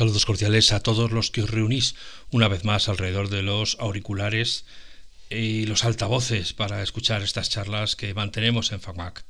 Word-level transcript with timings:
Saludos 0.00 0.24
cordiales 0.24 0.72
a 0.72 0.80
todos 0.80 1.10
los 1.10 1.30
que 1.30 1.42
os 1.42 1.50
reunís 1.50 1.94
una 2.30 2.48
vez 2.48 2.64
más 2.64 2.88
alrededor 2.88 3.28
de 3.28 3.42
los 3.42 3.76
auriculares 3.80 4.64
y 5.28 5.66
los 5.66 5.84
altavoces 5.84 6.54
para 6.54 6.82
escuchar 6.82 7.20
estas 7.20 7.50
charlas 7.50 7.96
que 7.96 8.14
mantenemos 8.14 8.72
en 8.72 8.80
FACMAC. 8.80 9.26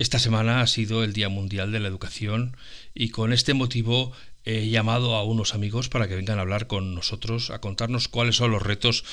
Esta 0.00 0.18
semana 0.18 0.60
ha 0.60 0.66
sido 0.66 1.04
el 1.04 1.12
Día 1.12 1.28
Mundial 1.28 1.70
de 1.70 1.78
la 1.78 1.86
Educación 1.86 2.56
y 2.94 3.10
con 3.10 3.32
este 3.32 3.54
motivo 3.54 4.10
he 4.44 4.68
llamado 4.70 5.14
a 5.14 5.22
unos 5.22 5.54
amigos 5.54 5.88
para 5.88 6.08
que 6.08 6.16
vengan 6.16 6.40
a 6.40 6.42
hablar 6.42 6.66
con 6.66 6.96
nosotros, 6.96 7.50
a 7.50 7.60
contarnos 7.60 8.08
cuáles 8.08 8.34
son 8.34 8.50
los 8.50 8.62
retos 8.62 9.04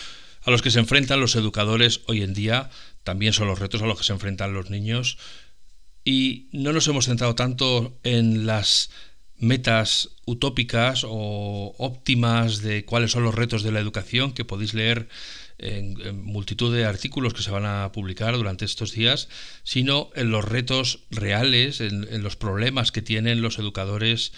a 0.41 0.49
los 0.49 0.63
que 0.63 0.71
se 0.71 0.79
enfrentan 0.79 1.19
los 1.19 1.35
educadores 1.35 2.01
hoy 2.07 2.23
en 2.23 2.33
día, 2.33 2.71
también 3.03 3.33
son 3.33 3.47
los 3.47 3.59
retos 3.59 3.83
a 3.83 3.85
los 3.85 3.99
que 3.99 4.05
se 4.05 4.13
enfrentan 4.13 4.55
los 4.55 4.71
niños 4.71 5.19
y 6.03 6.47
no 6.51 6.73
nos 6.73 6.87
hemos 6.87 7.05
centrado 7.05 7.35
tanto 7.35 7.95
en 8.01 8.47
las 8.47 8.89
metas 9.43 10.09
utópicas 10.25 11.03
o 11.05 11.75
óptimas 11.77 12.61
de 12.61 12.85
cuáles 12.85 13.11
son 13.11 13.23
los 13.23 13.35
retos 13.35 13.61
de 13.61 13.71
la 13.71 13.79
educación 13.79 14.31
que 14.31 14.45
podéis 14.45 14.73
leer 14.73 15.09
en, 15.57 16.23
multitud 16.23 16.73
de 16.73 16.85
artículos 16.85 17.33
que 17.33 17.43
se 17.43 17.51
van 17.51 17.65
a 17.65 17.91
publicar 17.91 18.35
durante 18.35 18.65
estos 18.65 18.93
días, 18.93 19.27
sino 19.63 20.09
en 20.15 20.31
los 20.31 20.45
retos 20.45 20.99
reales, 21.11 21.81
en, 21.81 22.23
los 22.23 22.35
problemas 22.35 22.91
que 22.91 23.01
tienen 23.01 23.41
los 23.41 23.59
educadores 23.59 24.31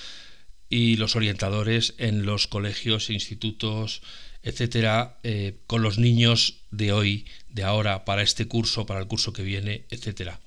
y 0.69 0.97
los 0.97 1.15
orientadores 1.15 1.93
en 1.97 2.25
los 2.25 2.47
colegios, 2.47 3.09
institutos, 3.09 4.01
etcétera, 4.41 5.19
eh, 5.23 5.59
con 5.67 5.81
los 5.81 5.97
niños 5.97 6.61
de 6.71 6.91
hoy, 6.91 7.25
de 7.49 7.63
ahora, 7.63 8.05
para 8.05 8.23
este 8.23 8.47
curso, 8.47 8.85
para 8.85 8.99
el 8.99 9.07
curso 9.07 9.33
que 9.33 9.43
viene, 9.43 9.85
etcétera. 9.89 10.39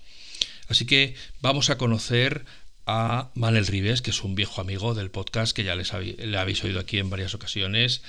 Así 0.69 0.85
que 0.85 1.15
vamos 1.41 1.71
a 1.71 1.79
conocer 1.79 2.45
a 2.89 3.31
Manel 3.35 3.67
Rives, 3.67 4.01
que 4.01 4.11
es 4.11 4.25
un 4.25 4.35
viejo 4.35 4.63
amigo 4.63 4.95
del 4.95 5.11
podcast 5.11 5.55
que 5.55 5.63
ya 5.63 5.77
les 5.77 5.93
le 5.93 6.39
habéis 6.39 6.65
oído 6.65 6.81
aquí 6.81 6.99
en 6.99 7.11
varias 7.11 7.35
ocasiones, 7.35 8.01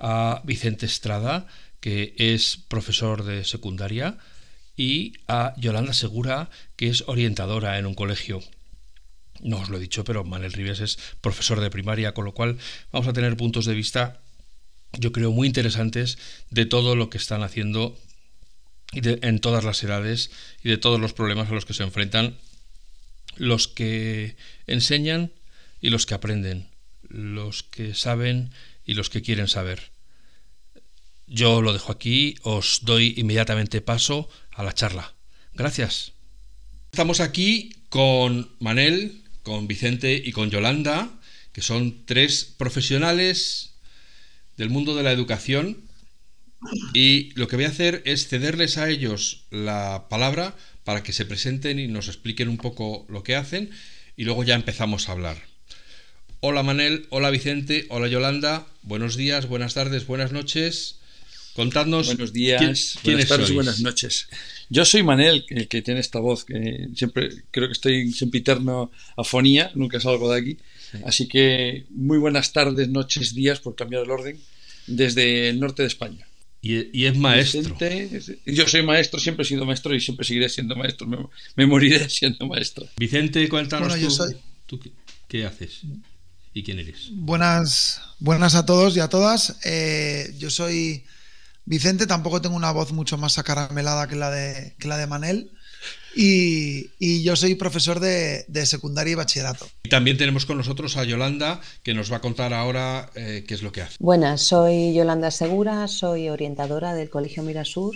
a 0.00 0.42
Vicente 0.44 0.84
Estrada, 0.84 1.46
que 1.78 2.12
es 2.18 2.56
profesor 2.56 3.22
de 3.22 3.44
secundaria, 3.44 4.18
y 4.76 5.14
a 5.28 5.54
Yolanda 5.58 5.94
Segura, 5.94 6.50
que 6.74 6.88
es 6.88 7.04
orientadora 7.06 7.78
en 7.78 7.86
un 7.86 7.94
colegio. 7.94 8.42
No 9.42 9.60
os 9.60 9.68
lo 9.68 9.76
he 9.76 9.80
dicho, 9.80 10.02
pero 10.02 10.24
Manel 10.24 10.52
Rives 10.52 10.80
es 10.80 10.98
profesor 11.20 11.60
de 11.60 11.70
primaria, 11.70 12.12
con 12.12 12.24
lo 12.24 12.34
cual 12.34 12.58
vamos 12.90 13.06
a 13.06 13.12
tener 13.12 13.36
puntos 13.36 13.64
de 13.64 13.74
vista, 13.74 14.20
yo 14.92 15.12
creo, 15.12 15.30
muy 15.30 15.46
interesantes 15.46 16.18
de 16.50 16.66
todo 16.66 16.96
lo 16.96 17.10
que 17.10 17.18
están 17.18 17.44
haciendo 17.44 17.96
en 18.92 19.38
todas 19.38 19.62
las 19.62 19.82
edades 19.84 20.32
y 20.64 20.68
de 20.68 20.78
todos 20.78 20.98
los 21.00 21.12
problemas 21.12 21.48
a 21.48 21.54
los 21.54 21.64
que 21.64 21.74
se 21.74 21.84
enfrentan 21.84 22.36
los 23.36 23.68
que 23.68 24.36
enseñan 24.66 25.32
y 25.80 25.90
los 25.90 26.06
que 26.06 26.14
aprenden, 26.14 26.68
los 27.08 27.62
que 27.62 27.94
saben 27.94 28.50
y 28.84 28.94
los 28.94 29.10
que 29.10 29.22
quieren 29.22 29.48
saber. 29.48 29.90
Yo 31.26 31.62
lo 31.62 31.72
dejo 31.72 31.92
aquí, 31.92 32.36
os 32.42 32.80
doy 32.82 33.14
inmediatamente 33.16 33.80
paso 33.80 34.28
a 34.52 34.62
la 34.62 34.72
charla. 34.72 35.14
Gracias. 35.54 36.12
Estamos 36.92 37.20
aquí 37.20 37.74
con 37.88 38.50
Manel, 38.60 39.22
con 39.42 39.66
Vicente 39.66 40.20
y 40.24 40.32
con 40.32 40.50
Yolanda, 40.50 41.10
que 41.52 41.62
son 41.62 42.04
tres 42.06 42.44
profesionales 42.44 43.74
del 44.56 44.70
mundo 44.70 44.94
de 44.94 45.02
la 45.02 45.12
educación 45.12 45.86
y 46.94 47.30
lo 47.34 47.48
que 47.48 47.56
voy 47.56 47.66
a 47.66 47.68
hacer 47.68 48.02
es 48.06 48.28
cederles 48.28 48.78
a 48.78 48.88
ellos 48.88 49.44
la 49.50 50.06
palabra 50.08 50.56
para 50.86 51.02
que 51.02 51.12
se 51.12 51.26
presenten 51.26 51.80
y 51.80 51.88
nos 51.88 52.06
expliquen 52.06 52.48
un 52.48 52.58
poco 52.58 53.06
lo 53.08 53.24
que 53.24 53.34
hacen 53.34 53.70
y 54.16 54.22
luego 54.22 54.44
ya 54.44 54.54
empezamos 54.54 55.08
a 55.08 55.12
hablar. 55.12 55.36
Hola 56.38 56.62
Manel, 56.62 57.06
hola 57.10 57.30
Vicente, 57.30 57.86
hola 57.88 58.06
Yolanda, 58.06 58.68
buenos 58.82 59.16
días, 59.16 59.48
buenas 59.48 59.74
tardes, 59.74 60.06
buenas 60.06 60.30
noches. 60.30 61.00
Contadnos. 61.54 62.06
Buenos 62.06 62.32
días, 62.32 62.98
buenas 63.02 63.28
tardes, 63.28 63.52
buenas 63.52 63.80
noches. 63.80 64.28
Yo 64.70 64.84
soy 64.84 65.02
Manel, 65.02 65.44
el 65.48 65.66
que 65.66 65.82
tiene 65.82 65.98
esta 65.98 66.20
voz, 66.20 66.44
que 66.44 66.86
siempre 66.94 67.30
creo 67.50 67.66
que 67.66 67.72
estoy 67.72 68.02
en 68.02 68.12
sempiterno 68.12 68.92
afonía, 69.16 69.72
nunca 69.74 69.98
salgo 69.98 70.32
de 70.32 70.40
aquí. 70.40 70.58
Así 71.04 71.26
que 71.26 71.86
muy 71.90 72.18
buenas 72.18 72.52
tardes, 72.52 72.88
noches, 72.90 73.34
días, 73.34 73.58
por 73.58 73.74
cambiar 73.74 74.04
el 74.04 74.10
orden, 74.12 74.38
desde 74.86 75.48
el 75.48 75.58
norte 75.58 75.82
de 75.82 75.88
España. 75.88 76.28
Y, 76.62 77.04
es 77.04 77.16
maestro. 77.16 77.76
yo 78.44 78.66
soy 78.66 78.82
maestro, 78.82 79.20
siempre 79.20 79.44
he 79.44 79.46
sido 79.46 79.64
maestro 79.64 79.94
y 79.94 80.00
siempre 80.00 80.26
seguiré 80.26 80.48
siendo 80.48 80.74
maestro. 80.74 81.06
Me, 81.54 81.66
moriré 81.66 82.08
siendo 82.10 82.46
maestro. 82.46 82.86
Vicente, 82.96 83.48
cuéntanos 83.48 83.94
tú, 84.66 84.80
qué, 85.28 85.46
haces 85.46 85.82
y 86.52 86.62
quién 86.64 86.80
eres. 86.80 87.10
Buenas, 87.12 88.00
buenas 88.18 88.56
a 88.56 88.66
todos 88.66 88.96
y 88.96 89.00
a 89.00 89.08
todas. 89.08 89.58
Eh, 89.64 90.34
yo 90.38 90.50
soy 90.50 91.04
Vicente, 91.66 92.06
tampoco 92.06 92.40
tengo 92.40 92.56
una 92.56 92.70
voz 92.70 92.92
mucho 92.92 93.18
más 93.18 93.38
acaramelada 93.38 94.08
que 94.08 94.16
la 94.16 94.30
de, 94.30 94.74
que 94.78 94.88
la 94.88 94.96
de 94.96 95.06
Manel. 95.06 95.50
Y, 96.18 97.22
yo 97.22 97.36
soy 97.36 97.54
profesor 97.56 98.00
de, 98.00 98.44
secundaria 98.64 99.12
y 99.12 99.14
bachillerato. 99.16 99.68
Y 99.84 99.90
también 99.90 100.16
tenemos 100.16 100.46
con 100.46 100.56
nosotros 100.56 100.96
a 100.96 101.04
Yolanda, 101.04 101.60
que 101.82 101.92
nos 101.92 102.10
va 102.10 102.16
a 102.16 102.20
contar 102.20 102.54
ahora 102.54 103.10
eh, 103.14 103.44
qué 103.46 103.54
es 103.54 103.62
lo 103.62 103.70
que 103.70 103.82
hace. 103.82 103.96
Buenas, 104.00 104.40
soy 104.40 104.94
Yolanda 104.94 105.30
Segura, 105.30 105.86
soy 105.88 106.30
orientadora 106.30 106.94
del 106.94 107.10
Colegio 107.10 107.42
Mirasur 107.42 107.94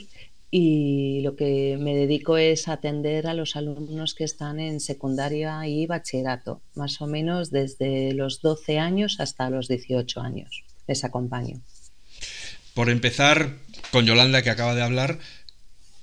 y 0.50 1.20
lo 1.22 1.36
que 1.36 1.78
me 1.80 1.94
dedico 1.94 2.36
es 2.36 2.68
atender 2.68 3.26
a 3.26 3.34
los 3.34 3.56
alumnos 3.56 4.14
que 4.14 4.24
están 4.24 4.58
en 4.58 4.80
secundaria 4.80 5.66
y 5.66 5.86
bachillerato, 5.86 6.60
más 6.74 7.00
o 7.00 7.06
menos 7.06 7.50
desde 7.50 8.12
los 8.12 8.42
12 8.42 8.78
años 8.78 9.16
hasta 9.20 9.48
los 9.48 9.68
18 9.68 10.20
años. 10.20 10.64
Les 10.88 11.04
acompaño. 11.04 11.60
Por 12.74 12.90
empezar, 12.90 13.56
con 13.92 14.06
Yolanda, 14.06 14.42
que 14.42 14.50
acaba 14.50 14.74
de 14.74 14.82
hablar, 14.82 15.18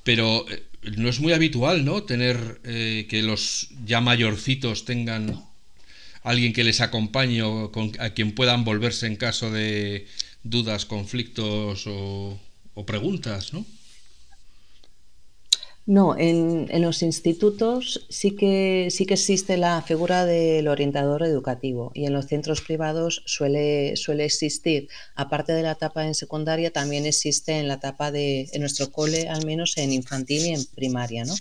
pero 0.03 0.49
eh, 0.49 0.63
no 0.95 1.09
es 1.09 1.19
muy 1.19 1.33
habitual, 1.33 1.83
¿no? 1.85 2.03
Tener 2.03 2.61
eh, 2.63 3.07
que 3.09 3.21
los 3.21 3.69
ya 3.85 4.01
mayorcitos 4.01 4.85
tengan 4.85 5.43
alguien 6.23 6.53
que 6.53 6.63
les 6.63 6.81
acompañe 6.81 7.41
o 7.43 7.71
a 7.99 8.09
quien 8.11 8.33
puedan 8.33 8.63
volverse 8.63 9.07
en 9.07 9.15
caso 9.15 9.51
de 9.51 10.07
dudas, 10.43 10.85
conflictos 10.85 11.85
o, 11.87 12.39
o 12.73 12.85
preguntas, 12.85 13.53
¿no? 13.53 13.65
No, 15.87 16.17
en, 16.17 16.67
los 16.81 17.01
institutos 17.01 18.05
sí 18.09 18.35
que, 18.35 18.89
sí 18.91 19.05
que 19.05 19.13
existe 19.13 19.55
la 19.55 19.81
figura 19.81 20.25
del 20.25 20.67
orientador 20.67 21.23
educativo 21.23 21.93
y 21.93 22.05
en 22.05 22.11
los 22.11 22.25
centros 22.25 22.59
privados 22.59 23.23
suele, 23.25 23.95
suele 23.95 24.25
existir, 24.25 24.89
aparte 25.15 25.53
de 25.53 25.63
la 25.63 25.71
etapa 25.71 26.05
en 26.05 26.13
secundaria, 26.13 26.73
también 26.73 27.05
existe 27.05 27.57
en 27.57 27.69
la 27.69 27.75
etapa 27.75 28.11
de, 28.11 28.49
en 28.51 28.59
nuestro 28.59 28.91
cole, 28.91 29.29
al 29.29 29.45
menos 29.45 29.77
en 29.77 29.93
infantil 29.93 30.47
y 30.47 30.49
en 30.49 30.65
primaria, 30.65 31.23
¿no? 31.23 31.35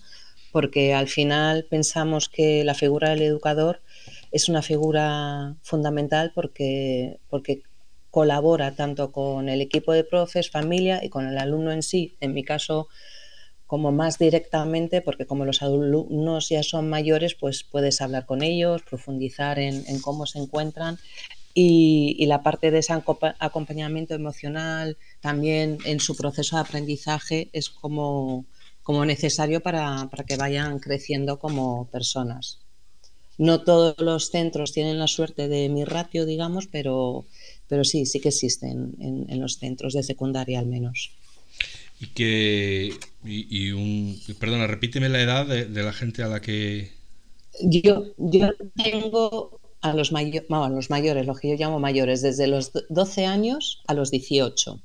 Porque 0.53 0.95
al 0.95 1.09
final 1.09 1.67
pensamos 1.69 2.29
que 2.29 2.63
la 2.63 2.75
figura 2.75 3.11
del 3.11 3.23
educador 3.23 3.81
es 4.31 4.49
una 4.49 4.63
figura 4.63 5.57
fundamental 5.63 6.31
porque, 6.33 7.19
porque 7.31 7.63
colabora 8.13 8.77
tanto 8.77 9.11
con 9.11 9.49
el 9.49 9.61
equipo 9.61 9.93
de 9.93 10.05
profes, 10.05 10.53
familia 10.53 11.05
y 11.05 11.09
con 11.09 11.27
el 11.27 11.37
alumno 11.37 11.73
en 11.73 11.83
sí. 11.83 12.17
En 12.21 12.33
mi 12.33 12.45
caso, 12.45 12.87
como 13.67 13.91
más 13.91 14.19
directamente, 14.19 15.03
porque 15.03 15.27
como 15.27 15.45
los 15.45 15.63
alumnos 15.63 16.49
ya 16.49 16.63
son 16.63 16.89
mayores, 16.89 17.35
pues 17.35 17.65
puedes 17.65 18.01
hablar 18.01 18.27
con 18.27 18.43
ellos, 18.43 18.83
profundizar 18.83 19.59
en, 19.59 20.01
cómo 20.01 20.27
se 20.27 20.39
encuentran 20.39 20.99
y, 21.53 22.25
la 22.27 22.43
parte 22.43 22.71
de 22.71 22.79
ese 22.79 22.93
acompañamiento 22.93 24.15
emocional 24.15 24.97
también 25.21 25.79
en 25.85 26.01
su 26.01 26.17
proceso 26.17 26.57
de 26.57 26.63
aprendizaje 26.63 27.49
es 27.53 27.71
como, 27.71 28.45
como 28.83 29.05
necesario 29.05 29.61
para, 29.61 30.09
que 30.27 30.37
vayan 30.37 30.79
creciendo 30.79 31.39
como 31.39 31.87
personas. 31.87 32.61
No 33.39 33.65
todos 33.65 33.97
los 33.99 34.31
centros 34.31 34.73
tienen 34.73 34.99
la 34.99 35.09
suerte 35.09 35.49
de 35.49 35.69
mi 35.69 35.85
ratio, 35.85 36.25
digamos, 36.25 36.69
pero, 36.69 37.27
pero 37.69 37.85
sí, 37.85 38.07
sí 38.07 38.21
que 38.21 38.29
existen 38.29 38.95
en 39.29 39.41
los 39.41 39.59
centros 39.59 39.93
de 39.93 40.03
secundaria 40.03 40.59
al 40.59 40.67
menos 40.67 41.17
y 42.01 42.07
que 42.09 42.95
y, 43.25 43.71
un 43.73 44.21
perdona 44.39 44.67
repíteme 44.67 45.09
la 45.09 45.21
edad 45.21 45.47
de, 45.47 45.83
la 45.83 45.93
gente 45.93 46.23
a 46.23 46.29
la 46.29 46.41
que 46.41 46.93
yo 47.63 48.05
yo 48.19 48.51
tengo 48.77 49.61
a 49.81 49.93
los, 49.95 50.13
los 50.13 50.91
mayores 50.91 51.27
los 51.27 51.41
que 51.41 51.49
yo 51.49 51.57
llamo 51.57 51.79
mayores 51.81 52.23
desde 52.23 52.47
los 52.47 52.73
12 52.89 53.27
años 53.27 53.83
a 53.87 53.95
los 53.95 54.11
18 54.11 54.81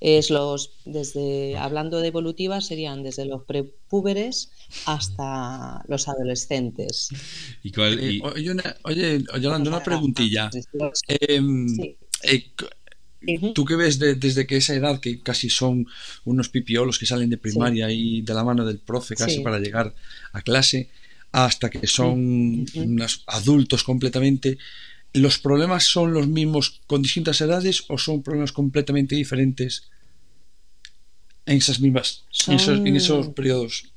es 0.00 0.30
los 0.30 0.72
desde 0.84 1.56
hablando 1.56 2.00
de 2.00 2.08
evolutiva 2.08 2.60
serían 2.60 3.02
desde 3.02 3.24
los 3.24 3.44
prepúberes 3.44 4.50
hasta 4.84 5.82
los 5.88 6.08
adolescentes. 6.08 7.08
Y, 7.62 7.72
cuál, 7.72 7.98
eh, 7.98 8.20
oye, 8.22 8.74
oye 8.84 9.24
Yolanda 9.40 9.70
una 9.70 9.82
preguntilla. 9.82 10.50
eh, 11.08 11.40
eh, 12.24 12.44
Tú 13.54 13.64
que 13.64 13.76
ves 13.76 13.98
desde 13.98 14.46
que 14.46 14.56
esa 14.56 14.74
edad, 14.74 15.00
que 15.00 15.20
casi 15.20 15.50
son 15.50 15.86
unos 16.24 16.48
pipiolos 16.48 16.98
que 16.98 17.06
salen 17.06 17.30
de 17.30 17.38
primaria 17.38 17.90
y 17.90 18.22
de 18.22 18.34
la 18.34 18.44
mano 18.44 18.64
del 18.64 18.78
profe 18.78 19.14
casi 19.16 19.40
para 19.40 19.58
llegar 19.58 19.94
a 20.32 20.42
clase, 20.42 20.90
hasta 21.32 21.68
que 21.70 21.86
son 21.86 22.66
unos 22.74 23.24
adultos 23.26 23.84
completamente, 23.84 24.58
¿los 25.12 25.38
problemas 25.38 25.84
son 25.84 26.12
los 26.12 26.28
mismos 26.28 26.80
con 26.86 27.02
distintas 27.02 27.40
edades 27.40 27.84
o 27.88 27.98
son 27.98 28.22
problemas 28.22 28.52
completamente 28.52 29.14
diferentes 29.14 29.90
en 31.46 31.58
esas 31.58 31.80
mismas, 31.80 32.24
en, 32.48 32.96
esos, 32.96 33.28
periodos? 33.28 33.92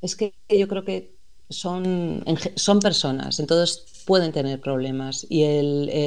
Es 0.00 0.16
que 0.16 0.34
yo 0.48 0.68
creo 0.68 0.84
que 0.84 1.14
son, 1.50 2.24
son 2.56 2.80
personas, 2.80 3.38
entonces 3.40 3.84
pueden 4.06 4.32
tener 4.32 4.60
problemas 4.60 5.26
y 5.28 5.44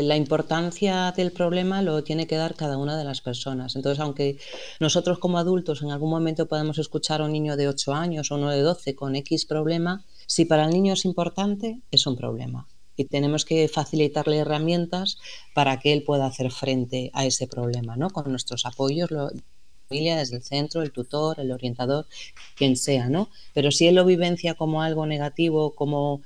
la 0.02 0.18
importancia 0.18 1.14
del 1.16 1.32
problema 1.32 1.82
lo 1.82 2.04
tiene 2.04 2.28
que 2.28 2.36
dar 2.36 2.56
cada 2.56 2.78
una 2.78 2.98
de 2.98 3.04
las 3.04 3.22
personas. 3.22 3.76
Entonces, 3.76 4.00
aunque 4.00 4.38
nosotros 4.80 5.20
como 5.20 5.38
adultos 5.38 5.84
en 5.84 5.92
algún 5.92 6.10
momento 6.10 6.48
podemos 6.48 6.80
escuchar 6.80 7.22
a 7.22 7.26
un 7.26 7.32
niño 7.32 7.56
de 7.56 7.68
8 7.68 7.94
años 7.94 8.32
o 8.32 8.36
uno 8.36 8.50
de 8.50 8.62
12 8.62 8.96
con 8.96 9.16
X 9.16 9.46
problema, 9.46 10.04
si 10.26 10.46
para 10.46 10.66
el 10.66 10.72
niño 10.72 10.94
es 10.94 11.06
importante, 11.06 11.82
es 11.92 12.08
un 12.08 12.18
problema. 12.18 12.68
Y 12.96 13.06
tenemos 13.06 13.46
que 13.46 13.68
facilitarle 13.68 14.38
herramientas 14.38 15.18
para 15.54 15.80
que 15.80 15.94
él 15.94 16.04
pueda 16.04 16.26
hacer 16.26 16.52
frente 16.52 17.10
a 17.14 17.26
ese 17.26 17.48
problema, 17.48 17.96
¿no? 17.96 18.10
Con 18.10 18.30
nuestros 18.30 18.66
apoyos, 18.66 19.10
familia, 19.94 20.18
desde 20.18 20.38
el 20.38 20.44
centro, 20.44 20.82
el 20.82 20.92
tutor, 20.92 21.40
el 21.40 21.52
orientador, 21.52 22.08
quien 22.56 22.76
sea, 22.76 23.10
¿no? 23.10 23.30
Pero 23.54 23.70
si 23.70 23.88
él 23.88 23.96
lo 23.96 24.06
vivencia 24.06 24.56
como 24.56 24.82
algo 24.82 25.06
negativo, 25.06 25.76
como 25.76 26.22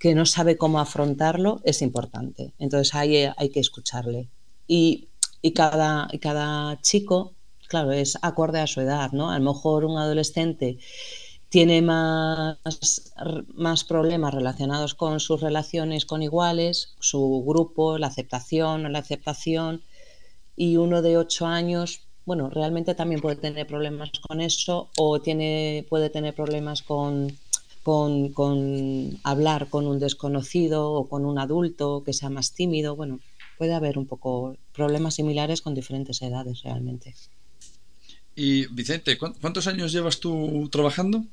que 0.00 0.14
no 0.16 0.26
sabe 0.26 0.56
cómo 0.56 0.80
afrontarlo, 0.80 1.60
es 1.64 1.80
importante. 1.80 2.52
Entonces 2.58 2.94
ahí 2.96 3.28
hay 3.36 3.50
que 3.50 3.60
escucharle. 3.60 4.28
Y, 4.66 5.08
cada, 5.54 6.08
cada 6.20 6.80
chico, 6.82 7.34
claro, 7.68 7.92
es 7.92 8.18
acorde 8.20 8.60
a 8.60 8.66
su 8.66 8.80
edad, 8.80 9.12
¿no? 9.12 9.30
A 9.30 9.38
lo 9.38 9.52
mejor 9.52 9.84
un 9.84 9.96
adolescente 9.96 10.78
tiene 11.48 11.80
más, 11.80 12.58
más 13.54 13.84
problemas 13.84 14.34
relacionados 14.34 14.94
con 14.94 15.20
sus 15.20 15.40
relaciones 15.40 16.04
con 16.04 16.22
iguales, 16.22 16.94
su 16.98 17.44
grupo, 17.46 17.96
la 17.96 18.08
aceptación 18.08 18.84
o 18.84 18.88
la 18.88 18.98
aceptación, 18.98 19.82
y 20.56 20.76
uno 20.76 21.00
de 21.00 21.16
ocho 21.16 21.46
años 21.46 22.07
bueno, 22.28 22.50
realmente 22.50 22.94
también 22.94 23.22
puede 23.22 23.36
tener 23.36 23.66
problemas 23.66 24.10
con 24.20 24.42
eso 24.42 24.90
o 24.98 25.18
tiene, 25.18 25.86
puede 25.88 26.10
tener 26.10 26.34
problemas 26.34 26.82
con, 26.82 27.34
con, 27.82 29.18
hablar 29.22 29.70
con 29.70 29.86
un 29.86 29.98
desconocido 29.98 30.92
o 30.92 31.08
con 31.08 31.24
un 31.24 31.38
adulto 31.38 32.02
que 32.04 32.12
sea 32.12 32.28
más 32.28 32.52
tímido. 32.52 32.96
Bueno, 32.96 33.20
puede 33.56 33.72
haber 33.72 33.96
un 33.96 34.06
poco 34.06 34.58
problemas 34.74 35.14
similares 35.14 35.62
con 35.62 35.74
diferentes 35.74 36.20
edades 36.20 36.62
realmente. 36.64 37.14
Y 38.36 38.66
Vicente, 38.74 39.16
¿cuántos 39.16 39.66
años 39.66 39.90
llevas 39.90 40.20
tú 40.20 40.68
trabajando? 40.70 41.24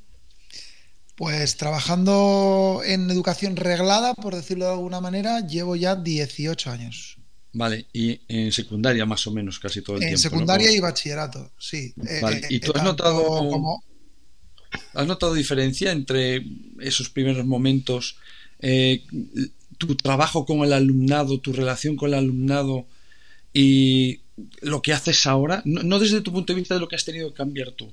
Pues 1.14 1.58
trabajando 1.58 2.80
en 2.86 3.10
educación 3.10 3.56
reglada, 3.56 4.14
por 4.14 4.34
decirlo 4.34 4.64
de 4.64 4.72
alguna 4.72 5.02
manera, 5.02 5.46
llevo 5.46 5.76
ya 5.76 5.94
18 5.94 6.70
años. 6.70 7.18
Vale, 7.58 7.86
y 7.90 8.20
en 8.28 8.52
secundaria 8.52 9.06
más 9.06 9.26
o 9.26 9.30
menos 9.30 9.58
casi 9.58 9.80
todo 9.80 9.96
el 9.96 10.00
tiempo. 10.00 10.16
En 10.16 10.18
secundaria 10.18 10.70
y 10.70 10.78
bachillerato, 10.78 11.52
sí. 11.58 11.94
Vale, 12.20 12.40
eh, 12.40 12.46
¿y 12.50 12.60
tú 12.60 12.72
has 12.74 12.84
notado, 12.84 13.80
has 14.92 15.06
notado 15.06 15.32
diferencia 15.32 15.90
entre 15.90 16.44
esos 16.80 17.08
primeros 17.08 17.46
momentos, 17.46 18.18
eh, 18.60 19.04
tu 19.78 19.96
trabajo 19.96 20.44
con 20.44 20.64
el 20.64 20.74
alumnado, 20.74 21.40
tu 21.40 21.54
relación 21.54 21.96
con 21.96 22.10
el 22.10 22.16
alumnado 22.16 22.86
y 23.54 24.20
lo 24.60 24.82
que 24.82 24.92
haces 24.92 25.26
ahora? 25.26 25.62
No, 25.64 25.98
desde 25.98 26.20
tu 26.20 26.34
punto 26.34 26.52
de 26.52 26.58
vista 26.58 26.74
de 26.74 26.80
lo 26.80 26.88
que 26.88 26.96
has 26.96 27.06
tenido 27.06 27.30
que 27.30 27.38
cambiar 27.38 27.70
tú, 27.70 27.90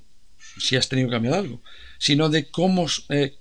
si 0.59 0.75
has 0.75 0.89
tenido 0.89 1.07
que 1.07 1.15
cambiar 1.15 1.35
algo, 1.35 1.61
sino 1.99 2.27
de 2.27 2.51
cómo 2.51 2.85
eh, 3.07 3.37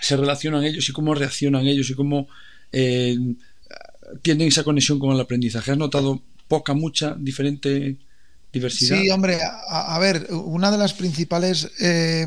se 0.00 0.16
relacionan 0.16 0.64
ellos 0.64 0.88
y 0.88 0.92
cómo 0.94 1.14
reaccionan 1.14 1.66
ellos 1.66 1.90
y 1.90 1.94
cómo 1.94 2.28
tienen 4.22 4.48
esa 4.48 4.64
conexión 4.64 4.98
con 4.98 5.12
el 5.12 5.20
aprendizaje. 5.20 5.72
¿Has 5.72 5.78
notado 5.78 6.22
poca, 6.48 6.74
mucha, 6.74 7.14
diferente 7.18 7.96
diversidad? 8.52 8.98
Sí, 8.98 9.10
hombre, 9.10 9.38
a, 9.68 9.98
ver, 9.98 10.26
una 10.30 10.70
de 10.70 10.78
las 10.78 10.94
principales 10.94 11.70
eh, 11.80 12.26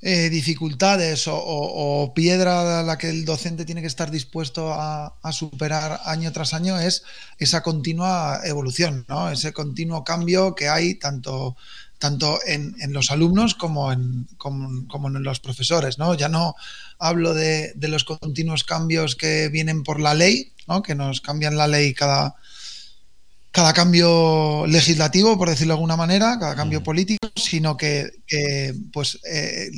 eh, 0.00 0.30
dificultades 0.30 1.24
o, 1.26 2.12
piedra 2.14 2.80
a 2.80 2.82
la 2.84 2.96
que 2.98 3.10
el 3.10 3.24
docente 3.24 3.64
tiene 3.64 3.80
que 3.80 3.88
estar 3.88 4.10
dispuesto 4.12 4.72
a, 4.72 5.12
superar 5.32 6.00
año 6.04 6.32
tras 6.32 6.54
año 6.54 6.78
es 6.78 7.02
esa 7.38 7.62
continua 7.62 8.40
evolución, 8.44 9.04
¿no? 9.08 9.30
ese 9.30 9.52
continuo 9.52 10.04
cambio 10.04 10.54
que 10.54 10.68
hay 10.68 10.94
tanto 10.94 11.56
tanto 11.98 12.38
en, 12.46 12.74
los 12.92 13.10
alumnos 13.10 13.54
como 13.54 13.92
en, 13.92 14.28
como, 14.36 15.08
en 15.08 15.22
los 15.22 15.40
profesores. 15.40 15.98
¿no? 15.98 16.14
Ya 16.14 16.28
no 16.28 16.54
hablo 16.98 17.34
de, 17.34 17.72
de, 17.74 17.88
los 17.88 18.04
continuos 18.04 18.64
cambios 18.64 19.16
que 19.16 19.48
vienen 19.48 19.82
por 19.82 20.00
la 20.00 20.14
ley, 20.14 20.52
que 20.84 20.94
nos 20.94 21.20
cambian 21.20 21.56
la 21.56 21.66
ley 21.66 21.94
cada, 21.94 22.36
cada 23.50 23.72
cambio 23.72 24.66
legislativo, 24.66 25.38
por 25.38 25.48
decirlo 25.48 25.72
de 25.72 25.78
alguna 25.78 25.96
manera, 25.96 26.36
cada 26.38 26.54
cambio 26.54 26.80
mm. 26.80 26.84
político, 26.84 27.28
sino 27.34 27.76
que, 27.76 28.10
pues 28.92 29.18
eh, 29.24 29.70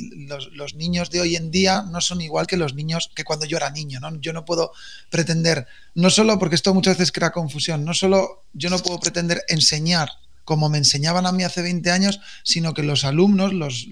los, 0.53 0.75
niños 0.75 1.09
de 1.09 1.21
hoy 1.21 1.35
en 1.35 1.49
día 1.49 1.83
no 1.83 2.01
son 2.01 2.21
igual 2.21 2.47
que 2.47 2.57
los 2.57 2.75
niños 2.75 3.09
que 3.15 3.23
cuando 3.23 3.45
yo 3.45 3.57
era 3.57 3.71
niño. 3.71 3.99
¿no? 3.99 4.13
Yo 4.19 4.33
no 4.33 4.45
puedo 4.45 4.71
pretender, 5.09 5.65
no 5.95 6.09
solo 6.09 6.37
porque 6.37 6.55
esto 6.55 6.73
muchas 6.73 6.97
veces 6.97 7.11
crea 7.11 7.31
confusión, 7.31 7.85
no 7.85 7.93
solo 7.93 8.43
yo 8.53 8.69
no 8.69 8.77
puedo 8.79 8.99
pretender 8.99 9.41
enseñar 9.47 10.09
como 10.45 10.69
me 10.69 10.77
enseñaban 10.77 11.25
a 11.25 11.31
mí 11.31 11.43
hace 11.43 11.61
20 11.61 11.91
años, 11.91 12.19
sino 12.43 12.73
que 12.73 12.83
los 12.83 13.03
alumnos, 13.05 13.53
los, 13.53 13.87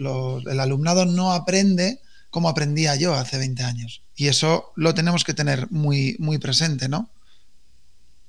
el 0.46 0.60
alumnado 0.60 1.06
no 1.06 1.32
aprende 1.32 2.00
como 2.30 2.50
aprendía 2.50 2.96
yo 2.96 3.14
hace 3.14 3.38
20 3.38 3.64
años. 3.64 4.02
Y 4.16 4.28
eso 4.28 4.72
lo 4.76 4.94
tenemos 4.94 5.24
que 5.24 5.34
tener 5.34 5.70
muy, 5.72 6.16
muy 6.20 6.38
presente, 6.38 6.90
¿no? 6.90 7.10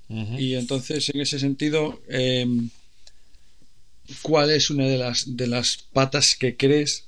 Y 0.08 0.54
entonces, 0.54 1.08
en 1.14 1.20
ese 1.20 1.38
sentido, 1.38 2.02
em, 2.08 2.68
¿cuál 4.22 4.50
es 4.50 4.68
una 4.68 4.84
de 4.84 4.98
las, 4.98 5.36
de 5.36 5.46
las 5.46 5.76
patas 5.92 6.34
que 6.34 6.56
crees, 6.56 7.04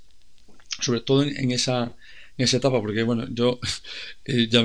sobre 0.80 1.00
todo 1.00 1.24
en, 1.24 1.50
esa, 1.50 1.96
en 2.38 2.44
esa 2.44 2.58
etapa? 2.58 2.80
Porque, 2.80 3.02
bueno, 3.02 3.26
yo 3.28 3.58
eh, 4.24 4.46
ya 4.48 4.64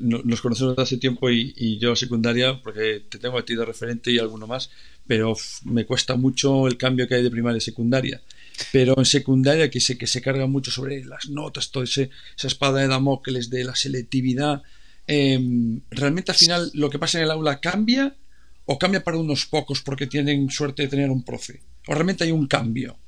nos 0.00 0.40
conocemos 0.40 0.72
desde 0.72 0.82
hace 0.82 0.96
tiempo 0.96 1.30
y, 1.30 1.54
y, 1.56 1.78
yo 1.78 1.94
secundaria, 1.94 2.60
porque 2.60 3.04
te 3.08 3.20
tengo 3.20 3.38
a 3.38 3.44
ti 3.44 3.54
de 3.54 3.64
referente 3.64 4.10
y 4.10 4.18
alguno 4.18 4.48
más, 4.48 4.70
pero 5.06 5.36
me 5.64 5.86
cuesta 5.86 6.16
mucho 6.16 6.66
el 6.66 6.76
cambio 6.76 7.06
que 7.06 7.14
hay 7.14 7.22
de 7.22 7.30
primaria 7.30 7.58
a 7.58 7.60
secundaria 7.60 8.20
pero 8.72 8.94
en 8.98 9.04
secundaria 9.04 9.70
que 9.70 9.80
se, 9.80 9.98
que 9.98 10.06
se 10.06 10.20
carga 10.20 10.46
mucho 10.46 10.70
sobre 10.70 11.04
las 11.04 11.28
notas, 11.28 11.70
toda 11.70 11.84
esa 11.84 12.08
espada 12.36 12.80
de 12.80 12.88
Damocles 12.88 13.50
de 13.50 13.64
la 13.64 13.74
selectividad. 13.74 14.62
Em, 15.06 15.80
¿Realmente 15.90 16.32
al 16.32 16.38
final 16.38 16.70
lo 16.74 16.90
que 16.90 16.98
pasa 16.98 17.18
en 17.18 17.24
el 17.24 17.30
aula 17.30 17.60
cambia 17.60 18.16
o 18.64 18.78
cambia 18.78 19.04
para 19.04 19.18
unos 19.18 19.46
pocos 19.46 19.82
porque 19.82 20.06
tienen 20.06 20.50
suerte 20.50 20.82
de 20.82 20.88
tener 20.88 21.10
un 21.10 21.22
profe? 21.22 21.62
¿O 21.86 21.94
realmente 21.94 22.24
hay 22.24 22.32
un 22.32 22.46
cambio? 22.46 22.98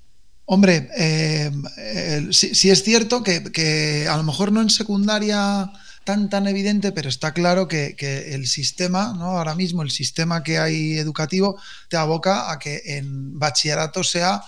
Hombre, 0.44 0.88
em, 0.96 2.32
sí, 2.32 2.70
es 2.70 2.82
cierto 2.82 3.22
que, 3.22 4.06
a 4.08 4.16
lo 4.16 4.22
mejor 4.22 4.52
no 4.52 4.62
en 4.62 4.70
secundaria 4.70 5.70
tan 6.08 6.30
tan 6.30 6.46
evidente, 6.46 6.90
pero 6.92 7.10
está 7.10 7.34
claro 7.34 7.68
que, 7.68 7.94
el 8.32 8.46
sistema, 8.46 9.12
¿no? 9.12 9.36
ahora 9.36 9.54
mismo 9.54 9.82
el 9.82 9.90
sistema 9.90 10.42
que 10.42 10.58
hay 10.58 10.96
educativo, 10.96 11.60
te 11.90 11.98
aboca 11.98 12.50
a 12.50 12.58
que 12.58 12.80
en 12.96 13.38
bachillerato 13.38 14.02
sea 14.02 14.40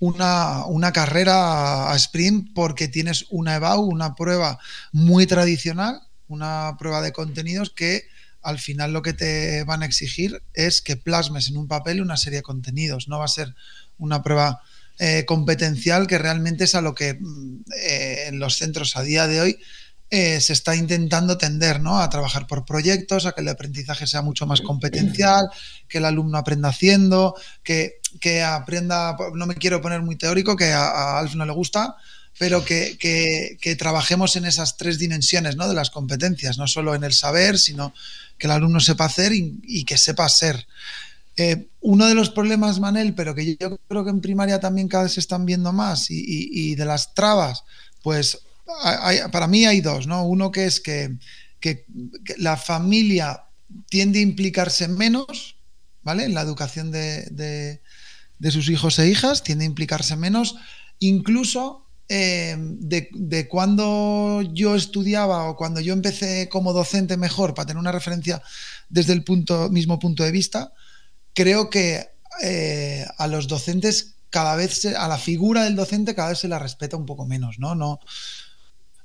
una, 0.00 0.90
carrera 0.92 1.92
a 1.92 1.94
sprint 1.94 2.52
porque 2.52 2.88
tienes 2.88 3.26
una 3.30 3.54
EBAU, 3.54 3.82
una 3.82 4.16
prueba 4.16 4.58
muy 4.90 5.24
tradicional, 5.28 6.00
una 6.26 6.74
prueba 6.80 7.00
de 7.00 7.12
contenidos 7.12 7.70
que 7.70 8.08
al 8.42 8.58
final 8.58 8.92
lo 8.92 9.02
que 9.02 9.12
te 9.12 9.62
van 9.62 9.84
a 9.84 9.86
exigir 9.86 10.42
es 10.52 10.82
que 10.82 10.96
plasmes 10.96 11.46
en 11.48 11.58
un 11.58 11.68
papel 11.68 12.02
una 12.02 12.16
serie 12.16 12.40
de 12.40 12.42
contenidos. 12.42 13.06
No 13.06 13.20
va 13.20 13.26
a 13.26 13.28
ser 13.28 13.54
una 13.98 14.24
prueba 14.24 14.62
eh, 14.98 15.24
competencial 15.26 16.08
que 16.08 16.18
realmente 16.18 16.64
es 16.64 16.74
a 16.74 16.80
lo 16.80 16.92
que 16.96 17.14
mm, 17.14 17.60
eh, 17.76 18.24
en 18.26 18.40
los 18.40 18.56
centros 18.56 18.96
a 18.96 19.02
día 19.02 19.28
de 19.28 19.40
hoy 19.40 19.58
eh, 20.16 20.40
se 20.40 20.52
está 20.52 20.76
intentando 20.76 21.36
tender 21.36 21.80
¿no? 21.80 21.98
a 21.98 22.08
trabajar 22.08 22.46
por 22.46 22.64
proyectos, 22.64 23.26
a 23.26 23.32
que 23.32 23.40
el 23.40 23.48
aprendizaje 23.48 24.06
sea 24.06 24.22
mucho 24.22 24.46
más 24.46 24.60
competencial, 24.60 25.48
que 25.88 25.98
el 25.98 26.04
alumno 26.04 26.38
aprenda 26.38 26.68
haciendo, 26.68 27.34
que, 27.64 27.98
que 28.20 28.40
aprenda, 28.44 29.16
no 29.34 29.46
me 29.46 29.56
quiero 29.56 29.80
poner 29.80 30.02
muy 30.02 30.14
teórico, 30.14 30.54
que 30.54 30.72
a, 30.72 31.18
Alf 31.18 31.34
no 31.34 31.44
le 31.44 31.52
gusta, 31.52 31.96
pero 32.38 32.64
que, 32.64 32.96
que, 32.96 33.74
trabajemos 33.74 34.36
en 34.36 34.44
esas 34.44 34.76
tres 34.76 35.00
dimensiones 35.00 35.56
¿no? 35.56 35.66
de 35.66 35.74
las 35.74 35.90
competencias, 35.90 36.58
no 36.58 36.68
solo 36.68 36.94
en 36.94 37.02
el 37.02 37.12
saber, 37.12 37.58
sino 37.58 37.92
que 38.38 38.46
el 38.46 38.52
alumno 38.52 38.78
sepa 38.78 39.06
hacer 39.06 39.32
y, 39.32 39.84
que 39.84 39.98
sepa 39.98 40.28
ser. 40.28 40.64
Eh, 41.36 41.66
uno 41.80 42.06
de 42.06 42.14
los 42.14 42.30
problemas, 42.30 42.78
Manel, 42.78 43.14
pero 43.14 43.34
que 43.34 43.56
yo 43.56 43.80
creo 43.88 44.04
que 44.04 44.10
en 44.10 44.20
primaria 44.20 44.60
también 44.60 44.86
cada 44.86 45.02
vez 45.02 45.14
se 45.14 45.20
están 45.20 45.44
viendo 45.44 45.72
más 45.72 46.06
y 46.08 46.76
de 46.76 46.84
las 46.84 47.14
trabas, 47.14 47.64
pues 48.00 48.38
para 49.30 49.46
mí 49.46 49.66
hay 49.66 49.80
dos, 49.80 50.06
¿no? 50.06 50.24
Uno 50.24 50.50
que 50.50 50.66
es 50.66 50.80
que, 50.80 51.16
la 52.36 52.56
familia 52.58 53.44
tiende 53.88 54.18
a 54.18 54.22
implicarse 54.22 54.86
menos, 54.86 55.56
¿vale? 56.02 56.24
En 56.24 56.34
la 56.34 56.42
educación 56.42 56.90
de, 56.90 57.80
sus 58.50 58.68
hijos 58.68 58.98
e 58.98 59.08
hijas, 59.08 59.42
tiende 59.42 59.64
a 59.64 59.68
implicarse 59.68 60.16
menos, 60.16 60.56
incluso 60.98 61.86
eh, 62.08 62.56
de, 62.58 63.48
cuando 63.48 64.42
yo 64.52 64.74
estudiaba 64.74 65.48
o 65.48 65.56
cuando 65.56 65.80
yo 65.80 65.94
empecé 65.94 66.48
como 66.50 66.74
docente 66.74 67.16
mejor, 67.16 67.54
para 67.54 67.66
tener 67.66 67.80
una 67.80 67.92
referencia 67.92 68.42
desde 68.90 69.14
el 69.14 69.24
mismo 69.70 69.98
punto 69.98 70.22
de 70.22 70.30
vista, 70.30 70.74
creo 71.32 71.70
que 71.70 72.06
eh, 72.42 73.06
a 73.16 73.26
los 73.26 73.48
docentes 73.48 74.16
cada 74.28 74.56
vez, 74.56 74.84
a 74.84 75.08
la 75.08 75.16
figura 75.16 75.64
del 75.64 75.76
docente 75.76 76.14
cada 76.14 76.30
vez 76.30 76.40
se 76.40 76.48
la 76.48 76.58
respeta 76.58 76.96
un 76.96 77.06
poco 77.06 77.24
menos, 77.24 77.58
¿no? 77.58 77.74
no 77.74 78.00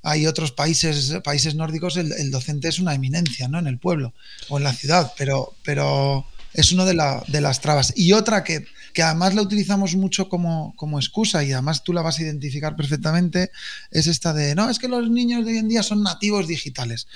hay 0.01 0.27
otros 0.27 0.51
países, 0.51 1.13
países 1.23 1.55
nórdicos, 1.55 1.97
el, 1.97 2.31
docente 2.31 2.67
es 2.67 2.79
una 2.79 2.93
eminencia, 2.93 3.47
¿no? 3.47 3.59
En 3.59 3.67
el 3.67 3.77
pueblo 3.77 4.13
o 4.47 4.57
en 4.57 4.63
la 4.63 4.73
ciudad, 4.73 5.13
pero, 5.17 5.55
pero 5.63 6.25
es 6.53 6.71
una 6.71 6.85
de, 6.85 6.97
de 7.27 7.41
las 7.41 7.61
trabas. 7.61 7.93
Y 7.95 8.13
otra 8.13 8.43
que, 8.43 8.65
que 8.93 9.03
además 9.03 9.35
la 9.35 9.41
utilizamos 9.41 9.95
mucho 9.95 10.29
como, 10.29 10.73
como, 10.75 10.99
excusa 10.99 11.43
y 11.43 11.51
además 11.51 11.83
tú 11.83 11.93
la 11.93 12.01
vas 12.01 12.19
a 12.19 12.23
identificar 12.23 12.75
perfectamente, 12.75 13.51
es 13.91 14.07
esta 14.07 14.33
de, 14.33 14.55
no, 14.55 14.69
es 14.69 14.79
que 14.79 14.87
los 14.87 15.09
niños 15.09 15.45
de 15.45 15.51
hoy 15.51 15.57
en 15.57 15.69
día 15.69 15.83
son 15.83 16.01
nativos 16.01 16.47
digitales. 16.47 17.07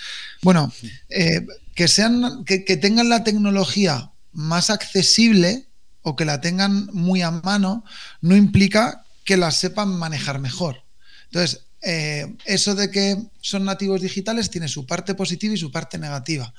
Bueno, 0.42 0.72
eh, 1.10 1.46
que, 1.75 1.88
sean, 1.88 2.44
que, 2.46 2.66
que 2.66 2.78
tengan 2.78 3.10
la 3.10 3.24
tecnología 3.24 4.12
más 4.34 4.70
accesible 4.70 5.68
o 6.02 6.16
que 6.16 6.25
la 6.25 6.42
tengan 6.42 6.88
muy 6.92 7.22
a 7.22 7.32
mano, 7.32 7.86
no 8.22 8.36
implica 8.36 9.06
que 9.24 9.38
la 9.38 9.52
sepan 9.52 9.90
manejar 9.98 10.40
mejor. 10.40 10.84
Entonces, 11.25 11.62
eh, 11.86 12.34
eso 12.46 12.75
de 12.75 12.90
que 12.90 13.18
son 13.42 13.66
nativos 13.66 14.02
digitales 14.02 14.50
tiene 14.50 14.70
su 14.70 14.86
parte 14.86 15.16
positiva 15.16 15.54
y 15.54 15.58
su 15.58 15.70
parte 15.70 15.98
negativa. 15.98 16.54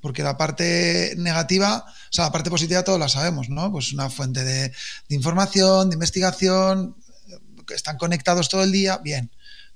Porque 0.00 0.22
la 0.22 0.38
parte 0.38 1.14
negativa, 1.18 1.84
o 1.86 2.12
sea, 2.12 2.24
la 2.24 2.32
parte 2.32 2.48
positiva 2.48 2.82
todos 2.82 2.98
la 2.98 3.10
sabemos, 3.10 3.50
¿no? 3.50 3.70
Pues 3.70 3.92
una 3.92 4.08
fuente 4.08 4.42
de, 4.42 4.72
información, 5.10 5.90
de 5.90 5.94
investigación, 5.94 6.96
que 7.66 7.74
están 7.74 7.98
conectados 7.98 8.48
todo 8.48 8.64
el 8.64 8.72
día, 8.72 8.96
bien. 8.96 9.30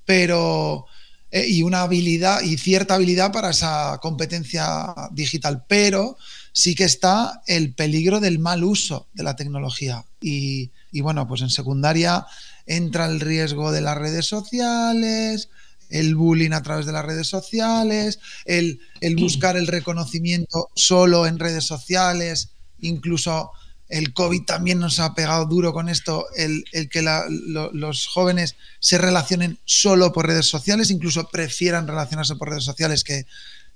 Pero, 0.07 0.87
eh, 1.31 1.47
y 1.49 1.63
una 1.63 1.83
habilidad 1.83 2.41
y 2.41 2.57
cierta 2.57 2.95
habilidad 2.95 3.31
para 3.31 3.51
esa 3.51 3.99
competencia 4.01 4.95
digital. 5.13 5.67
Pero 5.69 6.17
sí 6.55 6.75
que 6.75 6.85
está 6.85 7.43
el 7.47 7.75
peligro 7.75 8.21
del 8.21 8.39
mal 8.39 8.65
uso 8.65 9.09
de 9.13 9.25
la 9.25 9.37
tecnología. 9.37 10.07
Y 10.23 10.71
bueno, 11.03 11.29
pues 11.29 11.43
en 11.43 11.51
secundaria 11.51 12.25
entra 12.67 13.07
el 13.07 13.21
riesgo 13.21 13.73
de 13.73 13.81
las 13.81 13.97
redes 13.97 14.27
sociales, 14.27 15.49
el 15.91 16.15
bullying 16.15 16.53
a 16.53 16.63
través 16.63 16.87
de 16.87 16.93
las 16.93 17.05
redes 17.05 17.29
sociales, 17.29 18.19
el, 18.45 18.81
buscar 19.17 19.57
el 19.57 19.67
reconocimiento 19.67 20.71
solo 20.75 21.27
en 21.27 21.39
redes 21.39 21.65
sociales, 21.65 22.51
incluso 22.81 23.51
el 23.89 24.13
COVID 24.13 24.43
también 24.43 24.79
nos 24.81 24.99
ha 24.99 25.15
pegado 25.15 25.47
duro 25.47 25.73
con 25.73 25.89
esto, 25.89 26.27
el, 26.37 26.65
que 26.91 27.03
los 27.03 28.07
jóvenes 28.07 28.57
se 28.81 28.99
relacionen 28.99 29.59
solo 29.65 30.13
por 30.13 30.27
redes 30.27 30.47
sociales, 30.47 30.91
incluso 30.91 31.29
prefieran 31.29 31.87
relacionarse 31.87 32.35
por 32.37 32.49
redes 32.49 32.65
sociales 32.65 33.05
que, 33.05 33.27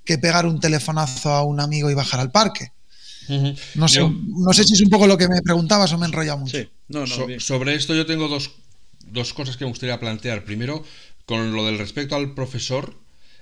que 0.05 0.19
pegar 0.19 0.47
un 0.47 0.61
telefonazo 0.61 1.31
a 1.31 1.45
un 1.45 1.61
amigo 1.61 1.91
y 1.91 1.95
bajar 1.95 2.21
al 2.21 2.33
parque. 2.33 2.73
no, 3.75 3.89
sé, 3.89 4.01
no 4.01 4.53
sé 4.55 4.65
si 4.65 4.73
es 4.73 4.81
un 4.81 4.89
poco 4.89 5.07
lo 5.07 5.19
que 5.19 5.29
me 5.29 5.43
preguntabas 5.43 5.93
o 5.93 5.99
me 5.99 6.07
he 6.07 6.09
enrollado 6.09 6.39
mucho. 6.39 6.57
sobre 7.39 7.75
esto 7.75 7.95
yo 7.95 8.07
tengo 8.07 8.27
dos 8.27 8.51
dos 9.13 9.35
cosas 9.35 9.57
que 9.57 9.65
me 9.65 9.71
gustaría 9.71 10.01
plantear. 10.01 10.45
Primero, 10.45 10.85
con 11.27 11.53
lo 11.53 11.67
del 11.67 11.79
respecto 11.79 12.17
al 12.17 12.35
profesor, 12.35 12.95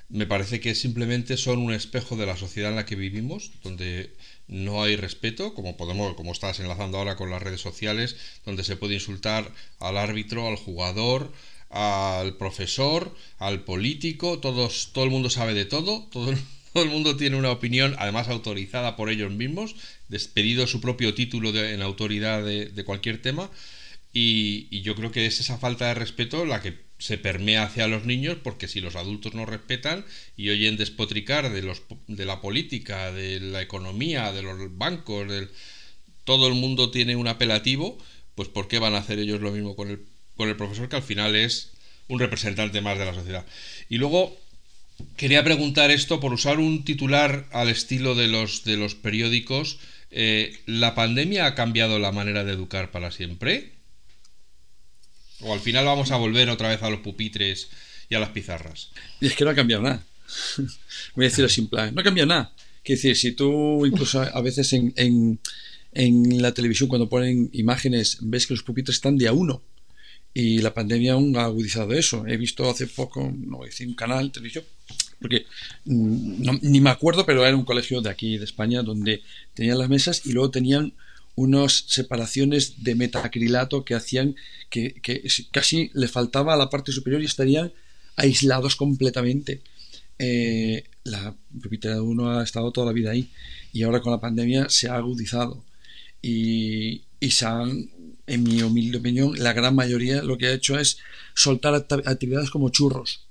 me 0.09 0.27
parece 0.27 0.61
que 0.61 0.75
simplemente 0.75 1.37
son 1.37 1.59
un 1.59 1.73
espejo 1.73 2.17
de 2.17 2.27
la 2.27 2.37
sociedad 2.37 2.71
en 2.71 2.77
la 2.77 2.87
que 2.87 2.97
vivimos, 2.97 3.51
donde 3.63 4.13
no 4.49 4.83
hay 4.83 4.97
respeto, 4.97 5.55
como 5.55 5.77
podemos, 5.77 6.15
como 6.15 6.33
estás 6.33 6.61
enlazando 6.61 6.99
ahora 6.99 7.17
con 7.17 7.31
las 7.31 7.43
redes 7.43 7.61
sociales, 7.61 8.17
donde 8.45 8.63
se 8.65 8.77
puede 8.77 8.95
insultar 8.95 9.51
al 9.81 9.97
árbitro, 9.97 10.47
al 10.47 10.57
jugador, 10.57 11.33
al 11.71 12.37
profesor, 12.37 13.15
al 13.39 13.65
político, 13.65 14.39
todos, 14.39 14.91
todo 14.93 15.05
el 15.05 15.11
mundo 15.11 15.31
sabe 15.31 15.55
de 15.55 15.65
todo, 15.65 16.07
todo, 16.13 16.33
todo 16.73 16.85
el 16.85 16.91
mundo 16.91 17.17
tiene 17.17 17.37
una 17.37 17.51
opinión, 17.51 17.97
además 17.99 18.29
autorizada 18.29 18.95
por 18.97 19.11
ellos 19.11 19.33
mismos, 19.33 19.75
despedido 20.09 20.67
su 20.69 20.81
propio 20.81 21.15
título 21.15 21.51
de, 21.51 21.75
en 21.75 21.83
autoridad 21.83 22.45
de, 22.45 22.67
de 22.67 22.85
cualquier 22.85 23.21
tema. 23.21 23.51
Y, 24.19 24.81
yo 24.81 24.95
creo 24.95 25.13
que 25.13 25.27
es 25.27 25.41
esa 25.41 25.59
falta 25.59 25.89
de 25.89 25.95
respeto 25.95 26.47
la 26.47 26.63
que 26.63 26.79
se 26.97 27.19
permea 27.19 27.65
hacia 27.65 27.87
los 27.87 28.07
niños, 28.07 28.39
porque 28.43 28.67
si 28.67 28.81
los 28.81 28.97
adultos 28.97 29.35
no 29.35 29.45
respetan 29.45 30.07
y 30.39 30.49
oyen 30.49 30.79
despotricar 30.79 31.53
de, 31.53 31.61
los, 31.61 31.83
de 32.07 32.25
la 32.25 32.41
política, 32.41 33.13
de 33.13 33.41
la 33.41 33.61
economía, 33.61 34.33
de 34.33 34.41
los 34.41 34.79
bancos, 34.79 35.31
todo 36.25 36.49
el 36.49 36.55
mundo 36.55 36.91
tiene 36.91 37.15
un 37.15 37.29
apelativo, 37.29 37.99
pues 38.35 38.49
¿por 38.49 38.69
qué 38.69 38.79
van 38.79 38.95
a 38.95 38.99
hacer 38.99 39.19
ellos 39.19 39.43
lo 39.43 39.53
mismo 39.53 39.77
con 39.77 39.91
el, 39.91 40.01
con 40.35 40.49
el 40.49 40.57
profesor, 40.57 40.89
que 40.89 40.97
al 40.97 41.03
final 41.03 41.37
es 41.37 41.73
un 42.09 42.19
representante 42.19 42.81
más 42.81 42.99
de 42.99 43.05
la 43.05 43.13
sociedad? 43.13 43.45
Y 43.91 43.99
luego 43.99 44.35
quería 45.19 45.45
preguntar 45.45 45.91
esto 45.91 46.21
por 46.21 46.33
usar 46.33 46.59
un 46.59 46.87
titular 46.87 47.45
al 47.53 47.69
estilo 47.69 48.15
de 48.15 48.29
los, 48.29 48.65
de 48.65 48.79
los 48.79 48.95
periódicos. 48.95 49.79
Eh, 50.11 50.59
¿La 50.65 50.95
pandemia 50.95 51.45
ha 51.45 51.55
cambiado 51.55 51.99
la 51.99 52.13
manera 52.13 52.45
de 52.45 52.53
educar 52.53 52.91
para 52.91 53.11
siempre? 53.11 53.76
O 55.41 55.53
al 55.53 55.61
final 55.61 55.85
vamos 55.85 56.11
a 56.11 56.17
volver 56.17 56.49
otra 56.49 56.69
vez 56.69 56.83
a 56.83 56.91
los 56.91 57.01
pupitres 57.01 57.69
y 58.09 58.15
a 58.15 58.21
las 58.21 58.31
pizarras. 58.31 58.91
Y 59.21 59.27
es 59.27 59.35
que 59.35 59.45
no 59.45 59.51
ha 59.51 59.55
cambiado 59.55 59.83
nada. 59.83 60.05
Voy 61.15 61.25
a 61.25 61.29
decirlo 61.29 61.49
simple. 61.49 61.93
No 61.93 62.01
ha 62.01 62.05
cambiado 62.05 62.29
nada. 62.29 62.53
Quiere 62.83 62.97
decir, 63.01 63.17
si 63.17 63.33
tú 63.33 63.85
incluso 63.85 64.21
a 64.21 64.41
veces 64.41 64.73
en, 64.73 64.93
en, 65.93 66.43
la 66.43 66.53
televisión 66.53 66.89
cuando 66.89 67.09
ponen 67.09 67.51
imágenes 67.53 68.19
ves 68.21 68.47
que 68.47 68.55
los 68.55 68.63
pupitres 68.63 68.97
están 68.97 69.19
de 69.19 69.29
a 69.29 69.33
uno. 69.33 69.63
Y 70.33 70.59
la 70.59 70.75
pandemia 70.75 71.15
aún 71.15 71.37
ha 71.37 71.45
agudizado 71.45 71.95
eso. 71.95 72.27
He 72.27 72.37
visto 72.37 72.69
hace 72.69 72.87
poco, 72.87 73.33
no 73.35 73.59
voy 73.59 73.67
a 73.67 73.71
decir 73.71 73.89
un 73.89 73.95
canal 73.95 74.31
televisión, 74.31 74.65
porque 75.21 75.47
mm, 75.87 76.59
ni 76.63 76.81
me 76.81 76.91
acuerdo, 76.91 77.25
pero 77.25 77.47
era 77.47 77.57
un 77.57 77.65
colegio 77.65 78.03
de 78.03 78.11
aquí, 78.11 78.37
de 78.37 78.45
España, 78.45 78.83
donde 78.83 79.23
tenían 79.55 79.79
las 79.79 79.89
mesas 79.89 80.27
y 80.27 80.33
luego 80.33 80.51
tenían 80.51 80.93
unas 81.37 81.85
separaciones 81.87 82.83
de 82.83 82.95
metacrilato 82.95 83.85
que 83.85 83.95
hacían 83.95 84.35
que, 84.71 85.01
casi 85.53 85.91
le 85.95 86.09
faltaba 86.09 86.55
a 86.55 86.57
la 86.57 86.71
parte 86.71 86.93
superior 86.93 87.23
y 87.23 87.27
estarían 87.27 87.73
aislados 88.17 88.75
completamente. 88.75 89.61
Eh, 90.19 90.85
la 91.05 91.37
de 91.51 92.01
uno 92.01 92.31
ha 92.31 92.43
estado 92.43 92.73
toda 92.73 92.87
la 92.87 92.93
vida 92.95 93.11
ahí 93.11 93.29
y 93.71 93.83
ahora 93.83 94.01
con 94.01 94.13
la 94.13 94.21
pandemia 94.21 94.71
se 94.71 94.89
ha 94.89 94.97
agudizado 94.97 95.63
y, 96.23 97.03
y 97.21 97.31
se 97.31 97.45
han, 97.45 97.91
en 98.27 98.43
mi 98.43 98.63
humilde 98.63 98.97
opinión, 98.97 99.35
la 99.37 99.53
gran 99.53 99.75
mayoría 99.75 100.23
lo 100.23 100.39
que 100.39 100.47
ha 100.47 100.55
hecho 100.55 100.79
es 100.79 100.99
soltar 101.35 101.75
actividades 101.75 102.49
como 102.49 102.71
churros 102.71 103.27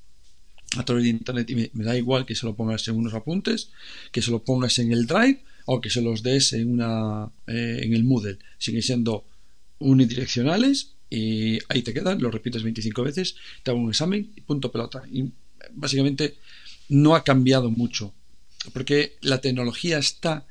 a 0.78 0.86
través 0.86 1.06
de 1.06 1.10
internet 1.10 1.50
y 1.50 1.56
me, 1.56 1.72
me 1.74 1.84
da 1.84 1.98
igual 1.98 2.28
que 2.28 2.36
se 2.36 2.46
lo 2.46 2.56
pongas 2.56 2.88
en 2.88 2.98
unos 2.98 3.16
apuntes, 3.16 3.72
que 4.12 4.22
se 4.22 4.30
lo 4.30 4.44
pongas 4.44 4.78
en 4.78 4.92
el 4.92 5.08
drive 5.08 5.42
o 5.66 5.82
que 5.82 5.90
se 5.90 6.02
los 6.02 6.24
des 6.24 6.54
en, 6.54 6.72
una, 6.72 7.32
eh, 7.48 7.82
en 7.84 7.94
el 7.94 8.04
Moodle. 8.04 8.38
Siguen 8.58 8.82
siendo 8.82 9.26
unidireccionales 9.80 10.96
y 11.10 11.60
ahí 11.70 11.82
te 11.82 11.94
quedan, 11.94 12.22
lo 12.22 12.32
repites 12.32 12.64
25 12.64 13.04
veces, 13.04 13.36
te 13.64 13.72
hago 13.72 13.80
un 13.80 13.90
examen 13.90 14.32
y 14.36 14.42
punto 14.42 14.72
pelota. 14.72 15.04
Y 15.12 15.32
básicamente 15.72 16.36
no 16.90 17.16
ha 17.16 17.24
cambiado 17.24 17.72
mucho, 17.72 18.14
porque 18.74 19.18
la 19.22 19.42
tecnología 19.42 19.98
está, 19.98 20.46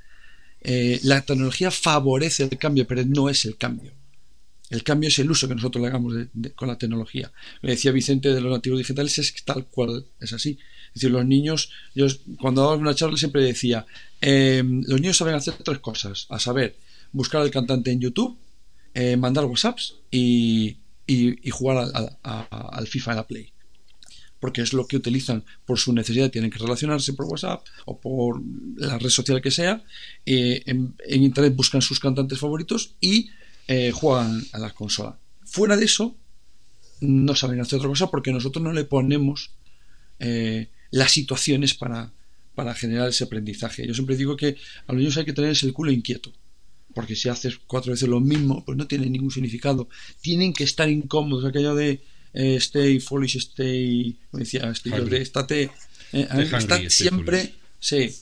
eh, 0.60 1.00
la 1.02 1.20
tecnología 1.22 1.70
favorece 1.70 2.44
el 2.44 2.58
cambio, 2.58 2.86
pero 2.86 3.04
no 3.04 3.28
es 3.28 3.44
el 3.44 3.56
cambio. 3.56 3.92
El 4.70 4.82
cambio 4.82 5.08
es 5.08 5.18
el 5.18 5.30
uso 5.30 5.46
que 5.46 5.54
nosotros 5.54 5.82
le 5.82 5.88
hagamos 5.88 6.14
con 6.56 6.68
la 6.68 6.78
tecnología. 6.78 7.30
Me 7.62 7.70
decía 7.70 7.92
Vicente 7.92 8.34
de 8.34 8.40
los 8.40 8.50
nativos 8.50 8.78
digitales, 8.78 9.18
es 9.18 9.34
tal 9.44 9.66
cual, 9.66 10.06
es 10.20 10.32
así. 10.32 10.58
Es 10.94 11.00
decir, 11.00 11.10
los 11.10 11.26
niños, 11.26 11.70
yo 11.94 12.06
cuando 12.40 12.62
daba 12.62 12.76
una 12.76 12.94
charla 12.94 13.16
siempre 13.16 13.42
decía, 13.42 13.84
em, 14.20 14.82
los 14.86 15.00
niños 15.00 15.16
saben 15.16 15.34
hacer 15.34 15.54
tres 15.64 15.80
cosas, 15.80 16.26
a 16.28 16.38
saber, 16.38 16.76
buscar 17.10 17.40
al 17.40 17.50
cantante 17.50 17.90
en 17.90 18.00
YouTube, 18.00 18.38
eh, 18.94 19.16
mandar 19.16 19.44
WhatsApps 19.46 19.96
y, 20.10 20.78
jugar 21.50 21.90
al 22.22 22.86
FIFA 22.86 23.10
en 23.10 23.16
la 23.16 23.26
Play. 23.26 23.52
Porque 24.38 24.62
es 24.62 24.72
lo 24.72 24.86
que 24.86 24.96
utilizan 24.96 25.44
por 25.66 25.78
su 25.78 25.92
necesidad, 25.92 26.30
tienen 26.30 26.50
que 26.50 26.58
relacionarse 26.58 27.12
por 27.14 27.26
WhatsApp 27.26 27.66
o 27.86 27.98
por 27.98 28.40
la 28.76 28.98
red 28.98 29.10
social 29.10 29.42
que 29.42 29.50
sea. 29.50 29.82
Eh, 30.24 30.62
en, 30.66 30.94
Internet 31.08 31.56
buscan 31.56 31.82
sus 31.82 31.98
cantantes 31.98 32.38
favoritos 32.38 32.94
y 33.00 33.30
eh, 33.66 33.90
juegan 33.92 34.44
a 34.52 34.58
la 34.58 34.70
consola. 34.70 35.18
Fuera 35.44 35.76
de 35.76 35.86
eso, 35.86 36.16
no 37.00 37.34
saben 37.34 37.60
hacer 37.60 37.78
otra 37.78 37.88
cosa 37.88 38.10
porque 38.10 38.32
nosotros 38.32 38.62
no 38.62 38.72
le 38.72 38.84
ponemos 38.84 39.50
las 40.94 41.10
situaciones 41.10 41.74
para, 41.74 42.12
para 42.54 42.72
generar 42.72 43.08
ese 43.08 43.24
aprendizaje. 43.24 43.84
Yo 43.84 43.94
siempre 43.94 44.16
digo 44.16 44.36
que 44.36 44.56
a 44.86 44.92
los 44.92 45.00
niños 45.00 45.16
hay 45.16 45.24
que 45.24 45.32
tener 45.32 45.56
el 45.60 45.72
culo 45.72 45.90
inquieto, 45.90 46.32
porque 46.94 47.16
si 47.16 47.28
haces 47.28 47.58
cuatro 47.66 47.90
veces 47.90 48.08
lo 48.08 48.20
mismo, 48.20 48.64
pues 48.64 48.78
no 48.78 48.86
tiene 48.86 49.06
ningún 49.10 49.32
significado. 49.32 49.88
Tienen 50.20 50.52
que 50.52 50.62
estar 50.62 50.88
incómodos, 50.88 51.44
aquello 51.44 51.74
de 51.74 52.00
eh, 52.32 52.56
stay 52.56 53.00
foolish, 53.00 53.38
stay, 53.38 54.16
como 54.30 54.44
decía, 54.44 54.72
de 54.72 55.20
estate, 55.20 55.72
eh, 56.12 56.88
siempre, 56.88 57.54
sí, 57.80 58.14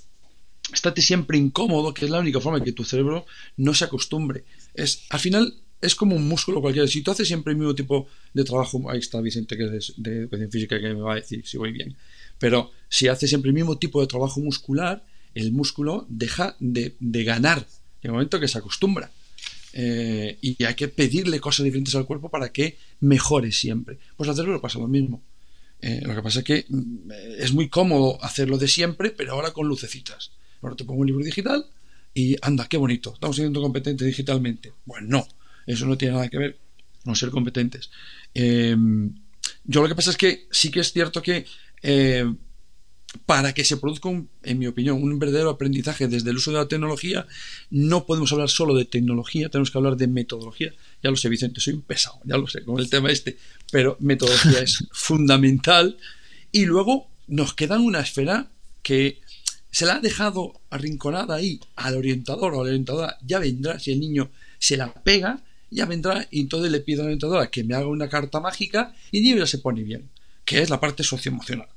estate 0.72 1.02
siempre 1.02 1.36
incómodo, 1.36 1.92
que 1.92 2.06
es 2.06 2.10
la 2.10 2.20
única 2.20 2.40
forma 2.40 2.58
de 2.58 2.64
que 2.64 2.72
tu 2.72 2.84
cerebro 2.84 3.26
no 3.58 3.74
se 3.74 3.84
acostumbre. 3.84 4.44
Es, 4.72 5.02
al 5.10 5.20
final, 5.20 5.54
es 5.82 5.94
como 5.94 6.16
un 6.16 6.26
músculo 6.26 6.62
cualquiera. 6.62 6.88
Si 6.88 7.02
tú 7.02 7.10
haces 7.10 7.28
siempre 7.28 7.52
el 7.52 7.58
mismo 7.58 7.74
tipo 7.74 8.08
de 8.32 8.44
trabajo, 8.44 8.90
ahí 8.90 9.00
está 9.00 9.20
Vicente, 9.20 9.58
que 9.58 9.76
es 9.76 9.92
de 9.98 10.20
educación 10.20 10.50
física, 10.50 10.80
que 10.80 10.94
me 10.94 11.02
va 11.02 11.12
a 11.12 11.16
decir 11.16 11.46
si 11.46 11.58
voy 11.58 11.72
bien. 11.72 11.94
Pero 12.42 12.72
si 12.88 13.06
haces 13.06 13.28
siempre 13.28 13.50
el 13.50 13.54
mismo 13.54 13.78
tipo 13.78 14.00
de 14.00 14.08
trabajo 14.08 14.40
muscular, 14.40 15.06
el 15.32 15.52
músculo 15.52 16.06
deja 16.08 16.56
de, 16.58 16.96
ganar 17.22 17.58
en 17.58 18.08
el 18.08 18.10
momento 18.10 18.40
que 18.40 18.48
se 18.48 18.58
acostumbra. 18.58 19.12
Eh, 19.72 20.38
y 20.40 20.64
hay 20.64 20.74
que 20.74 20.88
pedirle 20.88 21.38
cosas 21.38 21.62
diferentes 21.62 21.94
al 21.94 22.04
cuerpo 22.04 22.30
para 22.30 22.50
que 22.50 22.78
mejore 22.98 23.52
siempre. 23.52 23.96
Pues 24.16 24.28
al 24.28 24.34
cerebro 24.34 24.60
pasa 24.60 24.80
lo 24.80 24.88
mismo. 24.88 25.22
Eh, 25.80 26.00
lo 26.02 26.16
que 26.16 26.22
pasa 26.22 26.40
es 26.40 26.44
que 26.44 26.66
mm, 26.68 27.12
es 27.38 27.52
muy 27.52 27.68
cómodo 27.68 28.18
hacerlo 28.24 28.58
de 28.58 28.66
siempre, 28.66 29.10
pero 29.10 29.34
ahora 29.34 29.52
con 29.52 29.68
lucecitas. 29.68 30.32
Ahora 30.62 30.74
te 30.74 30.82
pongo 30.82 31.02
un 31.02 31.06
libro 31.06 31.24
digital 31.24 31.64
y 32.12 32.36
anda, 32.42 32.66
qué 32.68 32.76
bonito, 32.76 33.14
estamos 33.14 33.36
siendo 33.36 33.62
competentes 33.62 34.04
digitalmente. 34.04 34.72
Bueno, 34.84 35.06
no, 35.08 35.28
eso 35.64 35.86
no 35.86 35.96
tiene 35.96 36.14
nada 36.14 36.28
que 36.28 36.38
ver 36.38 36.58
con 37.04 37.14
ser 37.14 37.30
competentes. 37.30 37.92
Eh, 38.34 38.76
yo 39.64 39.82
lo 39.82 39.88
que 39.88 39.94
pasa 39.94 40.10
es 40.10 40.16
que 40.16 40.48
sí 40.50 40.72
que 40.72 40.80
es 40.80 40.92
cierto 40.92 41.22
que 41.22 41.46
para 43.26 43.52
que 43.52 43.64
se 43.64 43.76
produzca, 43.76 44.08
en 44.42 44.58
mi 44.58 44.66
opinión, 44.66 45.02
un 45.02 45.18
verdadero 45.18 45.50
aprendizaje 45.50 46.08
desde 46.08 46.30
el 46.30 46.36
uso 46.36 46.50
de 46.50 46.58
la 46.58 46.68
tecnología, 46.68 47.26
no 47.70 48.06
podemos 48.06 48.32
hablar 48.32 48.48
solo 48.48 48.74
de 48.74 48.84
tecnología, 48.84 49.48
tenemos 49.48 49.70
que 49.70 49.78
hablar 49.78 49.96
de 49.96 50.06
metodología. 50.06 50.72
Ya 51.02 51.10
lo 51.10 51.16
sé, 51.16 51.28
Vicente, 51.28 51.60
soy 51.60 51.74
un 51.74 51.82
pesado, 51.82 52.20
ya 52.24 52.36
lo 52.36 52.46
sé, 52.46 52.64
con 52.64 52.78
el 52.78 52.88
tema 52.88 53.10
este, 53.10 53.36
pero 53.70 53.96
metodología 54.00 54.60
es 54.60 54.84
fundamental. 54.92 55.98
Y 56.52 56.64
luego 56.64 57.08
nos 57.28 57.54
queda 57.54 57.78
una 57.78 58.00
esfera 58.00 58.48
que 58.82 59.20
se 59.70 59.86
la 59.86 59.96
ha 59.96 60.00
dejado 60.00 60.60
arrinconada 60.70 61.36
ahí 61.36 61.60
al 61.76 61.96
orientador 61.96 62.54
o 62.54 62.60
a 62.60 62.64
la 62.64 62.70
orientadora, 62.70 63.18
ya 63.24 63.38
vendrá, 63.38 63.78
si 63.78 63.92
el 63.92 64.00
niño 64.00 64.30
se 64.58 64.76
la 64.76 64.92
pega, 64.92 65.42
ya 65.70 65.86
vendrá 65.86 66.26
y 66.30 66.40
entonces 66.40 66.70
le 66.70 66.80
pido 66.80 67.00
a 67.00 67.04
la 67.04 67.08
orientadora 67.08 67.50
que 67.50 67.64
me 67.64 67.74
haga 67.74 67.86
una 67.86 68.08
carta 68.08 68.40
mágica 68.40 68.94
y 69.10 69.18
el 69.18 69.24
niño 69.24 69.36
ya 69.38 69.46
se 69.46 69.58
pone 69.58 69.82
bien, 69.82 70.10
que 70.44 70.62
es 70.62 70.70
la 70.70 70.80
parte 70.80 71.02
socioemocional. 71.02 71.68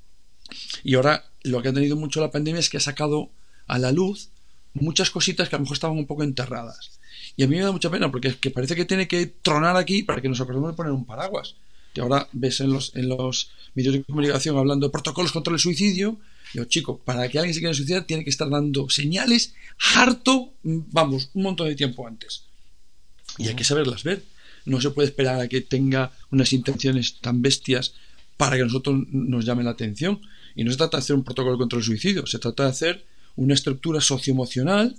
Y 0.84 0.96
ahora 0.96 1.26
lo 1.44 1.62
que 1.62 1.70
ha 1.70 1.74
tenido 1.74 1.96
mucho 1.96 2.22
la 2.22 2.32
pandemia 2.32 2.60
es 2.60 2.70
que 2.70 2.78
ha 2.78 2.82
sacado 2.82 3.32
a 3.68 3.80
la 3.80 3.92
luz 3.92 4.30
muchas 4.74 5.10
cositas 5.10 5.50
que 5.50 5.56
a 5.56 5.60
lo 5.60 5.64
mejor 5.64 5.76
estaban 5.76 5.98
un 5.98 6.06
poco 6.06 6.24
enterradas. 6.24 7.00
Y 7.38 7.44
a 7.44 7.48
mí 7.48 7.56
me 7.58 7.64
da 7.64 7.72
mucha 7.72 7.90
pena 7.90 8.12
porque 8.12 8.30
es 8.30 8.36
que 8.38 8.52
parece 8.52 8.76
que 8.76 8.86
tiene 8.86 9.08
que 9.08 9.26
tronar 9.26 9.76
aquí 9.78 10.04
para 10.04 10.22
que 10.22 10.30
nos 10.30 10.40
acordemos 10.42 10.72
de 10.72 10.76
poner 10.76 10.92
un 10.92 11.06
paraguas. 11.06 11.56
Y 11.94 12.00
ahora 12.02 12.28
ves 12.34 12.60
en 12.60 12.72
los, 12.72 12.96
en 12.96 13.10
los 13.10 13.52
medios 13.74 13.94
de 13.94 14.04
comunicación 14.04 14.58
hablando 14.58 14.88
de 14.88 14.92
protocolos 14.92 15.32
contra 15.32 15.54
el 15.54 15.60
suicidio. 15.60 16.20
Digo, 16.54 16.66
chico, 16.66 16.98
para 17.00 17.28
que 17.30 17.40
alguien 17.40 17.54
se 17.54 17.62
quiera 17.62 17.74
suicidar 17.74 18.06
tiene 18.06 18.24
que 18.24 18.30
estar 18.30 18.50
dando 18.50 18.90
señales 18.90 19.54
harto, 19.96 20.54
vamos, 20.64 21.30
un 21.34 21.44
montón 21.44 21.68
de 21.68 21.76
tiempo 21.76 22.06
antes. 22.08 22.44
Y 23.38 23.48
hay 23.48 23.56
que 23.56 23.64
saberlas 23.64 24.04
ver. 24.04 24.24
No 24.66 24.82
se 24.82 24.90
puede 24.90 25.08
esperar 25.08 25.40
a 25.40 25.48
que 25.48 25.62
tenga 25.62 26.12
unas 26.32 26.52
intenciones 26.54 27.20
tan 27.22 27.42
bestias 27.42 27.94
para 28.38 28.58
que 28.58 28.64
nosotros 28.64 29.02
nos 29.10 29.46
llame 29.46 29.64
la 29.64 29.72
atención. 29.72 30.22
Y 30.56 30.64
no 30.64 30.72
se 30.72 30.78
trata 30.78 30.98
de 30.98 31.02
hacer 31.04 31.16
un 31.16 31.24
protocolo 31.24 31.58
contra 31.58 31.80
el 31.80 31.86
suicidio, 31.86 32.26
se 32.26 32.40
trata 32.40 32.64
de 32.64 32.70
hacer 32.70 33.06
una 33.36 33.54
estructura 33.54 34.00
socioemocional 34.00 34.96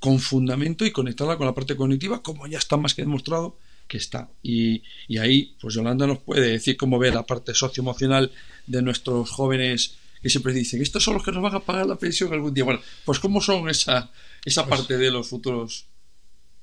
con 0.00 0.18
fundamento 0.18 0.84
y 0.84 0.90
conectarla 0.90 1.36
con 1.36 1.46
la 1.46 1.54
parte 1.54 1.76
cognitiva, 1.76 2.22
como 2.22 2.46
ya 2.46 2.58
está 2.58 2.76
más 2.76 2.94
que 2.94 3.02
demostrado 3.02 3.56
que 3.86 3.96
está. 3.96 4.28
Y, 4.42 4.82
ahí, 5.18 5.56
pues 5.60 5.74
Yolanda 5.74 6.06
nos 6.06 6.18
puede 6.18 6.50
decir 6.50 6.76
cómo 6.76 6.98
ve 6.98 7.10
la 7.10 7.24
parte 7.24 7.54
socioemocional 7.54 8.30
de 8.66 8.82
nuestros 8.82 9.30
jóvenes 9.30 9.96
que 10.22 10.30
siempre 10.30 10.52
dicen, 10.52 10.82
estos 10.82 11.02
son 11.02 11.14
los 11.14 11.24
que 11.24 11.30
nos 11.30 11.42
van 11.42 11.54
a 11.54 11.60
pagar 11.60 11.86
la 11.86 11.96
pensión 11.96 12.32
algún 12.32 12.52
día. 12.52 12.64
Bueno, 12.64 12.80
pues 13.04 13.18
cómo 13.20 13.40
son 13.40 13.68
esa, 13.68 14.10
esa 14.44 14.66
pues 14.66 14.80
parte 14.80 14.98
de 14.98 15.10
los 15.10 15.28
futuros. 15.28 15.86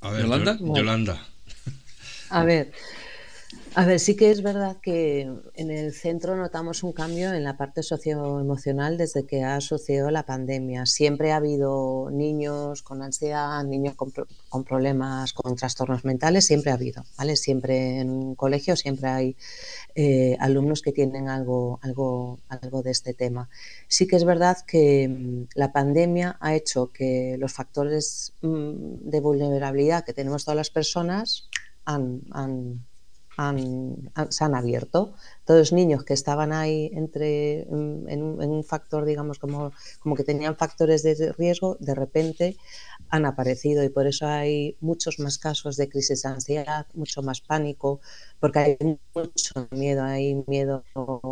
A 0.01 0.11
ver, 0.11 0.23
Yolanda. 0.23 0.57
Yolanda. 0.59 1.27
A 2.29 2.43
ver, 2.43 2.73
a 3.77 3.85
ver, 3.85 3.99
sí 3.99 4.15
que 4.15 4.31
es 4.31 4.41
verdad 4.41 4.77
que 4.81 5.29
en 5.55 5.69
el 5.69 5.93
centro 5.93 6.37
notamos 6.37 6.81
un 6.81 6.93
cambio 6.93 7.33
en 7.33 7.43
la 7.43 7.57
parte 7.57 7.83
socioemocional 7.83 8.97
desde 8.97 9.25
que 9.25 9.43
ha 9.43 9.59
sucedido 9.59 10.11
la 10.11 10.25
pandemia. 10.25 10.85
Siempre 10.85 11.33
ha 11.33 11.37
habido 11.37 12.09
niños 12.09 12.81
con 12.83 13.01
ansiedad, 13.01 13.61
niños 13.65 13.95
con, 13.95 14.63
problemas, 14.63 15.33
con 15.33 15.57
trastornos 15.57 16.05
mentales, 16.05 16.45
siempre 16.45 16.71
ha 16.71 16.75
habido, 16.75 17.03
¿vale? 17.17 17.35
Siempre 17.35 17.99
en 17.99 18.11
un 18.11 18.35
colegio 18.35 18.77
siempre 18.77 19.09
hay 19.09 19.35
eh, 19.93 20.37
alumnos 20.39 20.81
que 20.81 20.93
tienen 20.93 21.27
algo, 21.27 21.79
algo, 21.81 22.39
algo 22.47 22.81
de 22.81 22.91
este 22.91 23.13
tema. 23.13 23.49
Sí 23.89 24.07
que 24.07 24.15
es 24.15 24.23
verdad 24.23 24.57
que 24.65 25.09
mm, 25.09 25.47
la 25.55 25.73
pandemia 25.73 26.37
ha 26.39 26.55
hecho 26.55 26.93
que 26.93 27.35
los 27.37 27.51
factores 27.51 28.31
mm, 28.41 29.09
de 29.09 29.19
vulnerabilidad 29.19 30.05
que 30.05 30.13
tenemos 30.13 30.45
todas 30.45 30.55
las 30.55 30.69
personas 30.69 31.49
han 31.83 32.21
se 33.35 34.43
han 34.43 34.55
abierto. 34.55 35.13
Todos 35.45 35.73
niños 35.73 36.03
que 36.03 36.13
estaban 36.13 36.53
ahí 36.53 36.91
entre, 36.93 37.61
en, 37.61 38.23
un 38.23 38.63
factor, 38.63 39.05
digamos, 39.05 39.39
como, 39.39 39.71
como 39.99 40.15
que 40.15 40.23
tenían 40.23 40.55
factores 40.55 41.03
de 41.03 41.33
riesgo, 41.33 41.77
de 41.79 41.95
repente 41.95 42.57
han 43.09 43.25
aparecido 43.25 43.83
y 43.83 43.89
por 43.89 44.07
eso 44.07 44.27
hay 44.27 44.77
muchos 44.79 45.19
más 45.19 45.37
casos 45.37 45.77
de 45.77 45.89
crisis 45.89 46.23
de 46.23 46.29
ansiedad, 46.29 46.87
mucho 46.93 47.21
más 47.21 47.41
pánico, 47.41 47.99
porque 48.39 48.59
hay 48.59 48.77
mucho 49.13 49.67
miedo, 49.71 50.03
hay 50.03 50.43
miedo 50.47 50.83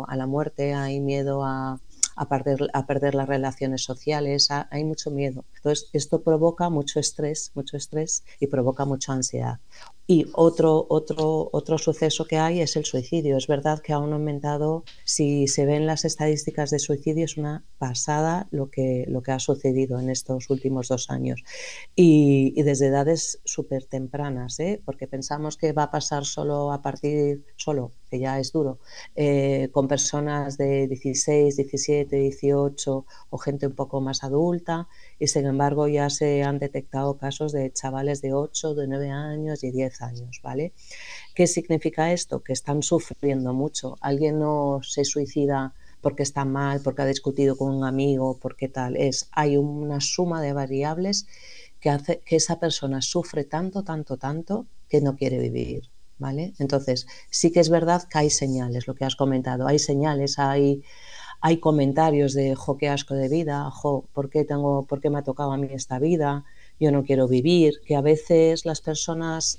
a 0.06 0.16
la 0.16 0.26
muerte, 0.26 0.74
hay 0.74 1.00
miedo 1.00 1.44
a, 1.44 1.80
a 2.16 2.28
perder, 2.28 2.70
a 2.72 2.86
perder 2.86 3.14
las 3.14 3.28
relaciones 3.28 3.82
sociales, 3.82 4.48
hay 4.50 4.84
mucho 4.84 5.10
miedo. 5.10 5.44
Entonces, 5.56 5.88
esto 5.92 6.22
provoca 6.22 6.68
mucho 6.70 7.00
estrés, 7.00 7.52
mucho 7.54 7.76
estrés 7.76 8.24
y 8.40 8.46
provoca 8.46 8.84
mucha 8.84 9.12
ansiedad. 9.12 9.60
Y 10.06 10.26
otro, 10.34 10.86
otro, 10.90 11.48
otro 11.52 11.78
suceso 11.78 12.26
que 12.26 12.36
hay 12.36 12.60
es 12.60 12.76
el 12.76 12.84
suicidio. 12.84 13.38
Es 13.38 13.46
verdad 13.46 13.80
que 13.80 13.94
aún 13.94 14.12
ha 14.12 14.16
aumentado, 14.16 14.84
si 15.04 15.48
se 15.48 15.64
ven 15.64 15.86
las 15.86 16.04
estadísticas 16.04 16.70
de 16.70 16.78
suicidio, 16.78 17.24
es 17.24 17.38
una 17.38 17.64
pasada 17.78 18.46
lo 18.50 18.70
que, 18.70 19.06
lo 19.08 19.22
que 19.22 19.32
ha 19.32 19.38
sucedido 19.38 19.98
en 19.98 20.10
estos 20.10 20.50
últimos 20.50 20.88
dos 20.88 21.08
años. 21.08 21.42
Y, 21.96 22.62
desde 22.64 22.86
edades 22.88 23.40
súper 23.44 23.84
tempranas, 23.84 24.58
¿eh? 24.60 24.80
porque 24.84 25.06
pensamos 25.06 25.56
que 25.56 25.72
va 25.72 25.84
a 25.84 25.90
pasar 25.90 26.24
solo 26.24 26.72
a 26.72 26.82
partir, 26.82 27.44
solo, 27.56 27.92
que 28.10 28.18
ya 28.18 28.38
es 28.38 28.52
duro, 28.52 28.78
eh, 29.16 29.68
con 29.72 29.88
personas 29.88 30.56
de 30.58 30.86
16, 30.88 31.56
17, 31.56 32.16
18 32.16 33.06
o 33.30 33.38
gente 33.38 33.66
un 33.66 33.74
poco 33.74 34.00
más 34.00 34.24
adulta 34.24 34.88
y 35.18 35.26
sin 35.26 35.46
embargo 35.46 35.88
ya 35.88 36.10
se 36.10 36.42
han 36.42 36.58
detectado 36.58 37.16
casos 37.16 37.52
de 37.52 37.72
chavales 37.72 38.22
de 38.22 38.32
8, 38.32 38.74
de 38.74 38.86
9 38.86 39.10
años 39.10 39.64
y 39.64 39.70
10 39.70 40.02
años, 40.02 40.40
¿vale? 40.42 40.72
¿Qué 41.34 41.46
significa 41.46 42.12
esto? 42.12 42.42
Que 42.42 42.52
están 42.52 42.82
sufriendo 42.82 43.52
mucho. 43.52 43.96
Alguien 44.00 44.38
no 44.38 44.80
se 44.82 45.04
suicida 45.04 45.74
porque 46.00 46.22
está 46.22 46.44
mal, 46.44 46.80
porque 46.84 47.02
ha 47.02 47.06
discutido 47.06 47.56
con 47.56 47.74
un 47.74 47.84
amigo, 47.84 48.38
porque 48.38 48.68
tal. 48.68 48.96
Es, 48.96 49.28
hay 49.32 49.56
una 49.56 50.00
suma 50.00 50.42
de 50.42 50.52
variables 50.52 51.26
que 51.80 51.90
hace 51.90 52.20
que 52.24 52.36
esa 52.36 52.60
persona 52.60 53.00
sufre 53.00 53.44
tanto, 53.44 53.84
tanto, 53.84 54.16
tanto 54.18 54.66
que 54.88 55.00
no 55.00 55.16
quiere 55.16 55.38
vivir. 55.38 55.93
¿Vale? 56.18 56.54
Entonces, 56.58 57.06
sí 57.30 57.50
que 57.50 57.60
es 57.60 57.70
verdad 57.70 58.04
que 58.08 58.18
hay 58.18 58.30
señales, 58.30 58.86
lo 58.86 58.94
que 58.94 59.04
has 59.04 59.16
comentado, 59.16 59.66
hay 59.66 59.80
señales, 59.80 60.38
hay, 60.38 60.82
hay 61.40 61.58
comentarios 61.58 62.34
de, 62.34 62.54
jo, 62.54 62.78
qué 62.78 62.88
asco 62.88 63.14
de 63.14 63.28
vida, 63.28 63.68
jo, 63.70 64.06
¿por 64.12 64.30
qué, 64.30 64.44
tengo, 64.44 64.86
¿por 64.86 65.00
qué 65.00 65.10
me 65.10 65.18
ha 65.18 65.22
tocado 65.22 65.52
a 65.52 65.56
mí 65.56 65.68
esta 65.72 65.98
vida? 65.98 66.44
Yo 66.78 66.92
no 66.92 67.04
quiero 67.04 67.26
vivir, 67.26 67.80
que 67.84 67.96
a 67.96 68.00
veces 68.00 68.64
las 68.64 68.80
personas 68.80 69.58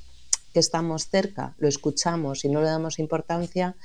que 0.56 0.62
estamos 0.62 1.10
cerca 1.10 1.54
lo 1.58 1.68
escuchamos 1.68 2.46
y 2.46 2.50
no 2.50 2.62
le 2.62 2.68
damos 2.68 2.98
importancia. 2.98 3.76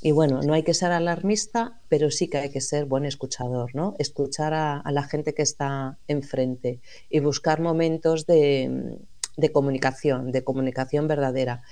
Y 0.00 0.12
bueno, 0.12 0.40
no 0.40 0.54
hay 0.54 0.62
que 0.62 0.72
ser 0.72 0.92
alarmista, 0.92 1.80
pero 1.88 2.12
sí 2.12 2.28
que 2.28 2.38
hay 2.38 2.50
que 2.50 2.60
ser 2.60 2.84
buen 2.84 3.04
escuchador, 3.04 3.74
¿no? 3.74 3.96
Escuchar 3.98 4.54
a, 4.54 4.82
la 4.90 5.02
gente 5.02 5.34
que 5.34 5.42
está 5.42 5.98
enfrente 6.06 6.80
y 7.10 7.18
buscar 7.18 7.60
momentos 7.60 8.24
de, 8.24 8.98
de 9.40 9.52
comunicación, 9.52 10.32
de 10.32 10.44
comunicación 10.44 11.08
verdadera. 11.08 11.62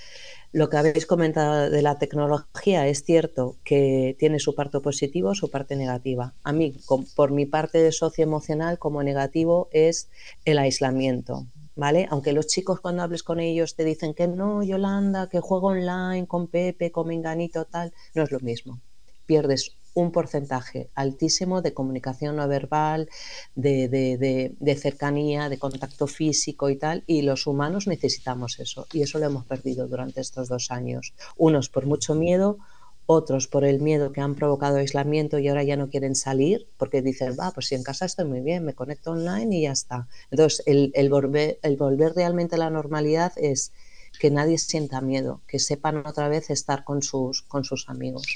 Lo 0.50 0.70
que 0.70 0.78
habéis 0.78 1.06
comentado 1.06 1.68
de 1.68 1.82
la 1.82 1.98
tecnología 1.98 2.86
es 2.88 3.04
cierto 3.04 3.56
que 3.64 4.16
tiene 4.18 4.38
su 4.38 4.54
parte 4.54 4.80
positivo, 4.80 5.34
su 5.34 5.50
parte 5.50 5.76
negativa. 5.76 6.34
A 6.42 6.52
mí, 6.52 6.74
por 7.14 7.32
mi 7.32 7.44
parte 7.44 7.78
de 7.78 7.92
socioemocional, 7.92 8.78
como 8.78 9.02
negativo 9.02 9.68
es 9.72 10.08
el 10.44 10.58
aislamiento. 10.58 11.46
¿Vale? 11.76 12.08
Aunque 12.10 12.32
los 12.32 12.48
chicos 12.48 12.80
cuando 12.80 13.04
hables 13.04 13.22
con 13.22 13.38
ellos 13.38 13.76
te 13.76 13.84
dicen 13.84 14.12
que 14.12 14.26
no, 14.26 14.64
Yolanda, 14.64 15.28
que 15.28 15.38
juego 15.38 15.68
online 15.68 16.26
con 16.26 16.48
Pepe, 16.48 16.90
con 16.90 17.06
Menganito, 17.06 17.66
tal, 17.66 17.92
no 18.16 18.24
es 18.24 18.32
lo 18.32 18.40
mismo. 18.40 18.80
Pierdes 19.26 19.77
un 19.98 20.12
porcentaje 20.12 20.90
altísimo 20.94 21.60
de 21.60 21.74
comunicación 21.74 22.36
no 22.36 22.46
verbal, 22.46 23.08
de, 23.56 24.76
cercanía, 24.80 25.48
de 25.48 25.58
contacto 25.58 26.06
físico 26.06 26.70
y 26.70 26.76
tal, 26.76 27.02
y 27.06 27.22
los 27.22 27.48
humanos 27.48 27.88
necesitamos 27.88 28.60
eso, 28.60 28.86
y 28.92 29.02
eso 29.02 29.18
lo 29.18 29.26
hemos 29.26 29.44
perdido 29.44 29.88
durante 29.88 30.20
estos 30.20 30.48
dos 30.48 30.70
años. 30.70 31.14
Unos 31.36 31.68
por 31.68 31.86
mucho 31.86 32.14
miedo, 32.14 32.58
otros 33.06 33.48
por 33.48 33.64
el 33.64 33.80
miedo 33.80 34.12
que 34.12 34.20
han 34.20 34.36
provocado 34.36 34.76
aislamiento 34.76 35.38
y 35.38 35.48
ahora 35.48 35.64
ya 35.64 35.76
no 35.76 35.88
quieren 35.88 36.14
salir 36.14 36.68
porque 36.76 37.02
dicen, 37.02 37.36
va, 37.40 37.50
pues 37.50 37.66
si 37.66 37.74
en 37.74 37.82
casa 37.82 38.04
estoy 38.04 38.26
muy 38.26 38.40
bien, 38.40 38.64
me 38.64 38.74
conecto 38.74 39.12
online 39.12 39.56
y 39.56 39.62
ya 39.62 39.72
está. 39.72 40.06
Entonces, 40.30 40.62
el, 40.66 41.08
volver, 41.08 41.58
el 41.62 41.76
volver 41.76 42.12
realmente 42.14 42.54
a 42.54 42.58
la 42.58 42.70
normalidad 42.70 43.32
es 43.36 43.72
que 44.20 44.30
nadie 44.30 44.58
sienta 44.58 45.00
miedo, 45.00 45.40
que 45.48 45.58
sepan 45.58 46.06
otra 46.06 46.28
vez 46.28 46.50
estar 46.50 46.84
con 46.84 47.02
sus, 47.02 47.42
con 47.42 47.64
sus 47.64 47.88
amigos. 47.88 48.26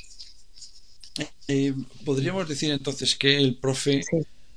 Eh, 1.48 1.74
podríamos 2.04 2.48
decir 2.48 2.70
entonces 2.70 3.14
que 3.16 3.36
el 3.36 3.56
profe, 3.56 4.02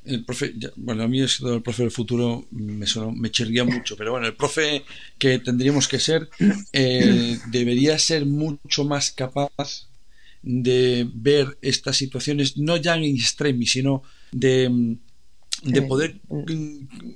el 0.06 0.24
profe, 0.24 0.54
bueno, 0.76 1.04
a 1.04 1.08
mí 1.08 1.20
el 1.20 1.62
profe 1.62 1.84
del 1.84 1.92
futuro 1.92 2.46
me, 2.52 2.86
me 3.16 3.32
chirría 3.32 3.66
mucho, 3.66 3.98
pero 3.98 4.12
bueno, 4.12 4.28
el 4.28 4.36
profe 4.36 4.84
que 5.18 5.40
tendríamos 5.40 5.88
que 5.88 6.00
ser 6.00 6.30
eh, 6.72 7.38
debería 7.48 7.98
ser 8.00 8.26
mucho 8.26 8.86
más 8.86 9.12
capaz 9.12 9.88
de 10.42 11.10
ver 11.14 11.58
estas 11.62 11.98
situaciones, 11.98 12.56
no 12.56 12.78
ya 12.78 12.96
en 12.96 13.04
extremis, 13.04 13.72
sino 13.72 14.04
de, 14.32 14.96
de 15.64 15.82
poder 15.82 16.22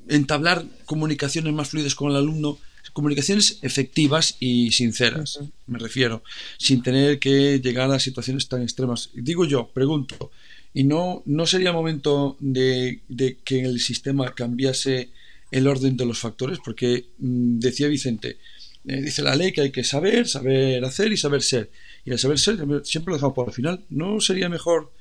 entablar 0.09 0.65
comunicaciones 0.85 1.53
más 1.53 1.69
fluidas 1.69 1.95
con 1.95 2.09
el 2.09 2.17
alumno 2.17 2.57
comunicaciones 2.99 3.59
efectivas 3.61 4.35
y 4.41 4.73
sinceras, 4.73 5.39
me 5.67 5.79
refiero, 5.79 6.21
sin 6.57 6.83
tener 6.83 7.17
que 7.17 7.61
llegar 7.61 7.89
a 7.93 7.97
situaciones 7.97 8.49
tan 8.49 8.61
extremas. 8.61 9.09
Digo 9.13 9.45
yo, 9.45 9.69
pregunto, 9.69 10.31
¿y 10.73 10.83
no, 10.83 11.23
no 11.25 11.45
sería 11.45 11.71
momento 11.71 12.35
de, 12.41 12.99
que 13.45 13.59
en 13.59 13.67
el 13.67 13.79
sistema 13.79 14.35
cambiase 14.35 15.11
el 15.49 15.65
orden 15.67 15.95
de 15.95 16.05
los 16.05 16.19
factores? 16.19 16.59
Porque 16.61 17.05
mm, 17.19 17.59
decía 17.59 17.87
Vicente, 17.87 18.37
eh, 18.85 19.01
dice 19.01 19.21
la 19.21 19.37
ley 19.37 19.53
que 19.53 19.61
hay 19.61 19.71
que 19.71 19.85
saber, 19.85 20.27
saber 20.27 20.83
hacer 20.83 21.13
y 21.13 21.15
saber 21.15 21.41
ser. 21.41 21.71
Y 22.03 22.11
el 22.11 22.19
saber 22.19 22.37
ser 22.37 22.57
siempre 22.83 23.11
lo 23.11 23.15
dejamos 23.15 23.33
por 23.33 23.47
el 23.47 23.53
final. 23.53 23.85
¿No 23.89 24.19
sería 24.19 24.49
mejor 24.49 24.91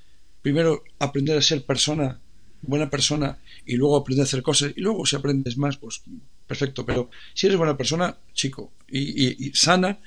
primero 0.40 0.84
aprender 1.00 1.36
a 1.36 1.42
ser 1.42 1.64
persona, 1.64 2.20
buena 2.62 2.90
persona, 2.90 3.38
y 3.66 3.74
luego 3.74 3.96
aprender 3.96 4.22
a 4.22 4.28
hacer 4.28 4.42
cosas? 4.42 4.72
Y 4.76 4.82
luego 4.82 5.04
si 5.04 5.16
aprendes 5.16 5.58
más, 5.58 5.78
pues 5.78 6.02
perfecto, 6.48 6.84
pero 6.84 7.10
si 7.34 7.46
eres 7.46 7.58
buena 7.58 7.76
persona, 7.76 8.16
chico, 8.32 8.72
y, 8.88 9.52
sana, 9.54 10.00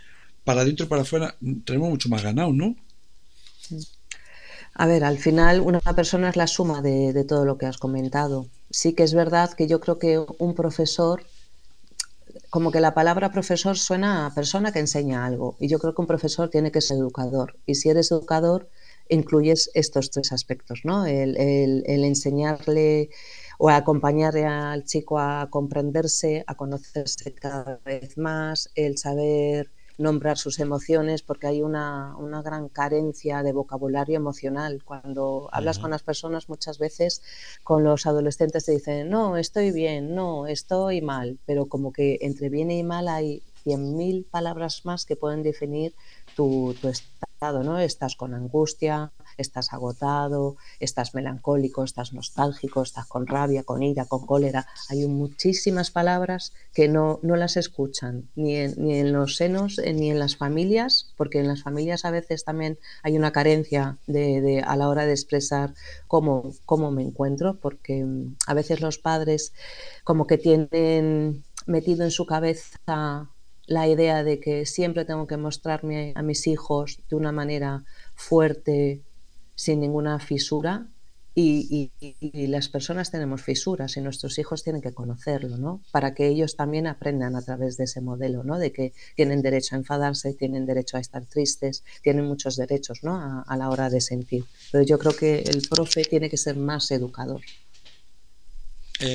para 0.44 0.62
adentro 0.62 0.86
y 0.86 0.90
para 0.90 1.04
afuera, 1.04 1.36
tenemos 1.64 1.90
mucho 1.90 2.10
más 2.10 2.24
ganado, 2.24 2.52
¿no? 2.52 2.76
A 4.74 4.88
ver, 4.88 5.04
al 5.04 5.20
final 5.20 5.62
una 5.62 5.80
persona 5.80 6.30
es 6.30 6.36
la 6.36 6.48
suma 6.48 6.82
de, 6.82 7.24
todo 7.26 7.46
lo 7.46 7.58
que 7.58 7.68
has 7.68 7.78
comentado. 7.78 8.48
Sí 8.72 8.94
que 8.94 9.04
es 9.04 9.14
verdad 9.14 9.54
que 9.54 9.68
yo 9.68 9.80
creo 9.80 10.00
que 10.00 10.26
un 10.40 10.56
profesor, 10.56 11.24
como 12.50 12.72
que 12.72 12.80
la 12.80 12.96
palabra 12.96 13.32
profesor 13.32 13.78
suena 13.78 14.26
a 14.26 14.34
persona 14.34 14.72
que 14.72 14.80
enseña 14.80 15.26
algo, 15.26 15.56
y 15.60 15.68
yo 15.68 15.78
creo 15.78 15.94
que 15.94 16.02
un 16.02 16.08
profesor 16.08 16.50
tiene 16.50 16.72
que 16.72 16.82
ser 16.82 16.98
educador. 16.98 17.58
Y 17.68 17.76
si 17.76 17.90
eres 17.90 18.12
educador, 18.12 18.68
incluyes 19.10 19.70
estos 19.76 20.10
tres 20.10 20.32
aspectos, 20.32 20.82
¿no? 20.86 21.06
el 21.06 21.84
enseñarle 21.86 23.10
o 23.64 23.70
acompañar 23.70 24.36
al 24.38 24.86
chico 24.86 25.20
a 25.20 25.48
comprenderse, 25.52 26.44
a 26.48 26.56
conocerse 26.56 27.32
cada 27.36 27.80
vez 27.86 28.18
más, 28.18 28.72
el 28.74 28.98
saber 28.98 29.70
nombrar 30.00 30.40
sus 30.40 30.60
emociones, 30.60 31.22
porque 31.22 31.46
hay 31.46 31.62
una, 31.62 32.16
gran 32.44 32.70
carencia 32.70 33.44
de 33.44 33.54
vocabulario 33.54 34.16
emocional. 34.16 34.82
Cuando 34.84 35.48
hablas 35.52 35.78
con 35.78 35.92
las 35.92 36.02
personas, 36.02 36.50
muchas 36.50 36.80
veces 36.80 37.22
con 37.64 37.84
los 37.84 38.08
adolescentes 38.08 38.66
te 38.66 38.72
dicen, 38.72 39.12
no, 39.12 39.38
estoy 39.38 39.70
bien, 39.72 40.16
no, 40.16 40.48
estoy 40.48 41.04
mal, 41.04 41.38
pero 41.46 41.68
como 41.68 41.94
que 41.94 42.18
entre 42.22 42.50
bien 42.50 42.72
y 42.72 42.82
mal 42.82 43.08
hay 43.08 43.44
100.000 43.64 44.26
palabras 44.26 44.86
más 44.86 45.06
que 45.06 45.16
pueden 45.16 45.44
definir 45.44 45.94
tu, 46.36 46.74
tu 46.82 46.88
estado, 46.88 47.31
Estás 47.42 48.16
con 48.16 48.36
angustia, 48.36 49.14
estás 49.36 49.74
agotado, 49.74 50.58
estás 50.80 51.16
melancólico, 51.16 51.84
estás 51.84 52.14
nostálgico, 52.14 52.84
estás 52.84 53.08
con 53.08 53.26
rabia, 53.26 53.64
con 53.64 53.82
ira, 53.82 54.06
con 54.06 54.28
cólera. 54.28 54.68
Hay 54.90 55.08
muchísimas 55.08 55.90
palabras 55.90 56.54
que 56.72 56.88
no, 56.88 57.20
no 57.24 57.36
las 57.36 57.58
escuchan 57.58 58.30
ni 58.36 58.58
en, 58.58 58.76
ni 58.78 59.00
en 59.00 59.12
los 59.12 59.38
senos 59.38 59.80
eh, 59.80 59.92
ni 59.94 60.12
en 60.12 60.20
las 60.20 60.38
familias, 60.38 61.16
porque 61.18 61.40
en 61.40 61.48
las 61.48 61.64
familias 61.64 62.06
a 62.06 62.12
veces 62.12 62.44
también 62.44 62.78
hay 63.02 63.18
una 63.18 63.32
carencia 63.32 63.98
de, 64.06 64.62
a 64.64 64.76
la 64.76 64.88
hora 64.88 65.08
de 65.08 65.14
expresar 65.14 65.74
cómo, 66.08 66.54
cómo 66.68 66.92
me 66.92 67.02
encuentro, 67.02 67.60
porque 67.60 68.04
mm, 68.06 68.36
a 68.46 68.54
veces 68.54 68.82
los 68.82 69.00
padres 69.00 69.52
como 70.04 70.28
que 70.28 70.38
tienen 70.38 71.44
metido 71.66 72.04
en 72.04 72.12
su 72.12 72.28
cabeza 72.28 73.32
la 73.68 73.88
idea 73.88 74.24
de 74.24 74.40
que 74.40 74.66
siempre 74.66 75.06
tengo 75.06 75.28
que 75.28 75.38
mostrarme 75.38 76.14
a 76.16 76.22
mis 76.22 76.48
hijos 76.48 77.00
de 77.10 77.16
una 77.16 77.32
manera 77.32 77.84
fuerte, 78.16 79.02
sin 79.56 79.80
ninguna 79.80 80.20
fisura 80.20 80.88
y, 81.34 81.92
las 82.48 82.68
personas 82.68 83.10
tenemos 83.10 83.42
fisuras 83.42 83.96
y 83.96 84.02
nuestros 84.02 84.38
hijos 84.38 84.64
tienen 84.64 84.82
que 84.82 84.94
conocerlo, 84.94 85.58
¿no? 85.58 85.82
Para 85.92 86.14
que 86.14 86.28
ellos 86.28 86.58
también 86.58 86.88
aprendan 86.88 87.36
a 87.38 87.42
través 87.42 87.78
de 87.78 87.86
ese 87.86 88.02
modelo, 88.02 88.44
¿no? 88.44 88.58
De 88.58 88.74
que 88.74 88.94
tienen 89.16 89.42
derecho 89.42 89.76
a 89.76 89.80
enfadarse, 89.80 90.34
tienen 90.34 90.66
derecho 90.66 90.98
a 90.98 91.00
estar 91.00 91.26
tristes, 91.26 91.84
tienen 92.02 92.26
muchos 92.26 92.58
derechos, 92.58 93.00
¿no? 93.04 93.44
A, 93.48 93.58
la 93.58 93.70
hora 93.70 93.90
de 93.90 94.02
sentir. 94.02 94.44
Pero 94.72 94.84
yo 94.84 95.00
creo 95.00 95.16
que 95.16 95.40
el 95.40 95.62
profe 95.70 96.04
tiene 96.04 96.30
que 96.30 96.38
ser 96.38 96.58
más 96.58 96.92
educador. 96.92 97.42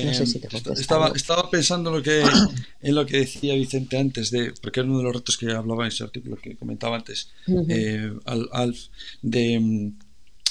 No 0.05 0.13
sé 0.13 0.25
si 0.25 0.39
te 0.39 0.47
eh, 0.47 0.61
estaba, 0.77 1.11
estaba 1.15 1.49
pensando 1.49 1.89
en 1.89 1.95
lo, 1.97 2.03
que, 2.03 2.21
en 2.81 2.95
lo 2.95 3.05
que 3.05 3.17
decía 3.17 3.55
Vicente 3.55 3.97
antes, 3.97 4.31
de, 4.31 4.53
porque 4.61 4.79
era 4.79 4.89
uno 4.89 4.99
de 4.99 5.03
los 5.05 5.15
retos 5.15 5.37
que 5.37 5.51
hablaba 5.51 5.83
en 5.83 5.89
ese 5.89 6.03
artículo 6.03 6.37
que 6.37 6.55
comentaba 6.55 6.97
antes, 6.97 7.29
eh, 7.69 8.11
Alf, 8.51 8.87
de 9.21 9.59
mm, 9.59 9.91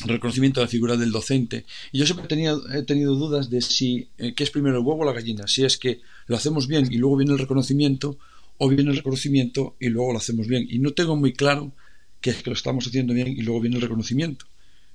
reconocimiento 0.07 0.61
de 0.61 0.67
la 0.67 0.71
figura 0.71 0.97
del 0.97 1.13
docente. 1.13 1.65
Y 1.93 1.99
yo 1.99 2.07
siempre 2.07 2.27
he 2.27 2.29
tenido, 2.29 2.73
he 2.73 2.83
tenido 2.83 3.15
dudas 3.15 3.51
de 3.51 3.61
si 3.61 4.09
eh, 4.19 4.35
qué 4.35 4.45
es 4.45 4.51
primero 4.51 4.79
el 4.79 4.85
huevo 4.85 5.03
o 5.03 5.05
la 5.07 5.13
gallina, 5.13 5.47
si 5.47 5.65
es 5.65 5.77
que 5.77 6.01
lo 6.27 6.37
hacemos 6.37 6.67
bien 6.67 6.89
y 6.91 6.97
luego 6.97 7.17
viene 7.17 7.33
el 7.33 7.39
reconocimiento, 7.39 8.19
o 8.59 8.69
viene 8.69 8.91
el 8.91 8.97
reconocimiento 8.97 9.77
y 9.79 9.89
luego 9.89 10.13
lo 10.13 10.19
hacemos 10.19 10.47
bien. 10.47 10.67
Y 10.69 10.79
no 10.79 10.93
tengo 10.93 11.17
muy 11.17 11.33
claro 11.33 11.73
que 12.21 12.31
es 12.31 12.43
que 12.43 12.51
lo 12.51 12.57
estamos 12.57 12.87
haciendo 12.87 13.15
bien 13.15 13.29
y 13.29 13.43
luego 13.43 13.61
viene 13.61 13.77
el 13.77 13.83
reconocimiento. 13.83 14.47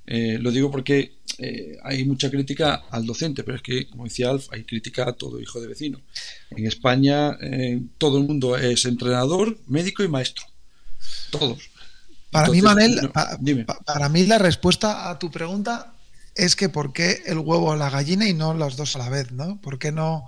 Eh, 0.06 0.38
lo 0.40 0.52
digo 0.52 0.72
porque 0.72 1.20
eh, 1.38 1.78
hay 1.84 2.04
mucha 2.06 2.30
crítica 2.30 2.84
al 2.90 3.06
docente, 3.06 3.44
pero 3.44 3.58
es 3.58 3.64
que, 3.64 3.88
como 3.88 4.06
decía 4.06 4.30
Alf, 4.30 4.48
hay 4.52 4.64
crítica 4.64 5.08
a 5.08 5.14
todo 5.14 5.40
hijo 5.40 5.62
de 5.62 5.68
vecino. 5.68 6.02
En 6.50 6.66
España 6.68 7.38
todo 7.98 8.18
el 8.18 8.26
mundo 8.26 8.58
es 8.58 8.86
entrenador, 8.86 9.58
médico 9.68 10.04
y 10.04 10.08
maestro. 10.08 10.46
Todos. 11.30 11.72
Para 12.32 12.50
mí, 12.50 12.62
Manel, 12.62 13.12
para, 13.12 14.10
mí 14.10 14.26
la 14.26 14.38
respuesta 14.38 15.10
a 15.10 15.20
tu 15.20 15.30
pregunta 15.30 15.94
es 16.34 16.56
que 16.56 16.70
¿por 16.70 16.94
qué 16.94 17.24
el 17.26 17.40
huevo 17.40 17.72
o 17.72 17.76
la 17.76 17.90
gallina 17.90 18.28
y 18.28 18.34
no 18.34 18.54
los 18.54 18.78
dos 18.78 18.96
a 18.96 19.00
la 19.00 19.10
vez? 19.10 19.32
¿no? 19.32 19.60
¿Por 19.62 19.78
qué 19.78 19.92
no 19.92 20.26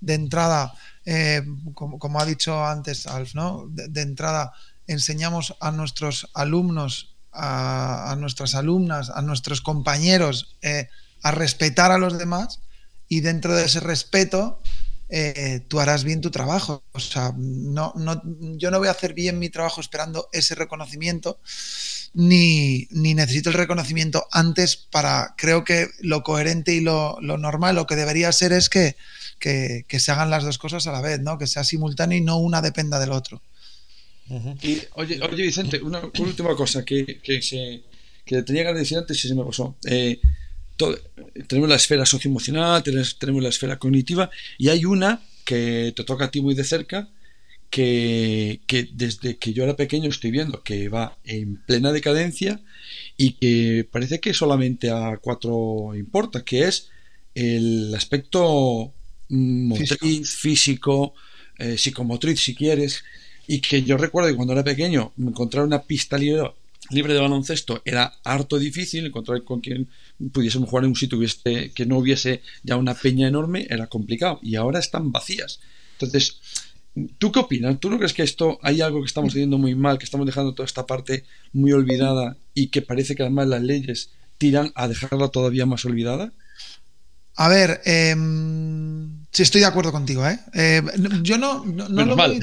de 0.00 0.14
entrada, 0.14 0.74
eh, 1.06 1.42
como, 1.74 2.20
ha 2.20 2.26
dicho 2.26 2.64
antes 2.64 3.06
Alf, 3.06 3.34
¿no? 3.34 3.66
de, 3.68 4.02
entrada 4.02 4.52
enseñamos 4.86 5.54
a 5.60 5.70
nuestros 5.70 6.28
alumnos, 6.34 7.13
a, 7.34 8.14
nuestras 8.18 8.54
alumnas, 8.54 9.10
a 9.10 9.22
nuestros 9.22 9.60
compañeros 9.60 10.56
eh, 10.62 10.88
a 11.22 11.30
respetar 11.30 11.90
a 11.90 11.98
los 11.98 12.18
demás 12.18 12.60
y 13.08 13.20
dentro 13.20 13.54
de 13.54 13.64
ese 13.64 13.80
respeto 13.80 14.60
eh, 15.10 15.60
tú 15.68 15.80
harás 15.80 16.02
bien 16.02 16.20
tu 16.20 16.30
trabajo. 16.30 16.82
O 16.92 17.00
sea, 17.00 17.32
no, 17.36 17.92
no, 17.96 18.20
yo 18.56 18.70
no 18.70 18.78
voy 18.78 18.88
a 18.88 18.92
hacer 18.92 19.14
bien 19.14 19.38
mi 19.38 19.50
trabajo 19.50 19.80
esperando 19.80 20.28
ese 20.32 20.54
reconocimiento, 20.54 21.38
ni, 22.14 22.88
necesito 22.90 23.50
el 23.50 23.56
reconocimiento 23.56 24.26
antes 24.32 24.76
para, 24.76 25.34
creo 25.36 25.64
que 25.64 25.88
lo 26.00 26.22
coherente 26.22 26.72
y 26.72 26.80
lo, 26.80 27.18
normal, 27.20 27.76
lo 27.76 27.86
que 27.86 27.96
debería 27.96 28.32
ser 28.32 28.52
es 28.52 28.68
que, 28.68 28.96
se 29.40 30.12
hagan 30.12 30.30
las 30.30 30.44
dos 30.44 30.58
cosas 30.58 30.86
a 30.86 30.92
la 30.92 31.00
vez, 31.00 31.20
¿no? 31.20 31.38
que 31.38 31.46
sea 31.46 31.64
simultáneo 31.64 32.18
y 32.18 32.22
no 32.22 32.38
una 32.38 32.62
dependa 32.62 32.98
del 32.98 33.12
otro. 33.12 33.42
Y, 34.62 34.78
oye, 34.94 35.20
oye, 35.22 35.42
Vicente, 35.42 35.80
una, 35.82 36.00
última 36.18 36.54
cosa 36.56 36.84
que, 36.84 37.20
que, 37.22 37.42
se, 37.42 37.82
que 38.24 38.42
tenía 38.42 38.64
que 38.64 38.74
decir 38.74 38.98
antes 38.98 39.22
y 39.24 39.28
se 39.28 39.34
me 39.34 39.44
pasó. 39.44 39.76
Eh, 39.84 40.20
tenemos 41.46 41.68
la 41.68 41.76
esfera 41.76 42.06
socioemocional, 42.06 42.82
tenemos 42.82 43.42
la 43.42 43.48
esfera 43.48 43.78
cognitiva 43.78 44.30
y 44.58 44.68
hay 44.68 44.84
una 44.84 45.22
que 45.44 45.92
te 45.94 46.04
toca 46.04 46.26
a 46.26 46.30
ti 46.30 46.40
muy 46.40 46.54
de 46.54 46.64
cerca 46.64 47.08
que, 47.70 48.60
desde 48.92 49.36
que 49.36 49.52
yo 49.52 49.64
era 49.64 49.74
pequeño 49.74 50.08
estoy 50.08 50.30
viendo 50.30 50.62
que 50.62 50.88
va 50.88 51.18
en 51.24 51.56
plena 51.56 51.92
decadencia 51.92 52.60
y 53.16 53.32
que 53.32 53.86
parece 53.90 54.20
que 54.20 54.32
solamente 54.32 54.90
a 54.90 55.18
cuatro 55.20 55.92
importa, 55.96 56.44
que 56.44 56.64
es 56.68 56.90
el 57.34 57.92
aspecto 57.94 58.92
motriz, 59.28 60.34
físico, 60.36 61.14
eh, 61.58 61.76
psicomotriz 61.76 62.40
si 62.40 62.54
quieres, 62.54 63.02
y 63.46 63.60
que 63.60 63.82
yo 63.82 63.96
recuerdo 63.96 64.30
que 64.30 64.36
cuando 64.36 64.52
era 64.52 64.64
pequeño 64.64 65.12
encontrar 65.18 65.64
una 65.64 65.82
pista 65.82 66.16
libre, 66.18 66.50
libre 66.90 67.14
de 67.14 67.20
baloncesto 67.20 67.82
era 67.84 68.12
harto 68.24 68.58
difícil, 68.58 69.06
encontrar 69.06 69.42
con 69.44 69.60
quien 69.60 69.88
pudiésemos 70.32 70.68
jugar 70.68 70.84
en 70.84 70.90
un 70.90 70.96
sitio 70.96 71.18
que 71.74 71.86
no 71.86 71.98
hubiese 71.98 72.42
ya 72.62 72.76
una 72.76 72.94
peña 72.94 73.28
enorme 73.28 73.66
era 73.68 73.86
complicado 73.86 74.38
y 74.42 74.56
ahora 74.56 74.78
están 74.78 75.12
vacías. 75.12 75.60
Entonces, 75.92 76.38
¿tú 77.18 77.32
qué 77.32 77.40
opinas? 77.40 77.78
¿Tú 77.80 77.90
no 77.90 77.98
crees 77.98 78.12
que 78.12 78.22
esto 78.22 78.58
hay 78.62 78.80
algo 78.80 79.00
que 79.00 79.06
estamos 79.06 79.32
haciendo 79.32 79.58
muy 79.58 79.74
mal, 79.74 79.98
que 79.98 80.04
estamos 80.04 80.26
dejando 80.26 80.54
toda 80.54 80.66
esta 80.66 80.86
parte 80.86 81.24
muy 81.52 81.72
olvidada 81.72 82.36
y 82.54 82.68
que 82.68 82.82
parece 82.82 83.14
que 83.14 83.22
además 83.22 83.48
las 83.48 83.62
leyes 83.62 84.10
tiran 84.38 84.72
a 84.74 84.88
dejarla 84.88 85.28
todavía 85.28 85.66
más 85.66 85.84
olvidada? 85.84 86.32
A 87.36 87.48
ver, 87.48 87.80
eh, 87.84 88.14
sí 89.32 89.42
estoy 89.42 89.60
de 89.60 89.66
acuerdo 89.66 89.90
contigo, 89.90 90.26
¿eh? 90.26 90.38
eh 90.54 90.82
yo 91.22 91.36
no, 91.36 91.64
no, 91.64 91.88
lo 91.88 92.14
veo 92.16 92.40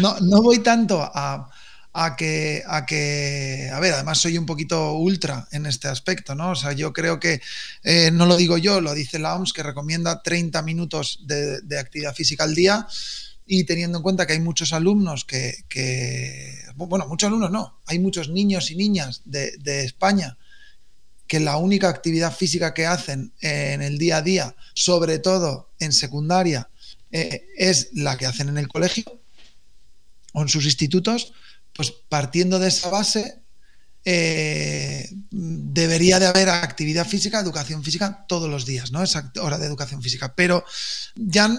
no, 0.00 0.18
no 0.20 0.42
voy 0.42 0.58
tanto 0.60 1.00
a, 1.02 1.50
a 1.92 2.14
que, 2.16 2.62
a 2.66 2.86
que, 2.86 3.68
a 3.72 3.80
ver, 3.80 3.94
además 3.94 4.18
soy 4.18 4.38
un 4.38 4.46
poquito 4.46 4.92
ultra 4.94 5.48
en 5.50 5.66
este 5.66 5.88
aspecto, 5.88 6.34
¿no? 6.34 6.52
O 6.52 6.54
sea, 6.54 6.72
yo 6.72 6.92
creo 6.92 7.18
que, 7.18 7.40
eh, 7.82 8.10
no 8.12 8.26
lo 8.26 8.36
digo 8.36 8.58
yo, 8.58 8.80
lo 8.80 8.94
dice 8.94 9.18
la 9.18 9.34
OMS, 9.34 9.52
que 9.52 9.62
recomienda 9.62 10.22
30 10.22 10.62
minutos 10.62 11.20
de, 11.24 11.78
actividad 11.78 12.14
física 12.14 12.44
al 12.44 12.54
día 12.54 12.86
y 13.46 13.64
teniendo 13.64 13.98
en 13.98 14.02
cuenta 14.02 14.26
que 14.26 14.34
hay 14.34 14.40
muchos 14.40 14.72
alumnos 14.72 15.24
que, 15.24 15.64
bueno, 16.76 17.08
muchos 17.08 17.26
alumnos 17.26 17.50
no, 17.50 17.80
hay 17.86 17.98
muchos 17.98 18.28
niños 18.28 18.70
y 18.70 18.76
niñas 18.76 19.22
de, 19.24 19.84
España 19.84 20.38
que 21.26 21.40
la 21.40 21.56
única 21.56 21.88
actividad 21.88 22.34
física 22.34 22.74
que 22.74 22.86
hacen 22.86 23.32
en 23.40 23.82
el 23.82 23.98
día 23.98 24.18
a 24.18 24.22
día, 24.22 24.56
sobre 24.74 25.20
todo 25.20 25.70
en 25.78 25.92
secundaria, 25.92 26.68
eh, 27.12 27.46
es 27.56 27.90
la 27.92 28.16
que 28.16 28.26
hacen 28.26 28.48
en 28.48 28.58
el 28.58 28.68
colegio 28.68 29.19
o 30.32 30.42
en 30.42 30.48
sus 30.48 30.64
institutos, 30.64 31.32
pues 31.74 31.92
partiendo 32.08 32.58
de 32.58 32.68
esa 32.68 32.88
base, 32.90 33.40
eh, 34.04 35.08
debería 35.30 36.18
de 36.18 36.26
haber 36.26 36.48
actividad 36.48 37.06
física, 37.06 37.40
educación 37.40 37.84
física 37.84 38.24
todos 38.26 38.48
los 38.48 38.64
días, 38.64 38.92
¿no? 38.92 39.02
Esa 39.02 39.32
hora 39.40 39.58
de 39.58 39.66
educación 39.66 40.02
física. 40.02 40.34
Pero 40.34 40.64
ya 41.14 41.50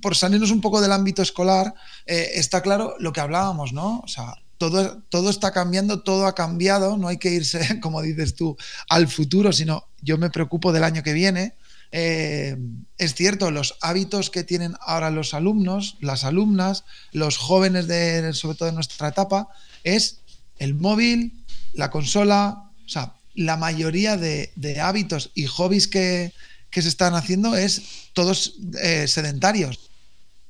por 0.00 0.16
salirnos 0.16 0.50
un 0.50 0.60
poco 0.60 0.80
del 0.80 0.92
ámbito 0.92 1.22
escolar, 1.22 1.74
eh, 2.06 2.32
está 2.34 2.60
claro 2.62 2.94
lo 2.98 3.12
que 3.12 3.20
hablábamos, 3.20 3.72
¿no? 3.72 4.00
O 4.00 4.08
sea, 4.08 4.34
todo, 4.58 5.02
todo 5.08 5.30
está 5.30 5.52
cambiando, 5.52 6.02
todo 6.02 6.26
ha 6.26 6.34
cambiado, 6.34 6.96
no 6.96 7.08
hay 7.08 7.18
que 7.18 7.30
irse, 7.30 7.80
como 7.80 8.02
dices 8.02 8.34
tú, 8.34 8.56
al 8.88 9.08
futuro, 9.08 9.52
sino 9.52 9.88
yo 10.02 10.18
me 10.18 10.30
preocupo 10.30 10.72
del 10.72 10.84
año 10.84 11.02
que 11.02 11.12
viene. 11.12 11.54
Eh, 11.90 12.56
es 12.98 13.14
cierto, 13.14 13.50
los 13.50 13.76
hábitos 13.80 14.30
que 14.30 14.44
tienen 14.44 14.74
ahora 14.80 15.10
los 15.10 15.34
alumnos, 15.34 15.96
las 16.00 16.24
alumnas, 16.24 16.84
los 17.12 17.38
jóvenes, 17.38 17.86
de, 17.86 18.32
sobre 18.34 18.56
todo 18.56 18.66
de 18.68 18.74
nuestra 18.74 19.08
etapa, 19.08 19.48
es 19.84 20.18
el 20.58 20.74
móvil, 20.74 21.44
la 21.72 21.90
consola, 21.90 22.70
o 22.84 22.88
sea, 22.88 23.14
la 23.34 23.56
mayoría 23.56 24.16
de, 24.16 24.50
hábitos 24.82 25.30
y 25.34 25.46
hobbies 25.46 25.88
que, 25.88 26.32
se 26.72 26.88
están 26.88 27.14
haciendo 27.14 27.56
es 27.56 27.82
todos 28.12 28.54
eh, 28.80 29.08
sedentarios, 29.08 29.90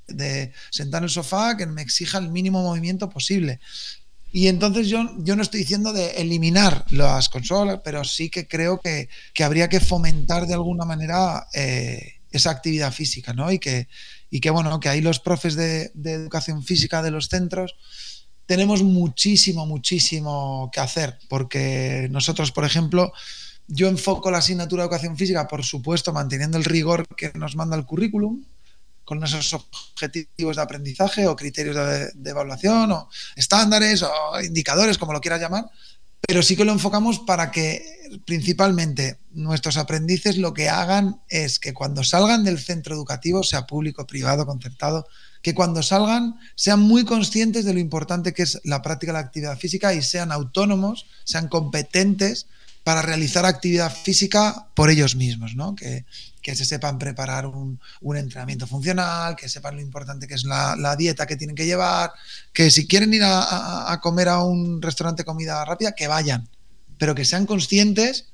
de 0.06 0.52
sentar 0.70 1.00
en 1.00 1.04
el 1.04 1.10
sofá 1.10 1.56
que 1.56 1.66
me 1.66 1.82
exija 1.82 2.18
el 2.18 2.30
mínimo 2.30 2.62
movimiento 2.62 3.08
posible. 3.08 3.60
Y 4.30 4.48
entonces 4.48 4.88
yo, 4.88 5.10
yo 5.18 5.36
no 5.36 5.42
estoy 5.42 5.60
diciendo 5.60 5.92
de 5.92 6.10
eliminar 6.12 6.84
las 6.90 7.28
consolas, 7.28 7.80
pero 7.82 8.04
sí 8.04 8.28
que 8.28 8.46
creo 8.46 8.80
que, 8.80 9.08
habría 9.42 9.68
que 9.68 9.80
fomentar 9.80 10.46
de 10.46 10.54
alguna 10.54 10.84
manera 10.84 11.46
eh, 11.54 12.20
esa 12.30 12.50
actividad 12.50 12.92
física, 12.92 13.32
¿no? 13.32 13.50
Y 13.50 13.58
que, 13.58 13.88
y 14.30 14.40
que 14.40 14.50
bueno, 14.50 14.78
que 14.80 14.88
ahí 14.88 15.00
los 15.00 15.20
profes 15.20 15.54
de, 15.54 15.92
educación 16.04 16.62
física 16.62 17.02
de 17.02 17.10
los 17.10 17.28
centros 17.28 17.74
tenemos 18.46 18.82
muchísimo, 18.82 19.66
muchísimo 19.66 20.70
que 20.72 20.80
hacer, 20.80 21.18
porque 21.28 22.08
nosotros, 22.10 22.50
por 22.50 22.64
ejemplo, 22.64 23.12
yo 23.66 23.88
enfoco 23.88 24.30
la 24.30 24.38
asignatura 24.38 24.82
de 24.82 24.86
educación 24.86 25.16
física, 25.18 25.46
por 25.46 25.64
supuesto, 25.64 26.14
manteniendo 26.14 26.56
el 26.56 26.64
rigor 26.64 27.06
que 27.14 27.30
nos 27.34 27.56
manda 27.56 27.76
el 27.76 27.84
currículum, 27.84 28.42
con 29.08 29.24
esos 29.24 29.54
objetivos 29.54 30.56
de 30.56 30.62
aprendizaje 30.62 31.26
o 31.26 31.34
criterios 31.34 31.74
de, 31.74 32.30
evaluación 32.30 32.92
o 32.92 33.08
estándares 33.36 34.02
o 34.02 34.10
indicadores, 34.44 34.98
como 34.98 35.14
lo 35.14 35.20
quieras 35.22 35.40
llamar, 35.40 35.64
pero 36.20 36.42
sí 36.42 36.56
que 36.56 36.66
lo 36.66 36.72
enfocamos 36.72 37.20
para 37.20 37.50
que 37.50 37.82
principalmente 38.26 39.18
nuestros 39.30 39.78
aprendices 39.78 40.36
lo 40.36 40.52
que 40.52 40.68
hagan 40.68 41.22
es 41.30 41.58
que 41.58 41.72
cuando 41.72 42.04
salgan 42.04 42.44
del 42.44 42.58
centro 42.58 42.94
educativo, 42.94 43.42
sea 43.42 43.66
público, 43.66 44.06
privado, 44.06 44.44
concertado, 44.44 45.06
que 45.40 45.54
cuando 45.54 45.82
salgan 45.82 46.34
sean 46.54 46.80
muy 46.80 47.06
conscientes 47.06 47.64
de 47.64 47.72
lo 47.72 47.80
importante 47.80 48.34
que 48.34 48.42
es 48.42 48.60
la 48.64 48.82
práctica 48.82 49.12
de 49.12 49.20
la 49.20 49.24
actividad 49.24 49.56
física 49.56 49.94
y 49.94 50.02
sean 50.02 50.32
autónomos, 50.32 51.06
sean 51.24 51.48
competentes 51.48 52.46
para 52.84 53.00
realizar 53.00 53.46
actividad 53.46 53.90
física 53.90 54.68
por 54.74 54.90
ellos 54.90 55.16
mismos, 55.16 55.54
¿no? 55.54 55.74
Que, 55.74 56.04
que 56.48 56.56
se 56.56 56.64
sepan 56.64 56.98
preparar 56.98 57.44
un, 57.44 57.78
entrenamiento 58.16 58.66
funcional, 58.66 59.36
que 59.36 59.50
sepan 59.50 59.76
lo 59.76 59.82
importante 59.82 60.26
que 60.26 60.32
es 60.32 60.44
la, 60.44 60.96
dieta 60.96 61.26
que 61.26 61.36
tienen 61.36 61.54
que 61.54 61.66
llevar, 61.66 62.10
que 62.54 62.70
si 62.70 62.86
quieren 62.86 63.12
ir 63.12 63.20
a, 63.22 63.98
comer 64.00 64.30
a 64.30 64.40
un 64.40 64.80
restaurante 64.80 65.24
comida 65.24 65.62
rápida, 65.66 65.92
que 65.92 66.08
vayan, 66.08 66.48
pero 66.96 67.14
que 67.14 67.26
sean 67.26 67.44
conscientes 67.44 68.28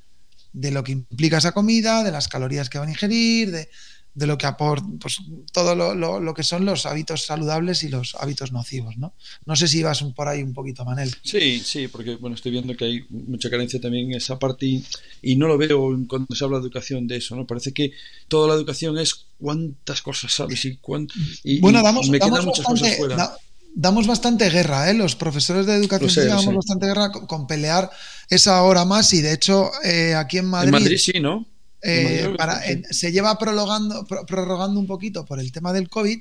de 0.52 0.70
lo 0.70 0.84
que 0.84 0.92
implica 0.92 1.38
esa 1.38 1.50
comida, 1.50 2.04
de 2.04 2.12
las 2.12 2.28
calorías 2.28 2.70
que 2.70 2.78
van 2.78 2.86
a 2.86 2.92
ingerir, 2.92 3.50
de, 3.50 3.68
de 4.14 4.26
lo 4.28 4.38
que 4.38 4.46
aporta, 4.46 4.86
pues 5.00 5.18
todo 5.52 5.74
lo, 5.74 5.94
lo, 5.94 6.34
que 6.34 6.44
son 6.44 6.64
los 6.64 6.86
hábitos 6.86 7.26
saludables 7.26 7.82
y 7.82 7.88
los 7.88 8.14
hábitos 8.14 8.52
nocivos, 8.52 8.96
¿no? 8.96 9.14
No 9.44 9.56
sé 9.56 9.66
si 9.66 9.82
vas 9.82 10.02
por 10.14 10.28
ahí 10.28 10.42
un 10.42 10.54
poquito, 10.54 10.84
Manel. 10.84 11.12
Sí, 11.22 11.60
sí, 11.60 11.88
porque 11.88 12.14
bueno, 12.14 12.36
estoy 12.36 12.52
viendo 12.52 12.76
que 12.76 12.84
hay 12.84 13.04
mucha 13.10 13.50
carencia 13.50 13.80
también 13.80 14.12
en 14.12 14.18
esa 14.18 14.38
parte 14.38 14.66
y, 14.66 15.36
no 15.36 15.48
lo 15.48 15.58
veo 15.58 15.98
cuando 16.06 16.32
se 16.34 16.44
habla 16.44 16.58
de 16.58 16.64
educación 16.64 17.08
de 17.08 17.16
eso, 17.16 17.34
¿no? 17.34 17.44
Parece 17.44 17.72
que 17.72 17.90
toda 18.28 18.48
la 18.48 18.54
educación 18.54 18.96
es 18.98 19.26
cuántas 19.38 20.00
cosas 20.00 20.32
sabes 20.32 20.64
y 20.64 20.76
cuántas... 20.76 21.16
Bueno, 21.60 21.82
damos, 21.82 22.08
me 22.08 22.20
quedan 22.20 22.44
muchas 22.44 22.64
cosas 22.64 22.96
fuera. 22.96 23.36
damos 23.74 24.06
bastante 24.06 24.48
guerra, 24.48 24.88
¿eh? 24.90 24.94
Los 24.94 25.16
profesores 25.16 25.66
de 25.66 25.74
educación 25.74 26.08
sé, 26.08 26.26
damos 26.26 26.54
bastante 26.54 26.86
guerra 26.86 27.10
con, 27.10 27.48
pelear 27.48 27.90
esa 28.30 28.62
hora 28.62 28.84
más 28.84 29.12
y 29.12 29.22
de 29.22 29.32
hecho 29.32 29.70
eh, 29.82 30.14
aquí 30.14 30.38
en 30.38 30.46
Madrid... 30.46 30.68
En 30.68 30.82
Madrid 30.82 30.98
sí, 30.98 31.18
¿no? 31.20 31.48
Eh, 31.86 32.82
se 32.90 33.12
lleva 33.12 33.38
prolongando, 33.38 34.06
prorrogando 34.06 34.80
un 34.80 34.86
poquito 34.86 35.26
por 35.26 35.38
el 35.38 35.52
tema 35.52 35.72
del 35.72 35.90
COVID, 35.90 36.18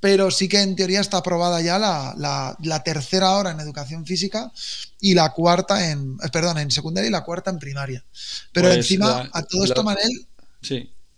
pero 0.00 0.30
sí 0.30 0.48
que 0.48 0.60
en 0.60 0.76
teoría 0.76 1.00
está 1.00 1.18
aprobada 1.18 1.60
ya 1.60 1.78
la, 1.78 2.82
tercera 2.84 3.32
hora 3.32 3.50
en 3.50 3.60
educación 3.60 4.06
física 4.06 4.50
y 5.00 5.14
la 5.14 5.32
cuarta 5.32 5.90
en, 5.90 6.16
eh, 6.22 6.28
perdón, 6.32 6.58
en 6.58 6.70
secundaria 6.70 7.08
y 7.08 7.12
la 7.12 7.24
cuarta 7.24 7.50
en 7.50 7.58
primaria. 7.58 8.04
Pero 8.52 8.68
pues 8.68 8.78
encima, 8.78 9.28
a 9.32 9.42
todo 9.42 9.64
esto, 9.64 9.82
Manel, 9.82 10.26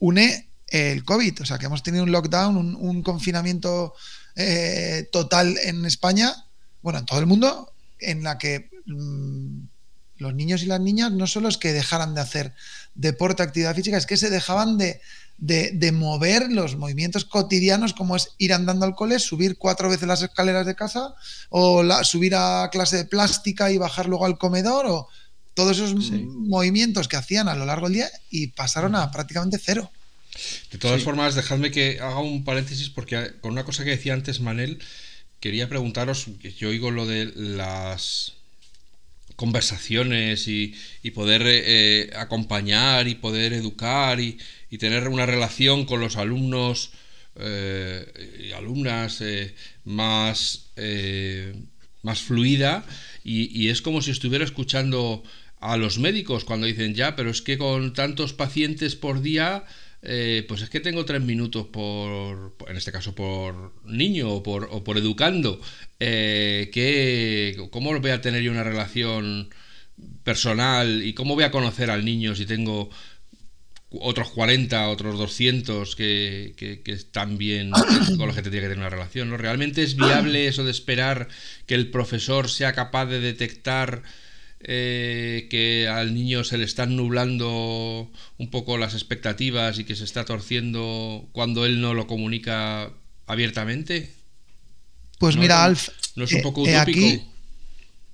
une 0.00 0.48
el 0.68 1.04
COVID, 1.04 1.42
o 1.42 1.46
sea 1.46 1.58
que 1.58 1.66
hemos 1.66 1.82
tenido 1.82 2.02
un 2.02 2.10
lockdown, 2.10 2.56
un, 2.56 3.02
confinamiento 3.02 3.94
eh, 4.34 5.08
total 5.12 5.56
en 5.62 5.84
España, 5.84 6.34
bueno, 6.82 6.98
en 6.98 7.06
todo 7.06 7.20
el 7.20 7.26
mundo, 7.26 7.72
en 8.00 8.24
la 8.24 8.36
que 8.36 8.68
mm, 8.86 9.65
los 10.18 10.34
niños 10.34 10.62
y 10.62 10.66
las 10.66 10.80
niñas 10.80 11.12
no 11.12 11.26
solo 11.26 11.48
es 11.48 11.58
que 11.58 11.72
dejaran 11.72 12.14
de 12.14 12.20
hacer 12.20 12.54
deporte, 12.94 13.42
actividad 13.42 13.74
física, 13.74 13.96
es 13.96 14.06
que 14.06 14.16
se 14.16 14.30
dejaban 14.30 14.78
de, 14.78 15.00
mover 15.92 16.50
los 16.50 16.76
movimientos 16.76 17.24
cotidianos 17.24 17.92
como 17.92 18.16
es 18.16 18.30
ir 18.38 18.52
andando 18.52 18.86
al 18.86 18.94
cole, 18.94 19.18
subir 19.18 19.58
cuatro 19.58 19.88
veces 19.88 20.08
las 20.08 20.22
escaleras 20.22 20.66
de 20.66 20.74
casa 20.74 21.14
o 21.50 21.82
subir 22.04 22.34
a 22.34 22.68
clase 22.72 22.96
de 22.96 23.04
plástica 23.04 23.70
y 23.70 23.78
bajar 23.78 24.06
luego 24.06 24.24
al 24.24 24.38
comedor 24.38 24.86
o 24.86 25.08
todos 25.54 25.78
esos 25.78 25.94
movimientos 25.94 27.08
que 27.08 27.16
hacían 27.16 27.48
a 27.48 27.54
lo 27.54 27.64
largo 27.64 27.86
del 27.86 27.94
día 27.94 28.10
y 28.30 28.48
pasaron 28.48 28.94
a 28.94 29.10
prácticamente 29.10 29.58
cero. 29.62 29.90
De 30.70 30.78
todas 30.78 31.02
formas, 31.02 31.34
dejadme 31.34 31.70
que 31.70 31.98
haga 32.00 32.20
un 32.20 32.44
paréntesis 32.44 32.90
porque 32.90 33.32
con 33.40 33.52
una 33.52 33.64
cosa 33.64 33.84
que 33.84 33.90
decía 33.90 34.12
antes 34.12 34.40
Manel, 34.40 34.78
quería 35.40 35.68
preguntaros, 35.68 36.26
yo 36.58 36.68
oigo 36.68 36.90
lo 36.90 37.06
de 37.06 37.32
las 37.34 38.35
conversaciones 39.36 40.48
y, 40.48 40.74
poder 41.14 41.42
eh, 41.46 42.10
acompañar 42.16 43.06
y 43.06 43.14
poder 43.14 43.52
educar 43.52 44.18
y, 44.20 44.38
tener 44.78 45.08
una 45.08 45.24
relación 45.24 45.86
con 45.86 46.00
los 46.00 46.16
alumnos 46.16 46.90
eh, 47.36 48.46
y 48.46 48.52
alumnas 48.52 49.22
eh, 49.22 49.54
más, 49.84 50.72
más 52.02 52.20
fluida. 52.20 52.84
Y, 53.24 53.68
es 53.68 53.80
como 53.80 54.02
si 54.02 54.10
estuviera 54.10 54.44
escuchando 54.44 55.22
a 55.60 55.76
los 55.78 55.98
médicos 55.98 56.44
cuando 56.44 56.66
dicen 56.66 56.94
ya, 56.94 57.16
pero 57.16 57.30
es 57.30 57.40
que 57.40 57.56
con 57.56 57.94
tantos 57.94 58.34
pacientes 58.34 58.96
por 58.96 59.22
día 59.22 59.64
eh, 60.02 60.44
pues 60.46 60.62
es 60.62 60.70
que 60.70 60.80
tengo 60.80 61.04
tres 61.04 61.22
minutos 61.22 61.66
por, 61.66 62.54
en 62.68 62.76
este 62.76 62.92
caso 62.92 63.14
por 63.14 63.72
niño 63.84 64.30
o 64.30 64.42
por, 64.42 64.68
o 64.70 64.84
por 64.84 64.98
educando, 64.98 65.60
eh, 65.98 66.70
que, 66.72 67.56
¿cómo 67.70 67.98
voy 67.98 68.10
a 68.10 68.20
tener 68.20 68.42
yo 68.42 68.50
una 68.50 68.64
relación 68.64 69.48
personal 70.22 71.02
y 71.02 71.14
cómo 71.14 71.34
voy 71.34 71.44
a 71.44 71.50
conocer 71.50 71.90
al 71.90 72.04
niño 72.04 72.34
si 72.34 72.46
tengo 72.46 72.90
otros 73.90 74.30
40, 74.30 74.88
otros 74.88 75.18
200 75.18 75.96
que, 75.96 76.54
que, 76.56 76.92
están 76.92 77.38
bien 77.38 77.70
con 78.18 78.26
los 78.26 78.36
que 78.36 78.42
te 78.42 78.50
tiene 78.50 78.66
que 78.66 78.74
tener 78.74 78.78
una 78.78 78.90
relación? 78.90 79.30
¿no? 79.30 79.36
¿Realmente 79.36 79.82
es 79.82 79.96
viable 79.96 80.48
eso 80.48 80.64
de 80.64 80.70
esperar 80.70 81.28
que 81.66 81.74
el 81.74 81.90
profesor 81.90 82.50
sea 82.50 82.74
capaz 82.74 83.06
de 83.06 83.20
detectar 83.20 84.02
eh, 84.60 85.46
que 85.50 85.88
al 85.88 86.14
niño 86.14 86.44
se 86.44 86.58
le 86.58 86.64
están 86.64 86.96
nublando 86.96 88.10
un 88.38 88.50
poco 88.50 88.78
las 88.78 88.94
expectativas 88.94 89.78
y 89.78 89.84
que 89.84 89.96
se 89.96 90.04
está 90.04 90.24
torciendo 90.24 91.28
cuando 91.32 91.66
él 91.66 91.80
no 91.80 91.94
lo 91.94 92.06
comunica 92.06 92.90
abiertamente? 93.26 94.12
Pues 95.18 95.36
mira, 95.36 95.64
Alf, 95.64 95.88
¿no 96.14 96.24
es 96.24 96.32
un 96.32 96.38
eh, 96.38 96.42
poco 96.42 96.66
eh, 96.66 96.76
utópico? 96.76 97.24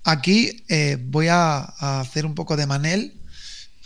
aquí, 0.05 0.65
voy 1.05 1.29
a, 1.29 1.61
hacer 2.01 2.27
un 2.27 2.35
poco 2.35 2.57
de 2.57 2.67
Manel. 2.67 3.15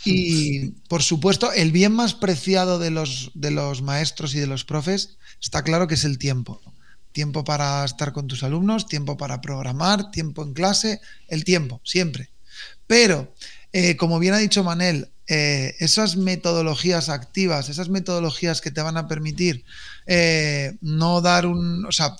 Y 0.03 0.67
por 0.87 1.03
supuesto, 1.03 1.51
el 1.53 1.71
bien 1.71 1.93
más 1.93 2.13
preciado 2.13 2.79
de 2.79 2.91
los, 2.91 3.31
de 3.33 3.51
los 3.51 3.81
maestros 3.81 4.35
y 4.35 4.39
de 4.39 4.47
los 4.47 4.65
profes 4.65 5.17
está 5.41 5.63
claro 5.63 5.87
que 5.87 5.95
es 5.95 6.03
el 6.03 6.17
tiempo 6.17 6.61
Tiempo 7.17 7.43
para 7.43 7.83
estar 7.83 8.13
con 8.13 8.27
tus 8.27 8.43
alumnos, 8.43 8.85
tiempo 8.85 9.17
para 9.17 9.41
programar, 9.41 10.11
tiempo 10.11 10.43
en 10.43 10.53
clase, 10.53 11.01
el 11.27 11.45
tiempo, 11.45 11.81
siempre. 11.83 12.29
Pero, 12.87 13.33
eh, 13.73 13.97
como 13.97 14.19
bien 14.19 14.33
ha 14.33 14.37
dicho 14.37 14.63
Manel, 14.63 15.09
eh, 15.27 15.75
esas 15.79 16.15
metodologías 16.15 17.09
activas, 17.09 17.67
esas 17.67 17.89
metodologías 17.89 18.61
que 18.61 18.71
te 18.71 18.81
van 18.81 18.95
a 18.95 19.09
permitir 19.09 19.65
eh, 20.05 20.77
no 20.79 21.19
dar 21.19 21.45
un, 21.45 21.85
o 21.85 21.91
sea, 21.91 22.15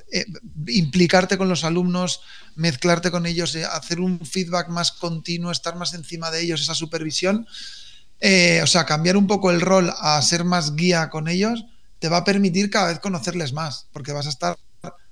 implicarte 0.68 1.38
con 1.38 1.48
los 1.48 1.64
alumnos, 1.64 2.22
mezclarte 2.56 3.10
con 3.10 3.26
ellos, 3.26 3.56
hacer 3.56 4.02
un 4.02 4.20
feedback 4.20 4.68
más 4.68 4.92
continuo, 4.92 5.52
estar 5.52 5.78
más 5.78 5.94
encima 5.94 6.32
de 6.32 6.42
ellos, 6.42 6.62
esa 6.62 6.76
supervisión, 6.76 7.48
o 8.62 8.68
sea, 8.68 8.86
cambiar 8.86 9.16
un 9.16 9.28
poco 9.28 9.52
el 9.52 9.62
rol 9.62 9.94
a 9.98 10.22
ser 10.22 10.44
más 10.44 10.76
guía 10.76 11.10
con 11.10 11.30
ellos, 11.30 11.66
te 12.00 12.10
va 12.10 12.18
a 12.18 12.24
permitir 12.26 12.70
cada 12.70 12.90
vez 12.90 13.00
conocerles 13.00 13.54
más, 13.54 13.88
porque 13.94 14.12
vas 14.12 14.26
a 14.26 14.30
estar 14.30 14.58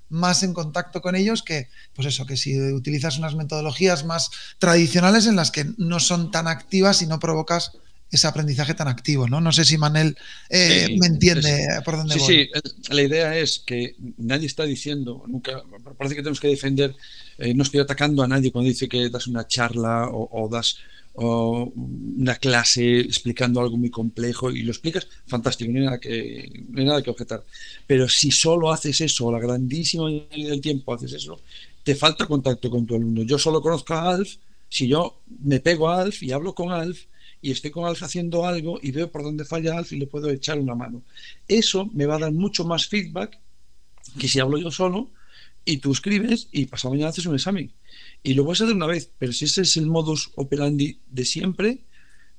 más 0.09 0.43
en 0.43 0.53
contacto 0.53 1.01
con 1.01 1.15
ellos 1.15 1.43
que, 1.43 1.69
pues 1.93 2.07
eso, 2.07 2.25
que 2.25 2.37
si 2.37 2.59
utilizas 2.71 3.17
unas 3.17 3.35
metodologías 3.35 4.05
más 4.05 4.29
tradicionales 4.59 5.25
en 5.27 5.35
las 5.35 5.51
que 5.51 5.65
no 5.77 5.99
son 5.99 6.31
tan 6.31 6.47
activas 6.47 7.01
y 7.01 7.07
no 7.07 7.19
provocas 7.19 7.71
ese 8.11 8.27
aprendizaje 8.27 8.73
tan 8.75 8.87
activo, 8.87 9.27
¿no? 9.27 9.41
No 9.41 9.51
sé 9.51 9.65
si 9.65 9.77
Manel 9.77 10.15
eh, 10.49 10.95
me 10.99 11.07
entiende 11.07 11.67
por 11.83 11.97
dónde 11.97 12.13
sí, 12.13 12.19
voy. 12.19 12.27
Sí, 12.27 12.49
la 12.93 13.01
idea 13.01 13.37
es 13.37 13.59
que 13.65 13.95
nadie 14.17 14.47
está 14.47 14.63
diciendo, 14.63 15.23
nunca, 15.27 15.63
parece 15.97 16.15
que 16.15 16.21
tenemos 16.21 16.39
que 16.39 16.47
defender, 16.47 16.95
eh, 17.37 17.53
no 17.53 17.63
estoy 17.63 17.79
atacando 17.79 18.23
a 18.23 18.27
nadie 18.27 18.51
cuando 18.51 18.69
dice 18.69 18.87
que 18.87 19.09
das 19.09 19.27
una 19.27 19.47
charla 19.47 20.07
o 20.11 20.47
das 20.49 20.77
una 21.17 22.35
clase 22.35 22.99
explicando 22.99 23.61
algo 23.61 23.77
muy 23.77 23.89
complejo 23.89 24.51
y 24.51 24.63
lo 24.63 24.71
explicas, 24.71 25.07
fantástico, 25.27 25.71
no 25.71 25.79
hay 25.79 25.85
nada 25.85 25.99
que, 25.99 26.63
no 26.69 26.79
hay 26.79 26.85
nada 26.85 27.01
que 27.01 27.09
objetar. 27.09 27.45
Pero 27.87 28.09
si 28.09 28.31
solo 28.31 28.71
haces 28.71 28.99
eso, 29.01 29.31
la 29.31 29.39
grandísima 29.39 30.05
mayoría 30.05 30.49
del 30.49 30.61
tiempo 30.61 30.93
haces 30.93 31.13
eso, 31.13 31.39
te 31.83 31.95
falta 31.95 32.25
contacto 32.25 32.69
con 32.69 32.85
tu 32.85 32.95
alumno. 32.95 33.23
Yo 33.23 33.39
solo 33.39 33.61
conozco 33.61 33.93
a 33.93 34.09
Alf, 34.15 34.35
si 34.67 34.87
yo 34.87 35.21
me 35.43 35.59
pego 35.59 35.89
a 35.89 36.01
Alf 36.01 36.21
y 36.21 36.31
hablo 36.31 36.53
con 36.53 36.71
Alf 36.71 37.05
y 37.41 37.51
estoy 37.51 37.71
con 37.71 37.85
Alf 37.85 38.03
haciendo 38.03 38.45
algo 38.45 38.79
y 38.81 38.91
veo 38.91 39.09
por 39.09 39.23
dónde 39.23 39.45
falla 39.45 39.77
Alf 39.77 39.93
y 39.93 39.97
le 39.97 40.07
puedo 40.07 40.29
echar 40.29 40.59
una 40.59 40.75
mano. 40.75 41.03
Eso 41.47 41.89
me 41.93 42.05
va 42.05 42.15
a 42.15 42.19
dar 42.19 42.31
mucho 42.33 42.65
más 42.65 42.87
feedback 42.87 43.39
que 44.19 44.27
si 44.27 44.39
hablo 44.39 44.57
yo 44.57 44.71
solo 44.71 45.11
y 45.63 45.77
tú 45.77 45.91
escribes 45.91 46.49
y 46.51 46.65
pasado 46.65 46.93
mañana 46.93 47.09
haces 47.09 47.25
un 47.25 47.35
examen 47.35 47.71
y 48.25 48.33
lo 48.33 48.49
a 48.49 48.53
hacer 48.53 48.73
una 48.73 48.87
vez, 48.87 49.11
pero 49.19 49.31
si 49.31 49.45
ese 49.45 49.61
es 49.61 49.77
el 49.77 49.85
modus 49.85 50.31
operandi 50.33 50.97
de 51.11 51.25
siempre, 51.25 51.81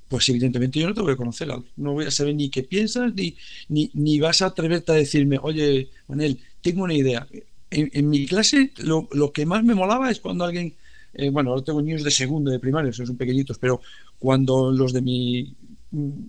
pues 0.09 0.27
evidentemente 0.27 0.81
yo 0.81 0.87
no 0.87 0.93
te 0.93 1.01
voy 1.01 1.13
a 1.13 1.15
conocer, 1.15 1.47
no 1.77 1.93
voy 1.93 2.05
a 2.05 2.11
saber 2.11 2.35
ni 2.35 2.49
qué 2.49 2.63
piensas, 2.63 3.13
ni, 3.15 3.37
ni, 3.69 4.19
vas 4.19 4.41
a 4.41 4.47
atreverte 4.47 4.91
a 4.91 4.95
decirme, 4.95 5.39
oye, 5.41 5.89
Manel, 6.09 6.39
tengo 6.61 6.83
una 6.83 6.93
idea. 6.93 7.25
En, 7.69 8.09
mi 8.09 8.25
clase 8.25 8.71
lo, 8.79 9.07
que 9.31 9.45
más 9.45 9.63
me 9.63 9.75
molaba 9.75 10.11
es 10.11 10.19
cuando 10.19 10.43
alguien, 10.43 10.75
eh, 11.13 11.29
bueno, 11.29 11.51
ahora 11.51 11.63
tengo 11.63 11.81
niños 11.81 12.03
de 12.03 12.11
segundo, 12.11 12.51
de 12.51 12.59
primaria, 12.59 12.91
son 12.91 13.15
pequeñitos, 13.15 13.57
pero 13.57 13.79
cuando 14.19 14.71
los 14.73 14.91
de 14.91 15.01
mi, 15.01 15.55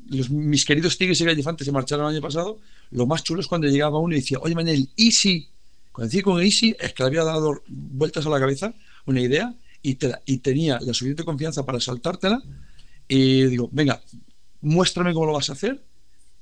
los, 0.08 0.30
mis 0.30 0.64
queridos 0.64 0.96
tigres 0.96 1.20
y 1.20 1.24
gallifantes 1.24 1.64
se 1.64 1.72
marcharon 1.72 2.06
el 2.06 2.14
año 2.14 2.22
pasado, 2.22 2.60
lo 2.92 3.06
más 3.06 3.24
chulo 3.24 3.40
es 3.40 3.48
cuando 3.48 3.66
llegaba 3.66 3.98
uno 3.98 4.14
y 4.14 4.20
decía, 4.20 4.38
oye 4.40 4.54
Manel, 4.54 4.88
Easy, 4.96 5.48
cuando 5.90 6.10
decía 6.10 6.22
con 6.22 6.40
Easy 6.40 6.76
es 6.78 6.92
que 6.92 7.02
le 7.02 7.08
había 7.08 7.24
dado 7.24 7.60
vueltas 7.66 8.24
a 8.24 8.30
la 8.30 8.38
cabeza 8.38 8.72
una 9.08 9.20
idea 9.20 9.54
y, 9.82 9.98
y 10.26 10.38
tenía 10.38 10.78
la 10.80 10.94
suficiente 10.94 11.24
confianza 11.24 11.64
para 11.64 11.80
saltártela 11.80 12.42
y 13.08 13.44
digo, 13.44 13.68
venga, 13.72 14.02
muéstrame 14.60 15.14
cómo 15.14 15.26
lo 15.26 15.32
vas 15.32 15.50
a 15.50 15.54
hacer, 15.54 15.82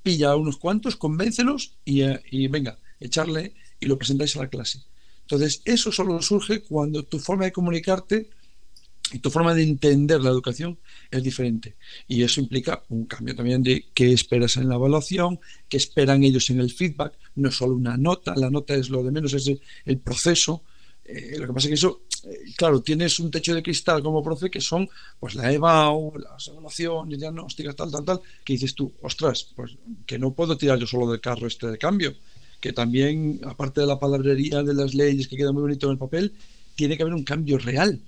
pilla 0.03 0.31
a 0.31 0.37
unos 0.37 0.57
cuantos, 0.57 0.97
convéncelos 0.97 1.75
y, 1.85 2.03
eh, 2.03 2.21
y 2.31 2.49
venga, 2.49 2.79
echarle 3.01 3.55
y 3.79 3.87
lo 3.87 3.99
presentáis 3.99 4.37
a 4.37 4.41
la 4.41 4.49
clase. 4.49 4.81
Entonces, 5.23 5.63
eso 5.65 5.91
solo 5.91 6.21
surge 6.23 6.63
cuando 6.63 7.05
tu 7.05 7.19
forma 7.19 7.45
de 7.45 7.53
comunicarte 7.53 8.31
y 9.13 9.19
tu 9.21 9.31
forma 9.31 9.55
de 9.55 9.63
entender 9.63 10.21
la 10.21 10.31
educación 10.31 10.79
es 11.11 11.23
diferente. 11.23 11.77
Y 12.09 12.23
eso 12.23 12.41
implica 12.41 12.83
un 12.89 13.07
cambio 13.07 13.35
también 13.37 13.63
de 13.63 13.87
qué 13.95 14.13
esperas 14.13 14.57
en 14.57 14.69
la 14.69 14.77
evaluación, 14.77 15.39
qué 15.69 15.77
esperan 15.77 16.25
ellos 16.25 16.51
en 16.51 16.61
el 16.61 16.71
feedback, 16.71 17.15
no 17.37 17.51
solo 17.51 17.75
una 17.75 17.97
nota, 17.97 18.35
la 18.37 18.51
nota 18.51 18.75
es 18.75 18.89
lo 18.89 19.03
de 19.03 19.13
menos, 19.13 19.33
es 19.35 19.51
el, 19.85 19.99
proceso. 19.99 20.63
Eh, 21.05 21.37
lo 21.39 21.47
que 21.47 21.53
pasa 21.53 21.67
es 21.67 21.71
que 21.71 21.75
eso 21.75 22.03
claro, 22.57 22.83
tienes 22.83 23.19
un 23.19 23.31
techo 23.31 23.55
de 23.55 23.63
cristal 23.63 24.03
como 24.03 24.23
profe 24.23 24.51
que 24.51 24.61
son 24.61 24.89
pues 25.19 25.35
la 25.35 25.53
EVAO, 25.53 26.15
las 26.19 26.49
evaluaciones, 26.49 27.19
diagnósticas, 27.19 27.77
tal, 27.77 27.91
tal, 27.91 28.05
tal, 28.05 28.21
que 28.45 28.55
dices 28.55 28.75
tú, 28.75 28.93
ostras, 29.03 29.49
pues 29.55 29.77
que 30.07 30.19
no 30.19 30.33
puedo 30.33 30.57
tirar 30.57 30.79
yo 30.79 30.87
solo 30.87 31.11
del 31.11 31.21
carro 31.21 31.47
este 31.47 31.69
de 31.69 31.79
cambio, 31.79 32.15
que 32.61 32.73
también, 32.73 33.41
aparte 33.45 33.81
de 33.81 33.87
la 33.87 33.99
palabrería 33.99 34.63
de 34.63 34.75
las 34.75 34.95
leyes 34.95 35.29
que 35.29 35.37
queda 35.37 35.53
muy 35.53 35.63
bonito 35.63 35.87
en 35.87 35.93
el 35.93 35.99
papel, 35.99 36.35
tiene 36.75 36.97
que 36.97 37.03
haber 37.03 37.15
un 37.15 37.25
cambio 37.25 37.59
real. 37.59 38.01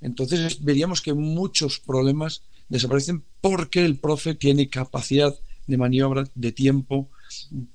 Entonces 0.00 0.62
veríamos 0.64 1.02
que 1.02 1.12
muchos 1.14 1.78
problemas 1.80 2.42
desaparecen 2.68 3.24
porque 3.40 3.84
el 3.84 3.98
profe 3.98 4.34
tiene 4.34 4.68
capacidad 4.68 5.34
de 5.66 5.76
maniobra, 5.76 6.24
de 6.34 6.52
tiempo, 6.52 7.10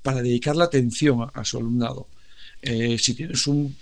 para 0.01 0.21
dedicar 0.21 0.55
la 0.55 0.65
atención 0.65 1.27
a 1.33 1.45
su 1.45 1.57
alumnado. 1.57 2.07
Eh, 2.61 2.97
si 2.97 3.13
tienes 3.13 3.45
un, 3.47 3.75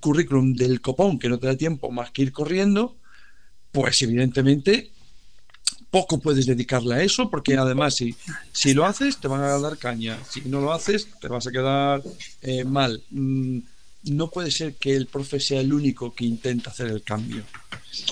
currículum 0.00 0.54
del 0.54 0.80
copón 0.80 1.18
que 1.18 1.28
no 1.28 1.38
te 1.38 1.46
da 1.46 1.56
tiempo 1.56 1.90
más 1.90 2.10
que 2.10 2.22
ir 2.22 2.32
corriendo, 2.32 2.96
pues 3.70 4.00
evidentemente 4.02 4.90
poco 5.90 6.18
puedes 6.18 6.46
dedicarle 6.46 6.94
a 6.94 7.02
eso, 7.02 7.28
porque 7.30 7.54
además 7.54 7.96
si, 7.96 8.14
si 8.52 8.72
lo 8.72 8.86
haces 8.86 9.18
te 9.18 9.28
van 9.28 9.42
a 9.42 9.58
dar 9.58 9.76
caña, 9.76 10.18
si 10.30 10.40
no 10.42 10.60
lo 10.60 10.72
haces 10.72 11.08
te 11.20 11.28
vas 11.28 11.46
a 11.46 11.52
quedar 11.52 12.02
eh, 12.40 12.64
mal. 12.64 13.02
Mm, 13.10 13.58
no 14.04 14.30
puede 14.30 14.50
ser 14.50 14.74
que 14.74 14.96
el 14.96 15.06
profe 15.06 15.38
sea 15.38 15.60
el 15.60 15.72
único 15.72 16.14
que 16.14 16.24
intenta 16.24 16.70
hacer 16.70 16.88
el 16.88 17.02
cambio. 17.02 17.44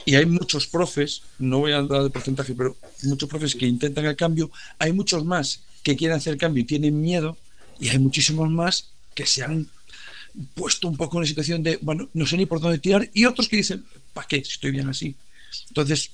Y 0.05 0.15
hay 0.15 0.27
muchos 0.27 0.67
profes, 0.67 1.23
no 1.39 1.59
voy 1.61 1.73
a 1.73 1.79
hablar 1.79 2.03
de 2.03 2.11
porcentaje, 2.11 2.55
pero 2.55 2.77
muchos 3.05 3.29
profes 3.29 3.55
que 3.55 3.67
intentan 3.67 4.05
el 4.05 4.17
cambio, 4.17 4.51
hay 4.79 4.93
muchos 4.93 5.25
más 5.25 5.61
que 5.83 5.97
quieren 5.97 6.17
hacer 6.17 6.35
el 6.35 6.39
cambio 6.39 6.63
y 6.63 6.67
tienen 6.67 7.01
miedo, 7.01 7.37
y 7.81 7.89
hay 7.89 7.99
muchísimos 7.99 8.51
más 8.51 8.91
que 9.15 9.27
se 9.27 9.43
han 9.43 9.69
puesto 10.55 10.89
un 10.89 10.97
poco 10.97 11.19
en 11.19 11.23
la 11.23 11.29
situación 11.29 11.63
de, 11.63 11.79
bueno, 11.83 12.09
no 12.15 12.27
sé 12.27 12.37
ni 12.37 12.47
por 12.47 12.61
dónde 12.61 12.79
tirar, 12.79 13.09
y 13.15 13.25
otros 13.25 13.49
que 13.49 13.57
dicen, 13.57 13.85
¿para 14.13 14.27
qué? 14.27 14.45
Si 14.45 14.53
estoy 14.53 14.71
bien 14.71 14.89
así. 14.89 15.15
Entonces, 15.69 16.11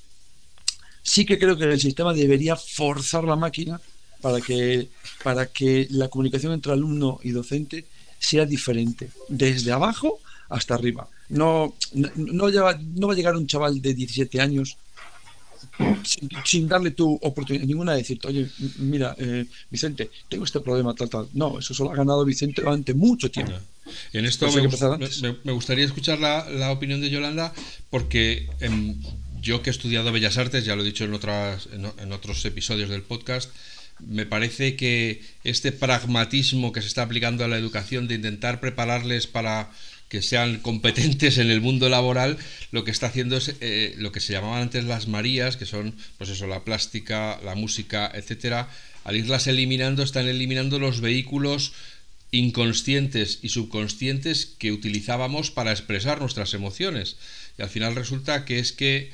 sí 1.02 1.24
que 1.24 1.38
creo 1.38 1.57
que 1.57 1.64
el 1.64 1.81
sistema 1.81 2.12
debería 2.12 2.57
forzar 2.57 3.24
la 3.24 3.37
máquina 3.37 3.81
para 4.20 4.40
que, 4.40 4.88
para 5.22 5.46
que 5.46 5.87
la 5.90 6.09
comunicación 6.09 6.52
entre 6.52 6.72
alumno 6.72 7.20
y 7.22 7.31
docente 7.31 7.85
sea 8.18 8.46
diferente, 8.46 9.11
desde 9.29 9.72
abajo 9.72 10.20
hasta 10.48 10.74
arriba. 10.74 11.09
No, 11.29 11.74
no, 11.92 12.09
no, 12.16 12.48
no 12.48 13.07
va 13.07 13.12
a 13.12 13.16
llegar 13.16 13.37
un 13.37 13.46
chaval 13.46 13.81
de 13.81 13.94
17 13.94 14.40
años 14.40 14.76
sin, 16.44 16.68
darle 16.68 16.92
tu 16.92 17.14
oportunidad 17.22 17.66
ninguna 17.66 17.92
de 17.92 17.98
decirte, 17.98 18.29
oye, 18.29 18.48
mira, 18.79 19.14
eh, 19.18 19.46
Vicente, 19.70 20.11
tengo 20.29 20.44
este 20.44 20.61
problema, 20.61 20.94
tal, 20.94 21.09
tal. 21.09 21.29
No, 21.35 21.59
eso 21.59 21.74
solo 21.74 21.92
ha 21.92 21.96
ganado 21.96 22.24
Vicente 22.24 22.62
durante 22.62 22.94
mucho 22.94 23.31
tiempo. 23.31 23.55
En 24.12 24.27
esto 24.27 24.49
me, 24.51 25.53
gustaría 25.53 25.85
escuchar 25.85 26.18
la, 26.18 26.70
opinión 26.70 27.01
de 27.01 27.11
Yolanda, 27.11 27.53
porque 27.90 28.49
em, 28.61 28.96
yo 29.40 29.62
que 29.62 29.70
he 29.70 29.72
estudiado 29.72 30.12
Bellas 30.12 30.38
Artes, 30.38 30.64
ya 30.64 30.77
lo 30.77 30.83
he 30.83 30.87
dicho 30.87 31.05
en, 31.05 31.14
otras, 31.14 31.68
en 31.72 32.12
otros 32.12 32.44
episodios 32.44 32.88
del 32.88 33.03
podcast, 33.03 33.51
me 33.99 34.27
parece 34.27 34.77
que 34.77 35.22
este 35.44 35.72
pragmatismo 35.72 36.72
que 36.72 36.83
se 36.83 36.88
está 36.88 37.03
aplicando 37.03 37.44
a 37.44 37.49
la 37.49 37.57
educación 37.57 38.09
de 38.09 38.14
intentar 38.14 38.61
prepararles 38.61 39.27
para 39.27 39.70
que 40.09 40.22
sean 40.22 40.59
competentes 40.59 41.38
en 41.38 41.51
el 41.51 41.61
mundo 41.61 41.88
laboral, 41.88 42.38
lo 42.70 42.85
que 42.85 42.90
está 42.90 43.07
haciendo 43.07 43.37
es 43.37 43.57
eh, 43.61 43.94
lo 43.99 44.12
que 44.12 44.20
se 44.20 44.33
llamaban 44.33 44.62
antes 44.62 44.85
las 44.85 45.09
Marías, 45.09 45.57
que 45.57 45.66
son, 45.66 45.94
pues 46.18 46.31
eso, 46.31 46.46
la 46.46 46.62
plástica, 46.62 47.40
la 47.44 47.55
música, 47.55 48.11
etcétera. 48.14 48.68
Al 49.05 49.16
irlas 49.16 49.46
eliminando, 49.46 50.03
están 50.03 50.27
eliminando 50.29 50.79
los 50.79 51.01
vehículos 51.01 51.72
inconscientes 52.30 53.38
y 53.42 53.50
subconscientes 53.50 54.46
que 54.58 54.72
utilizábamos 54.72 55.50
para 55.50 55.72
expresar 55.72 56.20
nuestras 56.20 56.54
emociones. 56.54 57.16
Y 57.58 57.62
al 57.62 57.68
final 57.68 57.94
resulta 57.94 58.44
que 58.44 58.58
es 58.58 58.72
que 58.72 59.10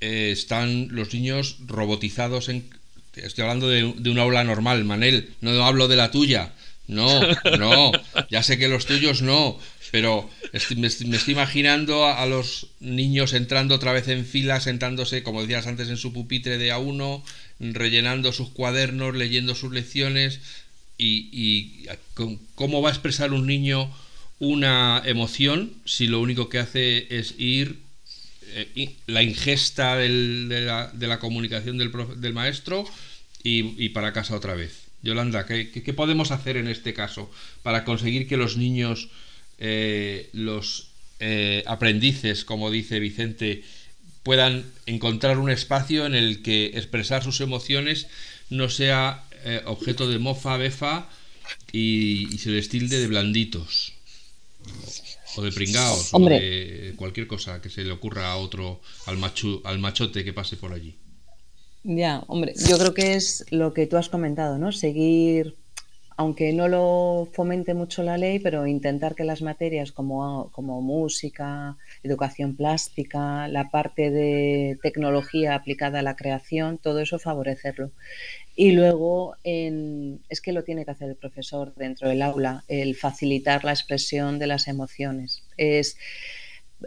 eh, 0.00 0.30
están 0.32 0.88
los 0.90 1.12
niños 1.14 1.58
robotizados 1.66 2.48
en... 2.48 2.68
Estoy 3.14 3.42
hablando 3.42 3.68
de, 3.68 3.92
de 3.96 4.10
un 4.10 4.18
aula 4.18 4.44
normal, 4.44 4.84
Manel, 4.84 5.30
no 5.40 5.64
hablo 5.64 5.88
de 5.88 5.96
la 5.96 6.10
tuya. 6.10 6.52
No, 6.88 7.20
no, 7.58 7.92
ya 8.30 8.42
sé 8.42 8.56
que 8.58 8.66
los 8.66 8.86
tuyos 8.86 9.20
no, 9.20 9.58
pero 9.92 10.28
me, 10.76 10.86
estoy 10.86 11.34
imaginando 11.34 12.06
a, 12.06 12.24
los 12.24 12.68
niños 12.80 13.34
entrando 13.34 13.74
otra 13.74 13.92
vez 13.92 14.08
en 14.08 14.24
fila, 14.24 14.58
sentándose, 14.60 15.22
como 15.22 15.42
decías 15.42 15.66
antes, 15.66 15.90
en 15.90 15.98
su 15.98 16.14
pupitre 16.14 16.56
de 16.56 16.72
A1, 16.72 17.22
rellenando 17.60 18.32
sus 18.32 18.48
cuadernos, 18.48 19.14
leyendo 19.14 19.54
sus 19.54 19.70
lecciones. 19.70 20.40
Y, 20.98 21.86
cómo 22.56 22.82
va 22.82 22.88
a 22.88 22.92
expresar 22.92 23.32
un 23.32 23.46
niño 23.46 23.90
una 24.40 25.02
emoción 25.04 25.72
si 25.84 26.06
lo 26.06 26.20
único 26.20 26.48
que 26.48 26.58
hace 26.58 27.06
es 27.16 27.34
ir 27.38 27.78
eh, 28.54 28.94
la 29.06 29.22
ingesta 29.22 29.96
de, 29.96 30.08
la, 30.08 31.18
comunicación 31.18 31.78
del, 31.78 32.32
maestro 32.32 32.84
y, 33.42 33.88
para 33.90 34.12
casa 34.12 34.36
otra 34.36 34.54
vez. 34.54 34.88
Yolanda, 35.02 35.46
¿qué, 35.46 35.70
¿qué, 35.70 35.92
podemos 35.94 36.32
hacer 36.32 36.56
en 36.56 36.66
este 36.66 36.92
caso 36.92 37.30
para 37.62 37.84
conseguir 37.84 38.26
que 38.26 38.36
los 38.36 38.56
niños 38.56 39.08
eh, 39.58 40.28
los 40.32 40.88
eh, 41.20 41.64
aprendices, 41.66 42.44
como 42.44 42.70
dice 42.70 43.00
Vicente, 43.00 43.64
puedan 44.22 44.64
encontrar 44.86 45.38
un 45.38 45.50
espacio 45.50 46.06
en 46.06 46.14
el 46.14 46.42
que 46.42 46.66
expresar 46.74 47.24
sus 47.24 47.40
emociones 47.40 48.06
no 48.50 48.68
sea 48.68 49.24
eh, 49.44 49.62
objeto 49.66 50.08
de 50.08 50.18
mofa, 50.18 50.56
befa 50.56 51.08
y, 51.72 52.38
se 52.38 52.50
les 52.50 52.68
tilde 52.68 52.98
de 52.98 53.06
blanditos 53.06 53.94
o 55.36 55.42
de 55.42 55.52
pringaos 55.52 56.12
o 56.12 56.18
de 56.18 56.94
cualquier 56.96 57.26
cosa 57.26 57.60
que 57.60 57.70
se 57.70 57.84
le 57.84 57.92
ocurra 57.92 58.32
a 58.32 58.36
otro, 58.36 58.80
al, 59.06 59.18
machu, 59.18 59.60
al 59.64 59.78
machote 59.78 60.24
que 60.24 60.32
pase 60.32 60.56
por 60.56 60.72
allí. 60.72 60.96
Ya, 61.84 62.24
hombre, 62.26 62.54
yo 62.68 62.76
creo 62.78 62.92
que 62.92 63.14
es 63.14 63.46
lo 63.50 63.72
que 63.72 63.86
tú 63.86 63.96
has 63.96 64.08
comentado, 64.08 64.58
¿no? 64.58 64.72
Seguir 64.72 65.56
aunque 66.18 66.52
no 66.52 66.66
lo 66.66 67.28
fomente 67.32 67.74
mucho 67.74 68.02
la 68.02 68.18
ley, 68.18 68.40
pero 68.40 68.66
intentar 68.66 69.14
que 69.14 69.22
las 69.22 69.40
materias 69.40 69.92
como, 69.92 70.50
como 70.50 70.82
música, 70.82 71.76
educación 72.02 72.56
plástica, 72.56 73.46
la 73.46 73.70
parte 73.70 74.10
de 74.10 74.80
tecnología 74.82 75.54
aplicada 75.54 76.00
a 76.00 76.02
la 76.02 76.16
creación, 76.16 76.78
todo 76.78 76.98
eso 76.98 77.20
favorecerlo. 77.20 77.92
Y 78.56 78.72
luego 78.72 79.36
es 79.44 80.40
que 80.40 80.52
lo 80.52 80.64
tiene 80.64 80.84
que 80.84 80.90
hacer 80.90 81.08
el 81.08 81.14
profesor 81.14 81.72
dentro 81.76 82.08
del 82.08 82.22
aula, 82.22 82.64
el 82.66 82.96
facilitar 82.96 83.62
la 83.62 83.70
expresión 83.70 84.40
de 84.40 84.48
las 84.48 84.66
emociones. 84.66 85.44
Es, 85.56 85.96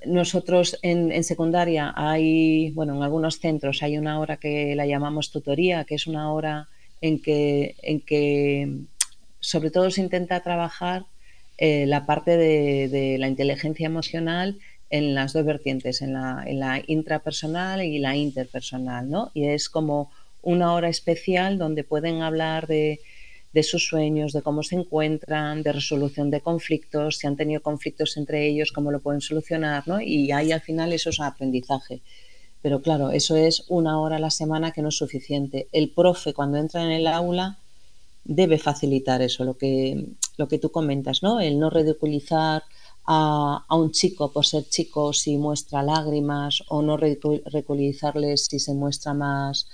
nosotros 0.05 0.77
en, 0.81 1.09
en, 1.13 1.23
secundaria 1.23 1.93
hay, 1.95 2.71
bueno, 2.71 2.97
en 2.97 3.03
algunos 3.03 3.39
centros 3.39 3.81
hay 3.81 3.97
una 3.97 4.19
hora 4.19 4.35
que 4.35 4.75
la 4.75 4.85
llamamos 4.85 5.31
tutoría, 5.31 5.85
que 5.85 5.95
es 5.95 6.05
una 6.05 6.33
hora 6.33 6.67
en 7.01 7.19
que, 7.19 7.75
en 7.81 7.99
que 8.01 8.85
sobre 9.41 9.71
todo 9.71 9.91
se 9.91 10.01
intenta 10.01 10.39
trabajar 10.39 11.05
eh, 11.57 11.85
la 11.85 12.05
parte 12.05 12.37
de, 12.37 13.17
la 13.19 13.27
inteligencia 13.27 13.85
emocional 13.85 14.57
en 14.89 15.13
las 15.13 15.33
dos 15.33 15.45
vertientes, 15.45 16.01
en 16.01 16.13
la, 16.13 16.83
intrapersonal 16.87 17.83
y 17.83 17.99
la 17.99 18.15
interpersonal, 18.15 19.09
¿no? 19.09 19.31
Y 19.33 19.45
es 19.45 19.69
como 19.69 20.11
una 20.41 20.73
hora 20.73 20.89
especial 20.89 21.57
donde 21.57 21.83
pueden 21.83 22.21
hablar 22.21 22.67
de, 22.67 22.99
sus 23.63 23.87
sueños, 23.87 24.33
de 24.33 24.41
cómo 24.41 24.63
se 24.63 24.75
encuentran, 24.75 25.63
de 25.63 25.71
resolución 25.73 26.31
de 26.31 26.41
conflictos, 26.41 27.17
si 27.17 27.27
han 27.27 27.35
tenido 27.35 27.61
conflictos 27.61 28.17
entre 28.17 28.47
ellos, 28.47 28.71
cómo 28.71 28.91
lo 28.91 28.99
pueden 28.99 29.21
solucionar, 29.21 29.87
¿no? 29.87 30.01
Y 30.01 30.31
ahí 30.31 30.51
al 30.51 30.61
final 30.61 30.93
eso 30.93 31.09
es 31.09 31.19
aprendizaje. 31.19 32.01
Pero 32.61 32.81
claro, 32.81 33.11
eso 33.11 33.35
es 33.35 33.65
una 33.69 33.99
hora 33.99 34.17
a 34.17 34.19
la 34.19 34.29
semana 34.29 34.71
que 34.71 34.81
no 34.81 34.89
es 34.89 34.97
suficiente. 34.97 35.67
El 35.71 35.89
profe 35.89 36.33
cuando 36.33 36.57
entra 36.57 36.83
en 36.83 36.91
el 36.91 37.07
aula 37.07 37.60
debe 38.23 38.57
facilitar 38.57 39.21
eso, 39.21 39.43
lo 39.43 39.57
que, 39.57 40.07
lo 40.37 40.47
que 40.47 40.59
tú 40.59 40.71
comentas, 40.71 41.23
¿no? 41.23 41.39
El 41.39 41.59
no 41.59 41.69
ridiculizar 41.69 42.63
a, 43.05 43.65
un 43.69 43.91
chico 43.91 44.31
por 44.31 44.45
ser 44.45 44.65
chico 44.67 45.13
si 45.13 45.37
muestra 45.37 45.83
lágrimas 45.83 46.63
o 46.69 46.81
no 46.81 46.97
ridiculizarle 46.97 48.37
si 48.37 48.59
se 48.59 48.73
muestra 48.73 49.13
más, 49.13 49.67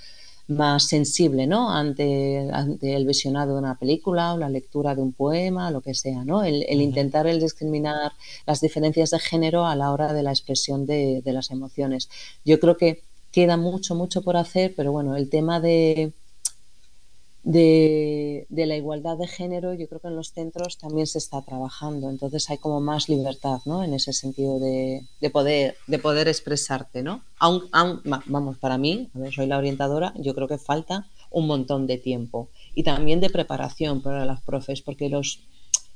más 0.48 0.88
sensible, 0.88 1.46
¿no? 1.46 1.70
Ante, 1.72 2.50
el 2.82 3.06
visionado 3.06 3.54
de 3.54 3.60
una 3.60 3.78
película 3.78 4.34
o 4.34 4.38
la 4.38 4.50
lectura 4.50 4.96
de 4.96 5.02
un 5.02 5.14
poema, 5.14 5.72
lo 5.72 5.82
que 5.82 5.94
sea, 5.94 6.24
¿no? 6.24 6.44
El, 6.44 6.64
intentar 6.82 7.28
el 7.28 7.40
discriminar 7.40 8.14
las 8.46 8.62
diferencias 8.62 9.12
de 9.12 9.20
género 9.20 9.66
a 9.66 9.76
la 9.76 9.92
hora 9.92 10.14
de 10.14 10.24
la 10.24 10.32
expresión 10.32 10.86
de, 10.86 11.22
de 11.24 11.34
las 11.34 11.52
emociones. 11.52 12.10
Yo 12.46 12.60
creo 12.60 12.78
que 12.78 13.04
queda 13.32 13.58
mucho, 13.58 13.94
mucho 13.94 14.22
por 14.22 14.38
hacer, 14.38 14.74
pero 14.76 14.92
bueno, 14.92 15.16
el 15.18 15.30
tema 15.30 15.60
de 15.60 16.14
de, 17.48 18.46
la 18.50 18.76
igualdad 18.76 19.18
de 19.18 19.26
género, 19.26 19.74
yo 19.74 19.88
creo 19.88 20.02
que 20.02 20.10
en 20.10 20.18
los 20.18 20.32
centros 20.32 20.78
también 20.78 21.08
se 21.08 21.18
está 21.18 21.42
trabajando. 21.42 22.10
Entonces 22.10 22.50
hay 22.50 22.58
como 22.58 22.82
más 22.82 23.08
libertad, 23.08 23.60
¿no? 23.66 23.84
En 23.84 23.94
ese 23.94 24.12
sentido 24.12 24.60
de, 24.60 25.06
poder, 25.32 25.78
de 25.88 26.00
poder 26.00 26.28
expresarte, 26.28 27.04
¿no? 27.04 27.24
Aun, 27.40 27.70
vamos, 28.26 28.58
para 28.58 28.78
mí, 28.78 29.10
soy 29.34 29.48
la 29.48 29.58
orientadora, 29.58 30.14
yo 30.18 30.36
creo 30.36 30.50
que 30.50 30.58
falta 30.58 31.08
un 31.32 31.48
montón 31.48 31.88
de 31.88 31.98
tiempo 31.98 32.50
y 32.76 32.84
también 32.84 33.22
de 33.22 33.30
preparación 33.30 34.02
para 34.02 34.26
las 34.26 34.42
profes, 34.42 34.82
porque 34.82 35.10
los 35.10 35.40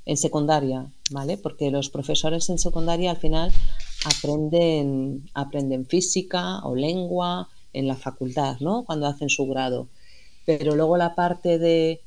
en 0.06 0.18
secundaria, 0.18 0.88
¿vale? 1.12 1.38
Porque 1.38 1.70
los 1.70 1.90
profesores 1.90 2.50
en 2.50 2.58
secundaria 2.58 3.12
al 3.12 3.18
final 3.18 3.52
aprenden, 4.06 5.30
aprenden 5.34 5.86
física 5.86 6.60
o 6.64 6.76
lengua 6.76 7.50
en 7.72 7.88
la 7.88 7.96
facultad, 7.96 8.58
¿no? 8.62 8.84
Cuando 8.84 9.06
hacen 9.06 9.30
su 9.30 9.46
grado 9.46 9.90
pero 10.46 10.76
luego 10.76 10.98
la 10.98 11.16
parte 11.16 11.60
de 11.60 12.02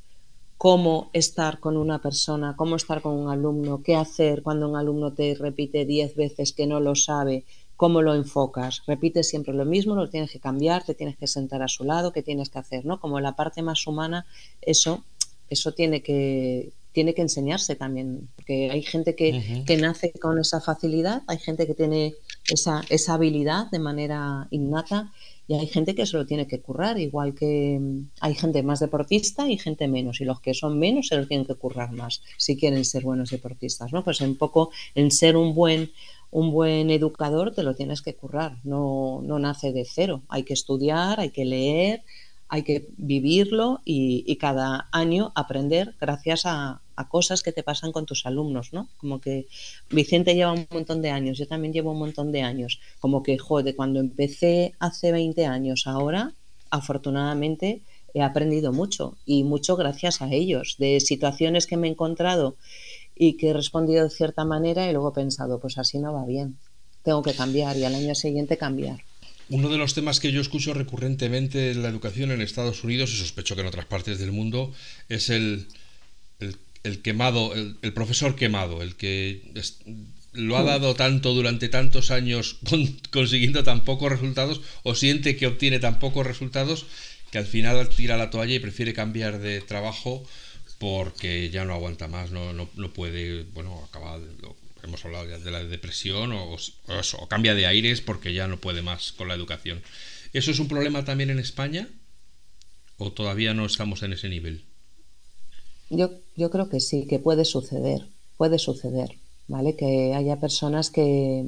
cómo 0.57 1.11
estar 1.13 1.61
con 1.61 1.77
una 1.77 2.01
persona, 2.01 2.55
cómo 2.57 2.77
estar 2.77 3.03
con 3.03 3.15
un 3.15 3.31
alumno, 3.31 3.83
qué 3.83 3.97
hacer 3.97 4.43
cuando 4.43 4.69
un 4.69 4.77
alumno 4.77 5.13
te 5.13 5.35
repite 5.35 5.85
diez 5.85 6.15
veces 6.15 6.53
que 6.53 6.67
no 6.67 6.81
lo 6.81 6.95
sabe, 6.95 7.45
cómo 7.77 8.03
lo 8.03 8.15
enfocas. 8.15 8.83
Repite 8.87 9.25
siempre 9.25 9.53
lo 9.53 9.65
mismo, 9.65 9.95
lo 9.95 10.09
tienes 10.09 10.31
que 10.31 10.41
cambiar, 10.41 10.85
te 10.85 10.95
tienes 10.95 11.17
que 11.17 11.27
sentar 11.27 11.63
a 11.63 11.69
su 11.69 11.85
lado, 11.85 12.13
qué 12.13 12.23
tienes 12.23 12.49
que 12.49 12.59
hacer, 12.59 12.87
¿no? 12.87 13.01
Como 13.01 13.21
la 13.21 13.37
parte 13.37 13.63
más 13.63 13.87
humana, 13.87 14.27
eso, 14.63 15.05
eso 15.51 15.73
tiene 15.73 16.03
que 16.03 16.73
tiene 16.93 17.13
que 17.13 17.23
enseñarse 17.23 17.75
también, 17.75 18.29
porque 18.37 18.71
hay 18.71 18.81
gente 18.81 19.17
que, 19.17 19.65
que 19.67 19.77
nace 19.77 20.13
con 20.13 20.39
esa 20.39 20.61
facilidad, 20.61 21.23
hay 21.27 21.39
gente 21.39 21.67
que 21.67 21.75
tiene 21.75 22.15
esa, 22.49 22.83
esa 22.89 23.15
habilidad 23.15 23.69
de 23.73 23.81
manera 23.81 24.47
innata 24.51 25.13
y 25.47 25.55
hay 25.55 25.67
gente 25.67 25.95
que 25.95 26.07
se 26.07 26.17
lo 26.17 26.27
tiene 26.27 26.47
que 26.47 26.61
currar, 26.61 26.99
igual 26.99 27.35
que 27.35 27.79
mm, 27.81 28.11
hay 28.21 28.35
gente 28.35 28.63
más 28.63 28.81
deportista 28.81 29.49
y 29.49 29.59
gente 29.59 29.89
menos. 29.89 30.21
Y 30.21 30.25
los 30.25 30.41
que 30.41 30.55
son 30.55 30.79
menos 30.79 31.09
se 31.09 31.17
lo 31.17 31.27
tienen 31.27 31.47
que 31.47 31.55
currar 31.55 31.93
más 31.93 32.23
si 32.39 32.57
quieren 32.57 32.85
ser 32.85 33.03
buenos 33.03 33.31
deportistas. 33.31 33.93
¿no? 33.93 34.03
Pues 34.03 34.21
un 34.21 34.37
poco 34.37 34.71
en 34.95 35.11
ser 35.11 35.37
un 35.37 35.55
buen, 35.55 35.93
un 36.31 36.51
buen 36.51 36.91
educador 36.91 37.55
te 37.55 37.63
lo 37.63 37.75
tienes 37.75 38.01
que 38.01 38.15
currar. 38.15 38.59
No, 38.65 39.21
no 39.23 39.39
nace 39.39 39.73
de 39.73 39.85
cero. 39.85 40.23
Hay 40.29 40.45
que 40.45 40.55
estudiar, 40.55 41.21
hay 41.21 41.31
que 41.31 41.45
leer, 41.45 42.05
hay 42.55 42.63
que 42.63 42.87
vivirlo 42.97 43.81
y, 43.85 44.37
cada 44.37 44.89
año 44.93 45.33
aprender 45.35 45.97
gracias 46.01 46.43
a, 46.45 46.81
cosas 47.09 47.43
que 47.43 47.51
te 47.51 47.65
pasan 47.65 47.91
con 47.91 48.07
tus 48.07 48.27
alumnos, 48.27 48.73
¿no? 48.73 48.89
Como 48.97 49.21
que 49.21 49.49
Vicente 49.91 50.37
lleva 50.37 50.53
un 50.53 50.69
montón 50.71 51.03
de 51.03 51.11
años, 51.11 51.37
yo 51.37 51.49
también 51.49 51.73
llevo 51.73 51.91
un 51.91 51.99
montón 51.99 52.31
de 52.31 52.43
años, 52.43 52.79
como 53.01 53.25
que, 53.25 53.39
joder, 53.39 53.75
cuando 53.75 53.99
empecé 53.99 54.75
hace 54.79 55.11
20 55.11 55.47
años, 55.47 55.89
ahora, 55.89 56.35
afortunadamente, 56.71 57.83
he 58.15 58.23
aprendido 58.23 58.73
mucho 58.73 59.17
y 59.27 59.43
mucho 59.43 59.75
gracias 59.75 60.23
a 60.23 60.31
ellos, 60.31 60.77
de 60.79 61.01
situaciones 61.01 61.67
que 61.67 61.77
me 61.77 61.89
he 61.89 61.91
encontrado 61.91 62.57
y 63.17 63.37
que 63.37 63.49
he 63.49 63.53
respondido 63.53 64.05
de 64.05 64.11
cierta 64.11 64.45
manera 64.45 64.89
y 64.89 64.93
luego 64.93 65.09
he 65.09 65.15
pensado, 65.15 65.59
pues 65.59 65.77
así 65.79 65.99
no 65.99 66.13
va 66.13 66.25
bien, 66.25 66.59
tengo 67.03 67.21
que 67.23 67.35
cambiar 67.35 67.77
y 67.77 67.85
al 67.85 67.97
año 67.97 68.15
siguiente 68.15 68.57
cambiar. 68.57 69.01
Uno 69.49 69.69
de 69.69 69.79
los 69.79 69.95
temas 69.95 70.21
que 70.21 70.33
yo 70.33 70.41
escucho 70.41 70.73
recurrentemente 70.73 71.71
en 71.71 71.83
la 71.83 71.89
educación 71.89 72.31
en 72.31 72.41
Estados 72.41 72.83
Unidos, 72.83 73.13
y 73.13 73.17
sospecho 73.17 73.55
que 73.55 73.61
en 73.61 73.67
otras 73.67 73.87
partes 73.87 74.19
del 74.19 74.33
mundo, 74.33 74.73
es 75.09 75.29
el, 75.31 75.67
el, 76.83 77.03
quemado, 77.03 77.55
el, 77.55 77.93
profesor 77.93 78.37
quemado, 78.37 78.83
el 78.83 78.97
que 78.97 79.43
lo 80.33 80.57
ha 80.57 80.63
mm. 80.63 80.67
dado 80.67 80.95
tanto 80.95 81.35
durante 81.35 81.69
tantos 81.69 82.11
años 82.11 82.59
consiguiendo 83.11 83.63
tan 83.65 83.85
pocos 83.85 84.11
resultados 84.11 84.61
o 84.83 84.95
siente 84.95 85.37
que 85.37 85.47
obtiene 85.47 85.79
tan 85.79 85.99
pocos 85.99 86.27
resultados 86.27 86.87
que 87.31 87.39
al 87.39 87.47
final 87.47 87.89
tira 87.89 88.17
la 88.17 88.31
toalla 88.31 88.55
y 88.55 88.61
prefiere 88.61 88.93
cambiar 88.95 89.41
de 89.41 89.61
trabajo 89.61 90.25
porque 90.79 91.51
ya 91.51 91.65
no 91.65 91.75
aguanta 91.75 92.09
más, 92.09 92.31
no, 92.31 92.53
no, 92.53 92.69
no 92.75 92.93
puede, 92.93 93.45
bueno, 93.55 93.83
acaba, 93.89 94.19
hemos 94.85 95.05
hablado 95.05 95.27
de 95.27 95.51
la 95.51 95.65
depresión 95.65 96.33
o, 96.33 96.57
cambia 97.29 97.55
de 97.55 97.67
aires 97.67 98.01
porque 98.01 98.33
ya 98.33 98.47
no 98.47 98.61
puede 98.61 98.83
más 98.83 99.13
con 99.13 99.29
la 99.29 99.35
educación. 99.35 99.83
¿Eso 100.33 100.51
es 100.51 100.59
un 100.59 100.69
problema 100.69 101.05
también 101.05 101.31
en 101.31 101.39
España 101.39 101.89
o 102.99 103.13
todavía 103.13 103.55
no 103.55 103.67
estamos 103.67 104.03
en 104.03 104.13
ese 104.13 104.29
nivel? 104.29 104.65
Yo, 105.91 106.11
yo 106.37 106.51
creo 106.51 106.69
que 106.69 106.81
sí, 106.81 107.07
que 107.07 107.19
puede 107.19 107.45
suceder, 107.45 108.09
puede 108.37 108.59
suceder, 108.59 109.17
¿vale? 109.49 109.77
Que 109.77 110.15
haya 110.15 110.41
personas 110.41 110.91
que, 110.91 111.47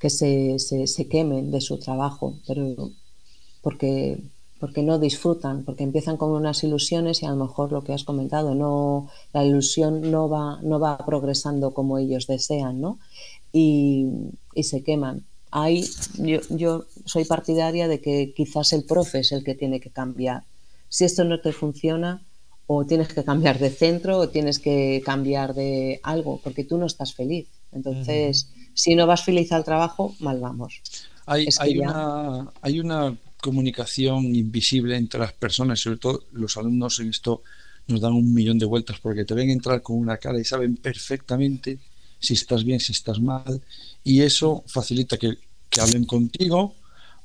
que 0.00 0.10
se, 0.10 0.58
se, 0.58 0.86
se 0.86 1.08
quemen 1.08 1.50
de 1.50 1.60
su 1.60 1.78
trabajo, 1.78 2.38
pero 2.46 2.92
porque 3.62 4.18
porque 4.58 4.82
no 4.82 4.98
disfrutan, 4.98 5.64
porque 5.64 5.84
empiezan 5.84 6.16
con 6.16 6.30
unas 6.30 6.64
ilusiones 6.64 7.22
y 7.22 7.26
a 7.26 7.30
lo 7.30 7.36
mejor 7.36 7.72
lo 7.72 7.84
que 7.84 7.92
has 7.92 8.04
comentado, 8.04 8.54
no, 8.54 9.08
la 9.32 9.44
ilusión 9.44 10.10
no 10.10 10.28
va, 10.28 10.58
no 10.62 10.80
va 10.80 10.98
progresando 10.98 11.72
como 11.72 11.98
ellos 11.98 12.26
desean, 12.26 12.80
¿no? 12.80 12.98
Y, 13.52 14.06
se 14.62 14.82
queman. 14.82 15.24
Ahí 15.50 15.84
yo, 16.18 16.40
yo 16.50 16.86
soy 17.04 17.24
partidaria 17.24 17.88
de 17.88 18.00
que 18.00 18.32
quizás 18.34 18.72
el 18.72 18.84
profe 18.84 19.20
es 19.20 19.32
el 19.32 19.44
que 19.44 19.54
tiene 19.54 19.80
que 19.80 19.90
cambiar. 19.90 20.44
Si 20.88 21.04
esto 21.04 21.24
no 21.24 21.40
te 21.40 21.52
funciona, 21.52 22.22
o 22.66 22.84
tienes 22.84 23.08
que 23.08 23.22
cambiar 23.24 23.58
de 23.58 23.70
centro 23.70 24.18
o 24.18 24.28
tienes 24.28 24.58
que 24.58 25.02
cambiar 25.04 25.54
de 25.54 26.00
algo, 26.02 26.40
porque 26.42 26.64
tú 26.64 26.78
no 26.78 26.86
estás 26.86 27.14
feliz. 27.14 27.46
Entonces, 27.72 28.50
si 28.74 28.94
no 28.94 29.06
vas 29.06 29.22
feliz 29.22 29.52
al 29.52 29.64
trabajo, 29.64 30.14
mal 30.18 30.40
vamos. 30.40 30.82
Hay, 31.26 31.48
hay, 31.58 31.78
una, 31.78 32.50
hay 32.62 32.80
una 32.80 33.16
comunicación 33.40 34.34
invisible 34.34 34.96
entre 34.96 35.20
las 35.20 35.32
personas, 35.32 35.80
sobre 35.80 35.98
todo 35.98 36.24
los 36.32 36.56
alumnos 36.56 36.98
en 37.00 37.10
esto 37.10 37.42
nos 37.88 38.00
dan 38.00 38.12
un 38.12 38.34
millón 38.34 38.58
de 38.58 38.66
vueltas 38.66 38.98
porque 39.00 39.24
te 39.24 39.34
ven 39.34 39.50
entrar 39.50 39.82
con 39.82 39.98
una 39.98 40.16
cara 40.16 40.40
y 40.40 40.44
saben 40.44 40.76
perfectamente 40.76 41.78
si 42.18 42.34
estás 42.34 42.64
bien, 42.64 42.80
si 42.80 42.92
estás 42.92 43.20
mal, 43.20 43.62
y 44.02 44.22
eso 44.22 44.64
facilita 44.66 45.16
que, 45.16 45.38
que 45.68 45.80
hablen 45.80 46.04
contigo 46.04 46.74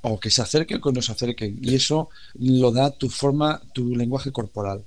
o 0.02 0.20
que 0.20 0.30
se 0.30 0.42
acerquen 0.42 0.78
o 0.78 0.82
que 0.82 0.92
no 0.92 1.02
se 1.02 1.12
acerquen, 1.12 1.60
y 1.62 1.76
eso 1.76 2.10
lo 2.36 2.72
da 2.72 2.92
tu 2.92 3.10
forma, 3.10 3.62
tu 3.74 3.96
lenguaje 3.96 4.32
corporal. 4.32 4.84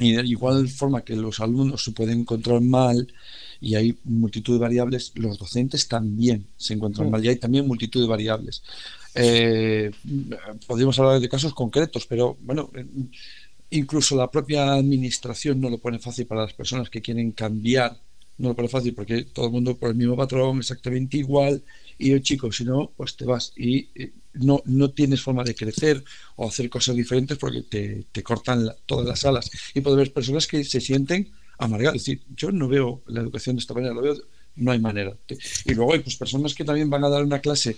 Y 0.00 0.12
de 0.12 0.22
igual 0.22 0.68
forma 0.68 1.02
que 1.02 1.14
los 1.14 1.40
alumnos 1.40 1.84
se 1.84 1.92
pueden 1.92 2.20
encontrar 2.20 2.60
mal 2.62 3.06
y 3.60 3.74
hay 3.74 3.98
multitud 4.04 4.54
de 4.54 4.60
variables, 4.60 5.12
los 5.14 5.38
docentes 5.38 5.88
también 5.88 6.46
se 6.56 6.72
encuentran 6.74 7.10
mal 7.10 7.22
y 7.22 7.28
hay 7.28 7.36
también 7.36 7.66
multitud 7.66 8.00
de 8.00 8.08
variables. 8.08 8.62
Eh, 9.14 9.90
podríamos 10.66 10.98
hablar 10.98 11.20
de 11.20 11.28
casos 11.28 11.54
concretos, 11.54 12.06
pero 12.06 12.36
bueno, 12.40 12.70
eh, 12.74 12.84
incluso 13.70 14.16
la 14.16 14.30
propia 14.30 14.74
administración 14.74 15.60
no 15.60 15.70
lo 15.70 15.78
pone 15.78 15.98
fácil 15.98 16.26
para 16.26 16.42
las 16.42 16.52
personas 16.52 16.90
que 16.90 17.00
quieren 17.00 17.32
cambiar, 17.32 17.96
no 18.38 18.48
lo 18.48 18.56
pone 18.56 18.68
fácil 18.68 18.94
porque 18.94 19.24
todo 19.24 19.46
el 19.46 19.52
mundo 19.52 19.76
por 19.76 19.90
el 19.90 19.96
mismo 19.96 20.16
patrón, 20.16 20.58
exactamente 20.58 21.18
igual, 21.18 21.62
y 21.98 22.10
el 22.10 22.22
chico, 22.22 22.50
si 22.50 22.64
no, 22.64 22.90
pues 22.96 23.16
te 23.16 23.24
vas 23.24 23.52
y 23.56 23.88
eh, 23.94 24.12
no, 24.34 24.60
no 24.64 24.90
tienes 24.90 25.22
forma 25.22 25.44
de 25.44 25.54
crecer 25.54 26.02
o 26.36 26.48
hacer 26.48 26.68
cosas 26.68 26.96
diferentes 26.96 27.38
porque 27.38 27.62
te, 27.62 28.04
te 28.10 28.22
cortan 28.22 28.68
todas 28.86 29.06
las 29.06 29.24
alas. 29.24 29.50
Y 29.74 29.80
puede 29.80 29.94
haber 29.94 30.12
personas 30.12 30.48
que 30.48 30.64
se 30.64 30.80
sienten 30.80 31.30
amargadas, 31.58 31.96
es 31.96 32.04
decir, 32.04 32.22
yo 32.34 32.50
no 32.50 32.66
veo 32.66 33.02
la 33.06 33.20
educación 33.20 33.54
de 33.54 33.60
esta 33.60 33.74
manera, 33.74 33.94
lo 33.94 34.02
veo, 34.02 34.16
no 34.56 34.72
hay 34.72 34.80
manera. 34.80 35.16
Y 35.64 35.74
luego 35.74 35.94
hay 35.94 36.00
pues, 36.00 36.16
personas 36.16 36.54
que 36.54 36.64
también 36.64 36.90
van 36.90 37.04
a 37.04 37.08
dar 37.08 37.22
una 37.22 37.40
clase 37.40 37.76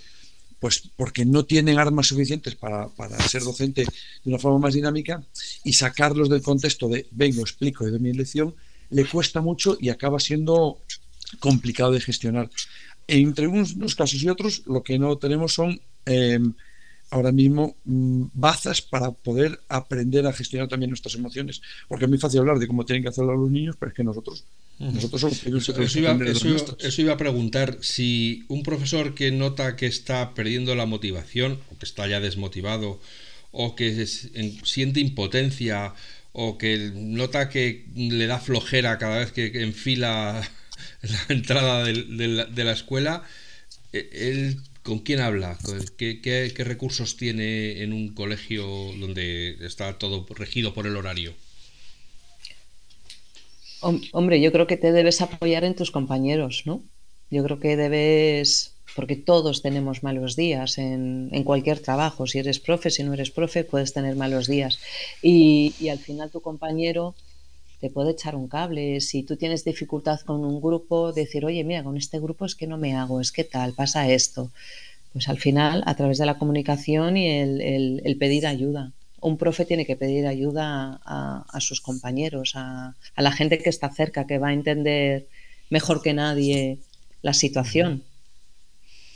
pues 0.58 0.90
porque 0.96 1.24
no 1.24 1.44
tienen 1.44 1.78
armas 1.78 2.06
suficientes 2.06 2.54
para, 2.54 2.88
ser 3.28 3.42
docente 3.42 3.82
de 3.82 4.30
una 4.30 4.38
forma 4.38 4.58
más 4.58 4.74
dinámica 4.74 5.22
y 5.64 5.72
sacarlos 5.72 6.28
del 6.28 6.42
contexto 6.42 6.88
de 6.88 7.06
vengo, 7.10 7.42
explico 7.42 7.86
y 7.86 7.90
doy 7.90 8.00
mi 8.00 8.12
lección, 8.12 8.54
le 8.90 9.04
cuesta 9.04 9.40
mucho 9.40 9.76
y 9.80 9.90
acaba 9.90 10.18
siendo 10.18 10.78
complicado 11.40 11.92
de 11.92 12.00
gestionar. 12.00 12.50
Entre 13.08 13.46
unos 13.46 13.94
casos 13.94 14.22
y 14.22 14.28
otros, 14.28 14.62
lo 14.66 14.82
que 14.82 14.98
no 14.98 15.16
tenemos 15.16 15.54
son 15.54 15.80
em, 16.06 16.54
ahora 17.10 17.32
mismo 17.32 17.76
mm, 17.84 18.24
bazas 18.32 18.82
para 18.82 19.10
poder 19.10 19.60
aprender 19.68 20.26
a 20.26 20.32
gestionar 20.32 20.68
también 20.68 20.90
nuestras 20.90 21.14
emociones. 21.14 21.62
Porque 21.88 22.04
es 22.04 22.08
muy 22.08 22.18
fácil 22.18 22.40
hablar 22.40 22.58
de 22.58 22.66
cómo 22.66 22.84
tienen 22.84 23.02
que 23.02 23.08
hacerlo 23.08 23.36
los 23.36 23.50
niños, 23.50 23.76
pero 23.78 23.90
es 23.90 23.96
que 23.96 24.04
nosotros, 24.04 24.44
nosotros 24.78 25.20
somos 25.20 25.46
eso, 25.46 25.98
iba, 25.98 26.18
eso, 26.78 27.00
iba 27.00 27.12
a 27.12 27.16
preguntar, 27.16 27.78
si 27.80 28.44
un 28.48 28.62
profesor 28.62 29.14
que 29.14 29.30
nota 29.30 29.76
que 29.76 29.86
está 29.86 30.34
perdiendo 30.34 30.74
la 30.74 30.86
motivación, 30.86 31.60
o 31.70 31.78
que 31.78 31.86
está 31.86 32.06
ya 32.06 32.20
desmotivado, 32.20 33.00
o 33.52 33.74
que 33.74 34.06
siente 34.06 35.00
impotencia, 35.00 35.94
o 36.32 36.58
que 36.58 36.92
nota 36.94 37.48
que 37.48 37.86
le 37.94 38.26
da 38.26 38.38
flojera 38.38 38.98
cada 38.98 39.18
vez 39.18 39.32
que, 39.32 39.46
enfila 39.62 40.46
la 41.02 41.34
entrada 41.34 41.84
de, 41.84 42.46
de 42.52 42.64
la 42.64 42.72
escuela, 42.72 43.22
e, 43.92 44.10
él 44.12 44.60
¿Con 44.86 45.00
quién 45.00 45.18
habla? 45.18 45.58
¿Qué, 45.98 46.54
recursos 46.58 47.16
tiene 47.16 47.82
en 47.82 47.92
un 47.92 48.14
colegio 48.14 48.64
donde 49.00 49.56
está 49.66 49.98
todo 49.98 50.24
regido 50.36 50.74
por 50.74 50.86
el 50.86 50.96
horario? 50.96 51.34
Hombre, 54.12 54.40
yo 54.40 54.50
creo 54.52 54.66
que 54.66 54.76
te 54.76 54.92
debes 54.92 55.20
apoyar 55.20 55.64
en 55.64 55.74
tus 55.74 55.90
compañeros, 55.90 56.62
¿no? 56.66 56.82
Yo 57.30 57.42
creo 57.44 57.60
que 57.60 57.76
debes, 57.76 58.76
porque 58.94 59.16
todos 59.16 59.62
tenemos 59.62 60.02
malos 60.02 60.36
días 60.36 60.78
en, 60.78 61.30
cualquier 61.44 61.80
trabajo. 61.80 62.26
Si 62.26 62.38
eres 62.38 62.58
profe, 62.60 62.90
si 62.90 63.02
no 63.04 63.14
eres 63.14 63.30
profe, 63.30 63.64
puedes 63.64 63.92
tener 63.92 64.16
malos 64.16 64.46
días. 64.46 64.78
Y, 65.22 65.88
al 65.88 65.98
final 65.98 66.30
tu 66.30 66.40
compañero 66.40 67.14
te 67.80 67.90
puede 67.90 68.12
echar 68.12 68.36
un 68.36 68.48
cable. 68.48 69.00
Si 69.00 69.22
tú 69.22 69.36
tienes 69.36 69.64
dificultad 69.64 70.20
con 70.20 70.44
un 70.44 70.60
grupo, 70.60 71.12
decir, 71.12 71.44
oye, 71.44 71.62
mira, 71.64 71.84
con 71.84 71.96
este 71.96 72.20
grupo 72.20 72.44
es 72.44 72.54
que 72.54 72.66
no 72.66 72.78
me 72.78 72.94
hago, 72.94 73.20
es 73.20 73.32
que 73.32 73.44
tal, 73.44 73.72
pasa 73.74 74.08
esto. 74.10 74.50
Pues 75.12 75.28
al 75.28 75.38
final, 75.38 75.82
a 75.86 75.94
través 75.94 76.18
de 76.18 76.26
la 76.26 76.38
comunicación 76.38 77.16
y 77.16 77.28
el, 77.28 78.16
pedir 78.18 78.46
ayuda. 78.46 78.92
Un 79.26 79.38
profe 79.38 79.64
tiene 79.64 79.86
que 79.86 79.96
pedir 79.96 80.24
ayuda 80.24 81.00
a, 81.04 81.60
sus 81.60 81.80
compañeros, 81.80 82.52
a, 82.54 82.94
la 83.16 83.32
gente 83.32 83.58
que 83.58 83.70
está 83.70 83.90
cerca, 83.90 84.24
que 84.24 84.38
va 84.38 84.50
a 84.50 84.52
entender 84.52 85.26
mejor 85.68 86.00
que 86.00 86.14
nadie 86.14 86.78
la 87.22 87.34
situación. 87.34 88.04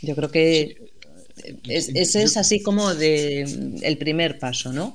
Yo 0.03 0.17
creo 0.17 0.33
que 0.33 0.91
ese 1.69 2.23
es 2.25 2.37
así 2.37 2.61
como 2.61 2.93
de, 2.93 3.43
el 3.83 3.99
primer 3.99 4.41
paso, 4.41 4.73
¿no? 4.73 4.95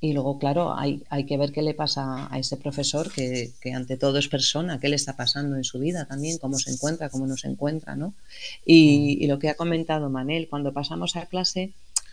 Y 0.00 0.12
luego, 0.12 0.38
claro, 0.38 0.78
hay, 0.78 1.02
hay 1.10 1.26
que 1.26 1.38
ver 1.38 1.50
qué 1.50 1.62
le 1.62 1.74
pasa 1.74 2.32
a 2.32 2.38
ese 2.38 2.56
profesor 2.56 3.10
que, 3.10 3.50
ante 3.74 3.96
todo 3.96 4.16
es 4.16 4.28
persona, 4.28 4.78
qué 4.78 4.88
le 4.88 4.94
está 4.94 5.16
pasando 5.16 5.56
en 5.56 5.64
su 5.64 5.80
vida 5.80 6.06
también, 6.06 6.38
cómo 6.38 6.56
se 6.56 6.70
encuentra, 6.70 7.08
cómo 7.08 7.26
no 7.26 7.36
se 7.36 7.48
encuentra, 7.48 7.96
¿no? 7.96 8.14
Y, 8.64 9.18
y 9.20 9.26
lo 9.26 9.40
que 9.40 9.48
ha 9.48 9.56
comentado 9.56 10.08
Manel, 10.08 10.48
cuando 10.48 10.72
pasamos 10.72 11.16
a 11.16 11.26
clase, 11.26 11.72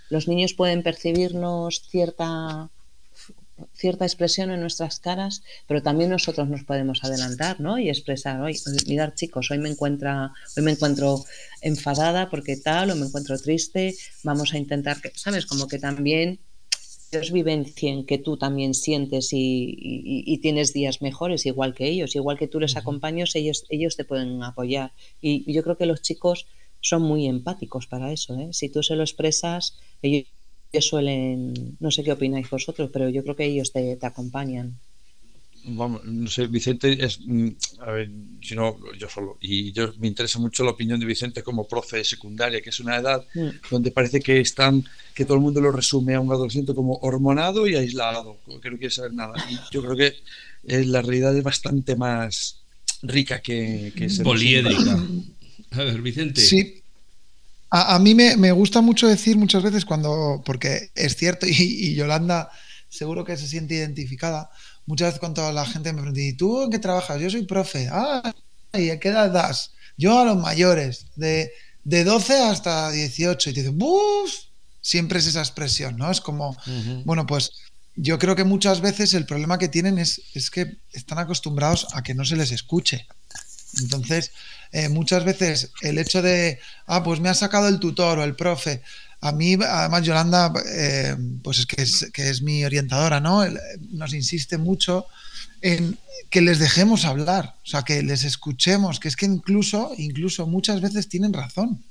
los 0.09 0.27
niños 0.27 0.53
pueden 0.53 0.83
percibirnos 0.83 1.83
cierta 1.89 2.69
cierta 3.73 4.05
expresión 4.05 4.51
en 4.51 4.61
nuestras 4.61 4.99
caras, 4.99 5.43
pero 5.67 5.81
también 5.81 6.09
nosotros 6.09 6.49
nos 6.49 6.63
podemos 6.63 7.03
adelantar, 7.03 7.59
¿no? 7.59 7.77
Y 7.77 7.89
expresar, 7.89 8.41
hoy, 8.41 8.59
mirar 8.87 9.13
chicos, 9.13 9.51
hoy 9.51 9.59
me 9.59 9.69
encuentra, 9.69 10.33
hoy 10.57 10.63
me 10.63 10.71
encuentro 10.71 11.23
enfadada 11.61 12.29
porque 12.29 12.57
tal, 12.57 12.91
o 12.91 12.95
me 12.95 13.05
encuentro 13.05 13.37
triste, 13.37 13.95
vamos 14.23 14.53
a 14.53 14.57
intentar 14.57 15.01
que, 15.01 15.11
¿sabes? 15.15 15.45
Como 15.45 15.67
que 15.67 15.79
también 15.79 16.39
ellos 17.11 17.31
vivencien 17.31 18.05
que 18.05 18.17
tú 18.17 18.37
también 18.37 18.73
sientes 18.73 19.29
y, 19.31 20.39
tienes 20.41 20.73
días 20.73 21.01
mejores, 21.01 21.45
igual 21.45 21.75
que 21.75 21.87
ellos, 21.87 22.15
igual 22.15 22.39
que 22.39 22.47
tú 22.47 22.59
les 22.59 22.75
acompañas, 22.75 23.35
ellos, 23.35 23.65
ellos 23.69 23.95
te 23.95 24.03
pueden 24.03 24.41
apoyar. 24.41 24.93
Y 25.21 25.51
yo 25.53 25.63
creo 25.63 25.77
que 25.77 25.85
los 25.85 26.01
chicos 26.01 26.47
son 26.83 27.01
muy 27.01 27.25
empáticos 27.25 27.87
para 27.87 28.13
eso. 28.13 28.37
¿eh? 28.39 28.49
Si 28.51 28.69
tú 28.69 28.83
se 28.83 28.95
lo 28.95 29.01
expresas, 29.01 29.79
ellos, 30.03 30.27
suelen, 30.79 31.77
no 31.79 31.89
sé 31.89 32.03
qué 32.03 32.11
opináis 32.11 32.47
vosotros, 32.49 32.91
pero 32.93 33.09
yo 33.09 33.23
creo 33.23 33.35
que 33.35 33.45
ellos 33.45 33.71
te 33.71 33.97
acompañan 34.01 34.77
vamos, 35.65 36.03
no 36.05 36.29
sé, 36.29 36.47
Vicente 36.47 37.03
es, 37.03 37.19
mm, 37.25 37.49
a 37.79 37.91
ver, 37.91 38.09
si 38.41 38.55
no, 38.55 38.77
yo 38.97 39.09
solo, 39.09 39.37
y 39.41 39.71
yo 39.71 39.93
me 39.99 40.07
interesa 40.07 40.39
mucho 40.39 40.63
la 40.63 40.71
opinión 40.71 40.99
de 40.99 41.05
Vicente 41.05 41.43
como 41.43 41.67
profe 41.67 41.97
de 41.97 42.03
secundaria, 42.03 42.61
que 42.61 42.69
es 42.69 42.79
una 42.79 42.97
edad 42.97 43.25
mm. 43.33 43.49
donde 43.71 43.91
parece 43.91 44.19
que 44.19 44.39
están, 44.39 44.83
que 45.13 45.25
todo 45.25 45.35
el 45.35 45.43
mundo 45.43 45.61
lo 45.61 45.71
resume 45.71 46.15
a 46.15 46.19
un 46.19 46.31
adolescente 46.31 46.73
como 46.73 46.97
hormonado 47.01 47.67
y 47.67 47.75
aislado, 47.75 48.37
que 48.61 48.69
no 48.69 48.77
quiere 48.77 48.93
saber 48.93 49.13
nada. 49.13 49.33
Y 49.49 49.57
yo 49.71 49.81
creo 49.81 49.95
que 49.95 50.15
eh, 50.67 50.85
la 50.85 51.01
realidad 51.01 51.35
es 51.35 51.43
bastante 51.43 51.95
más 51.95 52.59
rica 53.01 53.41
que, 53.41 53.93
que 53.95 54.07
poliédrica. 54.23 54.97
A 55.73 55.83
ver, 55.83 56.01
Vicente. 56.01 56.41
Sí. 56.41 56.81
A, 57.69 57.97
mí 57.97 58.13
me, 58.13 58.37
me, 58.37 58.51
gusta 58.51 58.81
mucho 58.81 59.07
decir 59.07 59.35
muchas 59.35 59.63
veces 59.63 59.83
cuando, 59.83 60.43
porque 60.45 60.91
es 60.93 61.15
cierto, 61.15 61.47
y, 61.49 61.51
y 61.51 61.95
Yolanda 61.95 62.51
seguro 62.93 63.25
que 63.25 63.35
se 63.37 63.47
siente 63.47 63.73
identificada, 63.73 64.51
muchas 64.85 65.07
veces 65.07 65.19
cuando 65.19 65.51
la 65.51 65.65
gente 65.65 65.91
me 65.91 66.01
pregunta, 66.01 66.21
¿y 66.21 66.33
tú 66.33 66.63
en 66.63 66.69
qué 66.69 66.79
trabajas? 66.79 67.19
Yo 67.19 67.29
soy 67.29 67.45
profe. 67.45 67.89
Ah, 67.91 68.33
¿y 68.73 68.91
a 68.91 68.99
qué 68.99 69.09
edad 69.09 69.31
das? 69.31 69.71
Yo 69.97 70.19
a 70.19 70.25
los 70.25 70.37
mayores, 70.37 71.07
de, 71.15 71.51
de 71.83 72.03
12 72.03 72.43
hasta 72.43 72.91
18. 72.91 73.49
Y 73.49 73.53
te 73.53 73.61
dicen, 73.61 73.77
¡buf! 73.77 74.31
Siempre 74.79 75.19
es 75.19 75.27
esa 75.27 75.39
expresión, 75.39 75.97
¿no? 75.97 76.11
Es 76.11 76.21
como, 76.21 76.57
bueno, 77.05 77.25
pues 77.25 77.51
yo 77.95 78.19
creo 78.19 78.35
que 78.35 78.43
muchas 78.43 78.81
veces 78.81 79.13
el 79.13 79.25
problema 79.25 79.57
que 79.57 79.69
tienen 79.69 79.97
es, 79.97 80.21
es 80.33 80.51
que 80.51 80.77
están 80.91 81.19
acostumbrados 81.19 81.87
a 81.93 82.03
que 82.03 82.13
no 82.13 82.25
se 82.25 82.35
les 82.35 82.51
escuche. 82.51 83.07
Entonces, 83.79 84.31
eh, 84.71 84.89
muchas 84.89 85.23
veces 85.23 85.71
el 85.81 85.97
hecho 85.97 86.21
de, 86.21 86.59
ah, 86.87 87.03
pues 87.03 87.19
me 87.19 87.29
ha 87.29 87.33
sacado 87.33 87.67
el 87.67 87.79
tutor 87.79 88.19
o 88.19 88.23
el 88.23 88.35
profe, 88.35 88.81
a 89.21 89.31
mí, 89.31 89.53
además, 89.53 90.03
Yolanda, 90.03 90.51
eh, 90.65 91.15
pues 91.41 91.59
es 91.59 91.65
que, 91.65 91.81
es 91.81 92.09
que 92.13 92.29
es 92.29 92.41
mi 92.41 92.65
orientadora, 92.65 93.21
¿no? 93.21 93.45
Nos 93.91 94.13
insiste 94.13 94.57
mucho 94.57 95.05
en 95.61 95.97
que 96.29 96.41
les 96.41 96.59
dejemos 96.59 97.05
hablar, 97.05 97.55
o 97.63 97.65
sea, 97.65 97.83
que 97.83 98.03
les 98.03 98.25
escuchemos, 98.25 98.99
que 98.99 99.07
es 99.07 99.15
que 99.15 99.25
incluso, 99.25 99.93
incluso 99.97 100.45
muchas 100.45 100.81
veces 100.81 101.07
tienen 101.07 101.31
razón. 101.31 101.81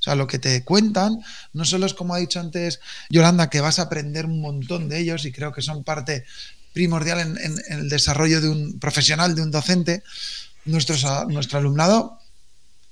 O 0.00 0.02
sea, 0.02 0.14
lo 0.14 0.26
que 0.26 0.38
te 0.38 0.64
cuentan 0.64 1.20
no 1.52 1.64
solo 1.64 1.86
es 1.86 1.94
como 1.94 2.14
ha 2.14 2.18
dicho 2.18 2.40
antes 2.40 2.80
Yolanda, 3.10 3.50
que 3.50 3.60
vas 3.60 3.78
a 3.78 3.82
aprender 3.82 4.24
un 4.24 4.40
montón 4.40 4.88
de 4.88 4.98
ellos 4.98 5.26
y 5.26 5.32
creo 5.32 5.52
que 5.52 5.60
son 5.60 5.84
parte 5.84 6.24
primordial 6.72 7.20
en, 7.20 7.60
el 7.68 7.88
desarrollo 7.88 8.40
de 8.40 8.48
un 8.48 8.78
profesional, 8.80 9.34
de 9.34 9.42
un 9.42 9.50
docente. 9.50 10.02
Nuestros, 10.64 11.04
nuestro 11.28 11.58
alumnado, 11.58 12.18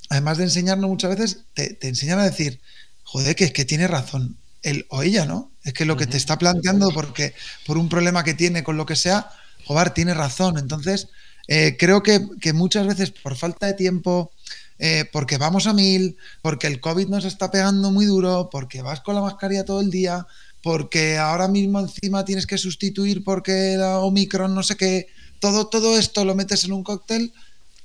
además 0.09 0.39
de 0.39 0.45
enseñarnos 0.45 0.89
muchas 0.89 1.17
veces, 1.17 1.45
te, 1.55 1.75
te 1.75 1.89
enseñan 1.89 2.19
a 2.19 2.25
decir, 2.25 2.61
joder, 3.05 3.37
que 3.37 3.45
es 3.45 3.53
que 3.53 3.65
tiene 3.65 3.87
razón 3.87 4.39
él 4.63 4.87
o 4.91 5.03
ella, 5.03 5.25
¿no? 5.25 5.51
Es 5.65 5.73
que 5.73 5.85
lo 5.85 5.97
que 5.97 6.07
te 6.07 6.17
está 6.17 6.39
planteando 6.39 6.91
porque 6.91 7.35
por 7.67 7.79
un 7.79 7.89
problema 7.89 8.25
que 8.25 8.35
tiene 8.35 8.65
con 8.65 8.77
lo 8.77 8.87
que 8.87 8.97
sea, 8.97 9.31
joder, 9.65 9.91
tiene 9.91 10.15
razón. 10.15 10.59
Entonces, 10.59 11.09
eh, 11.47 11.77
creo 11.79 12.03
que, 12.03 12.21
muchas 12.53 12.87
veces 12.87 13.11
por 13.11 13.37
falta 13.37 13.67
de 13.67 13.75
tiempo, 13.75 14.31
eh, 14.79 15.05
porque 15.13 15.39
vamos 15.39 15.67
a 15.67 15.73
mil, 15.73 16.17
porque 16.43 16.67
el 16.67 16.81
COVID 16.81 17.09
nos 17.09 17.25
está 17.25 17.51
pegando 17.51 17.91
muy 17.91 18.07
duro, 18.07 18.49
porque 18.51 18.83
vas 18.83 19.01
con 19.01 19.15
la 19.15 19.23
mascarilla 19.23 19.65
todo 19.65 19.81
el 19.81 19.91
día, 19.91 20.27
porque 20.63 21.19
ahora 21.19 21.49
mismo 21.49 21.81
encima 21.81 22.25
tienes 22.25 22.47
que 22.47 22.59
sustituir 22.59 23.25
porque 23.25 23.77
la 23.77 24.01
Omicron 24.01 24.55
no 24.55 24.63
sé 24.63 24.77
qué, 24.77 25.07
todo, 25.41 25.69
todo 25.69 25.99
esto 25.99 26.25
lo 26.25 26.35
metes 26.35 26.65
en 26.65 26.73
un 26.73 26.83
cóctel 26.83 27.33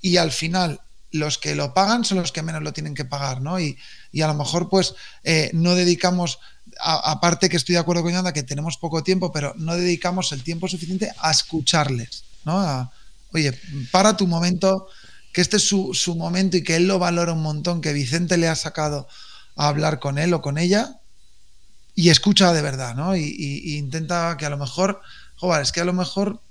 y 0.03 0.17
al 0.17 0.31
final 0.31 0.81
los 1.11 1.37
que 1.37 1.55
lo 1.55 1.73
pagan 1.73 2.03
son 2.03 2.17
los 2.17 2.31
que 2.31 2.41
menos 2.41 2.61
lo 2.61 2.73
tienen 2.73 2.93
que 2.93 3.05
pagar, 3.05 3.41
¿no? 3.41 3.59
Y, 3.59 3.77
a 4.21 4.27
lo 4.27 4.33
mejor, 4.33 4.67
pues, 4.69 4.95
eh, 5.23 5.49
no 5.53 5.75
dedicamos, 5.75 6.39
aparte 6.79 7.49
que 7.49 7.55
estoy 7.55 7.73
de 7.73 7.79
acuerdo 7.79 8.03
con 8.03 8.11
Yanda, 8.11 8.33
que 8.33 8.43
tenemos 8.43 8.77
poco 8.77 9.01
tiempo, 9.01 9.31
pero 9.31 9.53
no 9.57 9.75
dedicamos 9.75 10.31
el 10.33 10.43
tiempo 10.43 10.67
suficiente 10.67 11.11
a 11.19 11.31
escucharles, 11.31 12.25
¿no? 12.43 12.91
oye, 13.31 13.57
para 13.91 14.17
tu 14.17 14.27
momento, 14.27 14.87
que 15.31 15.41
este 15.41 15.57
es 15.57 15.63
su, 15.63 16.15
momento 16.17 16.57
y 16.57 16.63
que 16.63 16.75
él 16.75 16.87
lo 16.87 16.99
valora 16.99 17.31
un 17.31 17.41
montón, 17.41 17.79
que 17.79 17.93
Vicente 17.93 18.37
le 18.37 18.49
ha 18.49 18.55
sacado 18.55 19.07
a 19.55 19.69
hablar 19.69 19.99
con 19.99 20.17
él 20.17 20.33
o 20.33 20.41
con 20.41 20.57
ella, 20.57 20.99
y 21.95 22.09
escucha 22.09 22.51
de 22.51 22.61
verdad, 22.61 22.93
¿no? 22.95 23.15
Y, 23.15 23.77
intenta 23.77 24.35
que 24.37 24.45
a 24.45 24.49
lo 24.49 24.57
mejor, 24.57 24.99
joder, 25.35 25.61
es 25.61 25.71
que 25.71 25.79
a 25.79 25.85
lo 25.85 25.93
mejor 25.93 26.41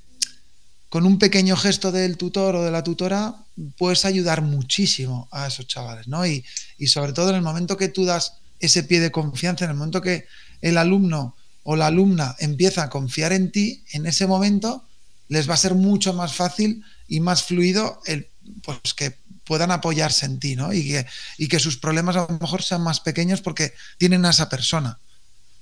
con 0.92 1.06
un 1.06 1.18
pequeño 1.18 1.56
gesto 1.56 1.90
del 1.90 2.18
tutor 2.18 2.54
o 2.54 2.64
de 2.64 2.70
la 2.70 2.84
tutora 2.84 3.34
puedes 3.78 4.04
ayudar 4.04 4.42
muchísimo 4.42 5.26
a 5.32 5.46
esos 5.46 5.66
chavales, 5.66 6.06
¿no? 6.06 6.26
Y, 6.26 6.44
sobre 6.86 7.14
todo 7.14 7.30
en 7.30 7.36
el 7.36 7.40
momento 7.40 7.78
que 7.78 7.88
tú 7.88 8.04
das 8.04 8.34
ese 8.60 8.82
pie 8.82 9.00
de 9.00 9.10
confianza, 9.10 9.64
en 9.64 9.70
el 9.70 9.78
momento 9.78 10.02
que 10.02 10.26
el 10.60 10.76
alumno 10.76 11.34
o 11.62 11.76
la 11.76 11.86
alumna 11.86 12.36
empieza 12.40 12.82
a 12.82 12.90
confiar 12.90 13.32
en 13.32 13.50
ti, 13.50 13.82
en 13.92 14.04
ese 14.04 14.26
momento 14.26 14.84
les 15.28 15.48
va 15.48 15.54
a 15.54 15.56
ser 15.56 15.74
mucho 15.74 16.12
más 16.12 16.34
fácil 16.34 16.84
y 17.08 17.20
más 17.20 17.42
fluido 17.42 18.02
el 18.04 18.28
pues 18.62 18.92
que 18.92 19.16
puedan 19.44 19.70
apoyarse 19.70 20.26
en 20.26 20.40
ti, 20.40 20.56
¿no? 20.56 20.74
Y 20.74 20.86
que, 20.86 21.06
y 21.38 21.48
que 21.48 21.58
sus 21.58 21.78
problemas 21.78 22.16
a 22.16 22.26
lo 22.30 22.38
mejor 22.38 22.62
sean 22.62 22.82
más 22.82 23.00
pequeños 23.00 23.40
porque 23.40 23.72
tienen 23.96 24.26
a 24.26 24.30
esa 24.30 24.50
persona. 24.50 24.98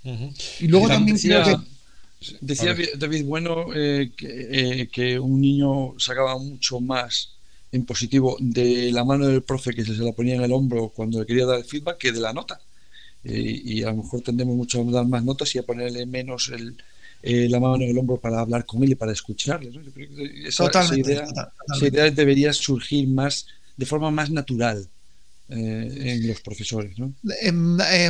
Y 0.03 0.67
luego 0.67 0.89
también 0.89 1.15
decía, 1.15 1.45
decía 2.41 2.77
David 2.97 3.25
Bueno 3.25 3.75
eh, 3.75 4.13
eh, 4.21 4.89
que, 4.93 5.19
un 5.19 5.41
niño 5.41 5.95
sacaba 5.99 6.37
mucho 6.39 6.81
más 6.81 7.35
en 7.73 7.85
positivo 7.85 8.37
de 8.41 8.91
la 8.93 9.05
mano 9.05 9.27
del 9.27 9.43
profe 9.43 9.73
que 9.73 9.85
se 9.85 9.93
la 9.95 10.13
ponía 10.13 10.35
en 10.35 10.43
el 10.43 10.53
hombro 10.53 10.89
cuando 10.89 11.21
le 11.21 11.27
quería 11.27 11.47
dar 11.47 11.59
el 11.59 11.65
feedback 11.65 11.99
que 11.99 12.13
de 12.13 12.21
la 12.21 12.33
nota. 12.33 12.61
Eh, 13.23 13.63
y 13.65 13.83
a 13.83 13.91
lo 13.91 14.03
mejor 14.03 14.23
tendemos 14.23 14.57
mucho 14.57 14.81
a 14.81 14.91
dar 14.91 15.07
más 15.07 15.23
notas 15.23 15.55
y 15.55 15.59
a 15.59 15.63
ponerle 15.63 16.07
menos 16.07 16.49
el, 16.49 16.77
la 17.23 17.61
mano 17.61 17.77
en 17.77 17.91
el 17.91 17.99
hombro 17.99 18.17
para 18.17 18.41
hablar 18.41 18.65
con 18.67 18.83
él 18.83 18.91
y 18.91 18.95
para 18.95 19.13
escucharle. 19.13 19.71
esa, 20.47 20.97
idea, 20.97 22.11
debería 22.11 22.53
surgir 22.53 23.09
más 23.09 23.47
de 23.77 23.87
forma 23.87 24.11
más 24.11 24.31
natural. 24.31 24.89
Eh, 25.53 26.13
en 26.13 26.29
los 26.29 26.41
profesores. 26.43 26.97
¿no? 26.97 27.13
Eh, 27.43 27.51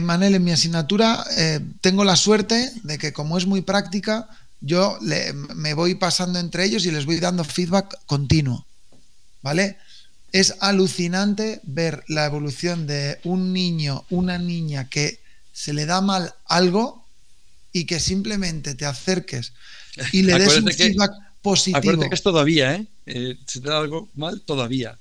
Manel, 0.03 0.34
en 0.34 0.45
mi 0.45 0.53
asignatura 0.53 1.24
eh, 1.38 1.61
tengo 1.80 2.05
la 2.05 2.14
suerte 2.14 2.70
de 2.82 2.99
que 2.99 3.14
como 3.14 3.38
es 3.38 3.47
muy 3.47 3.62
práctica, 3.62 4.28
yo 4.61 4.99
me 5.55 5.72
voy 5.72 5.95
pasando 5.95 6.38
entre 6.38 6.66
ellos 6.66 6.84
y 6.84 6.91
les 6.91 7.07
voy 7.07 7.18
dando 7.18 7.43
feedback 7.45 7.99
continuo. 8.05 8.66
¿Vale? 9.41 9.78
Es 10.32 10.55
alucinante 10.61 11.62
ver 11.62 12.05
la 12.09 12.26
evolución 12.26 12.86
de 12.86 13.18
un 13.24 13.55
niño, 13.55 14.05
una 14.11 14.36
niña 14.36 14.91
que 14.91 15.20
se 15.51 15.72
le 15.72 15.86
da 15.86 16.03
mal 16.03 16.34
algo 16.45 17.07
y 17.72 17.86
que 17.86 18.01
simplemente 18.01 18.74
te 18.74 18.84
acerques 18.84 19.55
y 20.12 20.24
le 20.24 20.38
des 20.38 20.59
un 20.59 20.68
feedback 20.70 21.12
positivo. 21.41 21.78
Acuérdate 21.78 22.11
que 22.11 22.14
es 22.14 22.22
todavía, 22.22 22.74
¿eh? 22.74 22.86
Si 23.47 23.61
te 23.61 23.68
da 23.70 23.78
algo 23.78 24.11
mal, 24.14 24.43
todavía. 24.43 24.99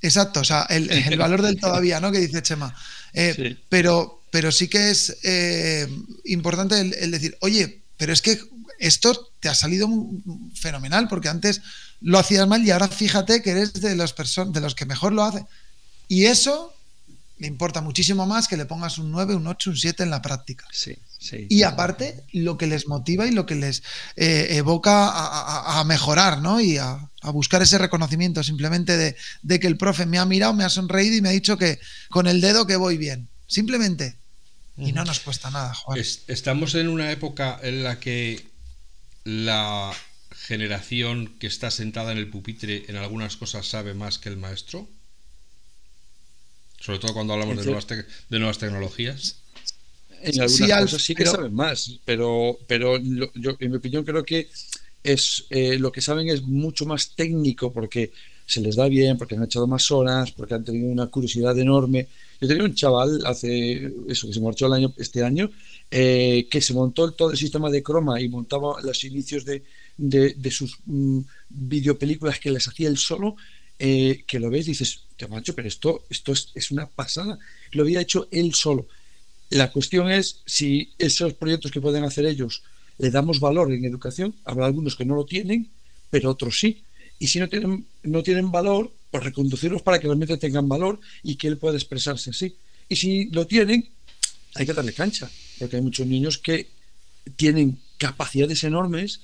Exacto, 0.00 0.40
o 0.40 0.44
sea, 0.44 0.62
el, 0.68 1.16
valor 1.16 1.42
del 1.42 1.58
todavía, 1.58 2.00
¿no? 2.00 2.10
Que 2.12 2.20
dice 2.20 2.42
Chema. 2.42 2.74
Eh, 3.12 3.56
pero, 3.68 4.22
pero 4.30 4.50
sí 4.52 4.68
que 4.68 4.90
es 4.90 5.16
eh, 5.22 5.88
importante 6.24 6.80
el, 6.80 7.10
decir, 7.10 7.36
oye, 7.40 7.82
pero 7.96 8.12
es 8.12 8.22
que 8.22 8.40
esto 8.78 9.30
te 9.40 9.48
ha 9.48 9.54
salido 9.54 9.88
fenomenal, 10.54 11.08
porque 11.08 11.28
antes 11.28 11.62
lo 12.00 12.18
hacías 12.18 12.48
mal 12.48 12.64
y 12.64 12.70
ahora 12.70 12.88
fíjate 12.88 13.42
que 13.42 13.50
eres 13.50 13.74
de 13.74 13.94
los, 13.94 14.14
de 14.52 14.60
los 14.60 14.74
que 14.74 14.86
mejor 14.86 15.12
lo 15.12 15.22
hace. 15.22 15.44
Y 16.08 16.26
eso 16.26 16.74
le 17.38 17.46
importa 17.46 17.80
muchísimo 17.80 18.26
más 18.26 18.48
que 18.48 18.56
le 18.56 18.66
pongas 18.66 18.98
un 18.98 19.10
9, 19.10 19.34
un 19.34 19.46
8, 19.46 19.70
un 19.70 19.76
7 19.76 20.02
en 20.02 20.10
la 20.10 20.22
práctica. 20.22 20.66
Sí, 20.72 20.96
sí. 21.22 21.46
Y 21.48 21.62
aparte, 21.62 22.24
lo 22.32 22.58
que 22.58 22.66
les 22.66 22.88
motiva 22.88 23.26
y 23.26 23.30
lo 23.30 23.46
que 23.46 23.54
les 23.54 23.82
eh, 24.16 24.48
evoca 24.50 25.10
a, 25.78 25.84
mejorar, 25.84 26.40
¿no? 26.42 26.60
Y 26.60 26.78
a, 26.78 27.08
buscar 27.32 27.62
ese 27.62 27.78
reconocimiento 27.78 28.42
simplemente 28.42 28.96
de, 28.96 29.60
que 29.60 29.66
el 29.66 29.76
profe 29.76 30.06
me 30.06 30.18
ha 30.18 30.24
mirado, 30.24 30.54
me 30.54 30.64
ha 30.64 30.68
sonreído 30.68 31.16
y 31.16 31.20
me 31.20 31.28
ha 31.28 31.32
dicho 31.32 31.56
que 31.56 31.78
con 32.10 32.26
el 32.26 32.40
dedo 32.40 32.66
que 32.66 32.76
voy 32.76 32.96
bien. 32.96 33.28
Simplemente. 33.46 34.16
Y 34.76 34.92
no 34.92 35.04
nos 35.04 35.20
cuesta 35.20 35.50
nada, 35.50 35.74
Juan. 35.74 35.98
Estamos 36.26 36.74
en 36.74 36.88
una 36.88 37.12
época 37.12 37.58
en 37.62 37.84
la 37.84 38.00
que 38.00 38.44
la 39.24 39.92
generación 40.34 41.34
que 41.38 41.46
está 41.46 41.70
sentada 41.70 42.12
en 42.12 42.18
el 42.18 42.28
pupitre 42.28 42.84
en 42.88 42.96
algunas 42.96 43.36
cosas 43.36 43.66
sabe 43.68 43.94
más 43.94 44.18
que 44.18 44.28
el 44.28 44.36
maestro. 44.36 44.88
Sobre 46.80 46.98
todo 46.98 47.14
cuando 47.14 47.34
hablamos 47.34 47.56
de 47.58 47.64
nuevas, 47.64 47.86
de 47.86 48.38
nuevas 48.38 48.58
tecnologías. 48.58 49.41
En 50.22 50.40
algunas 50.40 50.80
cosas 50.82 51.02
sí 51.02 51.14
que 51.14 51.26
saben 51.26 51.54
más, 51.54 51.98
pero, 52.04 52.58
pero 52.66 52.98
yo, 52.98 53.56
en 53.58 53.70
mi 53.70 53.76
opinión 53.76 54.04
creo 54.04 54.24
que 54.24 54.48
es 55.02 55.44
eh, 55.50 55.78
lo 55.78 55.90
que 55.90 56.00
saben 56.00 56.28
es 56.28 56.42
mucho 56.42 56.86
más 56.86 57.14
técnico 57.14 57.72
porque 57.72 58.12
se 58.46 58.60
les 58.60 58.76
da 58.76 58.88
bien, 58.88 59.18
porque 59.18 59.34
han 59.34 59.44
echado 59.44 59.66
más 59.66 59.90
horas, 59.90 60.30
porque 60.32 60.54
han 60.54 60.64
tenido 60.64 60.90
una 60.90 61.06
curiosidad 61.06 61.58
enorme. 61.58 62.08
Yo 62.40 62.48
tenía 62.48 62.64
un 62.64 62.74
chaval 62.74 63.20
hace 63.24 63.92
eso 64.08 64.26
que 64.26 64.34
se 64.34 64.40
marchó 64.40 64.66
el 64.66 64.74
año, 64.74 64.92
este 64.96 65.22
año, 65.22 65.50
eh, 65.90 66.46
que 66.50 66.60
se 66.60 66.74
montó 66.74 67.10
todo 67.12 67.30
el 67.30 67.38
sistema 67.38 67.70
de 67.70 67.82
croma 67.82 68.20
y 68.20 68.28
montaba 68.28 68.80
los 68.82 69.04
inicios 69.04 69.44
de, 69.44 69.62
de, 69.96 70.50
sus 70.50 70.78
mm, 70.86 71.20
videopelículas 71.48 72.38
que 72.38 72.50
les 72.50 72.66
hacía 72.68 72.88
él 72.88 72.98
solo 72.98 73.36
eh, 73.84 74.22
que 74.28 74.38
lo 74.38 74.48
ves 74.48 74.68
y 74.68 74.70
dices, 74.70 75.00
te 75.16 75.26
macho, 75.26 75.56
pero 75.56 75.66
esto, 75.66 76.04
esto 76.08 76.32
es, 76.32 76.70
una 76.70 76.86
pasada. 76.86 77.36
Lo 77.72 77.82
había 77.82 78.00
hecho 78.00 78.28
él 78.30 78.54
solo. 78.54 78.86
La 79.52 79.70
cuestión 79.70 80.10
es 80.10 80.40
si 80.46 80.92
esos 80.96 81.34
proyectos 81.34 81.70
que 81.70 81.80
pueden 81.82 82.04
hacer 82.04 82.24
ellos 82.24 82.62
le 82.96 83.10
damos 83.10 83.38
valor 83.38 83.70
en 83.70 83.84
educación. 83.84 84.34
Habrá 84.46 84.64
algunos 84.64 84.96
que 84.96 85.04
no 85.04 85.14
lo 85.14 85.26
tienen, 85.26 85.68
pero 86.08 86.30
otros 86.30 86.58
sí. 86.58 86.82
Y 87.18 87.26
si 87.26 87.38
no 87.38 87.50
tienen, 87.50 87.84
no 88.02 88.22
tienen 88.22 88.50
valor, 88.50 88.90
pues 89.10 89.22
reconducirlos 89.22 89.82
para 89.82 89.98
que 89.98 90.06
realmente 90.06 90.38
tengan 90.38 90.66
valor 90.66 90.98
y 91.22 91.36
que 91.36 91.48
él 91.48 91.58
pueda 91.58 91.76
expresarse 91.76 92.30
así. 92.30 92.56
Y 92.88 92.96
si 92.96 93.26
lo 93.26 93.46
tienen, 93.46 93.86
hay 94.54 94.64
que 94.64 94.72
darle 94.72 94.94
cancha, 94.94 95.30
porque 95.58 95.76
hay 95.76 95.82
muchos 95.82 96.06
niños 96.06 96.38
que 96.38 96.68
tienen 97.36 97.78
capacidades 97.98 98.64
enormes. 98.64 99.20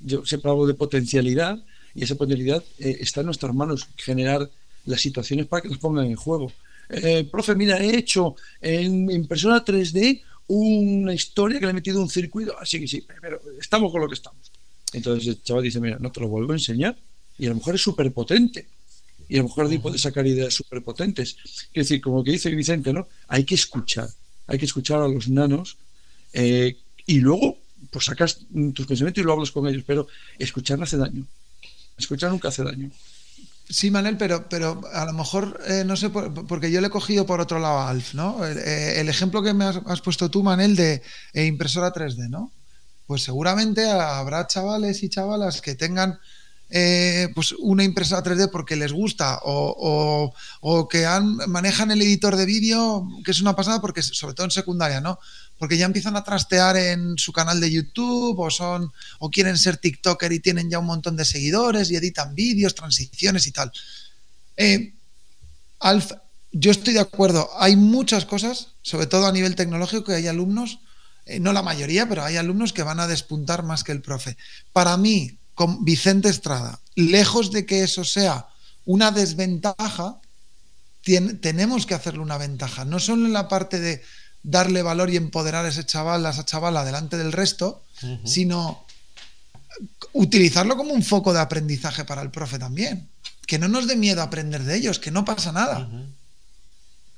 Yo 0.00 0.26
siempre 0.26 0.50
hablo 0.50 0.66
de 0.66 0.74
potencialidad, 0.74 1.56
y 1.94 2.02
esa 2.02 2.16
potencialidad 2.16 2.64
eh, 2.80 2.96
está 2.98 3.20
en 3.20 3.26
nuestras 3.26 3.54
manos, 3.54 3.86
generar 3.96 4.50
las 4.86 5.00
situaciones 5.00 5.46
para 5.46 5.62
que 5.62 5.68
nos 5.68 5.78
pongan 5.78 6.06
en 6.06 6.16
juego. 6.16 6.50
Eh, 6.88 7.28
profe, 7.30 7.54
mira, 7.54 7.78
he 7.78 7.96
hecho 7.96 8.34
en 8.60 9.10
impresora 9.10 9.64
3D 9.64 10.22
una 10.48 11.12
historia 11.12 11.58
que 11.58 11.66
le 11.66 11.70
he 11.70 11.74
metido 11.74 12.00
un 12.00 12.08
circuito, 12.08 12.58
así 12.58 12.80
que 12.80 12.88
sí, 12.88 13.04
pero 13.20 13.40
estamos 13.60 13.92
con 13.92 14.00
lo 14.00 14.08
que 14.08 14.14
estamos. 14.14 14.50
Entonces 14.92 15.28
el 15.28 15.42
chaval 15.42 15.64
dice, 15.64 15.80
mira, 15.80 15.98
no 16.00 16.10
te 16.10 16.20
lo 16.20 16.28
vuelvo 16.28 16.52
a 16.52 16.56
enseñar. 16.56 16.96
Y 17.38 17.46
a 17.46 17.50
lo 17.50 17.56
mejor 17.56 17.74
es 17.74 17.82
súper 17.82 18.12
potente. 18.12 18.66
Y 19.28 19.36
a 19.36 19.38
lo 19.38 19.44
mejor 19.44 19.66
ahí 19.66 19.78
puede 19.78 19.98
sacar 19.98 20.26
ideas 20.26 20.54
súper 20.54 20.82
potentes. 20.82 21.36
Es 21.44 21.88
decir, 21.88 22.00
como 22.00 22.24
que 22.24 22.32
dice 22.32 22.50
Vicente, 22.50 22.92
¿no? 22.92 23.08
Hay 23.28 23.44
que 23.44 23.54
escuchar. 23.54 24.08
Hay 24.46 24.58
que 24.58 24.64
escuchar 24.64 25.00
a 25.02 25.08
los 25.08 25.28
nanos 25.28 25.76
eh, 26.32 26.76
y 27.06 27.20
luego 27.20 27.58
pues 27.90 28.06
sacas 28.06 28.40
tus 28.74 28.86
pensamientos 28.86 29.22
y 29.22 29.24
lo 29.26 29.32
hablas 29.32 29.50
con 29.50 29.66
ellos. 29.68 29.84
Pero 29.86 30.08
escuchar 30.38 30.78
no 30.78 30.84
hace 30.84 30.96
daño. 30.96 31.26
Escuchar 31.98 32.30
nunca 32.30 32.48
hace 32.48 32.64
daño. 32.64 32.90
Sí, 33.70 33.90
Manel, 33.90 34.16
pero, 34.16 34.48
pero 34.48 34.80
a 34.94 35.04
lo 35.04 35.12
mejor, 35.12 35.60
eh, 35.66 35.84
no 35.84 35.94
sé, 35.94 36.08
porque 36.08 36.70
yo 36.70 36.80
le 36.80 36.86
he 36.86 36.90
cogido 36.90 37.26
por 37.26 37.40
otro 37.40 37.58
lado 37.58 37.78
a 37.80 37.90
Alf, 37.90 38.14
¿no? 38.14 38.44
El, 38.46 38.56
eh, 38.58 39.00
ejemplo 39.00 39.42
que 39.42 39.52
me 39.52 39.66
has, 39.66 40.00
puesto 40.00 40.30
tú, 40.30 40.42
Manel, 40.42 40.74
de 40.74 41.02
eh, 41.34 41.44
impresora 41.44 41.92
3D, 41.92 42.30
¿no? 42.30 42.50
Pues 43.06 43.24
seguramente 43.24 43.90
habrá 43.90 44.46
chavales 44.46 45.02
y 45.02 45.10
chavalas 45.10 45.60
que 45.60 45.74
tengan 45.74 46.18
pues 47.34 47.52
una 47.58 47.84
impresora 47.84 48.22
3D 48.22 48.50
porque 48.50 48.76
les 48.76 48.92
gusta 48.92 49.40
o, 49.42 50.32
o 50.60 50.88
que 50.88 51.06
han, 51.06 51.36
manejan 51.48 51.90
el 51.90 52.02
editor 52.02 52.36
de 52.36 52.44
vídeo, 52.44 53.08
que 53.24 53.30
es 53.30 53.40
una 53.40 53.56
pasada 53.56 53.80
porque, 53.80 54.02
sobre 54.02 54.34
todo 54.34 54.44
en 54.44 54.50
secundaria, 54.50 55.00
¿no? 55.00 55.18
porque 55.58 55.76
ya 55.76 55.86
empiezan 55.86 56.16
a 56.16 56.24
trastear 56.24 56.76
en 56.76 57.18
su 57.18 57.32
canal 57.32 57.60
de 57.60 57.70
YouTube 57.70 58.38
o 58.38 58.50
son 58.50 58.92
o 59.18 59.30
quieren 59.30 59.58
ser 59.58 59.76
TikToker 59.76 60.32
y 60.32 60.40
tienen 60.40 60.70
ya 60.70 60.78
un 60.78 60.86
montón 60.86 61.16
de 61.16 61.24
seguidores 61.24 61.90
y 61.90 61.96
editan 61.96 62.34
vídeos, 62.34 62.74
transiciones 62.74 63.46
y 63.46 63.52
tal. 63.52 63.72
Eh, 64.56 64.94
Alf, 65.80 66.12
yo 66.52 66.70
estoy 66.70 66.94
de 66.94 67.00
acuerdo. 67.00 67.50
Hay 67.58 67.76
muchas 67.76 68.24
cosas, 68.24 68.74
sobre 68.82 69.06
todo 69.06 69.26
a 69.26 69.32
nivel 69.32 69.56
tecnológico, 69.56 70.04
que 70.04 70.14
hay 70.14 70.28
alumnos, 70.28 70.78
eh, 71.26 71.40
no 71.40 71.52
la 71.52 71.62
mayoría, 71.62 72.08
pero 72.08 72.24
hay 72.24 72.36
alumnos 72.36 72.72
que 72.72 72.84
van 72.84 73.00
a 73.00 73.08
despuntar 73.08 73.64
más 73.64 73.82
que 73.82 73.92
el 73.92 74.00
profe. 74.00 74.36
Para 74.72 74.96
mí, 74.96 75.37
con 75.58 75.84
Vicente 75.84 76.28
Estrada, 76.28 76.78
lejos 76.94 77.50
de 77.50 77.66
que 77.66 77.82
eso 77.82 78.04
sea 78.04 78.46
una 78.84 79.10
desventaja, 79.10 80.20
tenemos 81.02 81.84
que 81.84 81.94
hacerle 81.94 82.20
una 82.20 82.38
ventaja. 82.38 82.84
No 82.84 83.00
solo 83.00 83.26
en 83.26 83.32
la 83.32 83.48
parte 83.48 83.80
de 83.80 84.00
darle 84.44 84.82
valor 84.82 85.10
y 85.10 85.16
empoderar 85.16 85.64
a 85.64 85.70
ese 85.70 85.84
chaval, 85.84 86.24
a 86.24 86.30
esa 86.30 86.44
chavala 86.44 86.84
delante 86.84 87.16
del 87.16 87.32
resto, 87.32 87.82
sino 88.24 88.86
utilizarlo 90.12 90.76
como 90.76 90.92
un 90.92 91.02
foco 91.02 91.32
de 91.32 91.40
aprendizaje 91.40 92.04
para 92.04 92.22
el 92.22 92.30
profe 92.30 92.60
también. 92.60 93.08
que 93.44 93.58
no 93.58 93.66
nos 93.66 93.88
dé 93.88 93.96
miedo 93.96 94.22
aprender 94.22 94.62
de 94.62 94.76
ellos, 94.76 95.00
que 95.00 95.10
no 95.10 95.24
pasa 95.24 95.50
nada. 95.50 95.88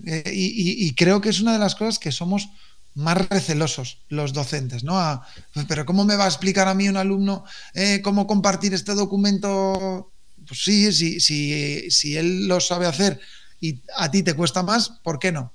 Eh, 0.07 0.33
y, 0.33 0.95
creo 0.95 1.21
que 1.21 1.29
es 1.29 1.41
una 1.41 1.53
de 1.53 1.59
las 1.59 1.75
cosas 1.75 1.99
que 1.99 2.11
somos 2.11 2.49
más 2.95 3.29
recelosos 3.29 4.03
los 4.09 4.33
docentes, 4.33 4.85
¿no? 4.85 5.23
Pues, 5.55 5.67
pero 5.69 5.87
¿cómo 5.87 6.05
me 6.05 6.17
va 6.17 6.25
a 6.25 6.29
explicar 6.29 6.69
a 6.69 6.75
mí 6.75 6.89
un 6.89 6.97
alumno 6.97 7.45
eh, 7.75 8.01
cómo 8.03 8.27
compartir 8.27 8.75
este 8.75 8.95
documento? 8.95 10.13
Pues 10.47 10.65
sí, 10.65 10.93
si, 10.93 11.21
si 11.91 12.17
él 12.17 12.49
lo 12.49 12.61
sabe 12.61 12.87
hacer 12.87 13.21
y 13.61 13.83
a 13.97 14.11
ti 14.11 14.23
te 14.23 14.35
cuesta 14.35 14.63
más, 14.63 14.89
¿por 15.03 15.19
qué 15.19 15.31
no? 15.33 15.53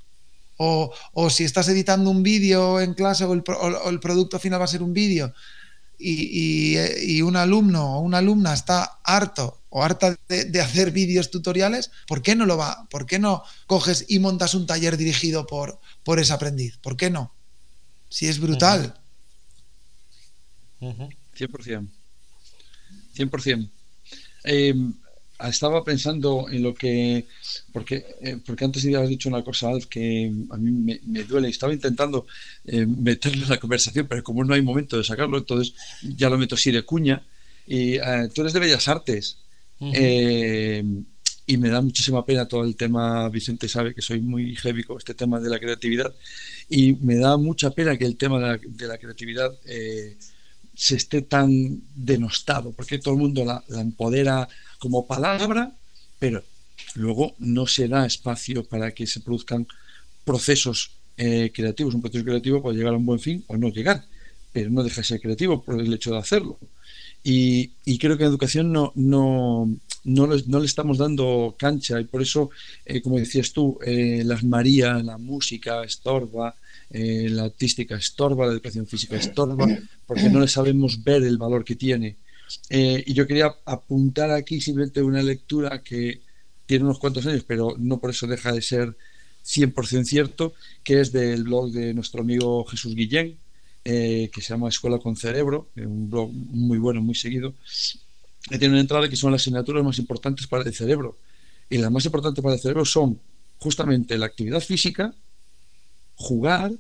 O, 0.57 0.93
si 1.29 1.43
estás 1.43 1.67
editando 1.67 2.09
un 2.09 2.23
vídeo 2.23 2.79
en 2.79 2.93
clase 2.93 3.25
o 3.25 3.33
el, 3.33 3.99
producto 3.99 4.39
final 4.39 4.61
va 4.61 4.65
a 4.65 4.69
ser 4.69 4.83
un 4.83 4.93
vídeo 4.93 5.33
y, 5.99 7.21
un 7.21 7.35
alumno 7.35 7.97
o 7.97 7.99
una 7.99 8.19
alumna 8.19 8.53
está 8.53 8.99
harto 9.03 9.61
o 9.69 9.83
harta 9.83 10.15
de, 10.27 10.61
hacer 10.61 10.91
vídeos 10.91 11.31
tutoriales, 11.31 11.91
¿por 12.07 12.21
qué 12.21 12.35
no 12.35 12.45
lo 12.45 12.57
va? 12.57 12.87
¿Por 12.89 13.05
qué 13.05 13.19
no 13.19 13.43
coges 13.67 14.05
y 14.07 14.19
montas 14.19 14.53
un 14.53 14.65
taller 14.65 14.97
dirigido 14.97 15.45
por, 15.47 15.79
por 16.03 16.19
ese 16.19 16.33
aprendiz? 16.33 16.77
¿Por 16.77 16.95
qué 16.95 17.09
no? 17.09 17.33
Si 18.09 18.27
es 18.27 18.39
brutal. 18.39 18.99
100%. 20.79 21.89
100%. 23.15 23.71
Estaba 25.39 25.83
pensando 25.83 26.47
en 26.49 26.63
lo 26.63 26.73
que, 26.73 27.25
porque, 27.71 28.05
eh, 28.21 28.37
porque 28.45 28.65
antes 28.65 28.83
ya 28.83 29.01
has 29.01 29.09
dicho 29.09 29.29
una 29.29 29.43
cosa, 29.43 29.69
Alf, 29.69 29.85
que 29.87 30.31
a 30.49 30.57
mí 30.57 30.71
me, 30.71 30.99
me 31.05 31.23
duele. 31.23 31.49
Estaba 31.49 31.73
intentando 31.73 32.25
eh, 32.65 32.85
meterlo 32.85 33.43
en 33.43 33.49
la 33.49 33.59
conversación, 33.59 34.07
pero 34.07 34.23
como 34.23 34.43
no 34.43 34.53
hay 34.53 34.61
momento 34.61 34.97
de 34.97 35.03
sacarlo, 35.03 35.37
entonces 35.37 35.73
ya 36.01 36.29
lo 36.29 36.37
meto 36.37 36.55
así 36.55 36.71
de 36.71 36.83
cuña. 36.83 37.23
Y 37.67 37.95
eh, 37.95 38.29
tú 38.33 38.41
eres 38.41 38.53
de 38.53 38.59
Bellas 38.59 38.87
Artes. 38.87 39.37
y 41.47 41.57
me 41.57 41.69
da 41.69 41.81
muchísima 41.81 42.25
pena 42.25 42.47
todo 42.47 42.63
el 42.63 42.75
tema, 42.75 43.29
Vicente 43.29 43.67
sabe 43.67 43.93
que 43.93 44.01
soy 44.01 44.19
muy 44.19 44.55
heavy 44.55 44.83
con 44.83 44.97
este 44.97 45.13
tema 45.13 45.39
de 45.39 45.49
la 45.49 45.59
creatividad, 45.59 46.13
y 46.69 46.93
me 46.93 47.17
da 47.17 47.37
mucha 47.37 47.69
pena 47.69 47.97
que 47.97 48.05
el 48.05 48.17
tema 48.17 48.39
de 48.39 48.47
la, 48.47 48.59
de 48.63 48.87
la 48.87 48.97
creatividad 48.97 49.51
se 50.75 50.95
esté 50.95 51.21
tan 51.21 51.81
denostado, 51.95 52.71
porque 52.71 52.99
todo 52.99 53.13
el 53.13 53.19
mundo 53.19 53.45
la, 53.45 53.63
la 53.67 53.81
empodera 53.81 54.47
como 54.79 55.07
palabra, 55.07 55.71
pero 56.19 56.43
luego 56.95 57.35
no 57.39 57.67
se 57.67 57.87
da 57.87 58.05
espacio 58.05 58.63
para 58.65 58.91
que 58.91 59.07
se 59.07 59.21
produzcan 59.21 59.67
procesos 60.23 60.91
eh, 61.17 61.51
creativos. 61.53 61.93
Un 61.95 62.01
proceso 62.01 62.25
creativo 62.25 62.61
puede 62.61 62.77
llegar 62.77 62.93
a 62.93 62.97
un 62.97 63.05
buen 63.05 63.19
fin 63.19 63.43
o 63.47 63.55
no 63.55 63.69
llegar, 63.69 64.03
pero 64.51 64.69
no 64.69 64.83
deja 64.83 65.01
de 65.01 65.07
ser 65.07 65.21
creativo 65.21 65.61
por 65.63 65.79
el 65.79 65.93
hecho 65.93 66.11
de 66.11 66.17
hacerlo. 66.17 66.59
Y, 67.23 67.71
creo 67.97 68.17
que 68.17 68.23
en 68.23 68.29
educación 68.29 68.71
no, 68.71 68.91
no, 68.95 69.67
no, 70.03 70.27
le, 70.27 70.65
estamos 70.65 70.97
dando 70.99 71.55
cancha 71.57 71.99
y 71.99 72.03
por 72.03 72.21
eso, 72.21 72.51
eh, 72.85 73.01
como 73.01 73.17
decías 73.17 73.51
tú, 73.51 73.79
eh, 73.83 74.21
las 74.23 74.43
María, 74.43 75.01
la 75.01 75.17
música 75.17 75.83
estorba, 75.83 76.55
la 76.89 77.43
artística 77.43 77.95
estorba, 77.95 78.45
la 78.45 78.53
educación 78.53 78.87
física 78.87 79.17
estorba, 79.17 79.67
porque 80.05 80.29
no 80.29 80.39
le 80.39 80.47
sabemos 80.47 81.03
ver 81.03 81.23
el 81.23 81.37
valor 81.37 81.63
que 81.63 81.75
tiene. 81.75 82.17
y 82.69 83.13
yo 83.13 83.27
quería 83.27 83.53
apuntar 83.65 84.31
aquí 84.31 84.61
simplemente 84.61 85.01
una 85.01 85.21
lectura 85.21 85.81
que 85.81 86.21
tiene 86.65 86.85
unos 86.85 86.99
cuantos 86.99 87.25
años, 87.25 87.43
pero 87.47 87.75
no 87.77 87.99
por 87.99 88.09
eso 88.09 88.27
deja 88.27 88.51
de 88.51 88.61
ser 88.61 88.95
100% 89.45 90.03
cierto, 90.05 90.53
que 90.83 91.01
es 91.01 91.11
del 91.11 91.43
blog 91.43 91.71
de 91.71 91.93
nuestro 91.93 92.21
amigo 92.21 92.65
Jesús 92.65 92.95
Guillén, 92.95 93.37
eh, 93.83 94.31
que 94.33 94.41
se 94.41 94.49
llama 94.49 94.69
Escuela 94.69 94.97
con 94.97 95.15
Cerebro, 95.15 95.69
un 95.75 96.09
blog 96.09 96.31
muy 96.31 96.79
bueno, 96.79 97.01
muy 97.01 97.13
seguido, 97.13 97.53
que 98.49 98.57
tiene 98.57 98.73
una 98.73 98.81
entrada 98.81 99.07
que 99.07 99.15
son 99.15 99.31
las 99.31 99.41
asignaturas 99.41 99.83
más 99.83 99.99
importantes 99.99 100.47
para 100.47 100.63
el 100.63 100.73
cerebro. 100.73 101.17
Y 101.69 101.77
las 101.77 101.91
más 101.91 102.05
importantes 102.05 102.43
para 102.43 102.55
el 102.55 102.61
cerebro 102.61 102.85
son 102.85 103.19
justamente 103.59 104.17
la 104.17 104.25
actividad 104.25 104.59
física, 104.59 105.13
jugar, 106.15 106.71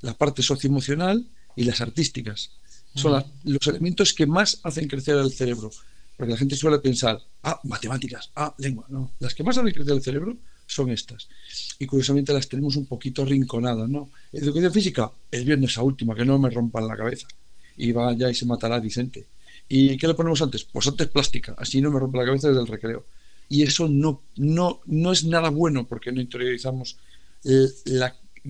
la 0.00 0.14
parte 0.14 0.42
socioemocional 0.42 1.26
y 1.54 1.64
las 1.64 1.80
artísticas. 1.80 2.50
Son 2.94 3.22
los 3.44 3.66
elementos 3.66 4.14
que 4.14 4.26
más 4.26 4.60
hacen 4.62 4.88
crecer 4.88 5.16
al 5.16 5.32
cerebro. 5.32 5.70
Porque 6.16 6.32
la 6.32 6.38
gente 6.38 6.56
suele 6.56 6.78
pensar, 6.78 7.20
ah, 7.42 7.60
matemáticas, 7.64 8.30
ah, 8.36 8.54
lengua. 8.58 8.86
No, 8.88 9.12
las 9.20 9.34
que 9.34 9.44
más 9.44 9.58
hacen 9.58 9.72
crecer 9.72 9.92
el 9.92 10.02
cerebro 10.02 10.36
son 10.66 10.90
estas. 10.90 11.28
Y 11.78 11.86
curiosamente 11.86 12.32
las 12.32 12.48
tenemos 12.48 12.76
un 12.76 12.86
poquito 12.86 13.24
rinconadas, 13.24 13.88
¿no? 13.88 14.10
Educación 14.32 14.72
física, 14.72 15.12
el 15.30 15.44
viernes 15.44 15.72
esa 15.72 15.82
última, 15.82 16.14
que 16.14 16.24
no 16.24 16.38
me 16.38 16.48
rompan 16.48 16.88
la 16.88 16.96
cabeza. 16.96 17.28
Y 17.76 17.92
va 17.92 18.14
ya 18.14 18.30
y 18.30 18.34
se 18.34 18.46
matará 18.46 18.80
Vicente. 18.80 19.26
¿Y 19.68 19.96
qué 19.98 20.08
le 20.08 20.14
ponemos 20.14 20.40
antes? 20.40 20.64
Pues 20.64 20.86
antes 20.86 21.08
plástica, 21.08 21.54
así 21.58 21.80
no 21.80 21.90
me 21.90 22.00
rompe 22.00 22.18
la 22.18 22.24
cabeza 22.24 22.48
desde 22.48 22.62
el 22.62 22.66
recreo. 22.66 23.04
Y 23.48 23.62
eso 23.62 23.86
no, 23.88 24.22
no, 24.36 24.80
no 24.86 25.12
es 25.12 25.24
nada 25.24 25.50
bueno 25.50 25.86
porque 25.86 26.12
no 26.12 26.20
interiorizamos 26.20 26.96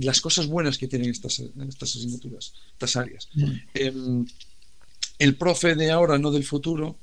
las 0.00 0.20
cosas 0.20 0.46
buenas 0.46 0.78
que 0.78 0.88
tienen 0.88 1.10
estas, 1.10 1.38
estas 1.40 1.96
asignaturas, 1.96 2.52
estas 2.72 2.96
áreas. 2.96 3.28
Mm. 3.34 3.52
Em, 3.74 4.26
el 5.18 5.36
profe 5.36 5.74
de 5.74 5.90
ahora, 5.90 6.18
no 6.18 6.30
del 6.30 6.44
futuro, 6.44 6.98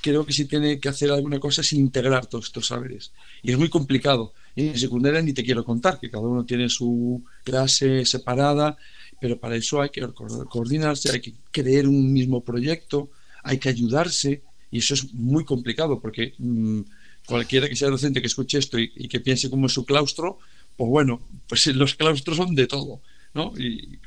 creo 0.00 0.24
que 0.24 0.32
si 0.32 0.44
tiene 0.46 0.78
que 0.80 0.88
hacer 0.88 1.10
alguna 1.10 1.38
cosa 1.38 1.60
es 1.60 1.72
integrar 1.72 2.26
todos 2.26 2.46
estos 2.46 2.68
saberes. 2.68 3.12
Y 3.42 3.52
es 3.52 3.58
muy 3.58 3.68
complicado. 3.68 4.32
Y 4.54 4.68
en 4.68 4.78
secundaria 4.78 5.22
ni 5.22 5.32
te 5.32 5.44
quiero 5.44 5.64
contar, 5.64 5.98
que 6.00 6.10
cada 6.10 6.26
uno 6.26 6.44
tiene 6.44 6.68
su 6.68 7.22
clase 7.44 8.04
separada, 8.04 8.76
pero 9.20 9.38
para 9.38 9.56
eso 9.56 9.80
hay 9.80 9.90
que 9.90 10.06
coordinarse, 10.48 11.10
hay 11.12 11.20
que 11.20 11.34
creer 11.50 11.88
un 11.88 12.12
mismo 12.12 12.42
proyecto, 12.42 13.10
hay 13.42 13.58
que 13.58 13.68
ayudarse, 13.68 14.42
y 14.70 14.78
eso 14.78 14.94
es 14.94 15.12
muy 15.14 15.44
complicado, 15.44 16.00
porque 16.00 16.34
mm, 16.38 16.80
cualquiera 17.26 17.68
que 17.68 17.76
sea 17.76 17.90
docente 17.90 18.20
que 18.20 18.26
escuche 18.26 18.58
esto 18.58 18.78
y, 18.78 19.08
que 19.08 19.20
piense 19.20 19.50
como 19.50 19.66
es 19.66 19.72
su 19.72 19.84
claustro, 19.84 20.38
pues 20.78 20.90
bueno, 20.90 21.20
pues 21.48 21.66
los 21.66 21.96
claustros 21.96 22.36
son 22.36 22.54
de 22.54 22.68
todo, 22.68 23.02
¿no? 23.34 23.52
Y 23.58 23.98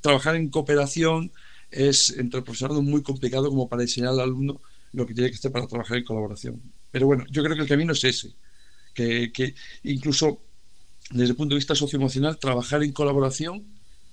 trabajar 0.00 0.36
en 0.36 0.48
cooperación 0.50 1.32
es 1.72 2.10
entre 2.10 2.38
el 2.38 2.44
profesorado 2.44 2.80
muy 2.80 3.02
complicado 3.02 3.48
como 3.48 3.68
para 3.68 3.82
enseñar 3.82 4.10
al 4.10 4.20
alumno 4.20 4.62
lo 4.92 5.04
que 5.04 5.14
tiene 5.14 5.30
que 5.30 5.36
hacer 5.36 5.50
para 5.50 5.66
trabajar 5.66 5.96
en 5.96 6.04
colaboración. 6.04 6.62
Pero 6.92 7.06
bueno, 7.06 7.24
yo 7.28 7.42
creo 7.42 7.56
que 7.56 7.62
el 7.62 7.68
camino 7.68 7.92
es 7.92 8.04
ese, 8.04 8.34
que, 8.94 9.54
incluso 9.82 10.40
desde 11.10 11.30
el 11.30 11.36
punto 11.36 11.56
de 11.56 11.58
vista 11.58 11.74
socioemocional, 11.74 12.38
trabajar 12.38 12.84
en 12.84 12.92
colaboración 12.92 13.64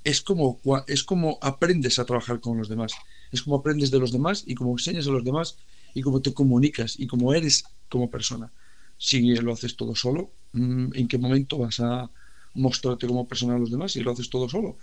es 0.03 0.21
como, 0.21 0.59
es 0.87 1.03
como 1.03 1.37
aprendes 1.43 1.99
a 1.99 2.05
trabajar 2.05 2.39
con 2.39 2.57
los 2.57 2.69
demás, 2.69 2.93
es 3.31 3.43
como 3.43 3.57
aprendes 3.57 3.91
de 3.91 3.99
los 3.99 4.11
demás 4.11 4.43
y 4.47 4.55
como 4.55 4.71
enseñas 4.71 5.05
a 5.05 5.11
los 5.11 5.23
demás 5.23 5.57
y 5.93 6.01
cómo 6.01 6.23
te 6.23 6.33
comunicas 6.33 6.99
y 6.99 7.05
cómo 7.05 7.35
eres 7.35 7.65
como 7.87 8.09
persona. 8.09 8.51
Si 8.97 9.35
lo 9.35 9.53
haces 9.53 9.75
todo 9.75 9.93
solo, 9.93 10.31
¿en 10.53 11.07
qué 11.07 11.17
momento 11.17 11.57
vas 11.57 11.79
a 11.79 12.09
mostrarte 12.55 13.07
como 13.07 13.27
persona 13.27 13.55
a 13.55 13.59
los 13.59 13.71
demás 13.71 13.91
si 13.91 14.01
lo 14.01 14.11
haces 14.11 14.29
todo 14.29 14.47
solo? 14.47 14.77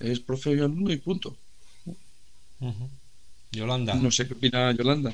Es 0.00 0.20
profe 0.20 0.54
y 0.54 0.58
alumno 0.58 0.92
y 0.92 0.96
punto. 0.96 1.36
Yolanda. 3.52 3.94
No 3.94 4.10
sé 4.10 4.26
qué 4.26 4.34
opina 4.34 4.72
Yolanda. 4.72 5.12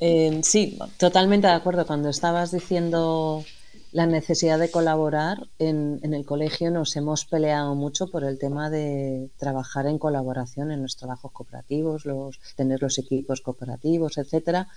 Eh, 0.00 0.40
sí, 0.42 0.78
totalmente 0.98 1.46
de 1.46 1.52
acuerdo. 1.52 1.86
Cuando 1.86 2.08
estabas 2.08 2.50
diciendo 2.50 3.44
la 3.92 4.06
necesidad 4.06 4.58
de 4.58 4.70
colaborar, 4.70 5.48
en, 5.58 6.00
el 6.02 6.24
colegio 6.24 6.70
nos 6.70 6.94
hemos 6.96 7.24
peleado 7.24 7.74
mucho 7.74 8.08
por 8.08 8.24
el 8.24 8.38
tema 8.38 8.70
de 8.70 9.30
trabajar 9.36 9.86
en 9.86 9.98
colaboración 9.98 10.70
en 10.70 10.82
los 10.82 10.96
trabajos 10.96 11.32
cooperativos, 11.32 12.04
los, 12.04 12.38
tener 12.56 12.82
los 12.82 12.98
equipos 12.98 13.40
cooperativos, 13.40 14.18
etcétera, 14.18 14.68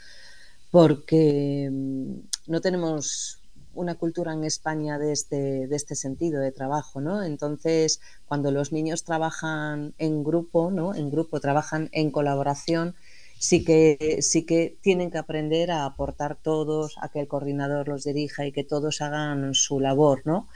porque 0.72 1.70
mm, 1.72 2.52
no 2.52 2.62
tenemos 2.62 3.40
una 3.74 3.96
cultura 3.96 4.34
en 4.34 4.44
España 4.44 4.98
de 4.98 5.12
este, 5.12 5.68
de 5.68 5.76
este 5.76 5.96
sentido 5.96 6.42
de 6.42 6.52
trabajo, 6.52 7.02
¿no? 7.02 7.24
Entonces, 7.24 8.00
cuando 8.28 8.52
los 8.52 8.72
niños 8.72 9.04
trabajan 9.04 9.94
en 9.98 10.24
grupo, 10.24 10.72
¿no? 10.72 10.96
En 10.96 11.10
grupo, 11.10 11.40
trabajan 11.40 11.90
en 11.92 12.12
colaboración, 12.12 12.96
sí 13.40 13.64
que, 13.64 14.20
sí 14.22 14.46
que 14.46 14.78
tienen 14.82 15.12
que 15.12 15.18
aprender 15.18 15.72
a 15.72 15.86
aportar 15.86 16.38
todos, 16.42 16.96
a 17.02 17.10
que 17.10 17.20
el 17.20 17.28
coordinador 17.28 17.88
los 17.88 18.04
dirija 18.04 18.46
y 18.46 18.52
que 18.52 18.64
todos 18.64 19.02
hagan 19.02 19.54
su 19.54 19.80
labor, 19.80 20.22
¿no? 20.26 20.48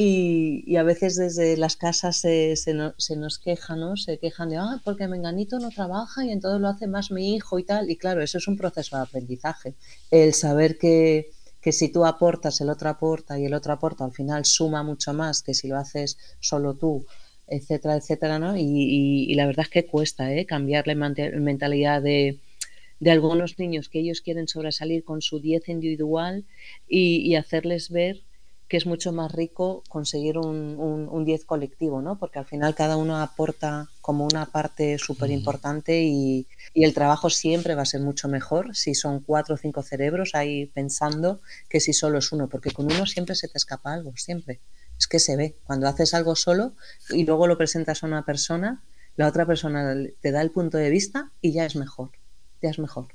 Y, 0.00 0.76
a 0.76 0.84
veces 0.84 1.16
desde 1.16 1.56
las 1.56 1.74
casas 1.76 2.18
se, 2.18 2.54
se, 2.54 2.72
nos 2.72 3.38
quejan, 3.40 3.80
¿no? 3.80 3.96
Se 3.96 4.18
quejan 4.18 4.48
de, 4.50 4.56
ah, 4.56 4.80
porque 4.84 5.08
Menganito 5.08 5.58
no 5.58 5.70
trabaja 5.70 6.24
y 6.24 6.30
entonces 6.30 6.60
lo 6.60 6.68
hace 6.68 6.86
más 6.86 7.10
mi 7.10 7.34
hijo 7.34 7.58
y 7.58 7.64
tal. 7.64 7.90
Y 7.90 7.96
claro, 7.96 8.22
eso 8.22 8.38
es 8.38 8.46
un 8.46 8.56
proceso 8.56 8.96
de 8.96 9.02
aprendizaje. 9.02 9.74
El 10.12 10.34
saber 10.34 10.78
que, 10.78 11.32
que 11.60 11.72
si 11.72 11.90
tú 11.90 12.04
aportas, 12.04 12.60
el 12.60 12.70
otro 12.70 12.88
aporta 12.88 13.38
y 13.38 13.44
el 13.44 13.54
otro 13.54 13.72
aporta, 13.72 14.04
al 14.04 14.12
final 14.12 14.44
suma 14.44 14.82
mucho 14.82 15.12
más 15.12 15.42
que 15.42 15.54
si 15.54 15.68
lo 15.68 15.76
haces 15.76 16.18
solo 16.40 16.74
tú 16.74 17.04
etcétera, 17.48 17.96
etcétera, 17.96 18.38
¿no? 18.38 18.56
Y, 18.56 19.34
la 19.34 19.46
verdad 19.46 19.64
es 19.66 19.70
que 19.70 19.86
cuesta 19.86 20.32
¿eh? 20.32 20.46
cambiar 20.46 20.86
la 20.86 20.94
mentalidad 20.94 22.02
de, 22.02 22.38
algunos 23.06 23.58
niños 23.58 23.88
que 23.88 24.00
ellos 24.00 24.20
quieren 24.20 24.48
sobresalir 24.48 25.04
con 25.04 25.22
su 25.22 25.40
10 25.40 25.68
individual 25.68 26.44
y, 26.88 27.34
hacerles 27.36 27.90
ver 27.90 28.22
que 28.68 28.76
es 28.76 28.86
mucho 28.86 29.12
más 29.12 29.32
rico 29.32 29.82
conseguir 29.88 30.36
un 30.36 31.24
10 31.24 31.44
colectivo, 31.46 32.02
¿no? 32.02 32.18
Porque 32.18 32.38
al 32.38 32.44
final 32.44 32.74
cada 32.74 32.98
uno 32.98 33.16
aporta 33.16 33.88
como 34.08 34.24
una 34.24 34.46
parte 34.46 34.96
súper 34.96 35.30
importante 35.30 36.00
y, 36.02 36.46
y, 36.72 36.84
el 36.84 36.94
trabajo 36.94 37.28
siempre 37.28 37.74
va 37.74 37.82
a 37.82 37.92
ser 37.92 38.00
mucho 38.00 38.26
mejor 38.26 38.74
si 38.74 38.94
son 38.94 39.20
cuatro 39.20 39.56
o 39.56 39.58
cinco 39.58 39.82
cerebros 39.82 40.30
ahí 40.32 40.64
pensando 40.64 41.42
que 41.68 41.78
si 41.78 41.92
solo 41.92 42.16
es 42.16 42.32
uno, 42.32 42.48
porque 42.48 42.70
con 42.70 42.86
uno 42.86 43.04
siempre 43.04 43.34
se 43.34 43.48
te 43.48 43.58
escapa 43.58 43.92
algo, 43.92 44.14
siempre. 44.16 44.60
Es 44.98 45.08
que 45.08 45.18
se 45.18 45.36
ve, 45.36 45.58
cuando 45.64 45.86
haces 45.88 46.14
algo 46.14 46.36
solo 46.36 46.72
y 47.10 47.26
luego 47.26 47.46
lo 47.46 47.58
presentas 47.58 48.02
a 48.02 48.06
una 48.06 48.24
persona, 48.24 48.82
la 49.16 49.26
otra 49.26 49.44
persona 49.44 49.94
te 50.22 50.32
da 50.32 50.40
el 50.40 50.52
punto 50.52 50.78
de 50.78 50.88
vista 50.88 51.30
y 51.42 51.52
ya 51.52 51.66
es 51.66 51.76
mejor, 51.76 52.12
ya 52.62 52.70
es 52.70 52.78
mejor. 52.78 53.08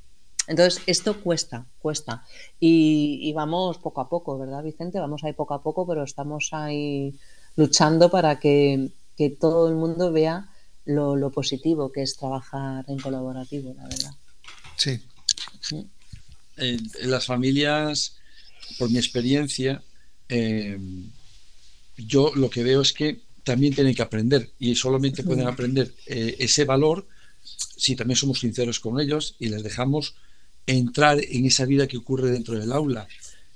Entonces, 0.45 0.83
esto 0.85 1.19
cuesta, 1.23 1.65
cuesta. 1.79 2.23
Y, 2.59 3.33
vamos 3.33 3.79
poco 3.79 3.99
a 3.99 4.09
poco, 4.09 4.37
¿verdad, 4.37 4.61
Vicente? 4.61 4.99
Vamos 4.99 5.23
ahí 5.23 5.33
poco 5.33 5.55
a 5.55 5.63
poco, 5.63 5.87
pero 5.87 6.03
estamos 6.03 6.49
ahí 6.51 7.17
luchando 7.55 8.11
para 8.11 8.39
que, 8.39 8.91
todo 9.39 9.69
el 9.69 9.75
mundo 9.75 10.11
vea 10.11 10.49
lo, 10.85 11.31
positivo 11.31 11.91
que 11.91 12.01
es 12.01 12.15
trabajar 12.15 12.85
en 12.87 12.99
colaborativo, 12.99 13.73
la 13.75 13.83
verdad. 13.83 14.11
Sí. 14.77 14.99
En, 16.57 16.89
las 17.03 17.25
familias, 17.25 18.17
por 18.77 18.89
mi 18.89 18.97
experiencia, 18.97 19.81
eh, 20.29 20.77
yo 21.97 22.33
lo 22.35 22.49
que 22.49 22.63
veo 22.63 22.81
es 22.81 22.93
que 22.93 23.21
también 23.43 23.73
tienen 23.73 23.95
que 23.95 24.01
aprender 24.01 24.51
y 24.59 24.75
solamente 24.75 25.23
pueden 25.23 25.47
aprender 25.47 25.93
eh, 26.05 26.35
ese 26.39 26.65
valor 26.65 27.05
si 27.43 27.95
también 27.95 28.15
somos 28.15 28.39
sinceros 28.39 28.79
con 28.79 28.99
ellos 28.99 29.35
y 29.39 29.49
les 29.49 29.63
dejamos 29.63 30.15
entrar 30.65 31.19
en 31.21 31.45
esa 31.45 31.65
vida 31.65 31.87
que 31.87 31.97
ocurre 31.97 32.31
dentro 32.31 32.57
del 32.57 32.71
aula, 32.71 33.07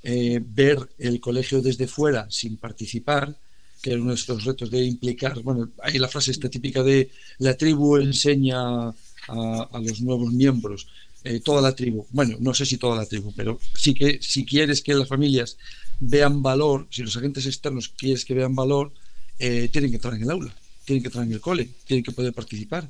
eh, 0.04 0.42
ver 0.44 0.90
el 0.98 1.20
colegio 1.22 1.62
desde 1.62 1.88
fuera 1.88 2.30
sin 2.30 2.58
participar, 2.58 3.38
que 3.82 3.92
es 3.92 3.98
uno 3.98 4.10
de 4.10 4.16
estos 4.16 4.44
retos 4.44 4.72
de 4.72 4.84
implicar, 4.84 5.42
bueno, 5.42 5.70
hay 5.82 5.98
la 6.00 6.08
frase 6.08 6.32
esta 6.32 6.50
típica 6.50 6.84
de 6.84 7.10
la 7.40 7.56
tribu 7.56 7.98
enseña 7.98 8.90
a, 8.90 9.82
los 9.82 10.02
nuevos 10.02 10.32
miembros, 10.34 10.88
eh, 11.24 11.40
toda 11.42 11.62
la 11.62 11.76
tribu, 11.76 12.06
bueno, 12.12 12.38
no 12.40 12.54
sé 12.54 12.66
si 12.66 12.78
toda 12.78 12.96
la 12.96 13.06
tribu, 13.06 13.34
pero 13.36 13.60
sí 13.76 13.94
que 13.94 14.20
si 14.22 14.46
quieres 14.46 14.82
que 14.82 14.94
las 14.94 15.08
familias 15.08 15.58
vean 16.00 16.42
valor, 16.42 16.88
si 16.90 17.04
los 17.04 17.16
agentes 17.18 17.46
externos 17.46 17.90
quieres 17.90 18.24
que 18.26 18.34
vean 18.34 18.56
valor, 18.56 18.92
eh, 19.40 19.70
tienen 19.72 19.92
que 19.92 19.98
entrar 19.98 20.14
en 20.16 20.24
el 20.24 20.32
aula, 20.32 20.56
tienen 20.86 21.04
que 21.04 21.10
entrar 21.10 21.26
en 21.26 21.34
el 21.34 21.42
cole, 21.42 21.70
tienen 21.86 22.04
que 22.04 22.12
poder 22.12 22.34
participar. 22.34 22.90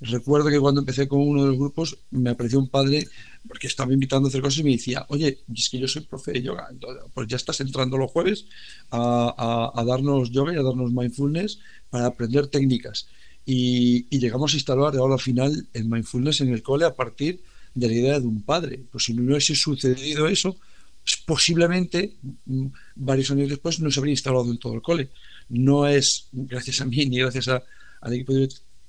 Recuerdo 0.00 0.50
que 0.50 0.60
cuando 0.60 0.80
empecé 0.80 1.08
con 1.08 1.20
uno 1.20 1.42
de 1.42 1.48
los 1.48 1.58
grupos 1.58 1.98
me 2.10 2.30
apareció 2.30 2.58
un 2.58 2.68
padre 2.68 3.08
porque 3.48 3.66
estaba 3.66 3.94
invitando 3.94 4.26
a 4.26 4.28
hacer 4.28 4.42
cosas 4.42 4.58
y 4.58 4.64
me 4.64 4.72
decía, 4.72 5.06
oye, 5.08 5.38
es 5.54 5.70
que 5.70 5.78
yo 5.78 5.88
soy 5.88 6.02
profe 6.02 6.32
de 6.32 6.42
yoga, 6.42 6.68
pues 7.14 7.28
ya 7.28 7.36
estás 7.36 7.60
entrando 7.60 7.96
los 7.96 8.10
jueves 8.10 8.46
a, 8.90 9.82
darnos 9.86 10.30
yoga 10.30 10.52
y 10.52 10.56
a 10.56 10.62
darnos 10.62 10.92
mindfulness 10.92 11.60
para 11.88 12.06
aprender 12.06 12.48
técnicas. 12.48 13.08
Y, 13.46 14.06
llegamos 14.18 14.52
a 14.52 14.56
instalar 14.56 14.96
ahora 14.96 15.14
al 15.14 15.20
final 15.20 15.66
el 15.72 15.86
mindfulness 15.86 16.42
en 16.42 16.52
el 16.52 16.62
cole 16.62 16.84
a 16.84 16.94
partir 16.94 17.42
de 17.74 17.86
la 17.86 17.94
idea 17.94 18.20
de 18.20 18.26
un 18.26 18.42
padre. 18.42 18.84
Pues 18.90 19.04
si 19.04 19.14
no 19.14 19.22
hubiese 19.22 19.54
sucedido 19.54 20.28
eso, 20.28 20.56
pues 21.02 21.16
posiblemente 21.24 22.16
mm, 22.44 22.66
varios 22.96 23.30
años 23.30 23.48
después 23.48 23.80
no 23.80 23.90
se 23.90 24.00
habría 24.00 24.12
instalado 24.12 24.50
en 24.50 24.58
todo 24.58 24.74
el 24.74 24.82
cole. 24.82 25.08
No 25.48 25.86
es 25.86 26.28
gracias 26.32 26.80
a 26.80 26.84
mí 26.84 27.06
ni 27.06 27.18
gracias 27.18 27.48
al 27.48 28.12
equipo 28.12 28.34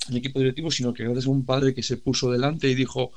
el 0.10 0.18
equipo 0.18 0.40
directivo, 0.40 0.72
sino 0.72 0.94
que 0.94 1.04
gracias 1.04 1.28
a 1.28 1.30
un 1.30 1.46
padre 1.46 1.74
que 1.74 1.84
se 1.84 1.98
puso 1.98 2.32
delante 2.32 2.70
y 2.70 2.76
dijo, 2.76 3.12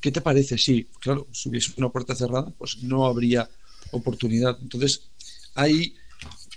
¿qué 0.00 0.12
te 0.12 0.20
parece? 0.20 0.58
Sí, 0.58 0.88
claro, 1.00 1.26
si 1.32 1.48
hubiese 1.48 1.72
una 1.76 1.88
puerta 1.88 2.14
cerrada, 2.14 2.52
pues 2.58 2.82
no 2.82 3.06
habría 3.06 3.48
oportunidad. 3.90 4.58
Entonces, 4.60 5.02
ahí 5.54 5.94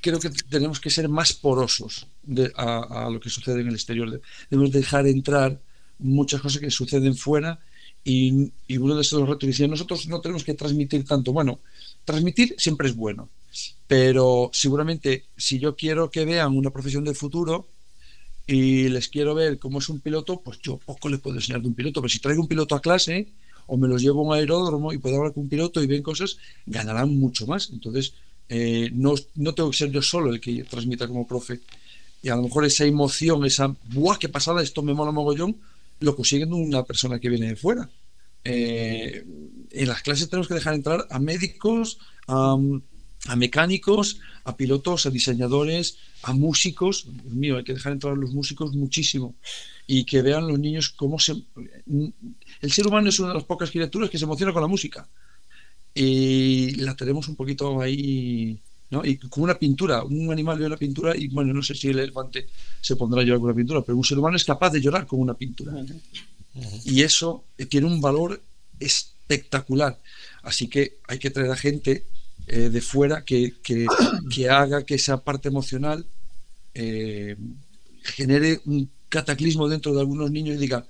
creo 0.02 0.20
que 0.20 0.30
tenemos 0.30 0.80
que 0.80 0.90
ser 0.90 1.10
más 1.10 1.34
porosos 1.34 2.08
a, 2.56 3.10
lo 3.12 3.20
que 3.20 3.30
sucede 3.30 3.62
en 3.62 3.68
el 3.68 3.76
exterior. 3.76 4.22
Debemos 4.50 4.72
dejar 4.72 5.08
entrar 5.08 5.60
muchas 6.00 6.42
cosas 6.42 6.62
que 6.62 6.72
suceden 6.72 7.16
fuera 7.16 7.60
y, 8.04 8.52
uno 8.78 8.96
de 8.96 9.02
esos 9.02 9.28
retos 9.28 9.48
dice, 9.48 9.68
nosotros 9.68 10.08
no 10.08 10.22
tenemos 10.22 10.44
que 10.44 10.54
transmitir 10.54 11.06
tanto. 11.06 11.34
Bueno, 11.34 11.60
transmitir 12.06 12.56
siempre 12.58 12.88
es 12.88 12.96
bueno, 12.96 13.30
pero 13.88 14.50
seguramente 14.54 15.26
si 15.36 15.60
yo 15.60 15.76
quiero 15.76 16.10
que 16.10 16.26
vean 16.26 16.56
una 16.56 16.72
profesión 16.72 17.04
del 17.04 17.16
futuro, 17.16 17.68
y 18.52 18.90
les 18.90 19.10
quiero 19.10 19.36
ver 19.36 19.60
cómo 19.60 19.78
es 19.78 19.90
un 19.90 20.00
piloto, 20.00 20.42
pues 20.42 20.58
yo 20.60 20.78
poco 20.78 21.08
les 21.08 21.20
puedo 21.20 21.36
enseñar 21.36 21.62
de 21.62 21.68
un 21.68 21.76
piloto, 21.76 22.02
pero 22.02 22.10
si 22.10 22.18
traigo 22.18 22.42
un 22.42 22.48
piloto 22.48 22.74
a 22.74 22.82
clase 22.82 23.28
o 23.68 23.78
me 23.78 23.88
los 23.88 24.02
llevo 24.02 24.22
a 24.22 24.24
un 24.24 24.34
aeródromo 24.34 24.92
y 24.92 24.98
puedo 24.98 25.18
hablar 25.18 25.34
con 25.34 25.44
un 25.44 25.50
piloto 25.50 25.84
y 25.84 25.86
ven 25.86 26.02
cosas, 26.02 26.40
ganarán 26.66 27.16
mucho 27.16 27.46
más. 27.46 27.70
Entonces, 27.70 28.14
eh, 28.50 28.90
no, 28.92 29.14
no 29.36 29.54
tengo 29.54 29.70
que 29.70 29.78
ser 29.78 29.92
yo 29.92 30.02
solo 30.02 30.32
el 30.32 30.42
que 30.42 30.64
transmita 30.64 31.08
como 31.08 31.28
profe. 31.28 31.60
Y 32.24 32.30
a 32.30 32.36
lo 32.36 32.42
mejor 32.42 32.66
esa 32.66 32.86
emoción, 32.86 33.46
esa, 33.46 33.68
¡buah, 33.94 34.18
qué 34.18 34.30
pasada! 34.30 34.64
Esto 34.64 34.82
me 34.82 34.96
mola 34.96 35.12
mogollón, 35.12 35.56
lo 36.00 36.16
consiguen 36.16 36.52
una 36.52 36.82
persona 36.82 37.20
que 37.20 37.30
viene 37.30 37.50
de 37.50 37.56
fuera. 37.56 37.88
Eh, 38.44 39.24
en 39.70 39.88
las 39.88 40.02
clases 40.02 40.28
tenemos 40.28 40.48
que 40.48 40.56
dejar 40.56 40.74
entrar 40.74 41.06
a 41.12 41.20
médicos, 41.20 42.00
a, 42.28 42.58
a 43.28 43.36
mecánicos, 43.36 44.20
a 44.44 44.56
pilotos, 44.56 45.06
a 45.06 45.10
diseñadores, 45.10 45.98
a 46.24 46.34
músicos. 46.34 47.08
Dios 47.24 47.34
mío, 47.34 47.58
hay 47.58 47.64
que 47.64 47.74
dejar 47.74 47.94
entrar 47.94 48.14
a 48.14 48.18
los 48.18 48.32
músicos 48.32 48.74
muchísimo 48.74 49.36
y 49.88 50.06
que 50.06 50.22
vean 50.22 50.48
los 50.48 50.60
niños 50.60 50.90
cómo 50.90 51.20
se. 51.20 51.36
El 52.62 52.72
ser 52.72 52.88
humano 52.88 53.10
es 53.10 53.20
una 53.20 53.30
de 53.30 53.36
las 53.36 53.44
pocas 53.44 53.72
criaturas 53.72 54.10
que 54.10 54.18
se 54.18 54.26
emociona 54.26 54.54
con 54.54 54.62
la 54.62 54.68
música 54.68 55.08
y 55.94 56.76
la 56.76 56.96
tenemos 56.96 57.28
un 57.28 57.36
poquito 57.36 57.82
ahí. 57.82 58.60
¿no? 58.92 59.06
Y 59.06 59.18
como 59.18 59.44
una 59.44 59.60
pintura, 59.60 60.04
un 60.04 60.32
animal 60.32 60.58
ve 60.58 60.66
una 60.66 60.78
pintura 60.78 61.16
y 61.16 61.28
bueno, 61.28 61.54
no 61.54 61.62
sé 61.62 61.76
si 61.76 61.90
el 61.90 62.00
elefante 62.00 62.48
se 62.82 62.96
pondrá 62.96 63.22
a 63.22 63.24
llorar 63.24 63.40
con 63.40 63.50
una 63.50 63.56
pintura, 63.56 63.82
pero 63.82 63.96
un 63.96 64.04
ser 64.04 64.18
humano 64.18 64.36
es 64.36 64.46
capaz 64.46 64.72
de 64.72 64.82
llorar 64.82 65.06
con 65.06 65.20
una 65.20 65.36
pintura. 65.36 65.74
Y 66.86 67.04
eso 67.04 67.44
tiene 67.70 67.86
un 67.86 68.02
valor 68.02 68.42
espectacular. 68.80 70.00
Así 70.42 70.68
que 70.68 70.98
hay 71.08 71.20
que 71.20 71.30
traer 71.30 71.52
a 71.52 71.56
gente 71.56 72.04
eh, 72.52 72.70
de 72.70 72.82
fuera 72.82 73.24
que, 73.24 73.54
que, 73.62 74.50
haga 74.50 74.84
que 74.84 74.96
esa 74.96 75.24
parte 75.24 75.50
emocional 75.50 76.08
eh, 76.74 77.38
genere 78.02 78.60
un 78.66 78.90
cataclismo 79.08 79.70
dentro 79.70 79.94
de 79.94 80.00
algunos 80.00 80.32
niños 80.32 80.56
y 80.56 80.60
diga, 80.60 80.88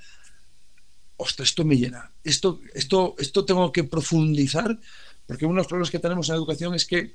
ostras, 1.18 1.49
esto 1.49 1.66
me 1.66 1.76
llena, 1.76 2.14
esto, 2.24 2.62
esto, 2.74 3.14
esto 3.20 3.43
tengo 3.43 3.74
que 3.74 3.84
profundizar, 3.84 4.80
porque 5.28 5.45
uno 5.45 5.55
de 5.55 5.57
los 5.57 5.68
problemas 5.68 5.91
que 5.91 5.99
tenemos 5.99 6.30
en 6.30 6.36
la 6.36 6.38
educación 6.38 6.76
es 6.76 6.86
que 6.86 7.12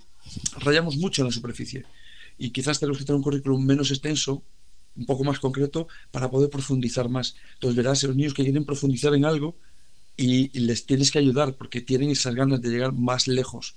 rayamos 0.58 0.98
mucho 0.98 1.22
en 1.22 1.28
la 1.28 1.32
superficie 1.32 1.86
y 2.36 2.50
quizás 2.50 2.78
tenemos 2.78 2.98
que 2.98 3.04
tener 3.04 3.16
un 3.16 3.22
currículum 3.22 3.64
menos 3.64 3.90
extenso, 3.90 4.42
un 4.94 5.06
poco 5.06 5.24
más 5.24 5.38
concreto, 5.38 5.88
para 6.10 6.30
poder 6.30 6.50
profundizar 6.50 7.08
más. 7.08 7.34
Entonces 7.54 7.76
verás 7.76 8.02
los 8.02 8.14
niños 8.14 8.34
que 8.34 8.44
quieren 8.44 8.66
profundizar 8.66 9.14
en 9.14 9.24
algo 9.24 9.56
y 10.18 10.48
les 10.60 10.84
tienes 10.84 11.10
que 11.10 11.18
ayudar 11.18 11.54
porque 11.54 11.80
tienen 11.80 12.10
esas 12.10 12.34
ganas 12.34 12.60
de 12.60 12.68
llegar 12.68 12.92
más 12.92 13.26
lejos. 13.26 13.74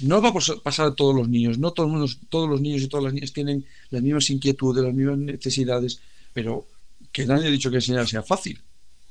No 0.00 0.20
va 0.20 0.30
a 0.30 0.32
pasar 0.62 0.86
a 0.86 0.94
todos 0.94 1.14
los 1.14 1.28
niños, 1.28 1.58
no 1.58 1.72
todos, 1.72 2.18
todos 2.28 2.48
los 2.48 2.60
niños 2.60 2.82
y 2.82 2.88
todas 2.88 3.04
las 3.04 3.14
niñas 3.14 3.32
tienen 3.32 3.64
las 3.90 4.02
mismas 4.02 4.28
inquietudes, 4.30 4.84
las 4.84 4.94
mismas 4.94 5.18
necesidades, 5.18 6.00
pero 6.32 6.66
que 7.12 7.26
nadie 7.26 7.46
ha 7.46 7.50
dicho 7.50 7.70
que 7.70 7.76
enseñar 7.76 8.08
sea 8.08 8.22
fácil. 8.22 8.60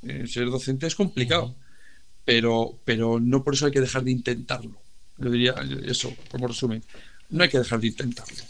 Eh, 0.01 0.27
ser 0.27 0.49
docente 0.49 0.87
es 0.87 0.95
complicado, 0.95 1.55
pero, 2.25 2.77
pero 2.83 3.19
no 3.19 3.43
por 3.43 3.53
eso 3.53 3.65
hay 3.65 3.71
que 3.71 3.79
dejar 3.79 4.03
de 4.03 4.11
intentarlo. 4.11 4.75
Yo 5.17 5.29
diría 5.29 5.55
eso, 5.85 6.13
como 6.29 6.47
resumen, 6.47 6.83
no 7.29 7.43
hay 7.43 7.49
que 7.49 7.59
dejar 7.59 7.79
de 7.79 7.87
intentarlo. 7.87 8.43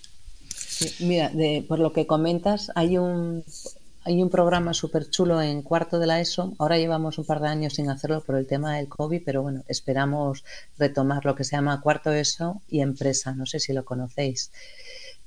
Mira, 1.00 1.32
por 1.68 1.80
lo 1.80 1.94
que 1.94 2.08
comentas, 2.08 2.72
hay 2.76 2.98
un 2.98 3.44
hay 4.06 4.22
un 4.22 4.30
programa 4.30 4.74
súper 4.74 5.10
chulo 5.10 5.42
en 5.42 5.62
cuarto 5.62 5.98
de 6.00 6.08
la 6.08 6.20
ESO. 6.20 6.54
Ahora 6.60 6.78
llevamos 6.78 7.18
un 7.18 7.26
par 7.26 7.40
de 7.40 7.48
años 7.48 7.76
sin 7.76 7.90
hacerlo 7.90 8.22
por 8.22 8.36
el 8.36 8.48
tema 8.48 8.76
del 8.76 8.90
COVID, 8.90 9.22
pero 9.26 9.42
bueno, 9.42 9.64
esperamos 9.68 10.44
retomar 10.78 11.26
lo 11.26 11.36
que 11.36 11.44
se 11.44 11.56
llama 11.56 11.82
cuarto 11.82 12.12
ESO 12.12 12.62
y 12.68 12.82
empresa. 12.82 13.34
No 13.34 13.46
sé 13.46 13.60
si 13.60 13.72
lo 13.72 13.86
conocéis. 13.86 14.52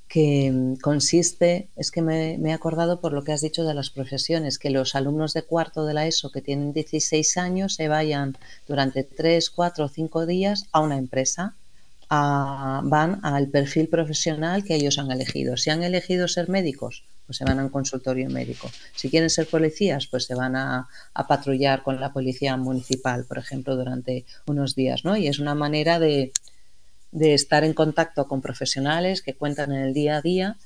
Que 0.07 0.51
mm, 0.51 0.75
consiste, 0.75 1.69
es 1.75 1.91
que 1.91 2.01
me, 2.01 2.35
he 2.35 2.53
acordado 2.53 3.01
por 3.01 3.13
lo 3.13 3.23
que 3.23 3.33
has 3.33 3.41
dicho 3.41 3.63
de 3.63 3.73
las 3.73 3.89
profesiones, 3.89 4.59
que 4.59 4.69
los 4.69 4.95
alumnos 4.95 5.33
de 5.33 5.41
cuarto 5.41 5.85
de 5.85 5.93
la 5.95 6.05
ESO 6.05 6.31
que 6.31 6.41
tienen 6.41 6.71
16 6.73 7.37
años 7.37 7.75
se 7.75 7.87
vayan 7.87 8.37
durante 8.67 9.03
3, 9.03 9.49
4 9.49 9.85
o 9.85 9.89
5 9.89 10.25
días 10.27 10.65
a 10.71 10.81
una 10.81 10.97
empresa 10.97 11.55
van 12.09 13.19
al 13.23 13.49
perfil 13.49 13.89
profesional 13.89 14.63
que 14.63 14.75
ellos 14.75 14.97
han 14.97 15.11
elegido. 15.11 15.57
Si 15.57 15.71
han 15.71 15.83
elegido 15.83 16.27
ser 16.29 16.47
médicos, 16.47 17.03
pues 17.27 17.37
se 17.37 17.45
van 17.45 17.59
a 17.59 17.63
un 17.63 17.69
consultorio 17.69 18.29
médico. 18.29 18.71
Si 18.95 19.09
quieren 19.09 19.29
ser 19.29 19.47
policías, 19.47 20.07
pues 20.07 20.25
se 20.25 20.33
van 20.33 20.55
a, 20.55 20.87
patrullar 21.27 21.83
con 21.83 21.99
la 21.99 22.13
policía 22.13 22.55
municipal, 22.55 23.25
por 23.25 23.37
ejemplo, 23.37 23.75
durante 23.75 24.25
unos 24.47 24.75
días, 24.75 25.03
¿no? 25.03 25.17
Y 25.17 25.27
es 25.27 25.39
una 25.39 25.53
manera 25.53 25.99
de, 25.99 26.31
estar 27.11 27.63
en 27.63 27.73
contacto 27.73 28.27
con 28.27 28.41
profesionales 28.41 29.21
que 29.21 29.35
cuentan 29.35 29.73
en 29.73 29.79
el 29.79 29.93
día 29.93 30.17
a 30.17 30.21
día 30.21 30.57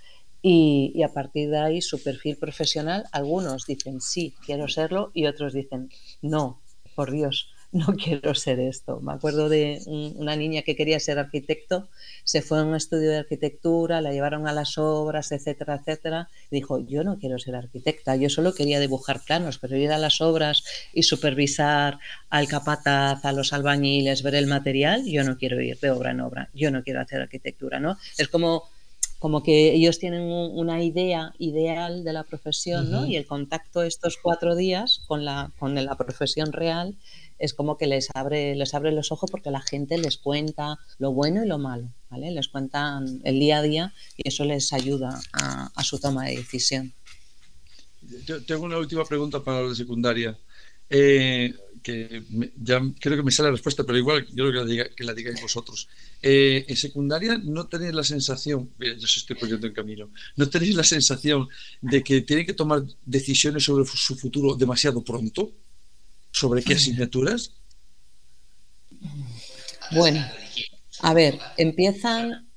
y, 0.42 0.92
y, 0.96 1.04
a 1.04 1.10
partir 1.10 1.50
de 1.50 1.60
ahí 1.60 1.82
su 1.82 2.02
perfil 2.02 2.38
profesional, 2.38 3.06
algunos 3.12 3.66
dicen 3.66 4.02
sí, 4.02 4.36
quiero 4.46 4.68
serlo 4.68 5.12
y 5.14 5.26
otros 5.26 5.54
dicen 5.54 5.90
no, 6.22 6.62
por 6.96 7.12
Dios, 7.12 7.51
no 7.74 7.94
quiero 7.96 8.36
ser 8.36 8.60
esto. 8.60 9.00
Me 9.00 9.14
acuerdo 9.14 9.48
de 9.48 9.82
una 9.88 10.36
niña 10.36 10.62
que 10.62 10.76
quería 10.76 11.00
ser 11.00 11.20
arquitecto, 11.20 11.88
se 12.24 12.42
fue 12.42 12.60
a 12.60 12.64
un 12.64 12.76
estudio 12.76 13.10
de 13.10 13.20
arquitectura, 13.20 14.02
la 14.02 14.12
llevaron 14.12 14.48
a 14.48 14.54
las 14.54 14.78
obras, 14.78 15.32
etcétera, 15.32 15.76
etcétera. 15.76 16.30
Y 16.50 16.58
dijo, 16.58 16.80
yo 16.86 17.04
no 17.04 17.18
quiero 17.18 17.40
ser 17.40 17.56
arquitecta, 17.56 18.16
yo 18.18 18.30
solo 18.30 18.54
quería 18.54 18.80
dibujar 18.80 19.22
planos, 19.24 19.58
pero 19.58 19.78
ir 19.78 19.92
a 19.92 19.98
las 19.98 20.20
obras 20.20 20.64
y 20.94 21.04
supervisar 21.04 22.00
al 22.30 22.48
capataz, 22.48 23.24
a 23.24 23.32
los 23.32 23.54
albañiles, 23.54 24.22
ver 24.22 24.36
el 24.36 24.48
material, 24.48 25.06
yo 25.06 25.24
no 25.24 25.38
quiero 25.38 25.62
ir 25.62 25.80
de 25.80 25.92
obra 25.92 26.12
en 26.12 26.22
obra, 26.22 26.50
yo 26.54 26.72
no 26.72 26.84
quiero 26.84 27.00
hacer 27.00 27.22
arquitectura, 27.22 27.80
¿no? 27.80 27.98
Es 28.18 28.28
como 28.28 28.64
como 29.22 29.44
que 29.44 29.72
ellos 29.74 30.00
tienen 30.00 30.24
una 30.24 30.82
idea 30.82 31.36
ideal 31.38 32.04
de 32.04 32.12
la 32.12 32.24
profesión, 32.24 32.90
¿no? 32.90 33.06
Y 33.06 33.18
el 33.18 33.28
contacto 33.28 33.84
estos 33.84 34.18
cuatro 34.18 34.56
días 34.56 35.04
con 35.08 35.26
la, 35.26 35.52
con 35.60 35.76
la 35.76 35.96
profesión 35.96 36.52
real 36.52 36.96
es 37.42 37.54
como 37.54 37.78
que 37.78 37.88
les 37.88 38.08
abre, 38.14 38.56
les 38.56 38.74
abre 38.74 38.92
los 38.92 39.12
ojos 39.12 39.30
porque 39.32 39.50
la 39.50 39.62
gente 39.62 39.98
les 39.98 40.18
cuenta 40.18 40.78
lo 41.00 41.12
bueno 41.12 41.44
y 41.44 41.48
lo 41.48 41.58
malo, 41.58 41.92
¿vale? 42.10 42.32
Les 42.32 42.48
cuentan 42.48 43.20
el 43.24 43.40
día 43.40 43.58
a 43.58 43.62
día 43.64 43.94
y 44.16 44.28
eso 44.28 44.46
les 44.46 44.72
ayuda 44.74 45.20
a, 45.34 45.84
su 45.84 46.00
toma 46.00 46.26
de 46.26 46.38
decisión. 46.38 46.94
tengo 48.46 48.66
una 48.66 48.78
última 48.78 49.04
pregunta 49.06 49.44
para 49.44 49.68
de 49.68 49.76
secundaria. 49.76 50.38
Eh, 50.90 51.54
que 51.82 52.24
ya 52.62 52.80
creo 53.00 53.18
que 53.18 53.24
me 53.24 53.32
sale 53.32 53.48
la 53.48 53.54
respuesta, 53.54 53.84
pero 53.84 53.98
igual 53.98 54.28
yo 54.28 54.48
creo 54.48 54.52
que 54.52 54.58
la, 54.60 54.66
diga, 54.66 54.90
que 54.96 55.04
la 55.04 55.14
digáis 55.16 55.42
vosotros. 55.42 55.88
Eh, 56.22 56.66
en 56.68 56.78
secundaria 56.78 57.40
no 57.44 57.68
tenéis 57.68 57.96
la 57.96 58.04
sensación, 58.04 58.70
yo 58.78 59.08
se 59.08 59.20
estoy 59.22 59.36
poniendo 59.36 59.66
en 59.66 59.74
camino, 59.74 60.12
no 60.36 60.48
tenéis 60.48 60.76
la 60.76 60.84
sensación 60.84 61.48
de 61.82 62.04
que 62.04 62.22
tienen 62.22 62.46
que 62.46 62.54
tomar 62.54 62.84
decisiones 63.04 63.64
sobre 63.64 63.86
su 63.86 64.16
futuro 64.16 64.56
demasiado 64.56 65.04
pronto, 65.04 65.54
sobre 66.42 66.64
qué 66.64 66.74
asignaturas. 66.74 67.52
Bueno, 69.92 70.26
a 71.02 71.14
ver, 71.14 71.38
empiezan, 71.58 72.50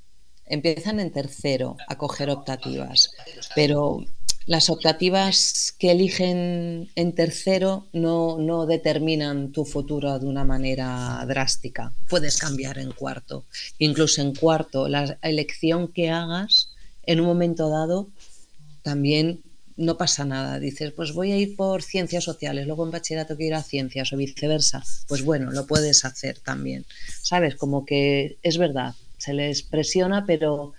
empiezan 0.47 1.01
en 1.01 1.13
tercero 1.13 1.77
a 1.87 1.99
coger 1.99 2.31
optativas, 2.31 3.11
pero 3.55 4.03
las 4.47 4.71
optativas 4.71 5.75
que 5.79 5.91
eligen 5.91 6.91
en 6.95 7.15
tercero 7.15 7.87
no, 7.93 8.39
no, 8.39 8.65
determinan 8.65 9.53
tu 9.53 9.67
futuro 9.67 10.19
de 10.19 10.27
una 10.27 10.45
manera 10.45 11.23
drástica. 11.29 11.93
Puedes 12.09 12.39
cambiar 12.39 12.79
en 12.79 12.93
cuarto. 12.93 13.45
Incluso 13.79 14.23
en 14.23 14.35
cuarto, 14.35 14.89
la 14.89 15.19
elección 15.21 15.89
que 15.89 16.09
hagas 16.09 16.71
en 17.03 17.21
un 17.21 17.27
momento 17.27 17.69
dado 17.69 18.09
también 18.83 19.43
no 19.77 19.97
pasa 19.97 20.25
nada. 20.25 20.59
Dices, 20.61 20.93
pues 20.93 21.13
voy 21.13 21.33
a 21.33 21.39
ir 21.39 21.57
por 21.57 21.83
ciencias 21.83 22.25
sociales, 22.25 22.67
luego 22.67 22.85
en 22.85 22.93
bachillerato 22.93 23.37
quiero 23.37 23.57
ir 23.57 23.61
a 23.61 23.63
ciencias 23.63 24.13
o 24.13 24.17
viceversa. 24.17 24.83
Pues 25.09 25.23
bueno, 25.23 25.51
lo 25.51 25.67
puedes 25.67 26.05
hacer 26.05 26.39
también. 26.39 26.85
¿Sabes? 27.23 27.57
Como 27.57 27.85
que 27.85 28.39
es 28.43 28.59
verdad, 28.59 28.95
se 29.19 29.35
les 29.35 29.63
presiona, 29.63 30.25
pero, 30.27 30.73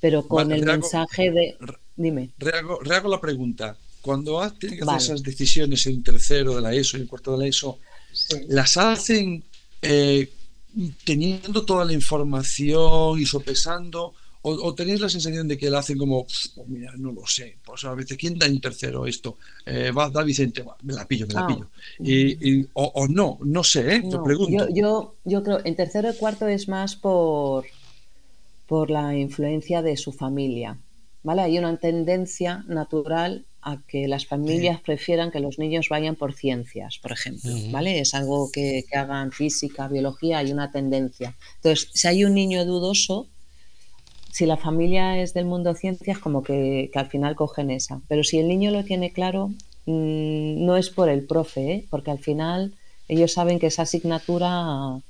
pero 0.00 0.26
con 0.26 0.52
el 0.52 0.64
mensaje 0.64 1.30
de 1.30 1.56
Dime. 1.98 2.30
Rehago, 2.38 3.08
la 3.08 3.20
pregunta. 3.20 3.76
Cuando 4.00 4.40
tienen 4.52 4.78
que 4.78 4.84
hacer 4.84 5.16
esas 5.16 5.22
decisiones 5.22 5.84
en 5.86 6.02
tercero 6.04 6.54
de 6.54 6.62
la 6.62 6.72
ESO 6.72 6.96
y 6.96 7.00
en 7.00 7.06
cuarto 7.08 7.32
de 7.32 7.38
la 7.38 7.46
ESO, 7.48 7.80
¿las 8.46 8.76
hacen 8.76 9.42
eh, 9.82 10.30
teniendo 11.04 11.64
toda 11.64 11.84
la 11.84 11.92
información 11.92 13.18
y 13.18 13.26
sopesando? 13.26 14.14
O, 14.42 14.74
tenéis 14.74 15.00
la 15.00 15.08
sensación 15.08 15.48
de 15.48 15.58
que 15.58 15.68
la 15.68 15.80
hacen 15.80 15.98
como, 15.98 16.24
pues 16.24 16.52
mira, 16.68 16.92
no 16.96 17.12
lo 17.12 17.26
sé, 17.26 17.56
pues 17.64 17.84
a 17.84 17.94
veces, 17.94 18.16
¿quién 18.16 18.38
da 18.38 18.46
en 18.46 18.60
tercero 18.60 19.04
esto? 19.04 19.36
Eh, 19.66 19.90
va, 19.90 20.08
da 20.10 20.22
Vicente, 20.22 20.64
me 20.82 20.92
la 20.92 21.06
pillo, 21.06 21.26
me 21.26 21.34
la 21.34 21.40
ah. 21.40 21.46
pillo. 21.46 21.68
Y, 21.98 22.66
o, 22.72 23.06
no, 23.08 23.38
no 23.42 23.64
sé, 23.64 23.96
¿eh? 23.96 24.02
te 24.08 24.18
pregunto. 24.24 24.68
Yo, 24.68 24.74
yo, 24.74 25.14
yo, 25.24 25.42
creo, 25.42 25.60
en 25.64 25.74
tercero 25.74 26.10
y 26.10 26.16
cuarto 26.16 26.46
es 26.46 26.68
más 26.68 26.96
por, 26.96 27.66
por 28.66 28.90
la 28.90 29.16
influencia 29.16 29.82
de 29.82 29.96
su 29.96 30.12
familia. 30.12 30.78
¿vale? 31.22 31.42
Hay 31.42 31.58
una 31.58 31.76
tendencia 31.76 32.64
natural 32.68 33.44
a 33.60 33.82
que 33.86 34.08
las 34.08 34.26
familias 34.26 34.80
prefieran 34.80 35.30
que 35.30 35.40
los 35.40 35.58
niños 35.58 35.88
vayan 35.90 36.16
por 36.16 36.32
ciencias, 36.32 36.98
por 36.98 37.12
ejemplo, 37.12 37.52
¿vale? 37.70 38.00
Es 38.00 38.14
algo 38.14 38.50
que, 38.52 38.84
hagan 38.92 39.32
física, 39.32 39.88
biología, 39.88 40.38
hay 40.38 40.52
una 40.52 40.70
tendencia. 40.70 41.36
Entonces, 41.56 41.90
si 41.92 42.08
hay 42.08 42.24
un 42.24 42.34
niño 42.34 42.64
dudoso, 42.64 43.28
si 44.38 44.46
la 44.46 44.56
familia 44.56 45.20
es 45.20 45.34
del 45.34 45.46
mundo 45.46 45.74
ciencias, 45.74 46.20
como 46.20 46.44
que, 46.44 46.92
al 46.94 47.08
final 47.08 47.34
cogen 47.34 47.72
esa. 47.72 48.00
Pero 48.06 48.22
si 48.22 48.38
el 48.38 48.46
niño 48.46 48.70
lo 48.70 48.84
tiene 48.84 49.12
claro, 49.12 49.48
mm, 49.86 50.64
no 50.64 50.76
es 50.76 50.90
por 50.90 51.08
el 51.08 51.24
profe, 51.24 51.72
¿eh? 51.72 51.86
porque 51.90 52.12
al 52.12 52.20
final 52.20 52.72
ellos 53.08 53.32
saben 53.32 53.58
que 53.58 53.66
esa 53.66 53.82
asignatura 53.82 55.00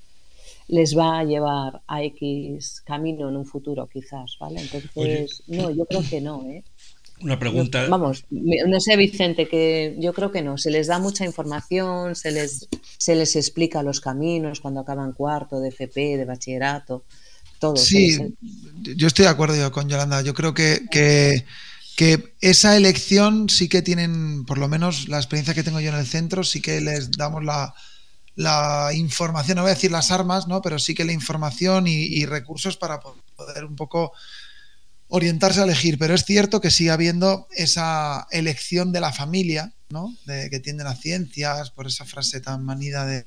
les 0.69 0.97
va 0.97 1.19
a 1.19 1.25
llevar 1.25 1.83
a 1.87 2.03
X 2.05 2.81
camino 2.87 3.29
en 3.29 3.37
un 3.37 3.45
futuro, 3.45 3.87
quizás, 3.87 4.39
¿vale? 4.41 4.63
Entonces, 4.63 5.43
no, 5.47 5.71
yo 5.73 5.85
creo 5.85 6.03
que 6.09 6.23
no, 6.23 6.47
¿eh? 6.47 6.65
Una 7.21 7.39
pregunta. 7.39 7.87
vamos, 7.87 8.25
no 8.31 8.81
sé, 8.81 8.97
Vicente, 8.97 9.47
que 9.47 9.95
yo 9.99 10.15
creo 10.15 10.33
que 10.33 10.41
no. 10.41 10.57
Se 10.57 10.71
les 10.71 10.87
da 10.87 10.99
mucha 11.01 11.27
información, 11.27 12.15
se 12.15 12.31
les, 12.31 12.67
se 12.97 13.15
les 13.15 13.37
explica 13.37 13.83
los 13.83 14.01
caminos 14.01 14.61
cuando 14.61 14.81
acaban 14.81 15.13
cuarto, 15.13 15.61
de 15.61 15.69
FP, 15.69 16.17
de 16.17 16.25
bachillerato, 16.25 17.05
Sí, 17.77 18.19
yo 18.97 19.07
estoy 19.07 19.25
de 19.25 19.31
acuerdo 19.31 19.73
con 19.73 19.89
Yolanda. 19.89 20.23
Yo 20.23 20.35
creo 20.35 20.55
que, 20.55 20.87
que, 20.91 21.45
que, 21.97 22.35
esa 22.41 22.77
elección 22.77 23.49
sí 23.49 23.69
que 23.69 23.83
tienen, 23.83 24.45
por 24.45 24.59
lo 24.59 24.69
menos 24.69 25.09
la 25.09 25.19
experiencia 25.19 25.55
que 25.55 25.63
tengo 25.63 25.81
yo 25.81 25.91
en 25.91 25.99
el 25.99 26.07
centro, 26.07 26.45
sí 26.45 26.61
que 26.61 26.81
les 26.81 27.11
damos 27.13 27.45
la, 27.45 27.75
la 28.39 28.91
información, 28.95 29.57
no 29.57 29.63
voy 29.63 29.73
a 29.73 29.75
decir 29.75 29.91
las 29.91 30.13
armas, 30.13 30.47
¿no? 30.47 30.63
pero 30.63 30.79
sí 30.79 30.95
que 30.95 31.05
la 31.05 31.13
información 31.13 31.89
y, 31.89 32.25
recursos 32.25 32.77
para 32.77 33.01
poder 33.01 33.65
un 33.65 33.75
poco 33.75 34.13
orientarse 35.09 35.61
a 35.61 35.65
elegir. 35.65 35.99
Pero 35.99 36.15
es 36.15 36.25
cierto 36.25 36.61
que 36.61 36.71
sigue 36.71 36.93
habiendo 36.93 37.49
esa 37.51 38.29
elección 38.31 38.93
de 38.93 39.01
la 39.01 39.13
familia, 39.13 39.73
¿no? 39.89 40.15
De 40.25 40.51
que 40.51 40.61
tienden 40.61 40.87
a 40.87 40.95
ciencias, 40.95 41.73
por 41.73 41.89
esa 41.89 42.05
frase 42.05 42.41
tan 42.41 42.65
manida 42.65 43.07
de 43.07 43.27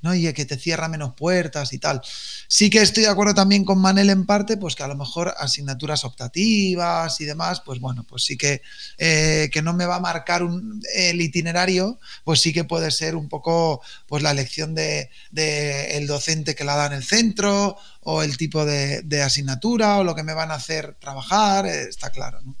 ¿no? 0.00 0.14
Y 0.14 0.32
que 0.32 0.44
te 0.44 0.56
cierra 0.56 0.88
menos 0.88 1.14
puertas 1.14 1.72
y 1.72 1.78
tal. 1.78 2.00
Sí 2.46 2.70
que 2.70 2.80
estoy 2.80 3.04
de 3.04 3.08
acuerdo 3.08 3.34
también 3.34 3.64
con 3.64 3.80
Manel 3.80 4.10
en 4.10 4.26
parte, 4.26 4.56
pues 4.56 4.74
que 4.74 4.82
a 4.82 4.88
lo 4.88 4.96
mejor 4.96 5.34
asignaturas 5.38 6.04
optativas 6.04 7.20
y 7.20 7.24
demás, 7.24 7.62
pues 7.64 7.80
bueno, 7.80 8.04
pues 8.04 8.24
sí 8.24 8.36
que, 8.36 8.62
eh, 8.98 9.50
que 9.52 9.62
no 9.62 9.72
me 9.72 9.86
va 9.86 9.96
a 9.96 10.00
marcar 10.00 10.42
un, 10.42 10.82
el 10.94 11.20
itinerario, 11.20 11.98
pues 12.24 12.40
sí 12.40 12.52
que 12.52 12.64
puede 12.64 12.90
ser 12.90 13.16
un 13.16 13.28
poco 13.28 13.82
pues 14.06 14.22
la 14.22 14.30
elección 14.30 14.74
de, 14.74 15.10
el 15.32 16.06
docente 16.06 16.54
que 16.54 16.64
la 16.64 16.76
da 16.76 16.86
en 16.86 16.92
el 16.94 17.04
centro 17.04 17.76
o 18.02 18.22
el 18.22 18.36
tipo 18.36 18.64
de, 18.64 19.22
asignatura 19.22 19.98
o 19.98 20.04
lo 20.04 20.14
que 20.14 20.22
me 20.22 20.32
van 20.32 20.50
a 20.50 20.54
hacer 20.54 20.94
trabajar, 21.00 21.66
eh, 21.66 21.82
está 21.88 22.10
claro, 22.10 22.40
¿no? 22.42 22.56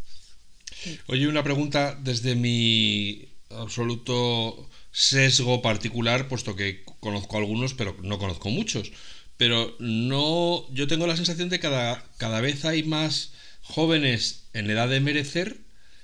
Oye, 1.06 1.26
una 1.26 1.42
pregunta 1.42 1.96
desde 2.00 2.34
mi 2.34 3.28
absoluto 3.50 4.68
sesgo 4.92 5.62
particular, 5.62 6.28
puesto 6.28 6.56
que 6.56 6.84
conozco 7.00 7.36
algunos, 7.36 7.74
pero 7.74 7.96
no 8.02 8.18
conozco 8.18 8.50
muchos. 8.50 8.92
Pero 9.36 9.76
no, 9.78 10.66
yo 10.72 10.86
tengo 10.88 11.06
la 11.06 11.16
sensación 11.16 11.48
de 11.48 11.58
que 11.58 11.62
cada, 11.62 12.04
cada 12.16 12.40
vez 12.40 12.64
hay 12.64 12.82
más 12.82 13.32
jóvenes 13.62 14.44
en 14.52 14.68
edad 14.70 14.88
de 14.88 15.00
merecer 15.00 15.58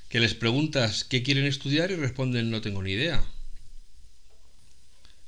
que 0.09 0.21
les 0.21 0.35
preguntas 0.35 1.03
qué 1.03 1.23
quieren 1.23 1.45
estudiar 1.45 1.91
y 1.91 1.97
responden 1.97 2.51
no 2.51 2.61
tengo 2.61 2.83
ni 2.83 2.93
idea. 2.93 3.25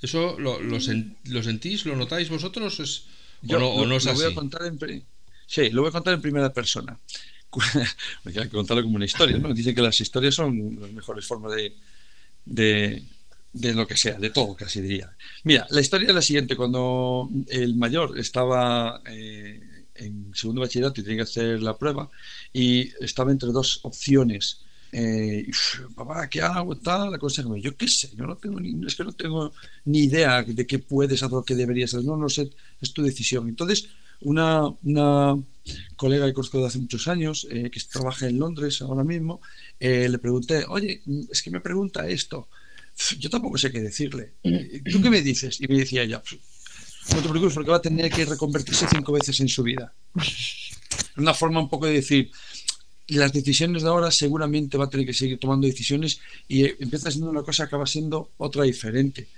¿Eso 0.00 0.38
lo, 0.38 0.60
lo, 0.60 0.78
sentís, 0.78 1.86
lo 1.86 1.96
notáis 1.96 2.28
vosotros? 2.28 2.78
¿Es, 2.78 3.06
o, 3.48 3.86
no, 3.86 3.96
es 3.96 4.06
así? 4.06 4.22
Voy 4.22 4.32
a 4.32 4.34
contar 4.34 4.66
en, 4.66 4.78
sí, 5.46 5.70
lo 5.70 5.82
voy 5.82 5.88
a 5.88 5.92
contar 5.92 6.14
en 6.14 6.20
primera 6.20 6.52
persona. 6.52 6.98
Hay 8.24 8.32
que 8.32 8.48
contarlo 8.50 8.82
como 8.82 8.96
una 8.96 9.06
historia, 9.06 9.38
¿no? 9.38 9.52
Dicen 9.54 9.74
que 9.74 9.82
las 9.82 10.00
historias 10.00 10.34
son 10.34 10.78
las 10.80 10.92
mejores 10.92 11.26
formas 11.26 11.54
de, 11.56 11.74
de 12.44 13.02
lo 13.60 13.86
que 13.86 13.96
sea, 13.96 14.18
de 14.18 14.30
todo 14.30 14.54
casi 14.54 14.80
diría. 14.80 15.16
Mira, 15.44 15.66
la 15.70 15.80
historia 15.80 16.08
es 16.08 16.14
la 16.14 16.22
siguiente, 16.22 16.56
cuando 16.56 17.28
el 17.48 17.74
mayor 17.76 18.18
estaba 18.18 19.02
eh, 19.06 19.60
en 19.94 20.32
segundo 20.34 20.60
bachillerato 20.60 21.00
y 21.00 21.04
tenía 21.04 21.18
que 21.18 21.30
hacer 21.30 21.62
la 21.62 21.76
prueba 21.76 22.10
y 22.52 22.92
estaba 23.00 23.32
entre 23.32 23.50
dos 23.50 23.80
opciones. 23.82 24.60
Eh, 24.92 25.50
papá, 25.94 26.28
¿qué 26.28 26.40
hago? 26.40 26.76
Tal, 26.76 27.18
yo 27.60 27.76
qué 27.76 27.88
sé, 27.88 28.10
yo 28.16 28.26
no 28.26 28.36
tengo 28.36 28.60
ni, 28.60 28.86
es 28.86 28.94
que 28.94 29.04
no 29.04 29.12
tengo 29.12 29.52
ni 29.84 30.04
idea 30.04 30.42
de 30.42 30.66
qué 30.66 30.78
puedes 30.78 31.22
hacer 31.22 31.38
qué 31.46 31.54
deberías 31.54 31.92
hacer, 31.92 32.06
no, 32.06 32.16
no 32.16 32.28
sé, 32.28 32.50
es 32.80 32.92
tu 32.92 33.02
decisión. 33.02 33.48
Entonces, 33.48 33.88
una, 34.20 34.68
una 34.84 35.36
colega 35.96 36.26
que 36.26 36.32
conozco 36.32 36.60
de 36.60 36.66
hace 36.66 36.78
muchos 36.78 37.08
años, 37.08 37.46
eh, 37.50 37.70
que 37.70 37.80
trabaja 37.80 38.28
en 38.28 38.38
Londres 38.38 38.80
ahora 38.80 39.04
mismo, 39.04 39.40
le 39.80 40.18
pregunté, 40.18 40.64
oye, 40.68 41.02
es 41.30 41.42
que 41.42 41.50
me 41.50 41.60
pregunta 41.60 42.08
esto, 42.08 42.48
yo 43.18 43.30
tampoco 43.30 43.58
sé 43.58 43.70
qué 43.70 43.80
decirle. 43.80 44.34
¿Tú 44.90 45.02
qué 45.02 45.10
me 45.10 45.20
dices? 45.22 45.60
Y 45.60 45.68
me 45.68 45.78
decía 45.78 46.02
ella, 46.02 46.22
no 47.14 47.22
te 47.22 47.28
preocupes 47.28 47.54
porque 47.54 47.70
va 47.70 47.76
a 47.76 47.82
tener 47.82 48.10
que 48.10 48.24
reconvertirse 48.24 48.86
cinco 48.90 49.12
veces 49.12 49.38
en 49.40 49.48
su 49.48 49.62
vida. 49.62 49.92
Una 51.16 51.34
forma 51.34 51.60
un 51.60 51.68
poco 51.68 51.86
de 51.86 51.94
decir, 51.94 52.30
las 53.08 53.32
decisiones 53.32 53.82
de 53.82 53.88
ahora 53.88 54.10
seguramente 54.10 54.76
va 54.76 54.86
a 54.86 54.90
tener 54.90 55.06
que 55.06 55.14
seguir 55.14 55.38
tomando 55.38 55.66
decisiones 55.66 56.20
y 56.48 56.64
empieza 56.64 57.10
siendo 57.10 57.30
una 57.30 57.42
cosa, 57.42 57.64
acaba 57.64 57.86
siendo 57.86 58.30
otra 58.38 58.64
diferente. 58.64 59.28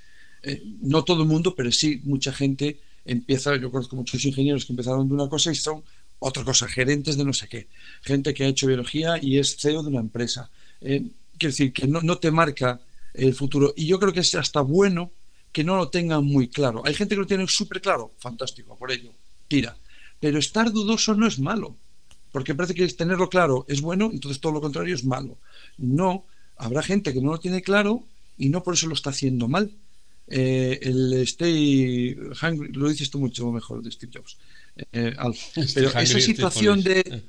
Eh, 0.43 0.63
no 0.81 1.05
todo 1.05 1.23
el 1.23 1.29
mundo, 1.29 1.55
pero 1.55 1.71
sí 1.73 2.01
mucha 2.05 2.33
gente 2.33 2.79
empieza, 3.05 3.57
yo 3.57 3.71
conozco 3.71 3.97
muchos 3.97 4.25
ingenieros 4.25 4.65
que 4.65 4.73
empezaron 4.73 5.09
de 5.09 5.15
una 5.15 5.29
cosa 5.29 5.51
y 5.51 5.55
son 5.55 5.83
otra 6.21 6.45
cosa, 6.45 6.69
gerentes 6.69 7.17
de 7.17 7.25
no 7.25 7.33
sé 7.33 7.49
qué, 7.49 7.69
gente 8.03 8.35
que 8.35 8.45
ha 8.45 8.49
hecho 8.49 8.67
biología 8.67 9.19
y 9.21 9.39
es 9.39 9.57
CEO 9.57 9.83
de 9.83 9.89
una 9.89 10.01
empresa. 10.01 10.51
Eh, 10.81 11.05
quiero 11.37 11.53
decir, 11.53 11.73
que 11.73 11.87
no, 11.87 12.01
no 12.01 12.19
te 12.19 12.31
marca 12.31 12.81
el 13.15 13.35
futuro. 13.35 13.75
Y 13.77 13.87
yo 13.87 13.99
creo 13.99 14.13
que 14.13 14.21
es 14.21 14.35
hasta 14.35 14.61
bueno 14.61 15.13
que 15.53 15.65
no 15.65 15.77
lo 15.77 15.89
tengan 15.89 16.25
muy 16.25 16.49
claro. 16.49 16.83
Hay 16.85 16.95
gente 16.95 17.15
que 17.15 17.21
lo 17.21 17.27
tiene 17.27 17.47
súper 17.49 17.81
claro, 17.81 18.13
fantástico, 18.19 18.77
por 18.77 18.93
ello, 18.93 19.13
tira. 19.49 19.77
Pero 20.21 20.39
estar 20.39 20.71
dudoso 20.73 21.15
no 21.15 21.27
es 21.27 21.39
malo, 21.39 21.77
porque 22.33 22.55
parece 22.55 22.75
que 22.75 22.87
tenerlo 22.89 23.29
claro 23.29 23.65
es 23.69 23.81
bueno, 23.81 24.11
entonces 24.13 24.41
todo 24.41 24.53
lo 24.53 24.61
contrario 24.61 24.95
es 24.95 25.05
malo. 25.05 25.39
No, 25.79 26.25
habrá 26.57 26.83
gente 26.83 27.13
que 27.13 27.21
no 27.21 27.33
lo 27.33 27.41
tiene 27.41 27.63
claro 27.63 28.05
y 28.37 28.49
no 28.49 28.63
por 28.63 28.75
eso 28.75 28.87
lo 28.87 28.95
está 28.95 29.11
haciendo 29.11 29.49
mal. 29.49 29.71
Eh, 30.31 30.79
el 30.83 31.15
Stay 31.23 32.15
Hungry, 32.43 32.73
lo 32.73 32.89
dices 32.89 33.11
tú 33.11 33.19
mucho 33.19 33.51
mejor 33.51 33.83
de 33.83 33.91
Steve 33.91 34.13
Jobs. 34.15 34.37
Eh, 34.93 35.17
pero 35.75 35.89
esa 35.99 36.21
situación 36.21 36.83
de 36.83 37.23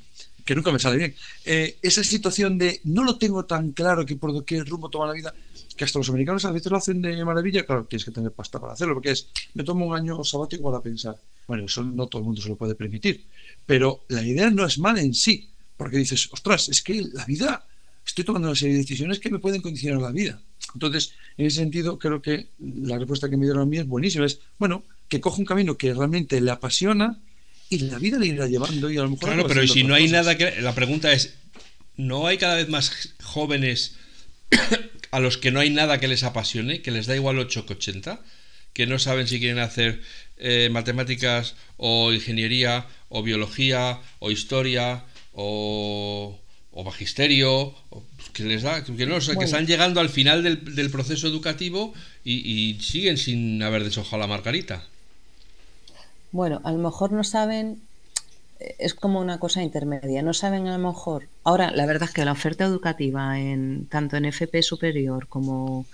que 0.49 0.55
nunca 0.55 0.71
me 0.71 0.79
sale 0.79 0.97
bien, 0.97 1.13
eh, 1.45 1.77
esa 1.83 2.03
situación 2.03 2.57
de 2.57 2.81
no 2.85 3.03
lo 3.03 3.19
tengo 3.19 3.45
tan 3.45 3.71
claro 3.71 4.03
que 4.03 4.15
por 4.15 4.43
qué 4.43 4.63
rumbo 4.63 4.89
toma 4.89 5.05
la 5.05 5.13
vida, 5.13 5.31
que 5.77 5.83
hasta 5.83 5.99
los 5.99 6.09
americanos 6.09 6.43
a 6.43 6.51
veces 6.51 6.71
lo 6.71 6.77
hacen 6.77 7.03
de 7.03 7.23
maravilla, 7.23 7.67
claro, 7.67 7.85
tienes 7.85 8.03
que 8.03 8.09
tener 8.09 8.31
pasta 8.31 8.59
para 8.59 8.73
hacerlo, 8.73 8.95
porque 8.95 9.11
es, 9.11 9.27
me 9.53 9.63
tomo 9.63 9.85
un 9.85 9.95
año 9.95 10.23
sabático 10.23 10.63
para 10.63 10.81
pensar. 10.81 11.15
Bueno, 11.47 11.65
eso 11.65 11.83
no 11.83 12.07
todo 12.07 12.23
el 12.23 12.25
mundo 12.25 12.41
se 12.41 12.49
lo 12.49 12.55
puede 12.55 12.73
permitir, 12.73 13.27
pero 13.63 14.05
la 14.07 14.23
idea 14.23 14.49
no 14.49 14.65
es 14.65 14.79
mala 14.79 15.01
en 15.01 15.13
sí, 15.13 15.51
porque 15.77 15.97
dices, 15.97 16.27
ostras, 16.31 16.67
es 16.67 16.81
que 16.81 16.99
la 17.13 17.25
vida, 17.25 17.67
estoy 18.03 18.25
tomando 18.25 18.47
una 18.47 18.55
serie 18.55 18.73
de 18.73 18.81
decisiones 18.81 19.19
que 19.19 19.29
me 19.29 19.37
pueden 19.37 19.61
condicionar 19.61 20.01
la 20.01 20.11
vida. 20.11 20.41
Entonces, 20.73 21.13
en 21.37 21.45
ese 21.45 21.57
sentido, 21.57 21.99
creo 21.99 22.23
que 22.23 22.47
la 22.57 22.97
respuesta 22.97 23.29
que 23.29 23.37
me 23.37 23.45
dieron 23.45 23.61
a 23.61 23.65
mí 23.67 23.77
es 23.77 23.85
buenísima. 23.85 24.25
Es, 24.25 24.39
bueno, 24.57 24.81
que 25.07 25.21
coja 25.21 25.37
un 25.37 25.45
camino 25.45 25.77
que 25.77 25.93
realmente 25.93 26.41
le 26.41 26.49
apasiona 26.49 27.19
y 27.69 27.79
la 27.79 27.99
vida 27.99 28.17
le 28.17 28.27
irá 28.27 28.47
llevando 28.47 28.89
y 28.89 28.97
a 28.97 29.03
lo 29.03 29.11
mejor... 29.11 29.29
Claro, 29.29 29.47
pero 29.47 29.67
si 29.67 29.83
no 29.83 29.93
hay 29.93 30.07
nada 30.09 30.37
que... 30.37 30.59
La 30.61 30.73
pregunta 30.73 31.13
es, 31.13 31.35
¿no 31.95 32.25
hay 32.25 32.37
cada 32.37 32.55
vez 32.55 32.67
más 32.67 33.13
jóvenes 33.21 33.95
a 35.11 35.19
los 35.19 35.37
que 35.37 35.51
no 35.51 35.59
hay 35.59 35.69
nada 35.69 35.99
que 35.99 36.07
les 36.07 36.23
apasione, 36.23 36.81
que 36.81 36.91
les 36.91 37.05
da 37.05 37.15
igual 37.15 37.37
8 37.37 37.67
que 37.67 37.73
80, 37.73 38.21
que 38.73 38.87
no 38.87 38.97
saben 38.97 39.27
si 39.27 39.39
quieren 39.39 39.59
hacer 39.59 40.01
eh, 40.37 40.69
matemáticas 40.71 41.55
o 41.77 42.11
ingeniería 42.11 42.87
o 43.09 43.21
biología 43.21 43.99
o 44.19 44.31
historia 44.31 45.03
o, 45.33 46.39
magisterio, 46.83 47.75
que 48.33 48.43
les 48.45 48.63
da, 48.63 48.83
que 48.83 49.05
no, 49.05 49.19
que 49.19 49.45
están 49.45 49.67
llegando 49.67 49.99
al 49.99 50.09
final 50.09 50.43
del, 50.43 50.89
proceso 50.89 51.27
educativo 51.27 51.93
y, 52.23 52.35
y, 52.35 52.81
siguen 52.81 53.17
sin 53.17 53.61
haber 53.61 53.83
deshojado 53.83 54.17
la 54.17 54.27
margarita. 54.27 54.88
Bueno, 56.31 56.61
a 56.63 56.71
lo 56.71 56.77
mejor 56.77 57.11
no 57.11 57.23
saben 57.23 57.81
es 58.59 58.93
como 58.93 59.21
una 59.21 59.39
cosa 59.39 59.63
intermedia. 59.63 60.21
No 60.21 60.33
saben 60.33 60.67
a 60.67 60.77
lo 60.77 60.89
mejor. 60.89 61.27
Ahora, 61.43 61.71
la 61.71 61.85
verdad 61.85 62.09
es 62.09 62.13
que 62.13 62.25
la 62.25 62.33
oferta 62.33 62.65
educativa 62.65 63.39
en 63.39 63.87
tanto 63.87 64.17
en 64.17 64.25
FP 64.25 64.61
superior 64.61 65.27
como 65.27 65.85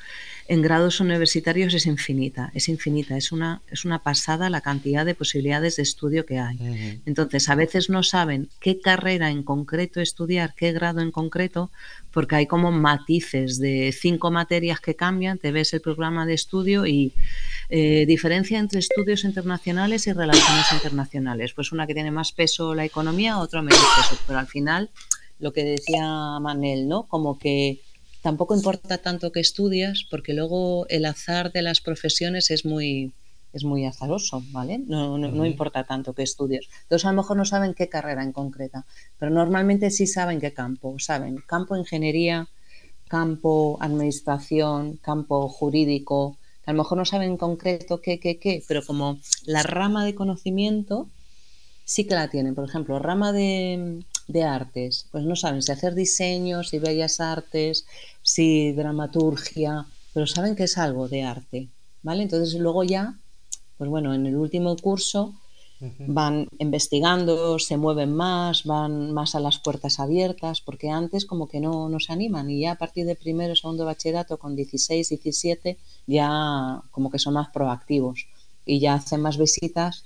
en 0.47 0.61
grados 0.61 0.99
universitarios 0.99 1.73
es 1.73 1.85
infinita, 1.85 2.51
es 2.53 2.69
infinita, 2.69 3.17
es 3.17 3.31
una, 3.31 3.61
es 3.71 3.83
una 3.85 3.99
pasada 3.99 4.49
la 4.49 4.61
cantidad 4.61 5.05
de 5.05 5.15
posibilidades 5.15 5.75
de 5.75 5.83
estudio 5.83 6.25
que 6.25 6.39
hay. 6.39 7.01
Entonces, 7.05 7.49
a 7.49 7.55
veces 7.55 7.89
no 7.89 8.03
saben 8.03 8.49
qué 8.59 8.79
carrera 8.79 9.29
en 9.29 9.43
concreto 9.43 10.01
estudiar, 10.01 10.53
qué 10.55 10.71
grado 10.71 11.01
en 11.01 11.11
concreto, 11.11 11.71
porque 12.15 12.37
hay 12.37 12.47
como 12.47 12.71
matices 12.71 13.59
de 13.59 13.91
cinco 13.91 14.31
materias 14.31 14.79
que 14.79 14.95
cambian, 14.95 15.37
te 15.37 15.51
ves 15.51 15.73
el 15.73 15.81
programa 15.81 16.25
de 16.25 16.33
estudio 16.33 16.85
y 16.85 17.11
eh, 17.67 18.05
diferencia 18.05 18.57
entre 18.57 18.79
estudios 18.79 19.25
internacionales 19.25 20.07
y 20.07 20.13
relaciones 20.13 20.71
internacionales. 20.71 21.51
Pues 21.53 21.73
una 21.73 21.85
que 21.85 21.93
tiene 21.93 22.11
más 22.11 22.31
peso 22.31 22.73
la 22.73 22.85
economía, 22.85 23.37
otra 23.37 23.61
menos 23.61 23.83
peso, 23.97 24.17
pero 24.25 24.39
al 24.39 24.47
final 24.47 24.91
lo 25.39 25.51
que 25.51 25.65
decía 25.65 26.39
Manel, 26.39 26.87
¿no? 26.87 27.03
Como 27.03 27.37
que 27.37 27.81
tampoco 28.21 28.55
importa 28.55 28.97
tanto 28.99 29.33
que 29.33 29.41
estudias, 29.41 30.05
porque 30.09 30.33
luego 30.33 30.87
el 30.87 31.03
azar 31.03 31.51
de 31.51 31.63
las 31.63 31.81
profesiones 31.81 32.49
es 32.49 32.63
muy, 32.63 33.11
es 33.55 33.63
muy 33.63 33.85
azaroso, 33.85 34.43
¿vale? 34.51 34.79
No, 34.79 35.17
no, 35.17 35.45
importa 35.45 35.83
tanto 35.85 36.13
que 36.13 36.23
estudies. 36.23 36.67
Entonces, 36.83 37.05
a 37.05 37.11
lo 37.11 37.17
mejor 37.17 37.37
no 37.37 37.45
saben 37.45 37.73
qué 37.73 37.87
carrera 37.87 38.21
en 38.21 38.33
concreta, 38.33 38.85
pero 39.17 39.31
normalmente 39.31 39.91
sí 39.91 40.07
saben 40.07 40.39
qué 40.39 40.53
campo. 40.53 40.95
Saben 40.99 41.37
campo 41.47 41.75
ingeniería, 41.75 42.47
campo 43.07 43.77
administración, 43.79 44.97
campo 45.01 45.47
jurídico. 45.47 46.37
A 46.65 46.73
lo 46.73 46.79
mejor 46.79 46.97
no 46.97 47.05
saben 47.05 47.31
en 47.31 47.37
concreto 47.37 48.01
qué, 48.01 48.19
qué, 48.19 48.39
qué, 48.39 48.63
pero 48.67 48.85
como 48.85 49.19
la 49.45 49.63
rama 49.63 50.03
de 50.03 50.15
conocimiento 50.15 51.07
sí 51.85 52.05
que 52.05 52.15
la 52.15 52.29
tienen. 52.29 52.55
Por 52.55 52.67
ejemplo, 52.67 52.99
rama 52.99 53.31
de, 53.31 54.03
de 54.27 54.43
artes, 54.43 55.07
pues 55.11 55.23
no 55.23 55.35
saben 55.35 55.61
si 55.61 55.71
hacer 55.71 55.95
diseños, 55.95 56.69
si 56.69 56.79
bellas 56.79 57.19
artes, 57.19 57.85
si 58.21 58.73
dramaturgia, 58.73 59.85
pero 60.13 60.27
saben 60.27 60.55
que 60.55 60.63
es 60.63 60.77
algo 60.77 61.07
de 61.07 61.23
arte, 61.23 61.69
¿vale? 62.01 62.23
Entonces 62.23 62.59
luego 62.59 62.83
ya, 62.83 63.15
pues 63.77 63.89
bueno, 63.89 64.13
en 64.13 64.25
el 64.25 64.35
último 64.35 64.75
curso 64.77 65.33
van 66.07 66.47
investigando, 66.57 67.59
se 67.59 67.77
mueven 67.77 68.13
más, 68.13 68.63
van 68.63 69.11
más 69.11 69.35
a 69.35 69.39
las 69.39 69.59
puertas 69.59 69.99
abiertas, 69.99 70.61
porque 70.61 70.89
antes 70.89 71.25
como 71.25 71.47
que 71.47 71.59
no, 71.59 71.89
no 71.89 71.99
se 71.99 72.13
animan 72.13 72.49
y 72.49 72.61
ya 72.61 72.71
a 72.71 72.77
partir 72.77 73.05
de 73.05 73.15
primero, 73.15 73.55
segundo 73.55 73.85
bachillerato 73.85 74.37
con 74.37 74.55
16, 74.55 75.09
17, 75.09 75.77
ya 76.07 76.81
como 76.91 77.11
que 77.11 77.19
son 77.19 77.33
más 77.33 77.49
proactivos 77.49 78.25
y 78.65 78.79
ya 78.79 78.95
hacen 78.95 79.21
más 79.21 79.37
visitas 79.37 80.05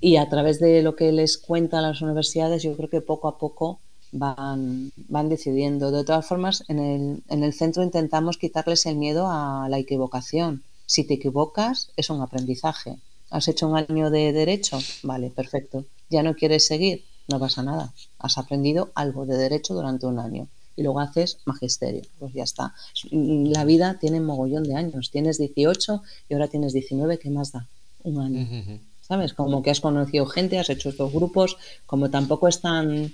y 0.00 0.16
a 0.16 0.28
través 0.28 0.60
de 0.60 0.82
lo 0.82 0.94
que 0.94 1.12
les 1.12 1.38
cuentan 1.38 1.82
las 1.82 2.02
universidades, 2.02 2.62
yo 2.62 2.76
creo 2.76 2.90
que 2.90 3.00
poco 3.00 3.28
a 3.28 3.38
poco 3.38 3.80
van, 4.12 4.92
van 5.08 5.28
decidiendo. 5.28 5.90
De 5.90 6.04
todas 6.04 6.26
formas, 6.26 6.64
en 6.68 6.78
el, 6.78 7.22
en 7.28 7.42
el 7.42 7.52
centro 7.52 7.82
intentamos 7.82 8.38
quitarles 8.38 8.86
el 8.86 8.96
miedo 8.96 9.26
a 9.28 9.68
la 9.68 9.78
equivocación. 9.78 10.62
Si 10.88 11.04
te 11.04 11.14
equivocas, 11.14 11.90
es 11.96 12.08
un 12.08 12.22
aprendizaje. 12.22 12.96
¿Has 13.28 13.46
hecho 13.48 13.68
un 13.68 13.76
año 13.76 14.08
de 14.08 14.32
derecho? 14.32 14.78
Vale, 15.02 15.28
perfecto. 15.28 15.84
¿Ya 16.08 16.22
no 16.22 16.34
quieres 16.34 16.66
seguir? 16.66 17.04
No 17.28 17.38
pasa 17.38 17.62
nada. 17.62 17.92
Has 18.18 18.38
aprendido 18.38 18.90
algo 18.94 19.26
de 19.26 19.36
derecho 19.36 19.74
durante 19.74 20.06
un 20.06 20.18
año 20.18 20.48
y 20.76 20.82
luego 20.82 21.00
haces 21.00 21.40
magisterio. 21.44 22.02
Pues 22.18 22.32
ya 22.32 22.44
está. 22.44 22.74
La 23.12 23.66
vida 23.66 23.98
tiene 24.00 24.20
mogollón 24.20 24.64
de 24.64 24.76
años. 24.76 25.10
Tienes 25.10 25.36
18 25.36 26.02
y 26.30 26.32
ahora 26.32 26.48
tienes 26.48 26.72
19. 26.72 27.18
¿Qué 27.18 27.28
más 27.28 27.52
da? 27.52 27.66
Un 28.04 28.20
año. 28.22 28.80
¿sabes? 29.02 29.34
Como 29.34 29.62
que 29.62 29.70
has 29.70 29.80
conocido 29.80 30.24
gente, 30.24 30.58
has 30.58 30.70
hecho 30.70 30.88
estos 30.88 31.12
grupos, 31.12 31.58
como 31.84 32.08
tampoco 32.08 32.48
es 32.48 32.60
tan... 32.62 33.12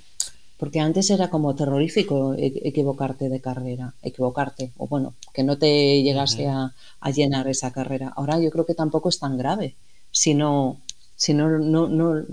Porque 0.64 0.80
antes 0.80 1.10
era 1.10 1.28
como 1.28 1.54
terrorífico 1.54 2.32
e-, 2.32 2.62
equivocarte 2.64 3.28
de 3.28 3.38
carrera, 3.38 3.92
equivocarte, 4.02 4.72
o 4.78 4.88
bueno, 4.88 5.12
que 5.34 5.42
no 5.44 5.58
te 5.58 6.02
llegase 6.02 6.48
a, 6.48 6.72
llenar 7.14 7.48
esa 7.48 7.70
carrera. 7.70 8.14
Ahora 8.16 8.40
yo 8.40 8.50
creo 8.50 8.64
que 8.64 8.74
tampoco 8.74 9.10
es 9.10 9.18
tan 9.18 9.36
grave, 9.36 9.74
si 10.10 10.32
no, 10.32 10.80
si 11.16 11.34
no, 11.34 11.58
no, 11.58 12.24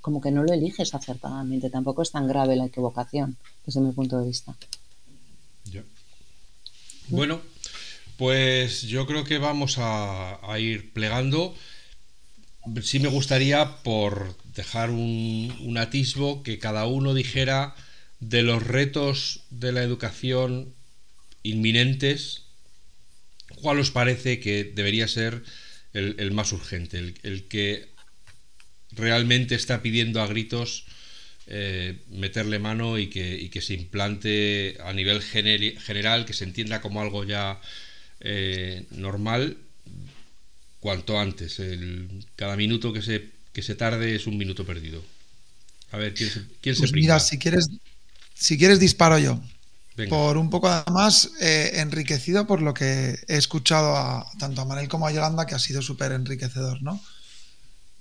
como 0.00 0.20
que 0.20 0.32
no 0.32 0.42
lo 0.42 0.52
eliges 0.52 0.96
acertadamente, 0.96 1.70
tampoco 1.70 2.02
es 2.02 2.10
tan 2.10 2.26
grave 2.26 2.56
la 2.56 2.64
equivocación, 2.64 3.36
desde 3.64 3.80
mi 3.80 3.92
punto 3.92 4.18
de 4.18 4.26
vista. 4.26 4.56
Bueno, 7.06 7.38
pues 8.16 8.82
yo 8.82 9.06
creo 9.06 9.22
que 9.22 9.38
vamos 9.38 9.78
a, 9.78 10.40
a 10.42 10.58
ir 10.58 10.92
plegando 10.92 11.54
sí 12.82 12.98
me 13.00 13.08
gustaría, 13.08 13.82
por 13.82 14.36
dejar 14.54 14.90
un, 14.90 15.76
atisbo, 15.78 16.42
que 16.42 16.58
cada 16.58 16.86
uno 16.86 17.14
dijera 17.14 17.74
de 18.20 18.42
los 18.42 18.66
retos 18.66 19.44
de 19.50 19.72
la 19.72 19.82
educación 19.82 20.74
inminentes, 21.42 22.44
cuál 23.60 23.78
os 23.78 23.90
parece 23.90 24.40
que 24.40 24.64
debería 24.64 25.08
ser 25.08 25.42
el, 25.92 26.30
más 26.32 26.52
urgente, 26.52 27.14
el, 27.22 27.44
que 27.44 27.88
realmente 28.92 29.54
está 29.54 29.82
pidiendo 29.82 30.20
a 30.20 30.26
gritos 30.26 30.84
eh, 31.46 31.98
meterle 32.10 32.58
mano 32.58 32.98
y 32.98 33.08
que, 33.08 33.60
se 33.60 33.74
implante 33.74 34.76
a 34.82 34.92
nivel 34.92 35.22
general, 35.22 36.26
que 36.26 36.34
se 36.34 36.44
entienda 36.44 36.80
como 36.80 37.00
algo 37.00 37.24
ya 37.24 37.60
eh, 38.20 38.84
normal 38.90 39.56
cuanto 40.80 41.18
antes. 41.18 41.58
El, 41.60 42.08
cada 42.36 42.56
minuto 42.56 42.92
que 42.92 43.02
se, 43.02 43.30
que 43.52 43.62
se 43.62 43.74
tarde 43.74 44.14
es 44.14 44.26
un 44.26 44.36
minuto 44.36 44.66
perdido. 44.66 45.02
A 45.92 45.98
ver, 45.98 46.14
¿quién 46.14 46.30
se, 46.30 46.42
quién 46.60 46.76
pues 46.76 46.92
Mira, 46.92 47.20
si 47.20 47.38
quieres, 47.38 47.68
si 48.38 48.58
quieres 48.58 48.78
disparo 48.78 49.18
yo. 49.18 49.40
Por 50.10 50.36
un 50.36 50.50
poco 50.50 50.68
además 50.68 51.30
eh, 51.40 51.70
enriquecido 51.76 52.46
por 52.46 52.60
lo 52.60 52.74
que 52.74 53.18
he 53.28 53.36
escuchado 53.36 53.96
a, 53.96 54.30
tanto 54.38 54.60
a 54.60 54.66
Manel 54.66 54.88
como 54.88 55.06
a 55.06 55.10
Yolanda, 55.10 55.46
que 55.46 55.54
ha 55.54 55.58
sido 55.58 55.80
súper 55.80 56.12
enriquecedor, 56.12 56.82
¿no? 56.82 57.02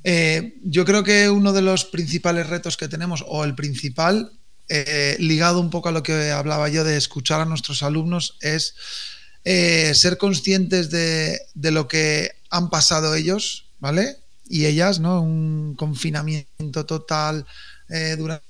Eh, 0.04 0.58
yo 0.64 0.84
creo 0.84 1.06
que 1.06 1.30
uno 1.30 1.54
de 1.54 1.62
los 1.62 1.86
principales 1.86 2.48
retos 2.48 2.76
que 2.76 2.90
tenemos, 2.90 3.24
o 3.26 3.46
el 3.46 3.56
principal, 3.56 4.34
eh, 4.68 5.16
ligado 5.20 5.62
un 5.62 5.70
poco 5.70 5.88
a 5.88 5.94
lo 5.94 6.04
que 6.04 6.32
hablaba 6.32 6.68
yo 6.68 6.84
de 6.84 6.98
escuchar 6.98 7.40
a 7.40 7.46
nuestros 7.46 7.82
alumnos, 7.82 8.36
es 8.42 8.76
ser 9.46 10.18
conscientes 10.18 10.90
de, 10.90 11.40
de, 11.54 11.72
lo 11.72 11.88
que 11.88 12.32
han 12.50 12.70
pasado 12.70 13.16
ellos, 13.16 13.68
¿vale? 13.80 14.18
Y 14.50 14.66
ellas, 14.66 15.00
¿no? 15.00 15.22
Un 15.22 15.76
confinamiento 15.76 16.86
total 16.86 17.46
eh, 17.90 18.16
durante 18.18 18.46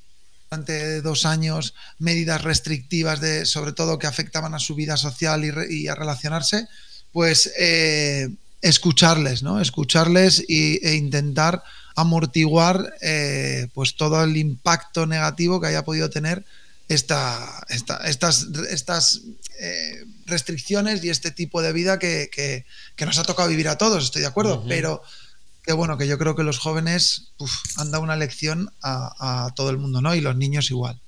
dos 1.03 1.26
años, 1.26 1.73
medidas 1.99 2.43
restrictivas 2.43 3.19
de, 3.19 3.45
sobre 3.45 3.73
todo 3.73 3.99
que 3.99 4.07
afectaban 4.07 4.53
a 4.53 4.59
su 4.59 4.76
vida 4.76 4.97
social 4.97 5.43
y, 5.69 5.88
a 5.88 5.95
relacionarse, 5.95 6.67
pues 7.11 7.51
eh, 7.59 8.30
escucharles, 8.61 9.43
¿no? 9.43 9.59
Escucharles 9.59 10.45
e 10.47 10.95
intentar 10.95 11.63
amortiguar 11.95 12.93
eh, 13.01 13.67
pues 13.73 13.95
todo 13.95 14.23
el 14.23 14.35
impacto 14.38 15.07
negativo 15.07 15.61
que 15.61 15.67
haya 15.67 15.85
podido 15.85 16.09
tener 16.09 16.43
esta, 16.88 17.65
estas, 17.69 18.47
estas 18.69 19.22
eh, 19.59 20.05
restricciones 20.26 21.03
y 21.03 21.09
este 21.09 21.31
tipo 21.31 21.61
de 21.61 21.73
vida 21.73 21.97
que, 21.97 22.65
nos 22.99 23.17
ha 23.17 23.23
tocado 23.23 23.49
vivir 23.49 23.69
a 23.69 23.77
todos, 23.77 24.03
estoy 24.03 24.22
de 24.22 24.27
acuerdo, 24.27 24.63
pero 24.67 25.01
que 25.65 25.73
bueno, 25.73 25.97
que 25.97 26.07
yo 26.07 26.17
creo 26.17 26.35
que 26.35 26.43
los 26.43 26.59
jóvenes 26.59 27.33
han 27.77 27.91
dado 27.91 28.03
una 28.03 28.15
lección 28.15 28.69
a, 28.83 29.51
todo 29.55 29.69
el 29.69 29.77
mundo, 29.77 30.01
¿no? 30.01 30.13
Y 30.15 30.21
los 30.21 30.35
niños 30.35 30.69
igual. 30.69 30.99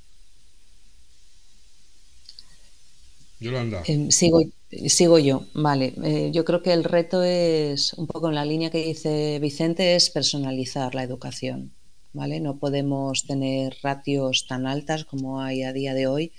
Yolanda. 3.40 3.84
Eh, 3.86 4.08
sigo, 4.10 4.42
sigo 4.88 5.20
yo, 5.20 5.46
vale. 5.54 5.94
Eh, 6.04 6.32
yo 6.34 6.44
creo 6.44 6.64
que 6.64 6.74
el 6.74 6.84
reto 6.84 7.24
es, 7.24 7.94
un 7.94 8.08
poco 8.08 8.30
en 8.30 8.36
la 8.36 8.46
línea 8.46 8.72
que 8.72 8.84
dice 8.84 9.38
Vicente, 9.40 9.96
es 9.96 10.10
personalizar 10.10 10.96
la 10.96 11.04
educación. 11.04 11.72
No 12.14 12.58
podemos 12.58 13.26
tener 13.26 13.78
ratios 13.84 14.48
tan 14.48 14.66
altas 14.66 15.06
como 15.06 15.40
hay 15.40 15.62
a 15.62 15.72
día 15.72 15.94
de 15.94 16.08
hoy 16.08 16.32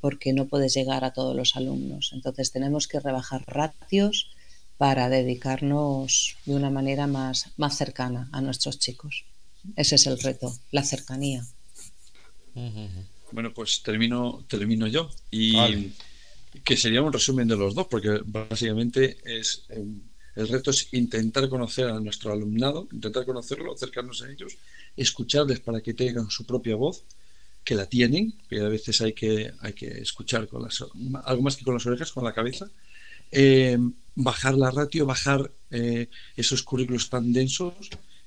porque 0.00 0.32
no 0.32 0.46
puedes 0.46 0.72
llegar 0.72 1.04
a 1.04 1.12
todos 1.12 1.36
los 1.36 1.54
alumnos. 1.54 2.12
Entonces 2.14 2.50
tenemos 2.50 2.88
que 2.88 2.98
rebajar 2.98 3.44
ratios 3.46 4.30
para 4.78 5.08
dedicarnos 5.08 6.36
de 6.46 6.54
una 6.54 6.70
manera 6.70 7.06
más, 7.06 7.50
más 7.56 7.76
cercana 7.76 8.28
a 8.32 8.40
nuestros 8.40 8.78
chicos. 8.78 9.24
Ese 9.76 9.96
es 9.96 10.06
el 10.06 10.18
reto, 10.18 10.56
la 10.70 10.84
cercanía. 10.84 11.44
Bueno, 13.32 13.52
pues 13.52 13.82
termino, 13.82 14.44
termino 14.48 14.86
yo. 14.86 15.10
Y 15.30 15.92
que 16.64 16.76
sería 16.76 17.02
un 17.02 17.12
resumen 17.12 17.46
de 17.46 17.56
los 17.56 17.74
dos, 17.74 17.86
porque 17.88 18.20
básicamente 18.24 19.18
es 19.24 19.64
em, 19.68 20.00
el 20.38 20.46
reto 20.46 20.70
es 20.70 20.94
intentar 20.94 21.48
conocer 21.48 21.88
a 21.88 21.98
nuestro 21.98 22.32
alumnado, 22.32 22.88
intentar 22.92 23.26
conocerlo, 23.26 23.74
acercarnos 23.74 24.22
a 24.22 24.30
ellos, 24.30 24.56
escucharles 24.96 25.58
para 25.58 25.80
que 25.80 25.94
tengan 25.94 26.30
su 26.30 26.46
propia 26.46 26.76
voz, 26.76 27.02
que 27.64 27.74
la 27.74 27.86
tienen, 27.86 28.32
que 28.48 28.60
a 28.60 28.68
veces 28.68 29.00
hay 29.00 29.14
que, 29.14 29.52
hay 29.58 29.72
que 29.72 29.88
escuchar 29.88 30.46
con 30.46 30.62
las, 30.62 30.84
algo 31.24 31.42
más 31.42 31.56
que 31.56 31.64
con 31.64 31.74
las 31.74 31.84
orejas, 31.86 32.12
con 32.12 32.22
la 32.22 32.32
cabeza, 32.32 32.70
eh, 33.30 33.78
bajar 34.14 34.54
la 34.54 34.70
ratio, 34.70 35.06
bajar 35.06 35.50
eh, 35.70 36.08
esos 36.36 36.62
currículos 36.62 37.10
tan 37.10 37.32
densos 37.32 37.74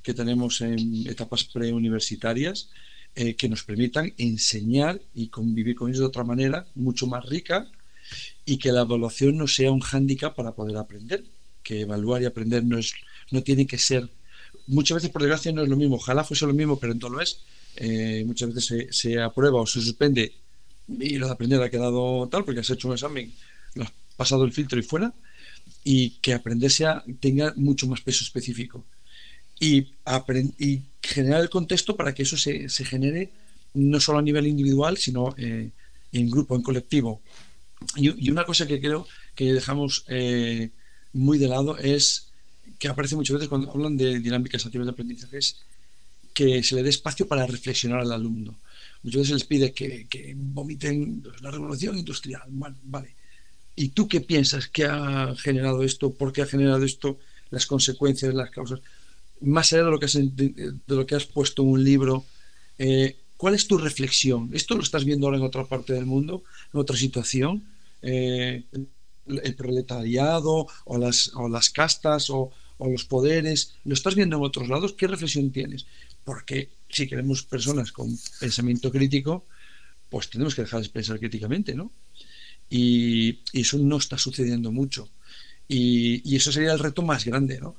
que 0.02 0.14
tenemos 0.14 0.62
en 0.62 1.08
etapas 1.08 1.44
preuniversitarias, 1.44 2.70
eh, 3.16 3.36
que 3.36 3.50
nos 3.50 3.64
permitan 3.64 4.14
enseñar 4.18 5.02
y 5.14 5.28
convivir 5.28 5.76
con 5.76 5.90
ellos 5.90 6.00
de 6.00 6.06
otra 6.06 6.24
manera, 6.24 6.66
mucho 6.76 7.08
más 7.08 7.26
rica, 7.26 7.68
y 8.46 8.58
que 8.58 8.72
la 8.72 8.82
evaluación 8.82 9.38
no 9.38 9.48
sea 9.48 9.72
un 9.72 9.82
hándicap 9.82 10.36
para 10.36 10.54
poder 10.54 10.78
aprender 10.78 11.24
que 11.64 11.82
evaluar 11.82 12.22
y 12.22 12.26
aprender 12.26 12.64
no, 12.64 12.78
es, 12.78 12.94
no 13.32 13.44
tiene 13.44 13.66
que 13.66 13.78
ser, 13.78 14.10
muchas 14.68 14.96
veces 14.96 15.10
por 15.10 15.22
desgracia 15.22 15.52
no 15.52 15.64
es 15.64 15.70
lo 15.70 15.78
mismo, 15.78 15.96
ojalá 15.96 16.24
fuese 16.24 16.46
lo 16.46 16.54
mismo, 16.54 16.80
pero 16.80 16.94
entonces 16.94 17.16
lo 17.16 17.22
es. 17.22 17.40
Eh, 17.78 18.24
muchas 18.26 18.54
veces 18.54 18.88
se, 18.92 19.22
aprueba 19.22 19.62
o 19.62 19.66
se 19.66 19.82
suspende 19.82 20.34
y 20.90 21.16
lo 21.16 21.28
de 21.28 21.32
aprender 21.32 21.62
ha 21.62 21.70
quedado 21.70 22.28
tal 22.28 22.44
porque 22.44 22.60
has 22.60 22.70
hecho 22.70 22.90
un 22.90 22.96
examen, 22.96 23.34
pasado 24.22 24.44
el 24.46 24.54
filtro 24.58 24.78
y 24.80 24.84
fuera, 24.84 25.14
y 25.84 26.12
que 26.22 26.34
aprender 26.34 26.72
sea, 26.72 27.04
tenga 27.20 27.54
mucho 27.56 27.88
más 27.88 28.02
peso 28.02 28.24
específico. 28.24 28.86
Y, 29.60 29.88
y 30.60 30.82
generar 31.02 31.42
el 31.42 31.50
contexto 31.50 31.96
para 31.96 32.14
que 32.14 32.24
eso 32.24 32.38
se, 32.38 32.70
se, 32.70 32.84
genere 32.84 33.32
no 33.74 34.00
solo 34.00 34.20
a 34.20 34.28
nivel 34.30 34.46
individual, 34.48 34.98
sino 34.98 35.34
eh, 35.38 35.70
en 36.12 36.30
grupo, 36.30 36.56
en 36.56 36.62
colectivo. 36.62 37.22
Y, 37.96 38.26
y, 38.26 38.30
una 38.30 38.46
cosa 38.46 38.68
que 38.68 38.80
creo 38.80 39.08
que 39.36 39.54
dejamos 39.54 40.04
eh, 40.08 40.70
muy 41.14 41.38
de 41.38 41.48
lado 41.48 41.78
es 41.78 42.32
que 42.80 42.88
aparece 42.88 43.16
muchas 43.16 43.36
veces 43.36 43.50
cuando 43.50 43.72
hablan 43.72 43.98
de 43.98 44.20
dinámicas 44.20 44.66
activas 44.66 44.88
de 44.88 44.94
aprendizaje 44.94 45.38
es 45.38 45.58
que 46.34 46.64
se 46.64 46.76
le 46.76 46.84
dé 46.84 46.90
espacio 46.90 47.28
para 47.28 47.46
reflexionar 47.46 48.02
al 48.02 48.12
alumno. 48.12 48.60
Muchas 49.04 49.22
veces 49.22 49.28
se 49.30 49.34
les 49.36 49.46
pide 49.46 49.74
que, 49.74 50.08
que 50.08 50.34
vomiten 50.36 51.24
la 51.42 51.52
revolución 51.52 51.98
industrial. 51.98 52.44
Bueno, 52.50 52.78
vale. 52.84 53.16
¿Y 53.82 53.90
tú 53.90 54.08
qué 54.08 54.22
piensas? 54.22 54.68
¿Qué 54.68 54.86
ha 54.86 55.34
generado 55.36 55.82
esto? 55.82 56.14
¿Por 56.14 56.32
qué 56.32 56.44
ha 56.44 56.46
generado 56.46 56.84
esto? 56.86 57.18
Las 57.50 57.66
consecuencias, 57.66 58.32
las 58.32 58.52
causas. 58.52 58.80
Más 59.40 59.74
allá 59.74 59.86
de 59.86 59.90
lo 59.90 60.00
que 60.00 60.06
has, 60.06 60.14
de 60.14 60.74
lo 60.86 61.08
que 61.08 61.18
puesto 61.34 61.64
en 61.64 61.70
un 61.70 61.84
libro, 61.84 62.24
eh, 62.78 63.18
¿cuál 63.38 63.56
es 63.56 63.68
tu 63.68 63.80
reflexión? 63.80 64.52
¿Esto 64.54 64.76
lo 64.76 64.84
estás 64.84 65.04
viendo 65.04 65.26
ahora 65.26 65.40
en 65.40 65.44
otra 65.44 65.66
parte 65.66 65.94
del 65.94 66.06
mundo, 66.06 66.44
en 66.72 66.80
otra 66.80 66.96
situación? 66.96 67.64
Eh, 68.04 68.66
el 69.26 69.56
proletariado 69.56 70.68
o 70.86 70.98
las, 71.00 71.32
o 71.34 71.50
las 71.50 71.72
castas 71.72 72.30
o, 72.30 72.52
los 72.78 73.06
poderes, 73.06 73.76
lo 73.84 73.96
estás 73.96 74.14
viendo 74.14 74.38
en 74.38 74.44
otros 74.44 74.68
lados, 74.68 74.94
¿qué 74.94 75.08
reflexión 75.08 75.52
tienes? 75.52 75.88
Porque 76.24 76.70
si 76.90 77.08
queremos 77.08 77.44
personas 77.44 77.92
con 77.92 78.16
pensamiento 78.40 78.92
crítico, 78.92 79.46
pues 80.10 80.30
tenemos 80.30 80.54
que 80.54 80.64
dejar 80.64 80.82
de 80.82 80.90
pensar 80.90 81.20
críticamente, 81.20 81.74
¿no? 81.74 81.92
Y, 82.72 83.40
eso 83.54 83.78
no 83.78 83.98
está 83.98 84.18
sucediendo 84.18 84.72
mucho. 84.72 85.08
Y, 85.68 86.28
y, 86.28 86.38
eso 86.38 86.52
sería 86.52 86.74
el 86.74 86.80
reto 86.80 87.04
más 87.04 87.24
grande, 87.26 87.60
¿no? 87.60 87.76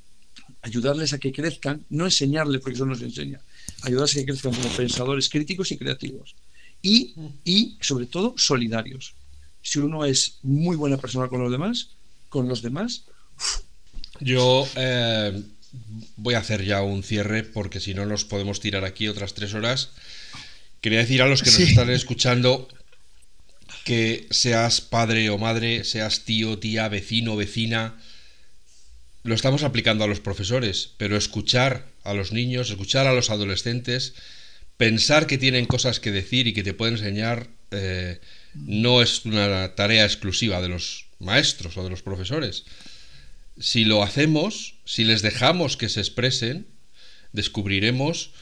Ayudarles 0.62 1.12
a 1.12 1.19
que 1.19 1.32
crezcan, 1.32 1.85
no 1.90 2.05
enseñarles, 2.05 2.60
porque 2.60 2.77
eso 2.77 2.86
no 2.86 2.94
se 2.94 3.06
enseña, 3.06 3.40
ayudarles 3.82 4.14
a 4.14 4.20
que 4.20 4.27
crezcan 4.27 4.55
como 4.55 4.69
pensadores 4.69 5.28
críticos 5.28 5.73
y 5.73 5.78
creativos. 5.78 6.36
Y, 6.81 7.14
y 7.44 7.77
sobre 7.81 8.06
todo, 8.06 8.35
solidarios 8.36 9.14
si 9.62 9.78
uno 9.78 10.05
es 10.05 10.39
muy 10.43 10.77
buena 10.77 10.98
persona 10.98 11.28
con 11.28 11.40
los 11.40 11.51
demás, 11.51 11.90
con 12.28 12.48
los 12.48 12.62
demás. 12.62 13.05
Yo 14.20 14.69
eh, 14.77 15.40
voy 16.16 16.35
a 16.35 16.39
hacer 16.39 16.64
ya 16.64 16.82
un 16.82 17.02
cierre 17.02 17.44
porque 17.44 17.81
si 17.81 17.94
no 17.94 18.05
nos 18.05 18.24
podemos 18.24 18.60
tirar 18.60 18.85
aquí 18.85 19.09
otras 19.09 19.35
tres 19.35 19.55
horas. 19.55 19.90
Quería 20.81 20.98
decir 20.98 21.23
a 21.23 21.28
los 21.28 21.43
que 21.43 21.51
nos 21.51 21.60
están 21.60 21.90
escuchando 21.90 22.69
que 23.84 24.26
seas 24.30 24.80
padre 24.80 25.30
o 25.30 25.38
madre, 25.38 25.84
seas 25.84 26.24
tío, 26.24 26.59
tía, 26.59 26.88
vecino, 26.88 27.36
vecina, 27.36 27.98
lo 29.24 29.34
estamos 29.34 29.62
aplicando 29.62 30.04
a 30.04 30.09
los 30.09 30.20
profesores, 30.20 30.90
pero 30.96 31.16
escuchar 31.16 31.86
a 32.04 32.14
los 32.14 32.32
niños, 32.32 32.70
escuchar 32.70 33.06
a 33.06 33.12
los 33.12 33.30
adolescentes, 33.30 34.14
pensar 34.76 35.26
que 35.26 35.38
tienen 35.38 35.66
cosas 35.66 36.00
que 36.00 36.10
decir 36.10 36.46
y 36.46 36.52
que 36.52 36.64
te 36.64 36.74
pueden 36.74 36.94
enseñar, 36.94 37.48
eh, 37.70 38.20
no 38.54 39.00
es 39.02 39.24
una 39.24 39.74
tarea 39.74 40.04
exclusiva 40.04 40.60
de 40.60 40.68
los 40.68 41.06
maestros 41.18 41.76
o 41.76 41.84
de 41.84 41.90
los 41.90 42.02
profesores. 42.02 42.64
Si 43.59 43.84
lo 43.84 44.02
hacemos, 44.02 44.74
si 44.84 45.04
les 45.04 45.22
dejamos 45.22 45.76
que 45.76 45.88
se 45.88 46.00
expresen, 46.00 46.66
descubriremos 47.32 48.32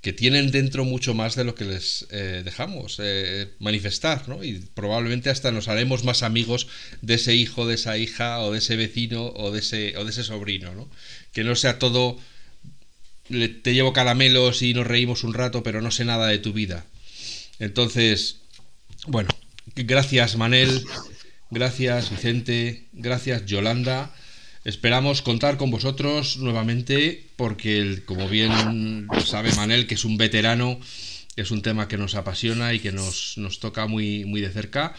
que 0.00 0.12
tienen 0.12 0.50
dentro 0.50 0.84
mucho 0.84 1.14
más 1.14 1.34
de 1.34 1.44
lo 1.44 1.54
que 1.54 1.64
les 1.64 2.06
eh, 2.10 2.42
dejamos 2.44 2.98
eh, 3.02 3.50
manifestar, 3.58 4.28
¿no? 4.28 4.44
Y 4.44 4.60
probablemente 4.74 5.30
hasta 5.30 5.50
nos 5.50 5.68
haremos 5.68 6.04
más 6.04 6.22
amigos 6.22 6.68
de 7.02 7.14
ese 7.14 7.34
hijo, 7.34 7.66
de 7.66 7.74
esa 7.74 7.98
hija, 7.98 8.40
o 8.40 8.52
de 8.52 8.58
ese 8.58 8.76
vecino, 8.76 9.26
o 9.26 9.50
de 9.50 9.58
ese, 9.58 9.96
o 9.96 10.04
de 10.04 10.10
ese 10.10 10.22
sobrino, 10.22 10.74
¿no? 10.74 10.88
Que 11.32 11.42
no 11.42 11.56
sea 11.56 11.78
todo, 11.78 12.18
te 13.28 13.74
llevo 13.74 13.92
caramelos 13.92 14.62
y 14.62 14.72
nos 14.72 14.86
reímos 14.86 15.24
un 15.24 15.34
rato, 15.34 15.62
pero 15.62 15.82
no 15.82 15.90
sé 15.90 16.04
nada 16.04 16.28
de 16.28 16.38
tu 16.38 16.52
vida. 16.52 16.86
Entonces, 17.58 18.36
bueno, 19.06 19.28
Gracias 19.74 20.36
Manel, 20.36 20.84
gracias 21.50 22.10
Vicente, 22.10 22.88
gracias 22.92 23.46
Yolanda. 23.46 24.12
Esperamos 24.64 25.22
contar 25.22 25.56
con 25.56 25.70
vosotros 25.70 26.38
nuevamente 26.38 27.27
porque, 27.38 28.02
como 28.04 28.28
bien 28.28 29.06
sabe 29.24 29.52
Manel, 29.52 29.86
que 29.86 29.94
es 29.94 30.04
un 30.04 30.18
veterano, 30.18 30.80
es 31.36 31.52
un 31.52 31.62
tema 31.62 31.86
que 31.86 31.96
nos 31.96 32.16
apasiona 32.16 32.74
y 32.74 32.80
que 32.80 32.90
nos, 32.90 33.38
nos 33.38 33.60
toca 33.60 33.86
muy, 33.86 34.24
muy 34.24 34.40
de 34.40 34.50
cerca. 34.50 34.92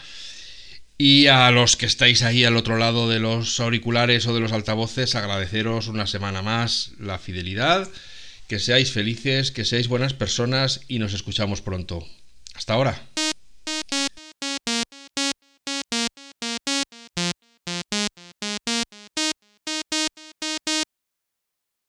Y 0.96 1.26
a 1.26 1.50
los 1.50 1.76
que 1.76 1.84
estáis 1.84 2.22
ahí 2.22 2.44
al 2.44 2.56
otro 2.56 2.78
lado 2.78 3.10
de 3.10 3.20
los 3.20 3.60
auriculares 3.60 4.26
o 4.26 4.34
de 4.34 4.40
los 4.40 4.52
altavoces, 4.52 5.14
agradeceros 5.16 5.88
una 5.88 6.06
semana 6.06 6.40
más 6.40 6.92
la 6.98 7.18
fidelidad, 7.18 7.86
que 8.48 8.58
seáis 8.58 8.90
felices, 8.90 9.50
que 9.50 9.66
seáis 9.66 9.88
buenas 9.88 10.14
personas 10.14 10.80
y 10.88 10.98
nos 10.98 11.12
escuchamos 11.12 11.60
pronto. 11.60 12.08
Hasta 12.54 12.72
ahora. 12.72 13.09